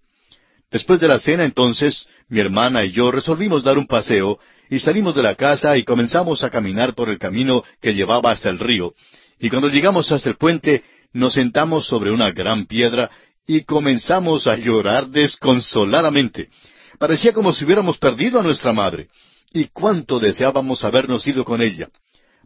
Después 0.71 0.99
de 0.99 1.09
la 1.09 1.21
cena 1.21 1.45
entonces, 1.45 2.09
mi 2.29 2.41
hermana 2.41 2.85
y 2.85 2.91
yo 2.91 3.13
resolvimos 3.13 3.63
dar 3.63 3.79
un 3.79 3.87
paseo 3.87 4.41
y 4.69 4.81
salimos 4.81 5.15
de 5.15 5.23
la 5.23 5.37
casa 5.37 5.79
y 5.79 5.85
comenzamos 5.85 6.43
a 6.43 6.51
caminar 6.51 6.95
por 6.95 7.09
el 7.09 7.19
camino 7.21 7.63
que 7.81 7.95
llevaba 7.95 8.33
hasta 8.33 8.51
el 8.51 8.59
río. 8.59 8.95
Y 9.39 9.49
cuando 9.49 9.69
llegamos 9.69 10.11
hasta 10.11 10.29
el 10.29 10.37
puente, 10.37 10.83
nos 11.13 11.35
sentamos 11.35 11.87
sobre 11.87 12.11
una 12.11 12.33
gran 12.33 12.67
piedra 12.67 13.11
y 13.47 13.63
comenzamos 13.65 14.47
a 14.47 14.57
llorar 14.57 15.09
desconsoladamente. 15.09 16.51
Parecía 16.99 17.33
como 17.33 17.53
si 17.53 17.65
hubiéramos 17.65 17.99
perdido 17.99 18.41
a 18.41 18.43
nuestra 18.43 18.73
madre. 18.73 19.09
Y 19.53 19.69
cuánto 19.69 20.19
deseábamos 20.19 20.85
habernos 20.85 21.27
ido 21.27 21.45
con 21.45 21.63
ella. 21.63 21.89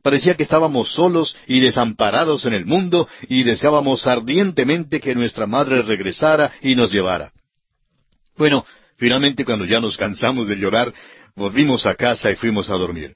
Parecía 0.03 0.35
que 0.35 0.43
estábamos 0.43 0.93
solos 0.93 1.37
y 1.47 1.61
desamparados 1.61 2.47
en 2.47 2.55
el 2.55 2.67
mundo 2.67 3.09
y 3.29 3.43
deseábamos 3.43 4.07
ardientemente 4.07 5.01
que 5.01 5.15
nuestra 5.15 5.47
madre 5.47 5.83
regresara 5.83 6.53
y 6.63 6.75
nos 6.75 6.93
llevara. 6.93 7.33
Bueno, 8.37 8.65
finalmente 8.97 9.45
cuando 9.45 9.65
ya 9.65 9.81
nos 9.81 9.97
cansamos 9.97 10.47
de 10.47 10.57
llorar, 10.57 10.93
volvimos 11.37 11.85
a 11.87 11.95
casa 11.95 12.31
y 12.31 12.37
fuimos 12.37 12.71
a 12.71 12.75
dormir. 12.75 13.15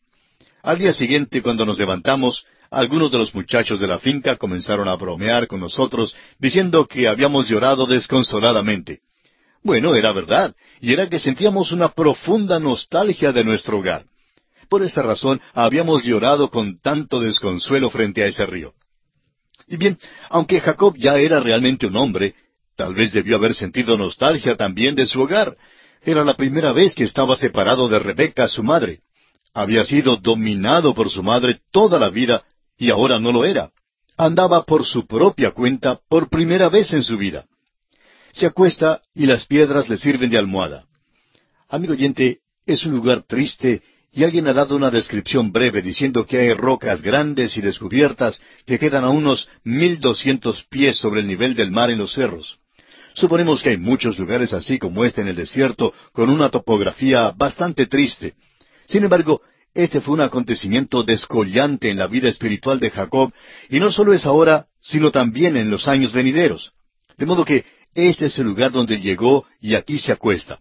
Al 0.62 0.78
día 0.78 0.93
siguiente, 0.93 1.43
cuando 1.43 1.65
nos 1.65 1.78
levantamos, 1.78 2.44
algunos 2.74 3.10
de 3.10 3.18
los 3.18 3.34
muchachos 3.34 3.78
de 3.78 3.86
la 3.86 3.98
finca 3.98 4.36
comenzaron 4.36 4.88
a 4.88 4.96
bromear 4.96 5.46
con 5.46 5.60
nosotros, 5.60 6.14
diciendo 6.38 6.86
que 6.86 7.09
habíamos 7.09 7.48
llorado 7.48 7.86
desconsoladamente. 7.86 9.01
Bueno, 9.62 9.94
era 9.94 10.12
verdad, 10.12 10.55
y 10.80 10.92
era 10.92 11.09
que 11.09 11.18
sentíamos 11.18 11.72
una 11.72 11.88
profunda 11.88 12.59
nostalgia 12.59 13.32
de 13.32 13.44
nuestro 13.44 13.78
hogar. 13.78 14.05
Por 14.68 14.82
esa 14.82 15.02
razón 15.02 15.40
habíamos 15.52 16.02
llorado 16.05 16.51
con 16.51 16.80
tanto 16.80 17.20
desconsuelo 17.20 17.90
frente 17.90 18.22
a 18.22 18.26
ese 18.26 18.44
río. 18.44 18.74
Y 19.68 19.76
bien, 19.76 19.98
aunque 20.28 20.60
Jacob 20.60 20.96
ya 20.98 21.16
era 21.16 21.40
realmente 21.40 21.86
un 21.86 21.96
hombre, 21.96 22.34
tal 22.76 22.94
vez 22.94 23.12
debió 23.12 23.36
haber 23.36 23.55
sentido 23.55 23.96
nostalgia 23.96 24.56
también 24.56 24.94
de 24.94 25.06
su 25.06 25.22
hogar, 25.22 25.56
era 26.02 26.24
la 26.24 26.34
primera 26.34 26.72
vez 26.72 26.94
que 26.94 27.05
estaba 27.05 27.36
separado 27.36 27.88
de 27.88 27.98
Rebeca, 27.98 28.48
su 28.48 28.62
madre. 28.62 29.01
Había 29.55 29.84
sido 29.86 30.16
dominado 30.16 30.92
por 30.92 31.09
su 31.09 31.22
madre 31.22 31.60
toda 31.70 31.98
la 31.98 32.10
vida 32.10 32.44
y 32.78 32.90
ahora 32.90 33.18
no 33.18 33.32
lo 33.32 33.44
era. 33.44 33.70
andaba 34.16 34.62
por 34.64 34.84
su 34.84 35.06
propia 35.06 35.51
cuenta 35.51 36.01
por 36.09 36.28
primera 36.28 36.68
vez 36.68 36.92
en 36.92 37.02
su 37.02 37.18
vida. 37.18 37.46
Se 38.32 38.46
acuesta 38.46 39.02
y 39.12 39.26
las 39.26 39.46
piedras 39.46 39.88
le 39.88 39.96
sirven 39.96 40.30
de 40.30 40.38
almohada. 40.38 40.86
Amigo 41.68 41.94
oyente, 41.94 42.38
es 42.66 42.84
un 42.86 42.92
lugar 42.92 43.24
triste 43.26 43.82
y 44.12 44.22
alguien 44.22 44.46
ha 44.46 44.52
dado 44.52 44.76
una 44.76 44.90
descripción 44.90 45.51
breve 45.51 45.82
diciendo 45.82 46.26
que 46.26 46.38
hay 46.38 46.55
rocas 46.55 47.02
grandes 47.02 47.56
y 47.56 47.60
descubiertas 47.60 48.40
que 48.64 48.78
quedan 48.78 49.05
a 49.05 49.10
unos 49.10 49.48
mil 49.64 49.98
doscientos 49.98 50.64
pies 50.70 50.96
sobre 50.96 51.20
el 51.20 51.26
nivel 51.26 51.56
del 51.56 51.72
mar 51.72 51.90
en 51.90 51.98
los 51.98 52.12
cerros. 52.12 52.59
Suponemos 53.14 53.62
que 53.62 53.70
hay 53.70 53.76
muchos 53.76 54.18
lugares 54.18 54.52
así 54.52 54.78
como 54.78 55.05
este 55.05 55.20
en 55.20 55.28
el 55.28 55.36
desierto, 55.36 55.92
con 56.12 56.30
una 56.30 56.51
topografía 56.51 57.32
bastante 57.36 57.86
triste. 57.86 58.34
Sin 58.86 59.05
embargo, 59.05 59.40
este 59.74 60.01
fue 60.01 60.14
un 60.14 60.20
acontecimiento 60.20 61.02
descollante 61.02 61.90
en 61.90 61.98
la 61.98 62.06
vida 62.06 62.28
espiritual 62.28 62.78
de 62.78 62.90
Jacob, 62.90 63.32
y 63.68 63.80
no 63.80 63.90
solo 63.90 64.12
es 64.12 64.24
ahora, 64.24 64.66
sino 64.80 65.10
también 65.10 65.56
en 65.56 65.68
los 65.70 65.88
años 65.88 66.12
venideros. 66.12 66.72
De 67.18 67.26
modo 67.26 67.44
que 67.44 67.64
este 67.94 68.26
es 68.26 68.38
el 68.38 68.46
lugar 68.46 68.70
donde 68.70 69.01
llegó 69.01 69.46
y 69.60 69.74
aquí 69.74 69.98
se 69.98 70.12
acuesta. 70.12 70.60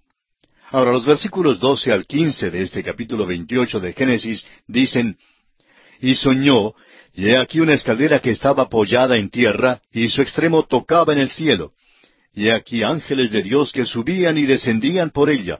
Ahora, 0.72 0.92
los 0.92 1.06
versículos 1.06 1.60
doce 1.60 1.92
al 1.92 2.08
quince 2.08 2.50
de 2.50 2.64
este 2.64 2.84
capítulo 2.84 3.28
veintiocho 3.28 3.80
de 3.80 3.94
Génesis 3.94 4.48
dicen, 4.68 5.18
Y 6.02 6.16
soñó, 6.16 6.74
y 7.14 7.28
he 7.28 7.38
aquí 7.38 7.60
una 7.60 7.74
escalera 7.74 8.20
que 8.20 8.32
estaba 8.32 8.64
apoyada 8.64 9.18
en 9.18 9.30
tierra, 9.30 9.82
y 9.92 10.10
su 10.10 10.24
extremo 10.24 10.64
tocaba 10.64 11.14
en 11.14 11.20
el 11.20 11.30
cielo. 11.30 11.74
Y 12.34 12.50
aquí 12.50 12.82
ángeles 12.82 13.30
de 13.30 13.44
Dios 13.44 13.72
que 13.72 13.86
subían 13.86 14.40
y 14.40 14.48
descendían 14.48 15.12
por 15.12 15.30
ella. 15.30 15.60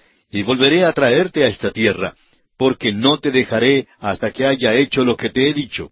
y 0.31 0.43
volveré 0.43 0.85
a 0.85 0.93
traerte 0.93 1.43
a 1.43 1.47
esta 1.47 1.71
tierra, 1.71 2.15
porque 2.57 2.91
no 2.91 3.17
te 3.17 3.31
dejaré 3.31 3.87
hasta 3.99 4.31
que 4.31 4.45
haya 4.45 4.73
hecho 4.75 5.03
lo 5.03 5.17
que 5.17 5.29
te 5.29 5.49
he 5.49 5.53
dicho. 5.53 5.91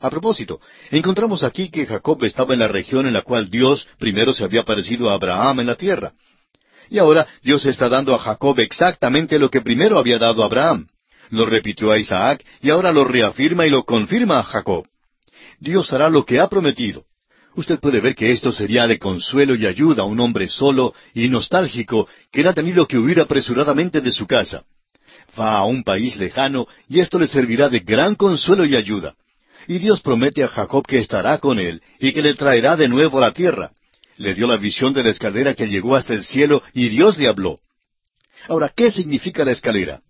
A 0.00 0.10
propósito, 0.10 0.60
encontramos 0.90 1.44
aquí 1.44 1.70
que 1.70 1.86
Jacob 1.86 2.22
estaba 2.24 2.52
en 2.52 2.60
la 2.60 2.68
región 2.68 3.06
en 3.06 3.14
la 3.14 3.22
cual 3.22 3.48
Dios 3.48 3.88
primero 3.98 4.32
se 4.32 4.44
había 4.44 4.64
parecido 4.64 5.08
a 5.08 5.14
Abraham 5.14 5.60
en 5.60 5.66
la 5.66 5.76
tierra. 5.76 6.12
Y 6.90 6.98
ahora 6.98 7.26
Dios 7.42 7.64
está 7.64 7.88
dando 7.88 8.14
a 8.14 8.18
Jacob 8.18 8.58
exactamente 8.60 9.38
lo 9.38 9.50
que 9.50 9.62
primero 9.62 9.98
había 9.98 10.18
dado 10.18 10.42
a 10.42 10.46
Abraham. 10.46 10.88
Lo 11.30 11.46
repitió 11.46 11.90
a 11.90 11.98
Isaac 11.98 12.44
y 12.60 12.70
ahora 12.70 12.92
lo 12.92 13.04
reafirma 13.04 13.66
y 13.66 13.70
lo 13.70 13.84
confirma 13.84 14.40
a 14.40 14.44
Jacob. 14.44 14.86
Dios 15.58 15.90
hará 15.92 16.10
lo 16.10 16.24
que 16.26 16.38
ha 16.40 16.48
prometido. 16.48 17.04
Usted 17.56 17.78
puede 17.78 18.00
ver 18.00 18.14
que 18.14 18.32
esto 18.32 18.52
sería 18.52 18.86
de 18.86 18.98
consuelo 18.98 19.54
y 19.54 19.66
ayuda 19.66 20.02
a 20.02 20.06
un 20.06 20.18
hombre 20.20 20.48
solo 20.48 20.94
y 21.14 21.28
nostálgico 21.28 22.08
que 22.32 22.46
ha 22.46 22.52
tenido 22.52 22.86
que 22.86 22.98
huir 22.98 23.20
apresuradamente 23.20 24.00
de 24.00 24.10
su 24.10 24.26
casa. 24.26 24.64
Va 25.38 25.56
a 25.58 25.64
un 25.64 25.84
país 25.84 26.16
lejano 26.16 26.66
y 26.88 27.00
esto 27.00 27.18
le 27.18 27.28
servirá 27.28 27.68
de 27.68 27.80
gran 27.80 28.14
consuelo 28.14 28.64
y 28.64 28.76
ayuda. 28.76 29.14
Y 29.68 29.78
Dios 29.78 30.00
promete 30.00 30.42
a 30.42 30.48
Jacob 30.48 30.86
que 30.86 30.98
estará 30.98 31.38
con 31.38 31.58
él 31.58 31.80
y 32.00 32.12
que 32.12 32.22
le 32.22 32.34
traerá 32.34 32.76
de 32.76 32.88
nuevo 32.88 33.18
a 33.18 33.22
la 33.22 33.32
tierra 33.32 33.72
le 34.16 34.34
dio 34.34 34.46
la 34.46 34.56
visión 34.56 34.92
de 34.92 35.02
la 35.02 35.10
escalera 35.10 35.54
que 35.54 35.66
llegó 35.66 35.96
hasta 35.96 36.14
el 36.14 36.22
cielo 36.22 36.62
y 36.72 36.88
Dios 36.88 37.18
le 37.18 37.28
habló. 37.28 37.58
Ahora, 38.48 38.72
¿qué 38.74 38.90
significa 38.90 39.44
la 39.44 39.52
escalera? 39.52 40.00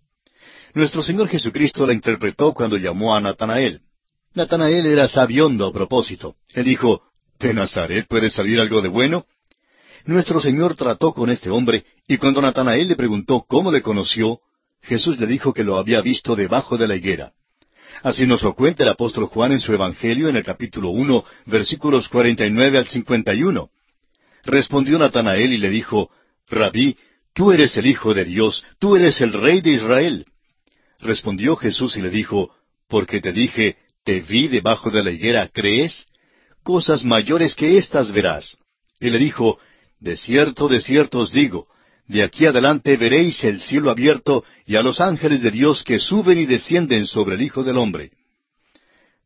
Nuestro 0.74 1.02
Señor 1.02 1.28
Jesucristo 1.28 1.86
la 1.86 1.92
interpretó 1.92 2.52
cuando 2.52 2.76
llamó 2.76 3.14
a 3.14 3.20
Natanael. 3.20 3.80
Natanael 4.34 4.86
era 4.86 5.06
sabiondo 5.06 5.66
a 5.66 5.72
propósito. 5.72 6.34
Él 6.52 6.64
dijo, 6.64 7.02
¿De 7.44 7.52
Nazaret 7.52 8.06
puede 8.08 8.30
salir 8.30 8.58
algo 8.58 8.80
de 8.80 8.88
bueno? 8.88 9.26
Nuestro 10.06 10.40
Señor 10.40 10.76
trató 10.76 11.12
con 11.12 11.28
este 11.28 11.50
hombre, 11.50 11.84
y 12.08 12.16
cuando 12.16 12.40
Natanael 12.40 12.88
le 12.88 12.96
preguntó 12.96 13.44
cómo 13.46 13.70
le 13.70 13.82
conoció, 13.82 14.40
Jesús 14.80 15.20
le 15.20 15.26
dijo 15.26 15.52
que 15.52 15.62
lo 15.62 15.76
había 15.76 16.00
visto 16.00 16.34
debajo 16.36 16.78
de 16.78 16.88
la 16.88 16.96
higuera. 16.96 17.32
Así 18.02 18.26
nos 18.26 18.42
lo 18.42 18.54
cuenta 18.54 18.82
el 18.82 18.88
apóstol 18.88 19.26
Juan 19.26 19.52
en 19.52 19.60
su 19.60 19.74
Evangelio 19.74 20.30
en 20.30 20.36
el 20.36 20.42
capítulo 20.42 20.88
uno, 20.88 21.26
versículos 21.44 22.08
cuarenta 22.08 22.46
y 22.46 22.50
nueve 22.50 22.78
al 22.78 22.88
cincuenta 22.88 23.34
y 23.34 23.42
uno. 23.42 23.68
Respondió 24.44 24.98
Natanael 24.98 25.52
y 25.52 25.58
le 25.58 25.68
dijo, 25.68 26.08
Rabí, 26.48 26.96
tú 27.34 27.52
eres 27.52 27.76
el 27.76 27.86
Hijo 27.86 28.14
de 28.14 28.24
Dios, 28.24 28.64
tú 28.78 28.96
eres 28.96 29.20
el 29.20 29.34
Rey 29.34 29.60
de 29.60 29.72
Israel. 29.72 30.24
Respondió 30.98 31.56
Jesús 31.56 31.94
y 31.98 32.00
le 32.00 32.08
dijo, 32.08 32.54
Porque 32.88 33.20
te 33.20 33.34
dije, 33.34 33.76
te 34.02 34.20
vi 34.20 34.48
debajo 34.48 34.90
de 34.90 35.04
la 35.04 35.10
higuera, 35.10 35.46
¿crees? 35.52 36.06
Cosas 36.64 37.04
mayores 37.04 37.54
que 37.54 37.78
éstas 37.78 38.10
verás. 38.10 38.58
Y 38.98 39.10
le 39.10 39.18
dijo, 39.18 39.58
De 40.00 40.16
cierto, 40.16 40.66
de 40.66 40.80
cierto 40.80 41.20
os 41.20 41.30
digo, 41.30 41.68
de 42.08 42.24
aquí 42.24 42.46
adelante 42.46 42.96
veréis 42.96 43.44
el 43.44 43.60
cielo 43.60 43.90
abierto 43.90 44.44
y 44.66 44.74
a 44.74 44.82
los 44.82 45.00
ángeles 45.00 45.40
de 45.42 45.52
Dios 45.52 45.84
que 45.84 46.00
suben 46.00 46.38
y 46.38 46.46
descienden 46.46 47.06
sobre 47.06 47.36
el 47.36 47.42
Hijo 47.42 47.62
del 47.62 47.76
Hombre. 47.76 48.10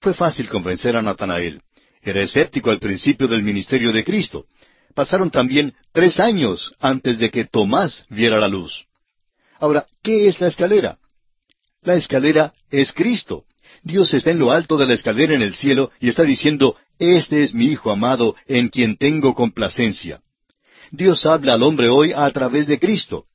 Fue 0.00 0.12
fácil 0.12 0.50
convencer 0.50 0.94
a 0.96 1.02
Natanael. 1.02 1.62
Era 2.02 2.20
escéptico 2.20 2.70
al 2.70 2.78
principio 2.78 3.26
del 3.26 3.42
ministerio 3.42 3.92
de 3.92 4.04
Cristo 4.04 4.46
pasaron 4.98 5.30
también 5.30 5.74
tres 5.92 6.18
años 6.18 6.74
antes 6.80 7.20
de 7.20 7.30
que 7.30 7.44
Tomás 7.44 8.04
viera 8.08 8.40
la 8.40 8.48
luz. 8.48 8.84
Ahora, 9.60 9.86
¿qué 10.02 10.26
es 10.26 10.40
la 10.40 10.48
escalera? 10.48 10.98
La 11.82 11.94
escalera 11.94 12.52
es 12.68 12.92
Cristo. 12.92 13.44
Dios 13.82 14.12
está 14.14 14.30
en 14.30 14.38
lo 14.38 14.50
alto 14.50 14.76
de 14.76 14.86
la 14.86 14.94
escalera 14.94 15.34
en 15.34 15.42
el 15.42 15.54
cielo 15.54 15.90
y 16.00 16.08
está 16.08 16.24
diciendo, 16.24 16.76
Este 16.98 17.42
es 17.42 17.54
mi 17.54 17.66
Hijo 17.66 17.90
amado, 17.90 18.34
en 18.46 18.68
quien 18.68 18.96
tengo 18.96 19.34
complacencia. 19.34 20.20
Dios 20.90 21.26
habla 21.26 21.54
al 21.54 21.62
hombre 21.62 21.88
hoy 21.88 22.12
a 22.12 22.30
través 22.30 22.66
de 22.66 22.78
Cristo. 22.78 23.26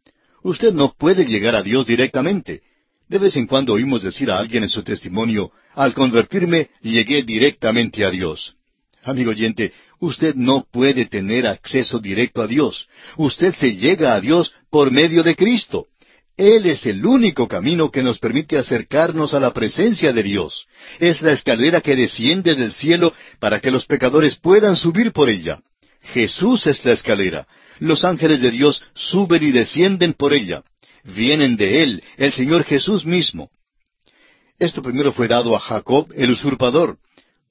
Usted 0.41 0.74
no 0.74 0.94
puede 0.94 1.26
llegar 1.26 1.56
a 1.56 1.64
Dios 1.64 1.86
directamente. 1.86 2.61
De 3.07 3.20
vez 3.20 3.36
en 3.38 3.48
cuando 3.48 3.74
oímos 3.74 4.02
decir 4.02 4.32
a 4.32 4.38
alguien 4.38 4.64
en 4.64 4.70
su 4.70 4.84
testimonio, 4.84 5.52
al 5.74 5.94
convertirme 5.94 6.70
llegué 6.82 7.24
directamente 7.24 8.03
a 8.03 8.10
Dios. 8.10 8.56
Amigo 9.03 9.32
oyente, 9.32 9.74
usted 9.99 10.34
no 10.36 10.65
puede 10.72 11.06
tener 11.06 11.45
acceso 11.45 11.99
directo 11.99 12.41
a 12.41 12.48
Dios. 12.48 12.88
Usted 13.18 13.53
se 13.53 13.76
llega 13.76 14.15
a 14.15 14.22
Dios 14.22 14.53
por 14.70 14.91
medio 14.91 15.24
de 15.24 15.36
Cristo. 15.36 15.88
Él 16.35 16.65
es 16.65 16.85
el 16.88 17.05
único 17.05 17.47
camino 17.47 17.91
que 17.91 18.01
nos 18.01 18.18
permite 18.18 18.57
acercarnos 18.57 19.34
a 19.34 19.39
la 19.39 19.53
presencia 19.53 20.14
de 20.14 20.23
Dios. 20.23 20.68
Es 20.99 21.22
la 21.22 21.31
escalera 21.31 21.81
que 21.81 21.95
desciende 21.95 22.55
del 22.55 22.72
cielo 22.72 23.14
para 23.39 23.60
que 23.60 23.69
los 23.69 23.85
pecadores 23.85 24.35
puedan 24.38 24.76
subir 24.76 25.11
por 25.11 25.30
ella. 25.30 25.60
Jesús 26.01 26.65
es 26.65 26.84
la 26.85 26.93
escalera. 26.93 27.47
Los 27.80 28.03
ángeles 28.03 28.41
de 28.41 28.51
Dios 28.51 28.81
suben 28.95 29.43
y 29.43 29.51
descienden 29.51 30.14
por 30.14 30.34
ella. 30.34 30.64
Vienen 31.03 31.55
de 31.55 31.84
Él, 31.84 32.03
el 32.18 32.34
Señor 32.34 32.64
Jesús 32.64 33.05
mismo. 33.05 33.51
Esto 34.57 34.81
primero 34.81 35.11
fue 35.11 35.27
dado 35.27 35.55
a 35.55 35.60
Jacob, 35.60 36.11
el 36.15 36.31
usurpador. 36.31 36.97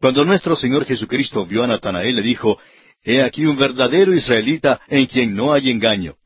Cuando 0.00 0.24
nuestro 0.24 0.56
Señor 0.56 0.86
Jesucristo 0.86 1.46
vio 1.46 1.62
a 1.62 1.66
Natanael, 1.66 2.16
le 2.16 2.22
dijo, 2.22 2.58
He 3.04 3.22
aquí 3.22 3.44
un 3.46 3.56
verdadero 3.56 4.14
israelita 4.14 4.80
en 4.88 5.06
quien 5.06 5.34
no 5.34 5.52
hay 5.52 5.70
engaño. 5.70 6.16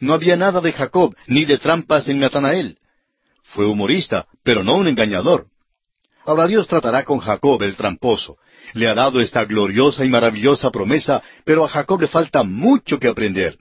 No 0.00 0.14
había 0.14 0.36
nada 0.36 0.60
de 0.60 0.72
Jacob, 0.72 1.14
ni 1.26 1.44
de 1.44 1.58
trampas 1.58 2.08
en 2.08 2.20
Natanael. 2.20 2.78
Fue 3.42 3.66
humorista, 3.66 4.26
pero 4.42 4.62
no 4.62 4.76
un 4.76 4.88
engañador. 4.88 5.46
Ahora 6.24 6.46
Dios 6.46 6.68
tratará 6.68 7.04
con 7.04 7.18
Jacob 7.18 7.62
el 7.62 7.76
tramposo. 7.76 8.36
Le 8.74 8.86
ha 8.86 8.94
dado 8.94 9.20
esta 9.20 9.44
gloriosa 9.44 10.04
y 10.04 10.08
maravillosa 10.08 10.70
promesa, 10.70 11.22
pero 11.44 11.64
a 11.64 11.68
Jacob 11.68 12.00
le 12.00 12.08
falta 12.08 12.42
mucho 12.42 12.98
que 12.98 13.08
aprender. 13.08 13.56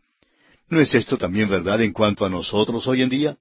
¿No 0.69 0.81
es 0.81 0.93
esto 0.93 1.17
también 1.17 1.49
verdad 1.49 1.81
en 1.81 1.93
cuanto 1.93 2.25
a 2.25 2.29
nosotros 2.29 2.85
hoy 2.87 3.01
en 3.01 3.09
día? 3.09 3.37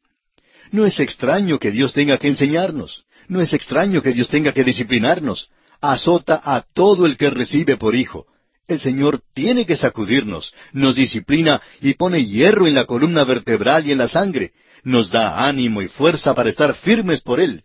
No 0.71 0.87
es 0.87 1.01
extraño 1.01 1.59
que 1.59 1.73
Dios 1.73 1.93
tenga 1.93 2.19
que 2.19 2.29
enseñarnos. 2.29 3.05
No 3.29 3.41
es 3.41 3.53
extraño 3.53 4.01
que 4.01 4.13
Dios 4.13 4.29
tenga 4.29 4.53
que 4.53 4.63
disciplinarnos 4.63 5.51
azota 5.81 6.41
a 6.43 6.63
todo 6.63 7.07
el 7.07 7.17
que 7.17 7.31
recibe 7.31 7.77
por 7.77 7.95
hijo. 7.95 8.27
El 8.69 8.81
Señor 8.81 9.21
tiene 9.33 9.65
que 9.65 9.77
sacudirnos, 9.77 10.53
nos 10.73 10.97
disciplina 10.97 11.63
y 11.81 11.95
pone 11.95 12.25
hierro 12.25 12.67
en 12.67 12.75
la 12.75 12.85
columna 12.85 13.23
vertebral 13.23 13.87
y 13.87 13.93
en 13.93 13.99
la 13.99 14.09
sangre, 14.09 14.53
nos 14.83 15.11
da 15.11 15.47
ánimo 15.47 15.83
y 15.83 15.89
fuerza 15.89 16.35
para 16.35 16.49
estar 16.49 16.75
firmes 16.75 17.21
por 17.21 17.39
Él. 17.41 17.63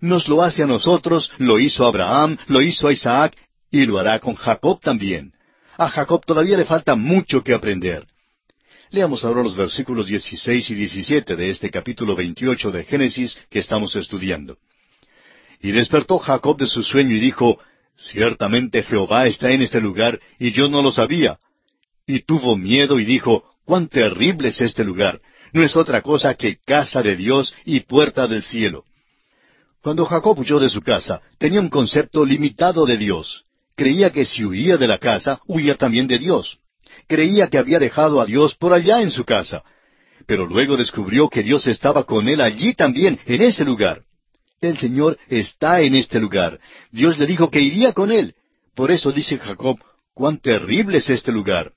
Nos 0.00 0.28
lo 0.28 0.42
hace 0.42 0.62
a 0.62 0.66
nosotros, 0.66 1.30
lo 1.38 1.60
hizo 1.60 1.86
Abraham, 1.86 2.36
lo 2.48 2.62
hizo 2.62 2.88
a 2.88 2.92
Isaac 2.92 3.36
y 3.70 3.86
lo 3.86 3.98
hará 3.98 4.18
con 4.18 4.34
Jacob 4.34 4.80
también. 4.80 5.32
A 5.76 5.88
Jacob 5.88 6.24
todavía 6.26 6.56
le 6.56 6.64
falta 6.64 6.96
mucho 6.96 7.44
que 7.44 7.54
aprender. 7.54 8.06
Leamos 8.90 9.24
ahora 9.24 9.44
los 9.44 9.56
versículos 9.56 10.08
16 10.08 10.70
y 10.70 10.74
17 10.74 11.36
de 11.36 11.50
este 11.50 11.70
capítulo 11.70 12.16
28 12.16 12.72
de 12.72 12.84
Génesis 12.84 13.38
que 13.48 13.60
estamos 13.60 13.94
estudiando. 13.94 14.58
Y 15.60 15.70
despertó 15.70 16.18
Jacob 16.18 16.58
de 16.58 16.66
su 16.66 16.82
sueño 16.82 17.14
y 17.14 17.20
dijo, 17.20 17.60
Ciertamente 18.00 18.82
Jehová 18.82 19.26
está 19.26 19.50
en 19.50 19.60
este 19.60 19.80
lugar, 19.80 20.18
y 20.38 20.52
yo 20.52 20.68
no 20.68 20.80
lo 20.80 20.90
sabía. 20.90 21.38
Y 22.06 22.20
tuvo 22.20 22.56
miedo 22.56 22.98
y 22.98 23.04
dijo, 23.04 23.44
cuán 23.66 23.88
terrible 23.88 24.48
es 24.48 24.60
este 24.62 24.84
lugar. 24.84 25.20
No 25.52 25.62
es 25.62 25.76
otra 25.76 26.00
cosa 26.00 26.34
que 26.34 26.58
casa 26.64 27.02
de 27.02 27.14
Dios 27.14 27.54
y 27.66 27.80
puerta 27.80 28.26
del 28.26 28.42
cielo. 28.42 28.84
Cuando 29.82 30.06
Jacob 30.06 30.38
huyó 30.38 30.58
de 30.58 30.70
su 30.70 30.80
casa, 30.80 31.20
tenía 31.38 31.60
un 31.60 31.68
concepto 31.68 32.24
limitado 32.24 32.86
de 32.86 32.96
Dios. 32.96 33.44
Creía 33.76 34.10
que 34.10 34.24
si 34.24 34.44
huía 34.44 34.78
de 34.78 34.88
la 34.88 34.98
casa, 34.98 35.40
huía 35.46 35.74
también 35.74 36.06
de 36.06 36.18
Dios. 36.18 36.58
Creía 37.06 37.48
que 37.48 37.58
había 37.58 37.78
dejado 37.78 38.20
a 38.20 38.26
Dios 38.26 38.54
por 38.54 38.72
allá 38.72 39.02
en 39.02 39.10
su 39.10 39.24
casa. 39.24 39.62
Pero 40.26 40.46
luego 40.46 40.76
descubrió 40.76 41.28
que 41.28 41.42
Dios 41.42 41.66
estaba 41.66 42.04
con 42.04 42.28
él 42.28 42.40
allí 42.40 42.72
también, 42.74 43.18
en 43.26 43.42
ese 43.42 43.64
lugar. 43.64 44.02
El 44.60 44.76
Señor 44.76 45.16
está 45.28 45.80
en 45.80 45.94
este 45.94 46.20
lugar. 46.20 46.60
Dios 46.92 47.18
le 47.18 47.26
dijo 47.26 47.50
que 47.50 47.62
iría 47.62 47.94
con 47.94 48.12
él. 48.12 48.34
Por 48.74 48.90
eso 48.90 49.10
dice 49.10 49.38
Jacob, 49.38 49.78
cuán 50.12 50.38
terrible 50.38 50.98
es 50.98 51.08
este 51.08 51.32
lugar. 51.32 51.72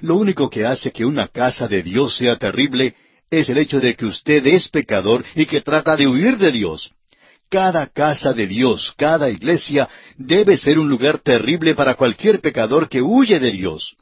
Lo 0.00 0.14
único 0.16 0.48
que 0.48 0.64
hace 0.64 0.92
que 0.92 1.04
una 1.04 1.26
casa 1.26 1.66
de 1.66 1.82
Dios 1.82 2.16
sea 2.16 2.36
terrible 2.36 2.94
es 3.30 3.48
el 3.48 3.58
hecho 3.58 3.80
de 3.80 3.96
que 3.96 4.06
usted 4.06 4.46
es 4.46 4.68
pecador 4.68 5.24
y 5.34 5.46
que 5.46 5.60
trata 5.60 5.96
de 5.96 6.06
huir 6.06 6.38
de 6.38 6.52
Dios. 6.52 6.92
Cada 7.50 7.88
casa 7.88 8.32
de 8.32 8.46
Dios, 8.46 8.94
cada 8.96 9.28
iglesia, 9.28 9.88
debe 10.16 10.56
ser 10.56 10.78
un 10.78 10.88
lugar 10.88 11.18
terrible 11.18 11.74
para 11.74 11.96
cualquier 11.96 12.40
pecador 12.40 12.88
que 12.88 13.02
huye 13.02 13.40
de 13.40 13.50
Dios. 13.50 13.96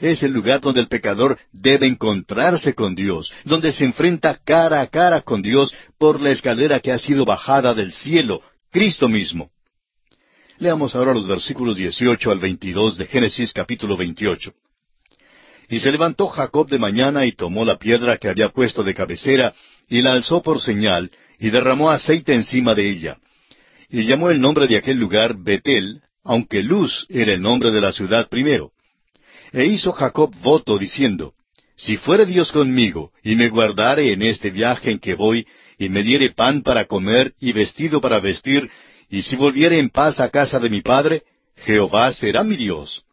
Es 0.00 0.22
el 0.22 0.32
lugar 0.32 0.60
donde 0.60 0.80
el 0.80 0.88
pecador 0.88 1.38
debe 1.52 1.86
encontrarse 1.86 2.74
con 2.74 2.94
Dios, 2.94 3.32
donde 3.44 3.72
se 3.72 3.84
enfrenta 3.84 4.38
cara 4.44 4.80
a 4.80 4.88
cara 4.88 5.22
con 5.22 5.42
Dios 5.42 5.74
por 5.98 6.20
la 6.20 6.30
escalera 6.30 6.80
que 6.80 6.92
ha 6.92 6.98
sido 6.98 7.24
bajada 7.24 7.74
del 7.74 7.92
cielo, 7.92 8.42
Cristo 8.70 9.08
mismo. 9.08 9.50
Leamos 10.58 10.94
ahora 10.94 11.14
los 11.14 11.26
versículos 11.26 11.76
18 11.76 12.30
al 12.30 12.38
22 12.38 12.96
de 12.96 13.06
Génesis 13.06 13.52
capítulo 13.52 13.96
28. 13.96 14.52
Y 15.68 15.78
se 15.80 15.90
levantó 15.90 16.28
Jacob 16.28 16.68
de 16.68 16.78
mañana 16.78 17.26
y 17.26 17.32
tomó 17.32 17.64
la 17.64 17.78
piedra 17.78 18.18
que 18.18 18.28
había 18.28 18.50
puesto 18.50 18.82
de 18.82 18.94
cabecera 18.94 19.54
y 19.88 20.02
la 20.02 20.12
alzó 20.12 20.42
por 20.42 20.60
señal 20.60 21.10
y 21.38 21.50
derramó 21.50 21.90
aceite 21.90 22.34
encima 22.34 22.74
de 22.74 22.88
ella. 22.88 23.18
Y 23.88 24.04
llamó 24.04 24.30
el 24.30 24.40
nombre 24.40 24.66
de 24.66 24.76
aquel 24.76 24.98
lugar 24.98 25.36
Betel, 25.36 26.02
aunque 26.22 26.62
Luz 26.62 27.06
era 27.08 27.32
el 27.32 27.42
nombre 27.42 27.70
de 27.70 27.80
la 27.80 27.92
ciudad 27.92 28.28
primero. 28.28 28.73
E 29.54 29.66
hizo 29.66 29.92
Jacob 29.92 30.34
voto 30.42 30.76
diciendo, 30.76 31.34
Si 31.76 31.96
fuere 31.96 32.26
Dios 32.26 32.50
conmigo, 32.50 33.12
y 33.22 33.36
me 33.36 33.48
guardare 33.48 34.12
en 34.12 34.22
este 34.22 34.50
viaje 34.50 34.90
en 34.90 34.98
que 34.98 35.14
voy, 35.14 35.46
y 35.78 35.88
me 35.88 36.02
diere 36.02 36.30
pan 36.30 36.62
para 36.62 36.86
comer 36.86 37.34
y 37.40 37.52
vestido 37.52 38.00
para 38.00 38.18
vestir, 38.18 38.68
y 39.08 39.22
si 39.22 39.36
volviere 39.36 39.78
en 39.78 39.90
paz 39.90 40.18
a 40.18 40.28
casa 40.30 40.58
de 40.58 40.70
mi 40.70 40.82
padre, 40.82 41.22
Jehová 41.56 42.12
será 42.12 42.42
mi 42.42 42.56
Dios. 42.56 43.04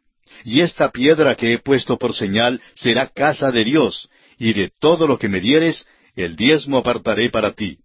Y 0.44 0.62
esta 0.62 0.90
piedra 0.90 1.36
que 1.36 1.54
he 1.54 1.60
puesto 1.60 2.00
por 2.00 2.16
señal 2.16 2.60
será 2.74 3.08
casa 3.08 3.52
de 3.52 3.64
Dios, 3.64 4.10
y 4.40 4.54
de 4.54 4.72
todo 4.80 5.06
lo 5.06 5.20
que 5.20 5.30
me 5.30 5.42
dieres, 5.42 5.86
el 6.16 6.36
diezmo 6.36 6.80
apartaré 6.80 7.30
para 7.30 7.52
ti. 7.52 7.78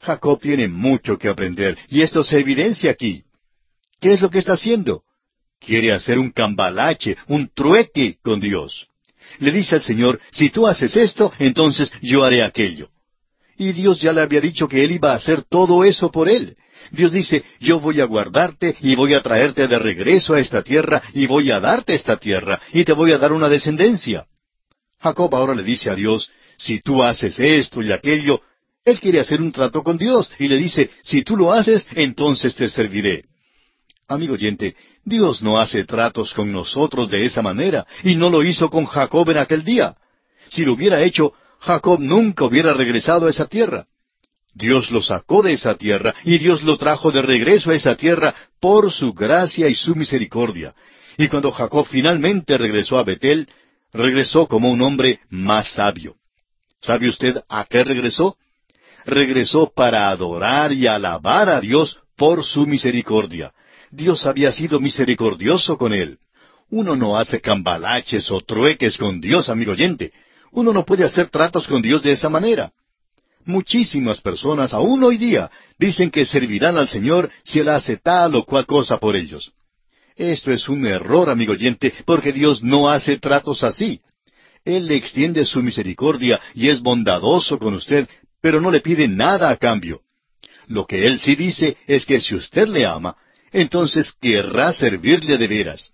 Jacob 0.00 0.38
tiene 0.38 0.68
mucho 0.68 1.16
que 1.16 1.30
aprender, 1.30 1.78
y 1.88 2.02
esto 2.02 2.22
se 2.22 2.40
evidencia 2.40 2.90
aquí. 2.90 3.24
¿Qué 4.00 4.12
es 4.12 4.20
lo 4.20 4.28
que 4.28 4.38
está 4.38 4.52
haciendo? 4.52 5.02
Quiere 5.60 5.92
hacer 5.92 6.18
un 6.18 6.30
cambalache, 6.30 7.16
un 7.28 7.50
trueque 7.54 8.16
con 8.22 8.40
Dios. 8.40 8.88
Le 9.40 9.52
dice 9.52 9.76
al 9.76 9.82
Señor, 9.82 10.20
si 10.30 10.50
tú 10.50 10.66
haces 10.66 10.96
esto, 10.96 11.32
entonces 11.38 11.90
yo 12.00 12.24
haré 12.24 12.42
aquello. 12.42 12.88
Y 13.56 13.72
Dios 13.72 14.00
ya 14.00 14.12
le 14.12 14.22
había 14.22 14.40
dicho 14.40 14.68
que 14.68 14.84
Él 14.84 14.92
iba 14.92 15.12
a 15.12 15.16
hacer 15.16 15.42
todo 15.42 15.84
eso 15.84 16.10
por 16.10 16.28
Él. 16.28 16.56
Dios 16.90 17.12
dice, 17.12 17.44
yo 17.60 17.80
voy 17.80 18.00
a 18.00 18.04
guardarte 18.04 18.74
y 18.80 18.94
voy 18.94 19.14
a 19.14 19.22
traerte 19.22 19.66
de 19.66 19.78
regreso 19.78 20.34
a 20.34 20.40
esta 20.40 20.62
tierra 20.62 21.02
y 21.12 21.26
voy 21.26 21.50
a 21.50 21.60
darte 21.60 21.94
esta 21.94 22.16
tierra 22.16 22.60
y 22.72 22.84
te 22.84 22.92
voy 22.92 23.12
a 23.12 23.18
dar 23.18 23.32
una 23.32 23.48
descendencia. 23.48 24.26
Jacob 25.00 25.34
ahora 25.34 25.54
le 25.54 25.62
dice 25.62 25.90
a 25.90 25.94
Dios, 25.94 26.30
si 26.56 26.80
tú 26.80 27.02
haces 27.02 27.38
esto 27.38 27.82
y 27.82 27.92
aquello, 27.92 28.40
él 28.84 29.00
quiere 29.00 29.20
hacer 29.20 29.40
un 29.40 29.52
trato 29.52 29.82
con 29.82 29.98
Dios 29.98 30.30
y 30.38 30.48
le 30.48 30.56
dice, 30.56 30.90
si 31.02 31.22
tú 31.22 31.36
lo 31.36 31.52
haces, 31.52 31.86
entonces 31.94 32.54
te 32.54 32.68
serviré. 32.68 33.24
Amigo 34.10 34.32
oyente, 34.32 34.74
Dios 35.04 35.42
no 35.42 35.60
hace 35.60 35.84
tratos 35.84 36.32
con 36.32 36.50
nosotros 36.50 37.10
de 37.10 37.26
esa 37.26 37.42
manera, 37.42 37.86
y 38.02 38.14
no 38.14 38.30
lo 38.30 38.42
hizo 38.42 38.70
con 38.70 38.86
Jacob 38.86 39.28
en 39.28 39.36
aquel 39.36 39.62
día. 39.62 39.96
Si 40.48 40.64
lo 40.64 40.72
hubiera 40.72 41.02
hecho, 41.02 41.34
Jacob 41.60 42.00
nunca 42.00 42.46
hubiera 42.46 42.72
regresado 42.72 43.26
a 43.26 43.30
esa 43.30 43.46
tierra. 43.46 43.86
Dios 44.54 44.90
lo 44.90 45.02
sacó 45.02 45.42
de 45.42 45.52
esa 45.52 45.74
tierra 45.74 46.14
y 46.24 46.38
Dios 46.38 46.62
lo 46.62 46.78
trajo 46.78 47.12
de 47.12 47.20
regreso 47.20 47.70
a 47.70 47.74
esa 47.74 47.96
tierra 47.96 48.34
por 48.60 48.90
su 48.90 49.12
gracia 49.12 49.68
y 49.68 49.74
su 49.74 49.94
misericordia. 49.94 50.74
Y 51.18 51.28
cuando 51.28 51.52
Jacob 51.52 51.86
finalmente 51.86 52.56
regresó 52.56 52.96
a 52.96 53.04
Betel, 53.04 53.46
regresó 53.92 54.46
como 54.46 54.70
un 54.70 54.80
hombre 54.80 55.20
más 55.28 55.74
sabio. 55.74 56.16
¿Sabe 56.80 57.10
usted 57.10 57.42
a 57.46 57.66
qué 57.66 57.84
regresó? 57.84 58.38
Regresó 59.04 59.70
para 59.70 60.08
adorar 60.08 60.72
y 60.72 60.86
alabar 60.86 61.50
a 61.50 61.60
Dios 61.60 62.00
por 62.16 62.42
su 62.42 62.66
misericordia. 62.66 63.52
Dios 63.90 64.26
había 64.26 64.52
sido 64.52 64.80
misericordioso 64.80 65.78
con 65.78 65.92
él. 65.92 66.18
Uno 66.70 66.96
no 66.96 67.16
hace 67.16 67.40
cambalaches 67.40 68.30
o 68.30 68.40
trueques 68.40 68.98
con 68.98 69.20
Dios, 69.20 69.48
amigo 69.48 69.72
oyente. 69.72 70.12
Uno 70.52 70.72
no 70.72 70.84
puede 70.84 71.04
hacer 71.04 71.28
tratos 71.28 71.66
con 71.66 71.80
Dios 71.80 72.02
de 72.02 72.12
esa 72.12 72.28
manera. 72.28 72.72
Muchísimas 73.44 74.20
personas, 74.20 74.74
aún 74.74 75.02
hoy 75.02 75.16
día, 75.16 75.50
dicen 75.78 76.10
que 76.10 76.26
servirán 76.26 76.76
al 76.76 76.88
Señor 76.88 77.30
si 77.44 77.60
Él 77.60 77.70
hace 77.70 77.96
tal 77.96 78.34
o 78.34 78.44
cual 78.44 78.66
cosa 78.66 78.98
por 78.98 79.16
ellos. 79.16 79.52
Esto 80.16 80.52
es 80.52 80.68
un 80.68 80.86
error, 80.86 81.30
amigo 81.30 81.52
oyente, 81.52 81.92
porque 82.04 82.32
Dios 82.32 82.62
no 82.62 82.90
hace 82.90 83.18
tratos 83.18 83.62
así. 83.62 84.00
Él 84.64 84.86
le 84.86 84.96
extiende 84.96 85.46
su 85.46 85.62
misericordia 85.62 86.40
y 86.54 86.68
es 86.68 86.80
bondadoso 86.80 87.58
con 87.58 87.74
usted, 87.74 88.06
pero 88.42 88.60
no 88.60 88.70
le 88.70 88.80
pide 88.80 89.08
nada 89.08 89.48
a 89.48 89.56
cambio. 89.56 90.02
Lo 90.66 90.86
que 90.86 91.06
Él 91.06 91.18
sí 91.18 91.34
dice 91.34 91.76
es 91.86 92.04
que 92.04 92.20
si 92.20 92.34
usted 92.34 92.68
le 92.68 92.84
ama, 92.84 93.16
entonces 93.52 94.12
querrá 94.20 94.72
servirle 94.72 95.38
de 95.38 95.46
veras. 95.46 95.90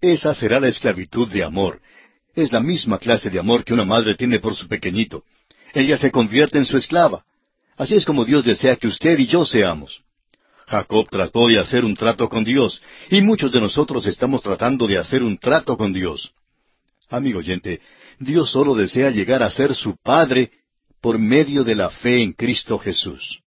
Esa 0.00 0.34
será 0.34 0.60
la 0.60 0.68
esclavitud 0.68 1.28
de 1.28 1.44
amor. 1.44 1.80
Es 2.34 2.52
la 2.52 2.60
misma 2.60 2.98
clase 2.98 3.30
de 3.30 3.38
amor 3.38 3.64
que 3.64 3.74
una 3.74 3.84
madre 3.84 4.14
tiene 4.14 4.38
por 4.38 4.54
su 4.54 4.68
pequeñito. 4.68 5.24
Ella 5.74 5.96
se 5.96 6.10
convierte 6.10 6.58
en 6.58 6.64
su 6.64 6.76
esclava. 6.76 7.24
Así 7.76 7.96
es 7.96 8.04
como 8.04 8.24
Dios 8.24 8.44
desea 8.44 8.76
que 8.76 8.88
usted 8.88 9.18
y 9.18 9.26
yo 9.26 9.44
seamos. 9.44 10.02
Jacob 10.66 11.08
trató 11.10 11.48
de 11.48 11.58
hacer 11.58 11.84
un 11.84 11.96
trato 11.96 12.28
con 12.28 12.44
Dios, 12.44 12.80
y 13.10 13.20
muchos 13.22 13.50
de 13.50 13.60
nosotros 13.60 14.06
estamos 14.06 14.40
tratando 14.40 14.86
de 14.86 14.98
hacer 14.98 15.22
un 15.22 15.36
trato 15.36 15.76
con 15.76 15.92
Dios. 15.92 16.32
Amigo 17.08 17.40
oyente, 17.40 17.80
Dios 18.20 18.50
solo 18.50 18.74
desea 18.74 19.10
llegar 19.10 19.42
a 19.42 19.50
ser 19.50 19.74
su 19.74 19.96
Padre 19.96 20.52
por 21.00 21.18
medio 21.18 21.64
de 21.64 21.74
la 21.74 21.90
fe 21.90 22.22
en 22.22 22.32
Cristo 22.32 22.78
Jesús. 22.78 23.38